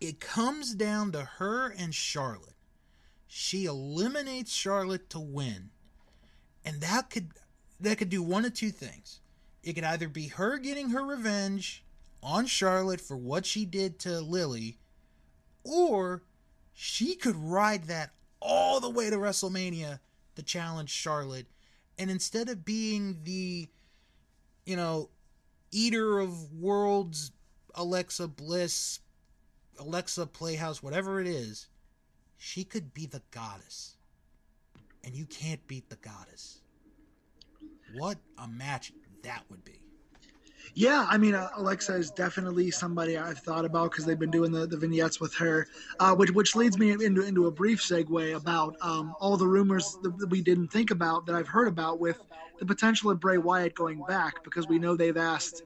it 0.00 0.20
comes 0.20 0.76
down 0.76 1.10
to 1.10 1.24
her 1.24 1.74
and 1.76 1.92
Charlotte 1.92 2.53
she 3.36 3.64
eliminates 3.64 4.52
Charlotte 4.52 5.10
to 5.10 5.18
win. 5.18 5.70
And 6.64 6.80
that 6.82 7.10
could 7.10 7.32
that 7.80 7.98
could 7.98 8.08
do 8.08 8.22
one 8.22 8.44
of 8.44 8.54
two 8.54 8.70
things. 8.70 9.18
It 9.64 9.72
could 9.72 9.82
either 9.82 10.06
be 10.06 10.28
her 10.28 10.56
getting 10.56 10.90
her 10.90 11.04
revenge 11.04 11.84
on 12.22 12.46
Charlotte 12.46 13.00
for 13.00 13.16
what 13.16 13.44
she 13.44 13.64
did 13.64 13.98
to 13.98 14.20
Lilly, 14.20 14.78
or 15.64 16.22
she 16.74 17.16
could 17.16 17.34
ride 17.34 17.88
that 17.88 18.12
all 18.38 18.78
the 18.78 18.88
way 18.88 19.10
to 19.10 19.16
WrestleMania 19.16 19.98
to 20.36 20.42
challenge 20.44 20.90
Charlotte. 20.90 21.48
And 21.98 22.12
instead 22.12 22.48
of 22.48 22.64
being 22.64 23.18
the, 23.24 23.68
you 24.64 24.76
know, 24.76 25.10
eater 25.72 26.20
of 26.20 26.52
worlds, 26.52 27.32
Alexa 27.74 28.28
Bliss, 28.28 29.00
Alexa 29.76 30.26
Playhouse, 30.26 30.84
whatever 30.84 31.20
it 31.20 31.26
is, 31.26 31.66
she 32.38 32.64
could 32.64 32.92
be 32.94 33.06
the 33.06 33.22
goddess. 33.30 33.96
And 35.04 35.14
you 35.14 35.26
can't 35.26 35.66
beat 35.66 35.88
the 35.90 35.96
goddess. 35.96 36.60
What 37.94 38.18
a 38.38 38.48
match 38.48 38.92
that 39.22 39.42
would 39.50 39.64
be. 39.64 39.80
Yeah, 40.72 41.06
I 41.08 41.18
mean, 41.18 41.34
uh, 41.34 41.50
Alexa 41.56 41.94
is 41.94 42.10
definitely 42.10 42.70
somebody 42.70 43.18
I've 43.18 43.38
thought 43.38 43.64
about 43.64 43.90
because 43.90 44.06
they've 44.06 44.18
been 44.18 44.30
doing 44.30 44.50
the, 44.50 44.66
the 44.66 44.76
vignettes 44.76 45.20
with 45.20 45.34
her, 45.34 45.66
uh, 46.00 46.14
which 46.14 46.30
which 46.30 46.56
leads 46.56 46.78
me 46.78 46.92
into 46.92 47.22
into 47.22 47.46
a 47.46 47.50
brief 47.50 47.80
segue 47.82 48.34
about 48.34 48.76
um, 48.80 49.14
all 49.20 49.36
the 49.36 49.46
rumors 49.46 49.98
that 50.02 50.28
we 50.30 50.40
didn't 50.40 50.68
think 50.68 50.90
about 50.90 51.26
that 51.26 51.34
I've 51.34 51.48
heard 51.48 51.68
about 51.68 52.00
with 52.00 52.18
the 52.58 52.66
potential 52.66 53.10
of 53.10 53.20
Bray 53.20 53.38
Wyatt 53.38 53.74
going 53.74 54.02
back 54.06 54.44
because 54.44 54.68
we 54.68 54.78
know 54.78 54.96
they've 54.96 55.16
asked 55.16 55.62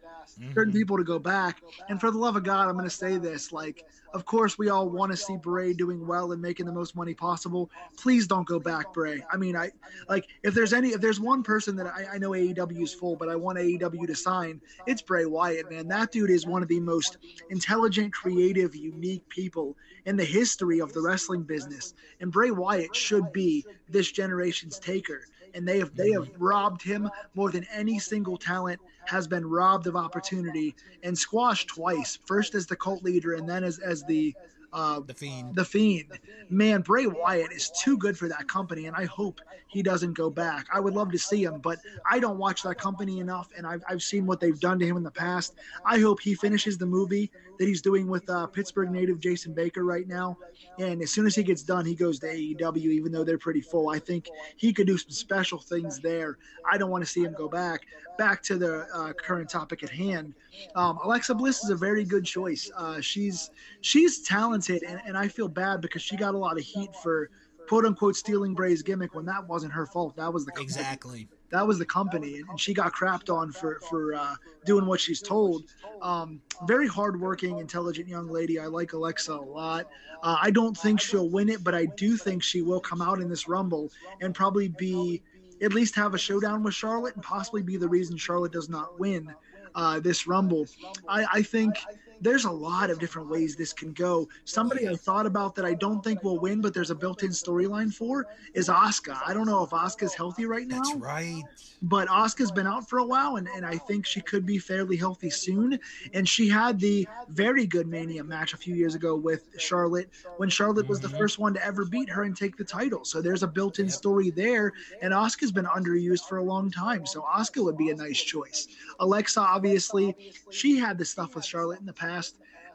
certain 0.54 0.72
mm-hmm. 0.72 0.78
people 0.78 0.96
to 0.96 1.04
go 1.04 1.18
back. 1.18 1.62
And 1.88 2.00
for 2.00 2.10
the 2.10 2.18
love 2.18 2.36
of 2.36 2.44
God, 2.44 2.68
I'm 2.68 2.74
going 2.74 2.84
to 2.84 2.90
say 2.90 3.18
this: 3.18 3.52
like, 3.52 3.84
of 4.14 4.24
course, 4.24 4.58
we 4.58 4.68
all 4.68 4.88
want 4.88 5.12
to 5.12 5.16
see 5.16 5.36
Bray 5.36 5.72
doing 5.72 6.06
well 6.06 6.32
and 6.32 6.40
making 6.40 6.66
the 6.66 6.72
most 6.72 6.96
money 6.96 7.14
possible. 7.14 7.70
Please 7.96 8.26
don't 8.26 8.46
go 8.46 8.58
back, 8.58 8.92
Bray. 8.92 9.22
I 9.30 9.36
mean, 9.36 9.56
I 9.56 9.70
like 10.08 10.26
if 10.42 10.54
there's 10.54 10.72
any, 10.72 10.90
if 10.90 11.00
there's 11.00 11.20
one 11.20 11.42
person 11.42 11.76
that 11.76 11.86
I, 11.86 12.14
I 12.14 12.18
know 12.18 12.30
AEW 12.30 12.82
is 12.82 12.94
full, 12.94 13.16
but 13.16 13.28
I 13.28 13.36
want 13.36 13.58
AEW 13.58 14.06
to 14.06 14.14
sign, 14.14 14.60
it's 14.86 15.02
Bray 15.02 15.26
Wyatt, 15.26 15.70
man. 15.70 15.88
That 15.88 16.12
dude 16.12 16.30
is 16.30 16.46
one 16.46 16.62
of 16.62 16.68
the 16.68 16.80
most 16.80 17.18
intelligent, 17.50 18.12
creative, 18.12 18.74
unique 18.74 19.28
people 19.28 19.76
in 20.06 20.16
the 20.16 20.24
history 20.24 20.80
of 20.80 20.92
the 20.92 21.00
wrestling 21.02 21.42
business. 21.42 21.94
And 22.20 22.32
Bray 22.32 22.50
Wyatt 22.50 22.94
should 22.94 23.32
be 23.32 23.64
this 23.88 24.10
generation's 24.10 24.78
taker. 24.78 25.22
And 25.54 25.66
they 25.66 25.78
have 25.78 25.94
they 25.94 26.10
have 26.12 26.30
mm-hmm. 26.30 26.44
robbed 26.44 26.82
him 26.82 27.08
more 27.34 27.50
than 27.50 27.66
any 27.72 27.98
single 27.98 28.36
talent 28.36 28.80
has 29.06 29.26
been 29.26 29.46
robbed 29.46 29.86
of 29.86 29.96
opportunity 29.96 30.74
and 31.02 31.16
squashed 31.16 31.68
twice. 31.68 32.18
First 32.26 32.54
as 32.54 32.66
the 32.66 32.76
cult 32.76 33.02
leader, 33.02 33.34
and 33.34 33.48
then 33.48 33.64
as 33.64 33.78
as 33.78 34.04
the 34.04 34.34
uh, 34.72 35.00
The 35.00 35.14
Fiend. 35.14 35.54
the 35.54 35.64
Fiend. 35.64 36.18
Man, 36.50 36.82
Bray 36.82 37.06
Wyatt 37.06 37.52
is 37.52 37.70
too 37.70 37.96
good 37.96 38.16
for 38.18 38.28
that 38.28 38.48
company, 38.48 38.86
and 38.86 38.96
I 38.96 39.04
hope 39.04 39.40
he 39.68 39.82
doesn't 39.82 40.14
go 40.14 40.30
back. 40.30 40.66
I 40.72 40.80
would 40.80 40.94
love 40.94 41.10
to 41.12 41.18
see 41.18 41.44
him, 41.44 41.60
but 41.60 41.78
I 42.10 42.18
don't 42.18 42.38
watch 42.38 42.62
that 42.62 42.76
company 42.78 43.20
enough, 43.20 43.50
and 43.56 43.66
I've, 43.66 43.82
I've 43.88 44.02
seen 44.02 44.26
what 44.26 44.40
they've 44.40 44.58
done 44.58 44.78
to 44.78 44.86
him 44.86 44.96
in 44.96 45.02
the 45.02 45.10
past. 45.10 45.54
I 45.84 45.98
hope 45.98 46.20
he 46.20 46.34
finishes 46.34 46.78
the 46.78 46.86
movie 46.86 47.30
that 47.58 47.66
he's 47.66 47.82
doing 47.82 48.08
with 48.08 48.28
uh, 48.30 48.46
Pittsburgh 48.46 48.90
native 48.90 49.20
Jason 49.20 49.52
Baker 49.52 49.84
right 49.84 50.06
now, 50.06 50.38
and 50.78 51.02
as 51.02 51.10
soon 51.10 51.26
as 51.26 51.34
he 51.34 51.42
gets 51.42 51.62
done, 51.62 51.84
he 51.84 51.94
goes 51.94 52.18
to 52.20 52.26
AEW, 52.26 52.76
even 52.76 53.12
though 53.12 53.24
they're 53.24 53.38
pretty 53.38 53.60
full. 53.60 53.88
I 53.88 53.98
think 53.98 54.28
he 54.56 54.72
could 54.72 54.86
do 54.86 54.96
some 54.96 55.10
special 55.10 55.58
things 55.58 55.98
there. 55.98 56.38
I 56.70 56.78
don't 56.78 56.90
want 56.90 57.04
to 57.04 57.10
see 57.10 57.22
him 57.22 57.34
go 57.36 57.48
back. 57.48 57.86
Back 58.16 58.42
to 58.44 58.56
the 58.56 58.86
uh, 58.92 59.12
current 59.12 59.48
topic 59.48 59.82
at 59.82 59.90
hand. 59.90 60.34
Um, 60.74 60.98
Alexa 61.04 61.34
Bliss 61.34 61.62
is 61.62 61.70
a 61.70 61.76
very 61.76 62.04
good 62.04 62.24
choice. 62.24 62.70
Uh, 62.76 63.00
she's 63.00 63.50
she's 63.80 64.22
talented, 64.22 64.57
and, 64.68 65.00
and 65.06 65.16
I 65.16 65.28
feel 65.28 65.48
bad 65.48 65.80
because 65.80 66.02
she 66.02 66.16
got 66.16 66.34
a 66.34 66.38
lot 66.38 66.58
of 66.58 66.64
heat 66.64 66.94
for 67.02 67.30
quote 67.68 67.84
unquote 67.84 68.16
stealing 68.16 68.54
Bray's 68.54 68.82
gimmick 68.82 69.14
when 69.14 69.26
that 69.26 69.46
wasn't 69.46 69.72
her 69.72 69.86
fault. 69.86 70.16
That 70.16 70.32
was 70.32 70.44
the 70.44 70.52
company. 70.52 70.64
Exactly. 70.64 71.28
That 71.50 71.66
was 71.66 71.78
the 71.78 71.86
company, 71.86 72.42
and 72.46 72.60
she 72.60 72.74
got 72.74 72.92
crapped 72.92 73.32
on 73.32 73.52
for 73.52 73.80
for 73.88 74.14
uh, 74.14 74.34
doing 74.64 74.86
what 74.86 75.00
she's 75.00 75.22
told. 75.22 75.64
Um, 76.02 76.40
very 76.66 76.86
hardworking, 76.86 77.58
intelligent 77.58 78.08
young 78.08 78.28
lady. 78.28 78.58
I 78.58 78.66
like 78.66 78.92
Alexa 78.92 79.32
a 79.32 79.40
lot. 79.40 79.86
Uh, 80.22 80.36
I 80.40 80.50
don't 80.50 80.76
think 80.76 81.00
she'll 81.00 81.30
win 81.30 81.48
it, 81.48 81.64
but 81.64 81.74
I 81.74 81.86
do 81.86 82.16
think 82.16 82.42
she 82.42 82.60
will 82.60 82.80
come 82.80 83.00
out 83.00 83.20
in 83.20 83.28
this 83.28 83.48
Rumble 83.48 83.90
and 84.20 84.34
probably 84.34 84.68
be 84.68 85.22
at 85.62 85.72
least 85.72 85.94
have 85.94 86.14
a 86.14 86.18
showdown 86.18 86.62
with 86.62 86.74
Charlotte 86.74 87.14
and 87.14 87.22
possibly 87.22 87.62
be 87.62 87.76
the 87.76 87.88
reason 87.88 88.16
Charlotte 88.16 88.52
does 88.52 88.68
not 88.68 88.98
win 88.98 89.32
uh, 89.74 90.00
this 90.00 90.26
Rumble. 90.26 90.66
I, 91.08 91.26
I 91.34 91.42
think 91.42 91.76
there's 92.20 92.44
a 92.44 92.50
lot 92.50 92.90
of 92.90 92.98
different 92.98 93.28
ways 93.28 93.56
this 93.56 93.72
can 93.72 93.92
go. 93.92 94.28
Somebody 94.44 94.88
I 94.88 94.94
thought 94.94 95.26
about 95.26 95.54
that 95.56 95.64
I 95.64 95.74
don't 95.74 96.02
think 96.02 96.22
will 96.22 96.38
win, 96.38 96.60
but 96.60 96.74
there's 96.74 96.90
a 96.90 96.94
built-in 96.94 97.30
storyline 97.30 97.92
for 97.92 98.26
is 98.54 98.68
Asuka. 98.68 99.18
I 99.26 99.34
don't 99.34 99.46
know 99.46 99.62
if 99.62 99.70
Asuka's 99.70 100.14
healthy 100.14 100.44
right 100.44 100.66
now, 100.66 100.82
That's 100.82 100.94
right. 100.94 101.42
but 101.82 102.08
Asuka's 102.08 102.50
been 102.50 102.66
out 102.66 102.88
for 102.88 102.98
a 102.98 103.04
while, 103.04 103.36
and, 103.36 103.48
and 103.48 103.64
I 103.64 103.78
think 103.78 104.06
she 104.06 104.20
could 104.20 104.44
be 104.44 104.58
fairly 104.58 104.96
healthy 104.96 105.30
soon. 105.30 105.78
And 106.12 106.28
she 106.28 106.48
had 106.48 106.80
the 106.80 107.06
very 107.28 107.66
good 107.66 107.86
Mania 107.86 108.24
match 108.24 108.54
a 108.54 108.56
few 108.56 108.74
years 108.74 108.94
ago 108.94 109.14
with 109.14 109.48
Charlotte 109.58 110.10
when 110.38 110.48
Charlotte 110.48 110.88
was 110.88 111.00
the 111.00 111.08
mm-hmm. 111.08 111.18
first 111.18 111.38
one 111.38 111.54
to 111.54 111.64
ever 111.64 111.84
beat 111.84 112.08
her 112.10 112.24
and 112.24 112.36
take 112.36 112.56
the 112.56 112.64
title. 112.64 113.04
So 113.04 113.22
there's 113.22 113.42
a 113.42 113.48
built-in 113.48 113.88
story 113.88 114.30
there, 114.30 114.72
and 115.02 115.12
Asuka's 115.12 115.52
been 115.52 115.66
underused 115.66 116.28
for 116.28 116.38
a 116.38 116.42
long 116.42 116.70
time. 116.70 117.06
So 117.06 117.22
Asuka 117.22 117.62
would 117.64 117.76
be 117.76 117.90
a 117.90 117.94
nice 117.94 118.20
choice. 118.20 118.68
Alexa, 119.00 119.40
obviously, 119.40 120.16
she 120.50 120.78
had 120.78 120.98
the 120.98 121.04
stuff 121.04 121.34
with 121.34 121.44
Charlotte 121.44 121.80
in 121.80 121.86
the 121.86 121.92
past. 121.92 122.07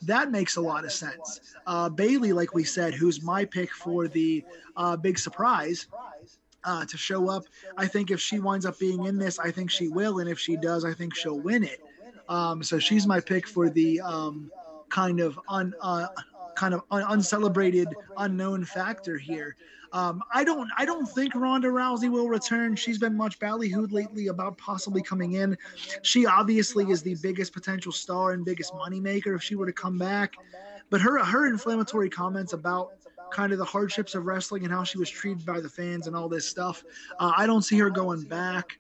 That 0.02 0.32
makes 0.32 0.58
a 0.58 0.62
lot 0.62 0.84
of 0.84 0.92
sense. 0.92 1.56
Uh, 1.66 1.90
Bayley, 1.90 2.34
like 2.34 2.54
we 2.54 2.64
said, 2.64 2.94
who's 2.94 3.22
my 3.24 3.46
pick 3.46 3.72
for 3.72 4.08
the 4.08 4.44
uh, 4.76 4.98
big 4.98 5.18
surprise 5.18 5.88
uh, 6.64 6.86
to 6.86 6.98
show 6.98 7.30
up. 7.30 7.44
I 7.78 7.88
think 7.88 8.12
if 8.12 8.20
she 8.20 8.40
winds 8.40 8.66
up 8.66 8.78
being 8.80 9.06
in 9.06 9.18
this, 9.18 9.40
I 9.40 9.52
think 9.52 9.72
she 9.72 9.88
will, 9.88 10.20
and 10.20 10.30
if 10.30 10.40
she 10.40 10.58
does, 10.58 10.84
I 10.84 10.94
think 10.94 11.16
she'll 11.16 11.40
win 11.40 11.64
it. 11.64 11.82
Um, 12.30 12.64
so 12.64 12.80
she's 12.80 13.06
my 13.06 13.20
pick 13.20 13.48
for 13.48 13.70
the 13.70 14.02
um, 14.02 14.52
kind 14.90 15.20
of 15.20 15.40
un, 15.48 15.74
uh, 15.82 16.08
kind 16.56 16.74
of 16.74 16.82
un- 16.92 17.06
uncelebrated, 17.10 17.88
unknown 18.18 18.66
factor 18.66 19.18
here. 19.18 19.56
Um, 19.92 20.24
I 20.34 20.44
don't, 20.44 20.70
I 20.78 20.86
don't 20.86 21.06
think 21.06 21.36
Ronda 21.36 21.68
Rousey 21.68 22.10
will 22.10 22.28
return. 22.28 22.76
She's 22.76 22.98
been 22.98 23.16
much 23.16 23.38
ballyhooed 23.38 23.92
lately 23.92 24.28
about 24.28 24.58
possibly 24.58 25.04
coming 25.04 25.34
in. 25.34 25.56
She 26.02 26.26
obviously 26.26 26.90
is 26.90 27.04
the 27.04 27.16
biggest 27.22 27.54
potential 27.54 27.92
star 27.92 28.32
and 28.32 28.44
biggest 28.44 28.74
moneymaker 28.74 29.36
if 29.36 29.44
she 29.44 29.56
were 29.56 29.68
to 29.68 29.74
come 29.74 30.00
back. 30.00 30.34
But 30.90 31.00
her, 31.02 31.24
her 31.24 31.48
inflammatory 31.48 32.10
comments 32.10 32.54
about 32.54 32.94
kind 33.32 33.52
of 33.52 33.60
the 33.60 33.66
hardships 33.66 34.16
of 34.16 34.26
wrestling 34.26 34.64
and 34.64 34.74
how 34.74 34.84
she 34.84 34.98
was 34.98 35.10
treated 35.10 35.46
by 35.46 35.60
the 35.60 35.70
fans 35.70 36.08
and 36.08 36.16
all 36.16 36.28
this 36.28 36.48
stuff. 36.48 36.84
Uh, 37.20 37.34
I 37.36 37.46
don't 37.46 37.64
see 37.64 37.78
her 37.78 37.90
going 37.90 38.24
back. 38.24 38.78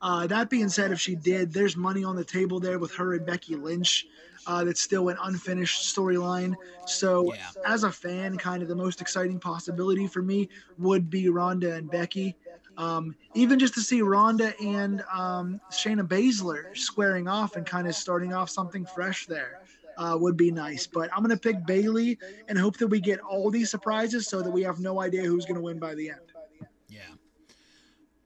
Uh, 0.00 0.26
that 0.26 0.48
being 0.48 0.68
said, 0.68 0.92
if 0.92 1.00
she 1.00 1.14
did, 1.16 1.52
there's 1.52 1.76
money 1.76 2.04
on 2.04 2.14
the 2.16 2.24
table 2.24 2.60
there 2.60 2.78
with 2.78 2.92
her 2.94 3.14
and 3.14 3.26
Becky 3.26 3.56
Lynch. 3.56 4.06
Uh, 4.46 4.64
that's 4.64 4.80
still 4.80 5.08
an 5.08 5.16
unfinished 5.24 5.94
storyline. 5.94 6.54
So, 6.86 7.34
Yeah. 7.34 7.50
as 7.66 7.84
a 7.84 7.90
fan, 7.92 8.38
kind 8.38 8.62
of 8.62 8.68
the 8.68 8.76
most 8.76 9.00
exciting 9.00 9.38
possibility 9.38 10.06
for 10.06 10.22
me 10.22 10.48
would 10.78 11.10
be 11.10 11.28
Ronda 11.28 11.74
and 11.74 11.90
Becky. 11.90 12.36
Um, 12.78 13.16
even 13.34 13.58
just 13.58 13.74
to 13.74 13.80
see 13.80 14.00
Ronda 14.02 14.54
and 14.60 15.02
um, 15.12 15.60
Shayna 15.72 16.06
Baszler 16.06 16.74
squaring 16.76 17.26
off 17.26 17.56
and 17.56 17.66
kind 17.66 17.88
of 17.88 17.94
starting 17.96 18.32
off 18.32 18.48
something 18.48 18.86
fresh 18.86 19.26
there 19.26 19.62
uh, 19.98 20.16
would 20.18 20.36
be 20.36 20.52
nice. 20.52 20.86
But 20.86 21.10
I'm 21.12 21.24
going 21.24 21.36
to 21.36 21.40
pick 21.40 21.66
Bayley 21.66 22.16
and 22.46 22.56
hope 22.56 22.76
that 22.78 22.86
we 22.86 23.00
get 23.00 23.18
all 23.20 23.50
these 23.50 23.68
surprises 23.68 24.28
so 24.28 24.40
that 24.42 24.50
we 24.50 24.62
have 24.62 24.78
no 24.78 25.00
idea 25.00 25.22
who's 25.24 25.44
going 25.44 25.56
to 25.56 25.60
win 25.60 25.80
by 25.80 25.94
the 25.96 26.10
end. 26.10 26.20
Yeah. 26.88 27.00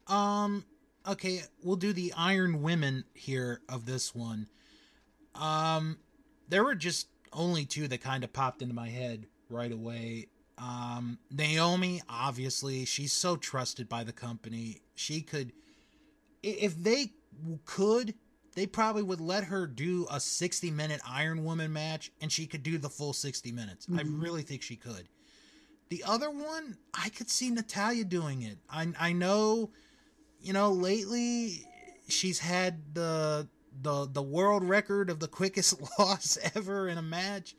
Um. 0.06 0.64
Okay, 1.06 1.42
we'll 1.62 1.76
do 1.76 1.92
the 1.92 2.12
Iron 2.16 2.62
Women 2.62 3.04
here 3.14 3.60
of 3.68 3.86
this 3.86 4.14
one. 4.14 4.46
Um, 5.34 5.98
there 6.48 6.62
were 6.62 6.74
just 6.74 7.08
only 7.32 7.64
two 7.64 7.88
that 7.88 8.00
kind 8.00 8.24
of 8.24 8.32
popped 8.32 8.62
into 8.62 8.74
my 8.74 8.88
head 8.88 9.26
right 9.48 9.72
away. 9.72 10.28
Um, 10.58 11.18
Naomi, 11.30 12.02
obviously, 12.08 12.84
she's 12.84 13.12
so 13.12 13.36
trusted 13.36 13.88
by 13.88 14.04
the 14.04 14.12
company. 14.12 14.82
She 14.94 15.22
could, 15.22 15.52
if 16.42 16.76
they 16.76 17.12
could, 17.64 18.14
they 18.54 18.66
probably 18.66 19.02
would 19.02 19.20
let 19.20 19.44
her 19.44 19.66
do 19.66 20.06
a 20.10 20.20
60 20.20 20.70
minute 20.70 21.00
Iron 21.08 21.42
Woman 21.42 21.72
match 21.72 22.12
and 22.20 22.30
she 22.30 22.46
could 22.46 22.62
do 22.62 22.78
the 22.78 22.90
full 22.90 23.12
60 23.12 23.50
minutes. 23.50 23.86
I 23.96 24.02
really 24.02 24.42
think 24.42 24.62
she 24.62 24.76
could. 24.76 25.08
The 25.88 26.04
other 26.06 26.30
one, 26.30 26.76
I 26.94 27.08
could 27.08 27.28
see 27.28 27.50
Natalya 27.50 28.04
doing 28.04 28.42
it. 28.42 28.58
I 28.70 28.88
I 28.98 29.12
know, 29.12 29.70
you 30.42 30.52
know, 30.52 30.72
lately 30.72 31.66
she's 32.08 32.38
had 32.38 32.94
the 32.94 33.48
the 33.80 34.08
the 34.12 34.22
world 34.22 34.64
record 34.64 35.08
of 35.08 35.20
the 35.20 35.28
quickest 35.28 35.80
loss 35.98 36.38
ever 36.54 36.88
in 36.88 36.98
a 36.98 37.02
match, 37.02 37.54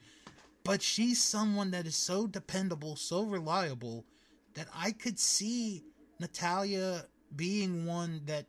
but 0.64 0.82
she's 0.82 1.22
someone 1.22 1.72
that 1.72 1.88
is 1.88 1.96
so 1.96 2.28
dependable, 2.28 2.96
so 2.96 3.24
reliable 3.24 4.06
that 4.54 4.68
I 4.76 4.92
could 4.92 5.20
see 5.20 5.84
Natalya 6.20 7.06
being 7.36 7.86
one 7.86 8.22
that 8.26 8.46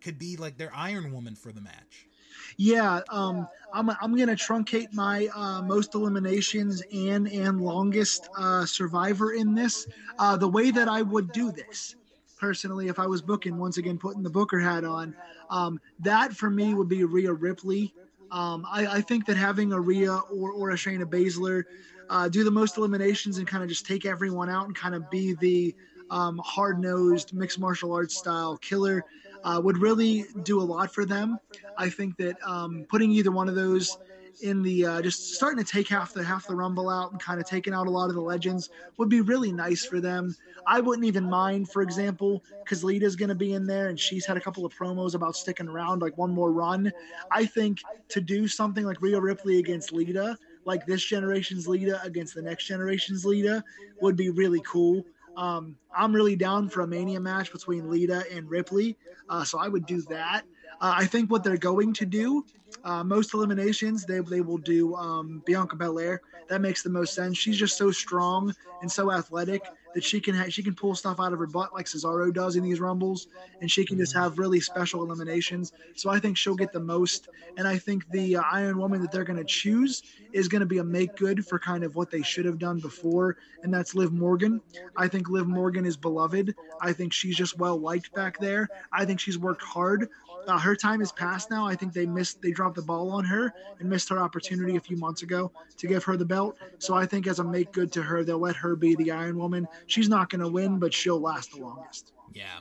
could 0.00 0.18
be 0.18 0.36
like 0.36 0.58
their 0.58 0.72
Iron 0.74 1.12
Woman 1.12 1.34
for 1.34 1.52
the 1.52 1.60
match. 1.60 2.08
Yeah, 2.56 3.00
um, 3.10 3.48
I'm, 3.72 3.90
I'm 3.90 4.16
gonna 4.16 4.34
truncate 4.34 4.92
my 4.92 5.28
uh, 5.34 5.62
most 5.62 5.94
eliminations 5.94 6.82
and 6.92 7.28
and 7.28 7.60
longest 7.60 8.28
uh, 8.36 8.66
survivor 8.66 9.32
in 9.32 9.54
this. 9.54 9.86
Uh, 10.18 10.36
the 10.36 10.48
way 10.48 10.70
that 10.70 10.88
I 10.88 11.02
would 11.02 11.32
do 11.32 11.52
this, 11.52 11.96
personally, 12.44 12.88
if 12.88 12.98
I 12.98 13.06
was 13.06 13.22
booking, 13.22 13.56
once 13.56 13.78
again 13.78 13.96
putting 13.96 14.22
the 14.22 14.28
Booker 14.28 14.60
hat 14.60 14.84
on, 14.84 15.16
um, 15.48 15.80
that 16.00 16.34
for 16.34 16.50
me 16.50 16.74
would 16.74 16.88
be 16.88 17.02
Rhea 17.04 17.32
Ripley. 17.32 17.94
Um, 18.30 18.66
I, 18.70 18.86
I 18.86 19.00
think 19.00 19.24
that 19.26 19.36
having 19.38 19.72
a 19.72 19.80
Rhea 19.80 20.12
or, 20.12 20.52
or 20.52 20.70
a 20.70 20.74
Shayna 20.74 21.04
Baszler 21.04 21.64
uh, 22.10 22.28
do 22.28 22.44
the 22.44 22.50
most 22.50 22.76
eliminations 22.76 23.38
and 23.38 23.46
kind 23.46 23.62
of 23.62 23.70
just 23.70 23.86
take 23.86 24.04
everyone 24.04 24.50
out 24.50 24.66
and 24.66 24.76
kind 24.76 24.94
of 24.94 25.08
be 25.10 25.34
the 25.40 25.74
um, 26.10 26.38
hard 26.44 26.78
nosed 26.78 27.32
mixed 27.32 27.58
martial 27.58 27.94
arts 27.94 28.14
style 28.14 28.58
killer 28.58 29.02
uh, 29.42 29.58
would 29.64 29.78
really 29.78 30.26
do 30.42 30.60
a 30.60 30.66
lot 30.74 30.92
for 30.92 31.06
them. 31.06 31.38
I 31.78 31.88
think 31.88 32.18
that 32.18 32.36
um, 32.46 32.84
putting 32.90 33.10
either 33.10 33.30
one 33.30 33.48
of 33.48 33.54
those 33.54 33.96
in 34.42 34.62
the 34.62 34.86
uh, 34.86 35.02
just 35.02 35.34
starting 35.34 35.62
to 35.62 35.70
take 35.70 35.88
half 35.88 36.12
the 36.12 36.22
half 36.22 36.46
the 36.46 36.54
rumble 36.54 36.90
out 36.90 37.12
and 37.12 37.20
kind 37.20 37.40
of 37.40 37.46
taking 37.46 37.72
out 37.72 37.86
a 37.86 37.90
lot 37.90 38.08
of 38.08 38.14
the 38.14 38.20
legends 38.20 38.70
would 38.96 39.08
be 39.08 39.20
really 39.20 39.52
nice 39.52 39.84
for 39.84 40.00
them. 40.00 40.34
I 40.66 40.80
wouldn't 40.80 41.06
even 41.06 41.24
mind, 41.24 41.70
for 41.70 41.82
example, 41.82 42.44
because 42.62 42.82
Lita's 42.82 43.16
going 43.16 43.28
to 43.28 43.34
be 43.34 43.52
in 43.52 43.66
there 43.66 43.88
and 43.88 43.98
she's 43.98 44.26
had 44.26 44.36
a 44.36 44.40
couple 44.40 44.64
of 44.64 44.72
promos 44.74 45.14
about 45.14 45.36
sticking 45.36 45.68
around, 45.68 46.00
like 46.00 46.16
one 46.16 46.32
more 46.32 46.52
run. 46.52 46.92
I 47.30 47.46
think 47.46 47.80
to 48.08 48.20
do 48.20 48.48
something 48.48 48.84
like 48.84 49.00
Rhea 49.00 49.20
Ripley 49.20 49.58
against 49.58 49.92
Lita, 49.92 50.38
like 50.64 50.86
this 50.86 51.04
generation's 51.04 51.68
Lita 51.68 52.00
against 52.02 52.34
the 52.34 52.42
next 52.42 52.66
generation's 52.66 53.24
Lita, 53.24 53.62
would 54.00 54.16
be 54.16 54.30
really 54.30 54.60
cool. 54.66 55.04
Um, 55.36 55.76
I'm 55.94 56.14
really 56.14 56.36
down 56.36 56.68
for 56.68 56.82
a 56.82 56.86
Mania 56.86 57.20
match 57.20 57.52
between 57.52 57.90
Lita 57.90 58.24
and 58.32 58.48
Ripley, 58.48 58.96
uh, 59.28 59.44
so 59.44 59.58
I 59.58 59.68
would 59.68 59.86
do 59.86 60.00
that. 60.02 60.44
Uh, 60.80 60.94
I 60.96 61.06
think 61.06 61.30
what 61.30 61.44
they're 61.44 61.56
going 61.56 61.92
to 61.94 62.06
do, 62.06 62.44
uh, 62.84 63.02
most 63.04 63.34
eliminations, 63.34 64.04
they, 64.04 64.20
they 64.20 64.40
will 64.40 64.58
do 64.58 64.94
um, 64.96 65.42
Bianca 65.46 65.76
Belair. 65.76 66.20
That 66.48 66.60
makes 66.60 66.82
the 66.82 66.90
most 66.90 67.14
sense. 67.14 67.38
She's 67.38 67.58
just 67.58 67.76
so 67.76 67.90
strong 67.90 68.54
and 68.82 68.90
so 68.90 69.10
athletic 69.10 69.64
that 69.94 70.04
she 70.04 70.20
can 70.20 70.34
ha- 70.34 70.48
she 70.48 70.62
can 70.62 70.74
pull 70.74 70.94
stuff 70.94 71.20
out 71.20 71.32
of 71.32 71.38
her 71.38 71.46
butt 71.46 71.72
like 71.72 71.86
Cesaro 71.86 72.32
does 72.32 72.56
in 72.56 72.64
these 72.64 72.80
rumbles, 72.80 73.26
and 73.60 73.70
she 73.70 73.84
can 73.84 73.96
just 73.98 74.14
have 74.14 74.38
really 74.38 74.60
special 74.60 75.02
eliminations. 75.02 75.72
So 75.94 76.10
I 76.10 76.18
think 76.18 76.36
she'll 76.36 76.54
get 76.54 76.72
the 76.72 76.80
most, 76.80 77.28
and 77.56 77.66
I 77.66 77.78
think 77.78 78.08
the 78.10 78.36
uh, 78.36 78.42
Iron 78.52 78.78
Woman 78.78 79.00
that 79.02 79.12
they're 79.12 79.24
going 79.24 79.38
to 79.38 79.44
choose 79.44 80.02
is 80.32 80.48
going 80.48 80.60
to 80.60 80.66
be 80.66 80.78
a 80.78 80.84
make 80.84 81.16
good 81.16 81.46
for 81.46 81.58
kind 81.58 81.84
of 81.84 81.94
what 81.94 82.10
they 82.10 82.22
should 82.22 82.44
have 82.44 82.58
done 82.58 82.80
before, 82.80 83.36
and 83.62 83.72
that's 83.72 83.94
Liv 83.94 84.12
Morgan. 84.12 84.60
I 84.96 85.08
think 85.08 85.28
Liv 85.28 85.46
Morgan 85.46 85.86
is 85.86 85.96
beloved. 85.96 86.54
I 86.80 86.92
think 86.92 87.12
she's 87.12 87.36
just 87.36 87.58
well 87.58 87.78
liked 87.78 88.12
back 88.14 88.38
there. 88.38 88.68
I 88.92 89.04
think 89.04 89.20
she's 89.20 89.38
worked 89.38 89.62
hard. 89.62 90.08
Uh, 90.46 90.58
her 90.58 90.76
time 90.76 91.00
is 91.00 91.10
past 91.12 91.50
now. 91.50 91.66
I 91.66 91.74
think 91.74 91.92
they 91.92 92.06
missed, 92.06 92.42
they 92.42 92.50
dropped 92.50 92.76
the 92.76 92.82
ball 92.82 93.10
on 93.10 93.24
her 93.24 93.54
and 93.78 93.88
missed 93.88 94.08
her 94.10 94.18
opportunity 94.18 94.76
a 94.76 94.80
few 94.80 94.96
months 94.96 95.22
ago 95.22 95.50
to 95.78 95.86
give 95.86 96.04
her 96.04 96.16
the 96.16 96.24
belt. 96.24 96.58
So 96.78 96.94
I 96.94 97.06
think 97.06 97.26
as 97.26 97.38
a 97.38 97.44
make 97.44 97.72
good 97.72 97.92
to 97.92 98.02
her, 98.02 98.24
they'll 98.24 98.38
let 98.38 98.56
her 98.56 98.76
be 98.76 98.94
the 98.94 99.10
Iron 99.10 99.38
Woman. 99.38 99.66
She's 99.86 100.08
not 100.08 100.30
going 100.30 100.40
to 100.40 100.48
win, 100.48 100.78
but 100.78 100.94
she'll 100.94 101.20
last 101.20 101.52
the 101.52 101.58
longest. 101.58 102.12
Yeah. 102.32 102.60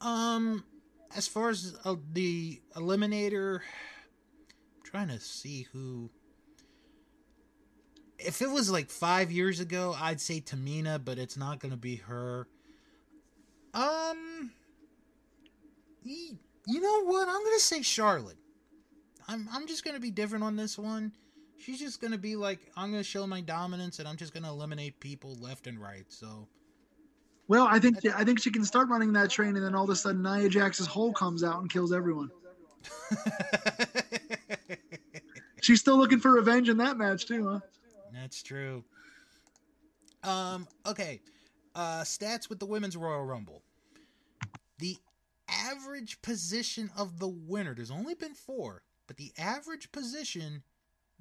Um, 0.00 0.64
as 1.16 1.28
far 1.28 1.50
as 1.50 1.76
uh, 1.84 1.96
the 2.12 2.60
eliminator, 2.76 3.56
I'm 3.56 4.82
trying 4.84 5.08
to 5.08 5.20
see 5.20 5.66
who. 5.72 6.10
If 8.18 8.40
it 8.40 8.50
was 8.50 8.70
like 8.70 8.88
five 8.88 9.32
years 9.32 9.58
ago, 9.58 9.96
I'd 9.98 10.20
say 10.20 10.40
Tamina, 10.40 11.04
but 11.04 11.18
it's 11.18 11.36
not 11.36 11.58
going 11.58 11.72
to 11.72 11.78
be 11.78 11.96
her. 11.96 12.46
Um, 13.74 14.52
you 16.04 16.80
know 16.80 17.04
what? 17.04 17.28
I'm 17.28 17.42
going 17.42 17.56
to 17.58 17.64
say 17.64 17.82
Charlotte. 17.82 18.36
I'm 19.28 19.48
I'm 19.52 19.66
just 19.66 19.84
going 19.84 19.94
to 19.94 20.00
be 20.00 20.10
different 20.10 20.44
on 20.44 20.56
this 20.56 20.78
one. 20.78 21.12
She's 21.62 21.78
just 21.78 22.00
going 22.00 22.10
to 22.12 22.18
be 22.18 22.34
like 22.34 22.58
I'm 22.76 22.90
going 22.90 23.02
to 23.02 23.08
show 23.08 23.26
my 23.26 23.40
dominance, 23.40 23.98
and 24.00 24.08
I'm 24.08 24.16
just 24.16 24.32
going 24.32 24.42
to 24.42 24.48
eliminate 24.48 24.98
people 25.00 25.36
left 25.40 25.66
and 25.66 25.78
right. 25.78 26.04
So. 26.08 26.48
Well, 27.48 27.66
I 27.68 27.78
think 27.78 28.04
I 28.06 28.24
think 28.24 28.40
she 28.40 28.50
can 28.50 28.64
start 28.64 28.88
running 28.88 29.12
that 29.12 29.30
train, 29.30 29.56
and 29.56 29.64
then 29.64 29.74
all 29.74 29.84
of 29.84 29.90
a 29.90 29.96
sudden 29.96 30.22
Nia 30.22 30.48
Jax's 30.48 30.86
hole 30.86 31.12
comes 31.12 31.44
out 31.44 31.60
and 31.60 31.70
kills 31.70 31.92
everyone. 31.92 32.30
She's 35.62 35.80
still 35.80 35.96
looking 35.96 36.18
for 36.18 36.32
revenge 36.32 36.68
in 36.68 36.76
that 36.78 36.96
match 36.96 37.26
too, 37.26 37.48
huh? 37.48 37.60
That's 38.12 38.42
true. 38.42 38.84
Um, 40.24 40.66
okay. 40.86 41.20
Uh 41.74 42.02
stats 42.02 42.48
with 42.48 42.58
the 42.58 42.66
women's 42.66 42.96
Royal 42.96 43.24
Rumble. 43.24 43.62
The 44.78 44.96
average 45.48 46.20
position 46.22 46.90
of 46.96 47.18
the 47.18 47.28
winner, 47.28 47.74
there's 47.74 47.90
only 47.90 48.14
been 48.14 48.34
four, 48.34 48.82
but 49.06 49.16
the 49.16 49.32
average 49.38 49.92
position, 49.92 50.62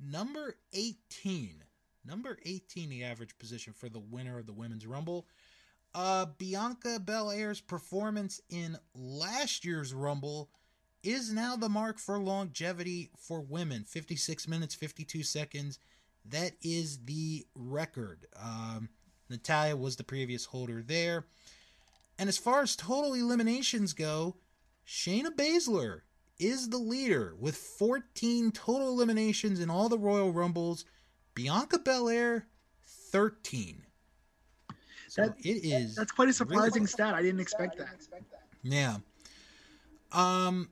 number 0.02 0.56
18. 0.73 1.64
Number 2.06 2.38
18, 2.45 2.90
the 2.90 3.03
average 3.03 3.38
position 3.38 3.73
for 3.73 3.90
the 3.90 3.99
winner 3.99 4.40
of 4.40 4.48
the 4.48 4.53
women's 4.53 4.88
Rumble. 4.88 5.28
Uh 5.94 6.26
Bianca 6.38 6.99
Belair's 6.99 7.61
performance 7.61 8.41
in 8.49 8.78
last 8.95 9.65
year's 9.65 9.94
Rumble 9.94 10.49
is 11.03 11.32
now 11.34 11.56
the 11.56 11.69
mark 11.69 11.99
for 11.99 12.19
longevity 12.19 13.10
for 13.18 13.41
women 13.41 13.84
56 13.84 14.48
minutes 14.48 14.76
52 14.76 15.23
seconds 15.23 15.80
that 16.26 16.53
is 16.61 16.99
the 17.06 17.45
record 17.56 18.28
um, 18.41 18.90
natalya 19.30 19.76
was 19.76 19.95
the 19.95 20.03
previous 20.03 20.45
holder 20.45 20.84
there 20.86 21.26
and 22.19 22.30
as 22.30 22.38
far 22.38 22.61
as 22.61 22.76
total 22.76 23.14
eliminations 23.14 23.94
go 23.94 24.36
shayna 24.88 25.30
baszler 25.30 26.02
is 26.41 26.69
the 26.69 26.77
leader 26.77 27.35
with 27.39 27.55
14 27.55 28.51
total 28.51 28.89
eliminations 28.89 29.59
in 29.59 29.69
all 29.69 29.88
the 29.89 29.97
royal 29.99 30.31
rumbles 30.31 30.85
bianca 31.35 31.77
belair 31.80 32.47
13 33.11 33.84
so 35.07 35.23
That- 35.27 35.38
it 35.45 35.65
is 35.65 35.95
That's 35.95 36.11
quite 36.11 36.30
a 36.30 36.34
surprising 36.34 36.84
really- 36.84 36.88
stat. 36.88 37.13
I 37.13 37.22
didn't 37.22 37.41
expect 37.41 37.77
that. 37.77 37.99
yeah. 38.63 38.99
Um, 40.13 40.69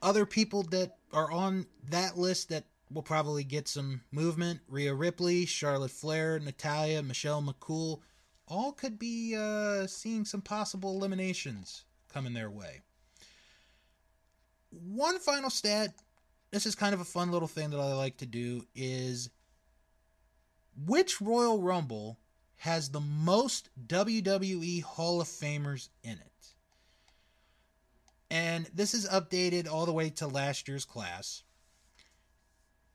other 0.00 0.24
people 0.26 0.62
that 0.64 0.96
are 1.12 1.30
on 1.30 1.66
that 1.90 2.16
list 2.18 2.48
that 2.48 2.64
will 2.90 3.02
probably 3.02 3.44
get 3.44 3.68
some 3.68 4.00
movement: 4.10 4.60
Rhea 4.68 4.94
Ripley, 4.94 5.44
Charlotte 5.46 5.90
Flair, 5.90 6.38
Natalya, 6.40 7.02
Michelle 7.02 7.42
McCool, 7.42 8.00
all 8.48 8.72
could 8.72 8.98
be 8.98 9.36
uh, 9.36 9.86
seeing 9.86 10.24
some 10.24 10.40
possible 10.42 10.96
eliminations 10.96 11.84
coming 12.08 12.32
their 12.32 12.50
way. 12.50 12.80
One 14.72 15.18
final 15.18 15.50
stat. 15.50 15.94
This 16.50 16.66
is 16.66 16.74
kind 16.74 16.94
of 16.94 17.00
a 17.00 17.04
fun 17.04 17.30
little 17.30 17.48
thing 17.48 17.70
that 17.70 17.80
I 17.80 17.94
like 17.94 18.18
to 18.18 18.26
do 18.26 18.66
is 18.74 19.30
which 20.76 21.20
Royal 21.20 21.60
Rumble 21.60 22.18
has 22.62 22.88
the 22.90 23.00
most 23.00 23.68
WWE 23.88 24.84
Hall 24.84 25.20
of 25.20 25.26
Famers 25.26 25.88
in 26.04 26.12
it? 26.12 26.54
And 28.30 28.70
this 28.72 28.94
is 28.94 29.08
updated 29.08 29.68
all 29.68 29.84
the 29.84 29.92
way 29.92 30.10
to 30.10 30.28
last 30.28 30.68
year's 30.68 30.84
class. 30.84 31.42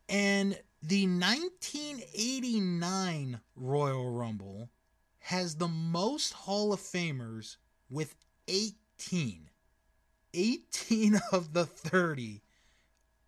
And 0.08 0.58
the 0.82 1.06
1989 1.06 3.42
Royal 3.58 4.10
Rumble 4.10 4.70
has 5.20 5.56
the 5.56 5.68
most 5.68 6.32
Hall 6.32 6.72
of 6.72 6.80
Famers 6.80 7.58
with 7.90 8.16
18. 8.48 9.50
18 10.38 11.20
of 11.32 11.54
the 11.54 11.66
30 11.66 12.42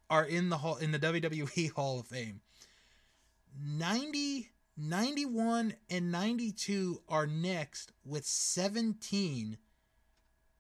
are 0.10 0.26
in 0.26 0.50
the 0.50 0.58
hall 0.58 0.78
in 0.78 0.92
the 0.92 1.00
WWE 1.00 1.72
Hall 1.76 2.00
of 2.00 2.08
Fame. 2.08 2.42
90 3.60 4.50
91 4.78 5.74
and 5.90 6.12
92 6.12 7.02
are 7.10 7.28
next 7.28 7.92
with 8.06 8.26
17 8.26 9.58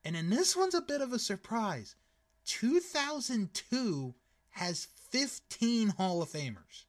and 0.03 0.15
then 0.15 0.29
this 0.29 0.57
one's 0.57 0.75
a 0.75 0.81
bit 0.81 0.99
of 0.99 1.13
a 1.13 1.19
surprise 1.19 1.95
2002 2.45 4.13
has 4.49 4.87
15 5.11 5.89
hall 5.89 6.21
of 6.21 6.27
famers 6.27 6.85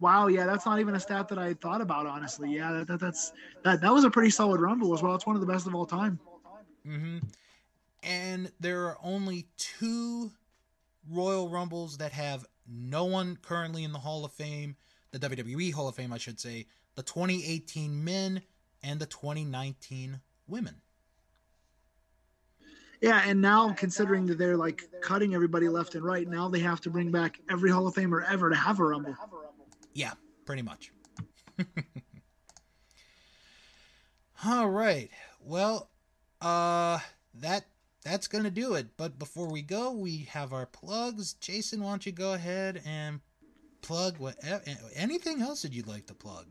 Wow, 0.00 0.26
yeah, 0.26 0.44
that's 0.44 0.66
not 0.66 0.80
even 0.80 0.94
a 0.94 1.00
stat 1.00 1.28
that 1.28 1.38
I 1.38 1.54
thought 1.54 1.80
about, 1.80 2.04
honestly. 2.06 2.50
Yeah, 2.50 2.72
that, 2.72 2.88
that 2.88 3.00
that's 3.00 3.32
that 3.62 3.80
that 3.80 3.92
was 3.92 4.04
a 4.04 4.10
pretty 4.10 4.28
solid 4.28 4.60
rumble 4.60 4.92
as 4.92 5.02
well. 5.02 5.14
It's 5.14 5.24
one 5.24 5.36
of 5.36 5.40
the 5.40 5.46
best 5.46 5.66
of 5.66 5.74
all 5.74 5.86
time. 5.86 6.18
hmm 6.84 7.18
and 8.04 8.52
there 8.60 8.86
are 8.86 8.98
only 9.02 9.46
two 9.56 10.30
royal 11.10 11.48
rumbles 11.48 11.98
that 11.98 12.12
have 12.12 12.44
no 12.66 13.04
one 13.04 13.36
currently 13.42 13.84
in 13.84 13.92
the 13.92 13.98
hall 13.98 14.24
of 14.24 14.32
fame 14.32 14.76
the 15.12 15.18
wwe 15.18 15.72
hall 15.72 15.88
of 15.88 15.94
fame 15.94 16.12
i 16.12 16.18
should 16.18 16.40
say 16.40 16.66
the 16.94 17.02
2018 17.02 18.04
men 18.04 18.42
and 18.82 19.00
the 19.00 19.06
2019 19.06 20.20
women 20.46 20.76
Yeah, 23.00 23.22
and 23.26 23.42
now 23.42 23.70
considering 23.72 24.24
that 24.26 24.38
they're 24.38 24.56
like 24.56 24.88
cutting 25.02 25.34
everybody 25.34 25.68
left 25.68 25.94
and 25.94 26.02
right, 26.02 26.26
now 26.26 26.48
they 26.48 26.60
have 26.60 26.80
to 26.82 26.90
bring 26.90 27.10
back 27.10 27.38
every 27.50 27.70
Hall 27.70 27.86
of 27.86 27.94
Famer 27.94 28.24
ever 28.26 28.48
to 28.48 28.56
have 28.56 28.80
a 28.80 28.84
rumble. 28.84 29.14
Yeah, 29.92 30.12
pretty 30.46 30.62
much. 30.62 30.90
All 34.46 34.70
right. 34.70 35.10
Well, 35.40 35.90
uh 36.40 36.98
that 37.34 37.66
that's 38.04 38.28
going 38.28 38.44
to 38.44 38.50
do 38.50 38.74
it. 38.74 38.96
But 38.96 39.18
before 39.18 39.48
we 39.50 39.62
go, 39.62 39.92
we 39.92 40.28
have 40.30 40.52
our 40.52 40.66
plugs. 40.66 41.34
Jason, 41.34 41.82
why 41.82 41.90
don't 41.90 42.06
you 42.06 42.12
go 42.12 42.34
ahead 42.34 42.82
and 42.84 43.20
plug 43.82 44.18
what 44.18 44.36
anything 44.94 45.42
else 45.42 45.62
that 45.62 45.72
you'd 45.72 45.86
like 45.88 46.06
to 46.06 46.14
plug? 46.14 46.46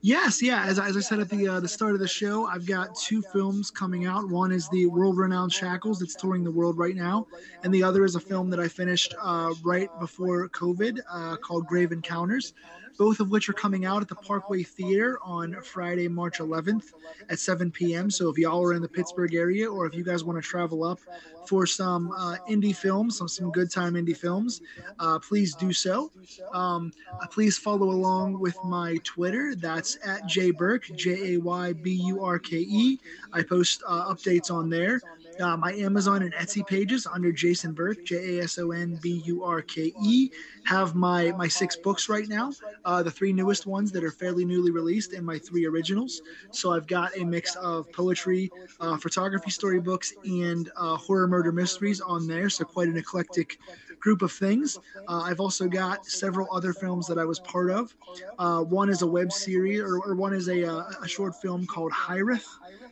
Yes, 0.00 0.42
yeah. 0.42 0.64
As, 0.64 0.78
as 0.78 0.96
I 0.96 1.00
said 1.00 1.20
at 1.20 1.28
the 1.28 1.48
uh, 1.48 1.60
the 1.60 1.68
start 1.68 1.94
of 1.94 2.00
the 2.00 2.08
show, 2.08 2.46
I've 2.46 2.66
got 2.66 2.94
two 2.96 3.22
films 3.32 3.70
coming 3.70 4.06
out. 4.06 4.28
One 4.28 4.52
is 4.52 4.68
the 4.70 4.86
world-renowned 4.86 5.52
Shackles 5.52 5.98
that's 5.98 6.14
touring 6.14 6.44
the 6.44 6.50
world 6.50 6.78
right 6.78 6.96
now, 6.96 7.26
and 7.62 7.72
the 7.72 7.82
other 7.82 8.04
is 8.04 8.14
a 8.14 8.20
film 8.20 8.50
that 8.50 8.60
I 8.60 8.68
finished 8.68 9.14
uh, 9.20 9.52
right 9.62 9.88
before 10.00 10.48
COVID 10.48 11.00
uh, 11.10 11.36
called 11.36 11.66
Grave 11.66 11.92
Encounters. 11.92 12.54
Both 12.96 13.18
of 13.18 13.30
which 13.30 13.48
are 13.48 13.54
coming 13.54 13.84
out 13.84 14.02
at 14.02 14.08
the 14.08 14.14
Parkway 14.14 14.62
Theater 14.62 15.18
on 15.20 15.56
Friday, 15.62 16.06
March 16.06 16.38
11th 16.38 16.92
at 17.28 17.40
7 17.40 17.72
p.m. 17.72 18.08
So 18.08 18.28
if 18.28 18.38
y'all 18.38 18.62
are 18.62 18.72
in 18.72 18.82
the 18.82 18.88
Pittsburgh 18.88 19.34
area, 19.34 19.68
or 19.68 19.86
if 19.86 19.96
you 19.96 20.04
guys 20.04 20.22
want 20.22 20.40
to 20.40 20.48
travel 20.48 20.84
up 20.84 21.00
for 21.44 21.66
some 21.66 22.12
uh, 22.12 22.36
indie 22.48 22.74
films, 22.74 23.18
some 23.18 23.26
some 23.26 23.50
good 23.50 23.70
time 23.70 23.94
indie 23.94 24.16
films, 24.16 24.62
uh, 25.00 25.18
please 25.18 25.56
do 25.56 25.72
so. 25.72 26.12
Um, 26.52 26.92
uh, 27.20 27.26
please 27.26 27.58
follow 27.58 27.90
along 27.90 28.38
with 28.38 28.56
my 28.64 28.98
Twitter. 29.02 29.56
That's 29.74 29.98
at 30.04 30.24
Jay 30.26 30.52
Burke, 30.52 30.84
J 30.94 31.34
A 31.34 31.40
Y 31.40 31.72
B 31.72 31.90
U 32.06 32.22
R 32.22 32.38
K 32.38 32.58
E. 32.58 33.00
I 33.32 33.42
post 33.42 33.82
uh, 33.86 34.12
updates 34.14 34.50
on 34.50 34.70
there. 34.70 35.00
Uh, 35.40 35.56
my 35.56 35.72
Amazon 35.72 36.22
and 36.22 36.32
Etsy 36.34 36.64
pages 36.64 37.08
under 37.12 37.32
Jason 37.32 37.72
Burke, 37.72 38.04
J 38.04 38.38
A 38.38 38.44
S 38.44 38.56
O 38.58 38.70
N 38.70 38.96
B 39.02 39.20
U 39.24 39.42
R 39.42 39.62
K 39.62 39.92
E, 40.00 40.30
have 40.64 40.94
my 40.94 41.32
my 41.32 41.48
six 41.48 41.76
books 41.76 42.08
right 42.08 42.28
now. 42.28 42.52
Uh, 42.84 43.02
the 43.02 43.10
three 43.10 43.32
newest 43.32 43.66
ones 43.66 43.90
that 43.92 44.04
are 44.04 44.12
fairly 44.12 44.44
newly 44.44 44.70
released, 44.70 45.12
and 45.12 45.26
my 45.26 45.38
three 45.38 45.66
originals. 45.66 46.22
So 46.52 46.72
I've 46.72 46.86
got 46.86 47.16
a 47.16 47.24
mix 47.24 47.56
of 47.56 47.90
poetry, 47.90 48.52
uh, 48.78 48.96
photography, 48.96 49.50
storybooks, 49.50 50.12
and 50.24 50.70
uh, 50.76 50.96
horror 50.96 51.26
murder 51.26 51.50
mysteries 51.50 52.00
on 52.00 52.28
there. 52.28 52.48
So 52.48 52.64
quite 52.64 52.88
an 52.88 52.96
eclectic 52.96 53.58
group 54.04 54.20
of 54.20 54.30
things. 54.30 54.78
Uh, 55.08 55.22
I've 55.22 55.40
also 55.40 55.66
got 55.66 56.04
several 56.04 56.46
other 56.54 56.74
films 56.74 57.06
that 57.06 57.18
I 57.18 57.24
was 57.24 57.40
part 57.40 57.70
of. 57.70 57.96
Uh, 58.38 58.60
one 58.60 58.90
is 58.90 59.00
a 59.00 59.06
web 59.06 59.32
series, 59.32 59.80
or, 59.80 59.96
or 60.04 60.14
one 60.14 60.34
is 60.34 60.48
a, 60.48 60.62
uh, 60.62 60.90
a 61.02 61.08
short 61.08 61.34
film 61.40 61.66
called 61.66 61.90
Hyreth 61.90 62.46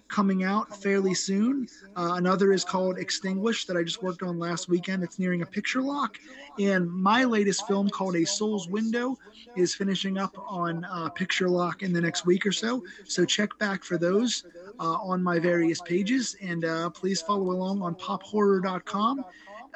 coming 0.09 0.43
out 0.43 0.75
fairly 0.83 1.13
soon. 1.13 1.69
Uh, 1.97 2.15
another 2.15 2.51
is 2.53 2.65
called 2.65 2.97
Extinguished 2.99 3.69
that 3.69 3.77
I 3.77 3.83
just 3.83 4.03
worked 4.03 4.23
on 4.23 4.39
last 4.39 4.71
weekend. 4.71 5.03
It's 5.03 5.19
nearing 5.19 5.43
a 5.43 5.47
picture 5.47 5.83
lock. 5.83 6.19
And 6.59 6.91
my 6.91 7.25
latest 7.25 7.67
film 7.67 7.91
called 7.91 8.17
A 8.17 8.25
Soul's 8.25 8.67
Window 8.69 9.19
is 9.55 9.75
finishing 9.75 10.17
up 10.17 10.35
on 10.39 10.87
uh, 10.87 11.11
picture 11.11 11.49
lock 11.49 11.83
in 11.83 11.93
the 11.93 12.01
next 12.01 12.25
week 12.25 12.47
or 12.47 12.53
so. 12.53 12.83
So 13.05 13.27
check 13.27 13.59
back 13.59 13.85
for 13.85 13.99
those 13.99 14.47
uh, 14.81 14.95
on 14.95 15.23
my 15.23 15.39
various 15.39 15.83
pages. 15.83 16.37
And 16.41 16.65
please 16.95 17.21
follow 17.21 17.51
along 17.51 17.83
on 17.83 17.95
pophorror.com. 17.97 19.27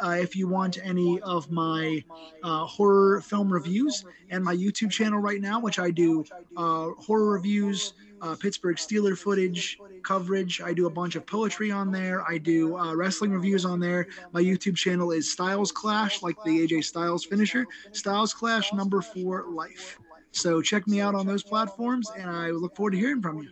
Uh, 0.02 0.16
if 0.20 0.36
you 0.36 0.46
want 0.46 0.78
any 0.82 1.20
of 1.20 1.50
my 1.50 2.04
uh, 2.42 2.64
horror 2.66 3.20
film 3.20 3.52
reviews 3.52 4.04
and 4.30 4.44
my 4.44 4.54
YouTube 4.54 4.90
channel 4.90 5.18
right 5.18 5.40
now, 5.40 5.60
which 5.60 5.78
I 5.78 5.90
do 5.90 6.24
uh, 6.56 6.90
horror 6.98 7.32
reviews, 7.32 7.94
uh, 8.22 8.34
Pittsburgh 8.34 8.76
Steeler 8.76 9.16
footage 9.16 9.78
coverage. 10.02 10.60
I 10.60 10.72
do 10.72 10.86
a 10.86 10.90
bunch 10.90 11.16
of 11.16 11.26
poetry 11.26 11.70
on 11.70 11.90
there. 11.90 12.22
I 12.28 12.38
do 12.38 12.76
uh, 12.76 12.94
wrestling 12.94 13.32
reviews 13.32 13.64
on 13.64 13.80
there. 13.80 14.06
My 14.32 14.40
YouTube 14.40 14.76
channel 14.76 15.12
is 15.12 15.30
Styles 15.30 15.72
Clash, 15.72 16.22
like 16.22 16.36
the 16.44 16.66
AJ 16.66 16.84
Styles 16.84 17.24
finisher. 17.24 17.66
Styles 17.92 18.32
Clash 18.32 18.72
number 18.72 19.02
four 19.02 19.46
life. 19.50 19.98
So 20.32 20.60
check 20.60 20.86
me 20.86 21.00
out 21.00 21.14
on 21.14 21.26
those 21.26 21.42
platforms, 21.42 22.10
and 22.18 22.28
I 22.28 22.50
look 22.50 22.76
forward 22.76 22.92
to 22.92 22.98
hearing 22.98 23.22
from 23.22 23.42
you. 23.42 23.50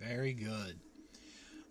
Very 0.00 0.32
good. 0.32 0.78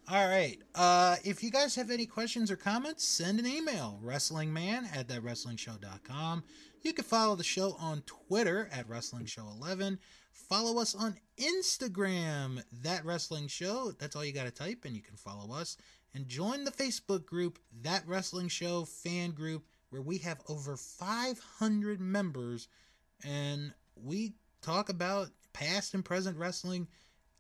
All 0.10 0.30
right. 0.30 0.58
Uh, 0.74 1.18
if 1.26 1.44
you 1.44 1.52
guys 1.52 1.76
have 1.76 1.92
any 1.92 2.06
questions 2.06 2.50
or 2.50 2.56
comments, 2.56 3.04
send 3.04 3.40
an 3.40 3.46
email. 3.46 4.00
WrestlingMan 4.02 4.96
at 4.96 5.10
thatwrestlingshow.com. 5.10 6.44
You 6.82 6.94
can 6.94 7.04
follow 7.04 7.36
the 7.36 7.44
show 7.44 7.76
on 7.78 8.04
Twitter 8.06 8.70
at 8.72 8.88
WrestlingShow11. 8.88 9.98
Follow 10.32 10.80
us 10.80 10.96
on 10.96 11.18
Instagram, 11.38 12.64
That 12.84 13.04
Wrestling 13.04 13.48
Show. 13.48 13.92
That's 14.00 14.16
all 14.16 14.24
you 14.24 14.32
got 14.32 14.46
to 14.46 14.52
type, 14.52 14.86
and 14.86 14.96
you 14.96 15.02
can 15.02 15.18
follow 15.18 15.54
us. 15.54 15.76
And 16.16 16.26
join 16.26 16.64
the 16.64 16.72
Facebook 16.72 17.26
group, 17.26 17.60
That 17.82 18.08
Wrestling 18.08 18.48
Show 18.48 18.86
Fan 18.86 19.32
Group, 19.32 19.66
where 19.90 20.02
we 20.02 20.20
have 20.20 20.40
over 20.48 20.78
500 20.78 22.00
members, 22.00 22.70
and 23.26 23.74
we 24.02 24.36
talk 24.62 24.88
about 24.88 25.32
past 25.52 25.94
and 25.94 26.06
present 26.06 26.38
wrestling. 26.38 26.88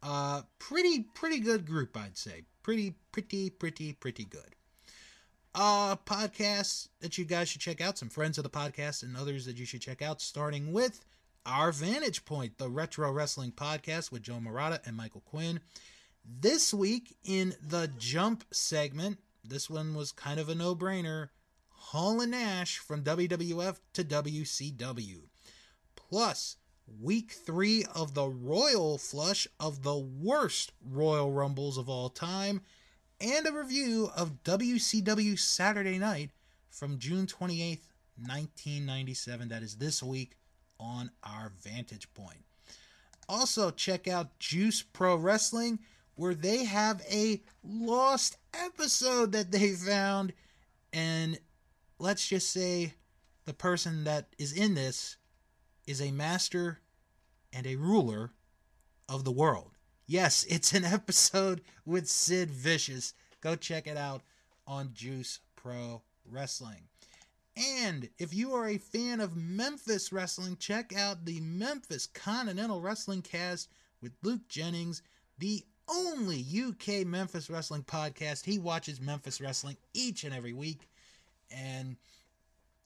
Uh, 0.03 0.41
pretty, 0.59 1.03
pretty 1.13 1.39
good 1.39 1.65
group, 1.65 1.95
I'd 1.95 2.17
say. 2.17 2.43
Pretty, 2.67 2.95
pretty, 3.13 3.49
pretty, 3.49 3.93
pretty 3.93 4.25
good. 4.25 4.53
Uh, 5.55 5.95
podcasts 5.95 6.89
that 6.99 7.17
you 7.17 7.23
guys 7.23 7.47
should 7.47 7.61
check 7.61 7.79
out, 7.79 7.97
some 7.97 8.09
friends 8.09 8.37
of 8.37 8.43
the 8.43 8.49
podcast 8.49 9.03
and 9.03 9.15
others 9.15 9.45
that 9.45 9.55
you 9.55 9.65
should 9.65 9.79
check 9.79 10.01
out, 10.01 10.19
starting 10.19 10.73
with 10.73 11.05
our 11.45 11.71
Vantage 11.71 12.25
Point, 12.25 12.57
the 12.57 12.67
Retro 12.67 13.09
Wrestling 13.09 13.53
Podcast 13.53 14.11
with 14.11 14.23
Joe 14.23 14.41
Murata 14.41 14.81
and 14.85 14.97
Michael 14.97 15.21
Quinn. 15.21 15.61
This 16.25 16.73
week 16.73 17.15
in 17.23 17.55
the 17.65 17.89
Jump 17.97 18.43
segment, 18.51 19.19
this 19.45 19.69
one 19.69 19.95
was 19.95 20.11
kind 20.11 20.37
of 20.37 20.49
a 20.49 20.55
no 20.55 20.75
brainer. 20.75 21.29
Hall 21.69 22.19
and 22.19 22.31
Nash 22.31 22.79
from 22.79 23.01
WWF 23.01 23.77
to 23.93 24.03
WCW. 24.03 25.21
Plus, 25.95 26.57
week 27.01 27.31
three 27.31 27.85
of 27.95 28.13
the 28.13 28.27
Royal 28.27 28.97
Flush 28.97 29.47
of 29.59 29.83
the 29.83 29.97
worst 29.97 30.71
Royal 30.83 31.31
Rumbles 31.31 31.77
of 31.77 31.89
all 31.89 32.09
time, 32.09 32.61
and 33.19 33.47
a 33.47 33.51
review 33.51 34.09
of 34.15 34.43
WCW 34.43 35.37
Saturday 35.37 35.97
Night 35.97 36.31
from 36.69 36.99
June 36.99 37.25
28th, 37.25 37.87
1997. 38.17 39.49
That 39.49 39.63
is 39.63 39.75
this 39.75 40.01
week 40.01 40.37
on 40.79 41.11
our 41.23 41.51
Vantage 41.61 42.13
Point. 42.13 42.43
Also, 43.29 43.71
check 43.71 44.07
out 44.07 44.39
Juice 44.39 44.81
Pro 44.81 45.15
Wrestling, 45.15 45.79
where 46.15 46.33
they 46.33 46.63
have 46.63 47.01
a 47.11 47.41
lost 47.63 48.37
episode 48.53 49.33
that 49.33 49.51
they 49.51 49.73
found. 49.73 50.33
And 50.93 51.39
let's 51.99 52.27
just 52.27 52.51
say 52.51 52.93
the 53.45 53.53
person 53.53 54.05
that 54.05 54.27
is 54.37 54.53
in 54.53 54.75
this 54.75 55.16
is 55.87 56.01
a 56.01 56.11
master 56.11 56.79
and 57.51 57.65
a 57.65 57.75
ruler 57.75 58.31
of 59.09 59.23
the 59.23 59.31
world. 59.31 59.71
Yes, 60.05 60.43
it's 60.49 60.73
an 60.73 60.85
episode 60.85 61.61
with 61.85 62.07
Sid 62.07 62.51
Vicious. 62.51 63.13
Go 63.41 63.55
check 63.55 63.87
it 63.87 63.97
out 63.97 64.21
on 64.67 64.91
Juice 64.93 65.39
Pro 65.55 66.03
Wrestling. 66.29 66.83
And 67.79 68.09
if 68.19 68.35
you 68.35 68.53
are 68.53 68.67
a 68.67 68.77
fan 68.77 69.19
of 69.19 69.35
Memphis 69.35 70.11
wrestling, 70.11 70.57
check 70.57 70.95
out 70.95 71.25
the 71.25 71.39
Memphis 71.39 72.05
Continental 72.05 72.81
Wrestling 72.81 73.23
Cast 73.23 73.69
with 73.99 74.11
Luke 74.21 74.47
Jennings, 74.47 75.01
the 75.39 75.63
only 75.89 76.45
UK 76.53 77.07
Memphis 77.07 77.49
wrestling 77.49 77.81
podcast. 77.81 78.45
He 78.45 78.59
watches 78.59 79.01
Memphis 79.01 79.41
wrestling 79.41 79.77
each 79.95 80.23
and 80.23 80.35
every 80.35 80.53
week 80.53 80.87
and 81.51 81.95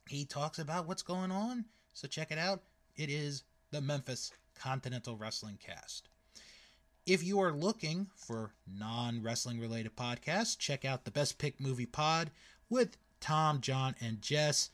he 0.07 0.26
talks 0.26 0.60
about 0.60 0.88
what's 0.88 1.02
going 1.02 1.32
on. 1.32 1.65
So 1.94 2.07
check 2.07 2.32
it 2.32 2.38
out. 2.38 2.61
It 2.95 3.09
is 3.09 3.43
the 3.72 3.81
Memphis 3.81 4.31
Continental 4.55 5.18
Wrestling 5.18 5.57
Cast. 5.63 6.09
If 7.05 7.23
you 7.23 7.39
are 7.39 7.51
looking 7.51 8.07
for 8.15 8.53
non 8.68 9.23
wrestling 9.23 9.59
related 9.59 9.95
podcasts, 9.95 10.57
check 10.57 10.85
out 10.85 11.03
the 11.05 11.11
Best 11.11 11.38
Pick 11.38 11.59
Movie 11.59 11.85
Pod 11.85 12.30
with 12.69 12.97
Tom, 13.19 13.61
John, 13.61 13.95
and 13.99 14.22
Jess. 14.22 14.69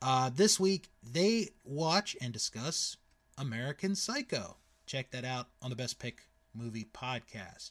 Uh, 0.00 0.30
this 0.34 0.60
week, 0.60 0.88
they 1.02 1.48
watch 1.64 2.16
and 2.20 2.32
discuss 2.32 2.96
American 3.38 3.94
Psycho. 3.94 4.56
Check 4.86 5.10
that 5.10 5.24
out 5.24 5.48
on 5.62 5.70
the 5.70 5.76
Best 5.76 5.98
Pick 5.98 6.28
Movie 6.54 6.86
Podcast. 6.92 7.70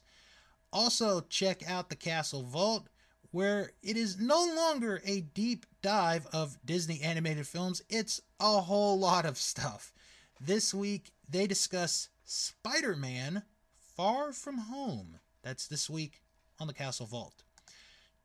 Also, 0.72 1.22
check 1.30 1.70
out 1.70 1.90
the 1.90 1.96
Castle 1.96 2.44
Vault, 2.44 2.88
where 3.34 3.72
it 3.82 3.98
is 3.98 4.20
no 4.20 4.48
longer 4.56 5.02
a 5.04 5.22
deep 5.22 5.66
dive 5.82 6.28
of 6.32 6.56
Disney 6.64 7.02
animated 7.02 7.48
films, 7.48 7.82
it's 7.90 8.22
a 8.40 8.62
whole 8.62 9.00
lot 9.00 9.26
of 9.26 9.40
stuff. 9.40 9.92
This 10.40 10.72
week, 10.72 11.12
they 11.28 11.48
discuss 11.48 12.10
Spider 12.24 12.96
Man 12.96 13.42
Far 13.96 14.34
From 14.34 14.60
Home. 14.60 15.20
That's 15.42 15.66
this 15.66 15.90
week 15.90 16.22
on 16.60 16.68
the 16.68 16.76
Castle 16.76 17.08
Vault. 17.08 17.42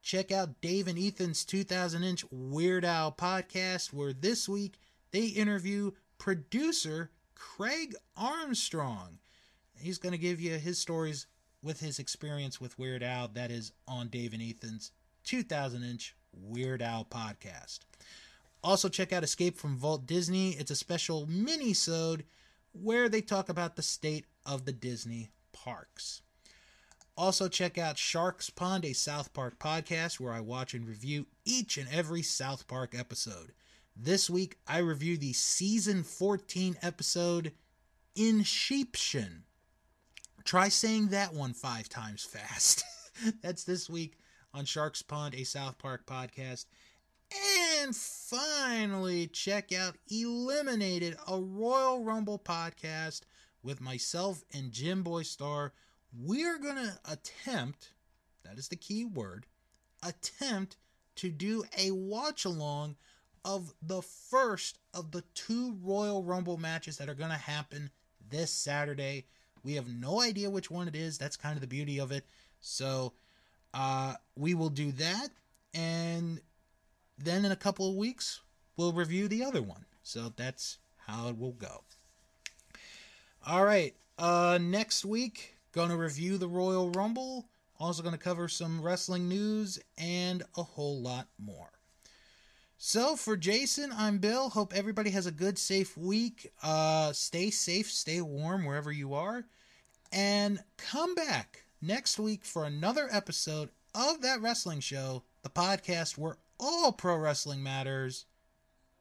Check 0.02 0.30
out 0.30 0.60
Dave 0.60 0.86
and 0.86 0.98
Ethan's 0.98 1.42
2000 1.46 2.02
inch 2.04 2.26
Weird 2.30 2.84
Al 2.84 3.10
podcast, 3.10 3.94
where 3.94 4.12
this 4.12 4.46
week 4.46 4.74
they 5.10 5.24
interview 5.24 5.92
producer 6.18 7.12
Craig 7.34 7.94
Armstrong. 8.14 9.20
He's 9.74 9.98
going 9.98 10.12
to 10.12 10.18
give 10.18 10.38
you 10.38 10.58
his 10.58 10.78
stories 10.78 11.26
with 11.62 11.80
his 11.80 11.98
experience 11.98 12.60
with 12.60 12.78
Weird 12.78 13.02
Al. 13.02 13.28
That 13.28 13.50
is 13.50 13.72
on 13.86 14.08
Dave 14.08 14.34
and 14.34 14.42
Ethan's 14.42 14.92
2000 15.24 15.82
inch 15.82 16.14
Weird 16.32 16.82
Al 16.82 17.04
podcast. 17.04 17.80
Also, 18.62 18.88
check 18.88 19.12
out 19.12 19.24
Escape 19.24 19.56
from 19.56 19.76
Vault 19.76 20.06
Disney. 20.06 20.50
It's 20.50 20.70
a 20.70 20.76
special 20.76 21.26
mini-sode 21.26 22.24
where 22.72 23.08
they 23.08 23.20
talk 23.20 23.48
about 23.48 23.76
the 23.76 23.82
state 23.82 24.26
of 24.44 24.64
the 24.64 24.72
Disney 24.72 25.30
parks. 25.52 26.22
Also, 27.16 27.48
check 27.48 27.78
out 27.78 27.98
Sharks 27.98 28.50
Pond, 28.50 28.84
a 28.84 28.92
South 28.92 29.32
Park 29.32 29.58
podcast 29.58 30.20
where 30.20 30.32
I 30.32 30.40
watch 30.40 30.74
and 30.74 30.86
review 30.86 31.26
each 31.44 31.76
and 31.76 31.88
every 31.90 32.22
South 32.22 32.66
Park 32.68 32.94
episode. 32.96 33.52
This 33.96 34.30
week, 34.30 34.58
I 34.66 34.78
review 34.78 35.16
the 35.16 35.32
season 35.32 36.04
14 36.04 36.76
episode 36.82 37.52
Insheeption. 38.14 39.44
Try 40.44 40.68
saying 40.68 41.08
that 41.08 41.34
one 41.34 41.54
five 41.54 41.88
times 41.88 42.22
fast. 42.22 42.84
That's 43.42 43.64
this 43.64 43.90
week 43.90 44.16
on 44.54 44.64
Sharks 44.64 45.02
Pond, 45.02 45.34
a 45.34 45.44
South 45.44 45.78
Park 45.78 46.06
podcast. 46.06 46.66
And 47.80 47.94
finally, 47.94 49.26
check 49.26 49.72
out 49.72 49.96
Eliminated, 50.10 51.16
a 51.26 51.38
Royal 51.38 52.02
Rumble 52.02 52.38
podcast 52.38 53.22
with 53.62 53.80
myself 53.80 54.44
and 54.54 54.72
Jim 54.72 55.02
Boy 55.02 55.22
Star. 55.22 55.72
We're 56.16 56.58
going 56.58 56.76
to 56.76 56.98
attempt, 57.10 57.92
that 58.44 58.58
is 58.58 58.68
the 58.68 58.76
key 58.76 59.04
word, 59.04 59.46
attempt 60.02 60.76
to 61.16 61.30
do 61.30 61.64
a 61.76 61.90
watch 61.90 62.44
along 62.44 62.96
of 63.44 63.74
the 63.82 64.02
first 64.02 64.78
of 64.94 65.10
the 65.10 65.22
two 65.34 65.76
Royal 65.82 66.22
Rumble 66.22 66.56
matches 66.56 66.96
that 66.96 67.08
are 67.08 67.14
going 67.14 67.30
to 67.30 67.36
happen 67.36 67.90
this 68.30 68.50
Saturday. 68.50 69.26
We 69.62 69.74
have 69.74 69.88
no 69.88 70.20
idea 70.20 70.50
which 70.50 70.70
one 70.70 70.88
it 70.88 70.96
is. 70.96 71.18
That's 71.18 71.36
kind 71.36 71.54
of 71.54 71.60
the 71.60 71.66
beauty 71.66 71.98
of 71.98 72.12
it. 72.12 72.24
So, 72.60 73.12
Uh, 73.74 74.14
we 74.36 74.54
will 74.54 74.70
do 74.70 74.92
that, 74.92 75.28
and 75.74 76.40
then 77.18 77.44
in 77.44 77.52
a 77.52 77.56
couple 77.56 77.88
of 77.88 77.96
weeks, 77.96 78.40
we'll 78.76 78.92
review 78.92 79.28
the 79.28 79.44
other 79.44 79.62
one. 79.62 79.84
So 80.02 80.32
that's 80.36 80.78
how 81.06 81.28
it 81.28 81.38
will 81.38 81.52
go. 81.52 81.82
All 83.46 83.64
right. 83.64 83.94
Uh, 84.18 84.58
next 84.60 85.04
week, 85.04 85.54
gonna 85.72 85.96
review 85.96 86.38
the 86.38 86.48
Royal 86.48 86.90
Rumble. 86.90 87.48
Also 87.78 88.02
gonna 88.02 88.18
cover 88.18 88.48
some 88.48 88.82
wrestling 88.82 89.28
news 89.28 89.78
and 89.96 90.42
a 90.56 90.62
whole 90.62 91.00
lot 91.00 91.28
more. 91.38 91.70
So 92.78 93.16
for 93.16 93.36
Jason, 93.36 93.92
I'm 93.96 94.18
Bill. 94.18 94.50
Hope 94.50 94.72
everybody 94.74 95.10
has 95.10 95.26
a 95.26 95.32
good, 95.32 95.58
safe 95.58 95.96
week. 95.96 96.52
Uh, 96.62 97.12
stay 97.12 97.50
safe, 97.50 97.90
stay 97.90 98.20
warm 98.20 98.64
wherever 98.64 98.92
you 98.92 99.14
are, 99.14 99.44
and 100.12 100.60
come 100.76 101.14
back 101.14 101.64
next 101.80 102.18
week 102.18 102.44
for 102.44 102.64
another 102.64 103.08
episode 103.10 103.70
of 103.94 104.22
that 104.22 104.40
wrestling 104.40 104.80
show, 104.80 105.24
the 105.42 105.50
podcast 105.50 106.18
where 106.18 106.36
all 106.58 106.92
pro 106.92 107.16
wrestling 107.16 107.62
matters. 107.62 108.26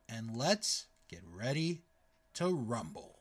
And 0.09 0.35
let's 0.35 0.87
get 1.09 1.21
ready 1.25 1.81
to 2.35 2.47
rumble. 2.47 3.16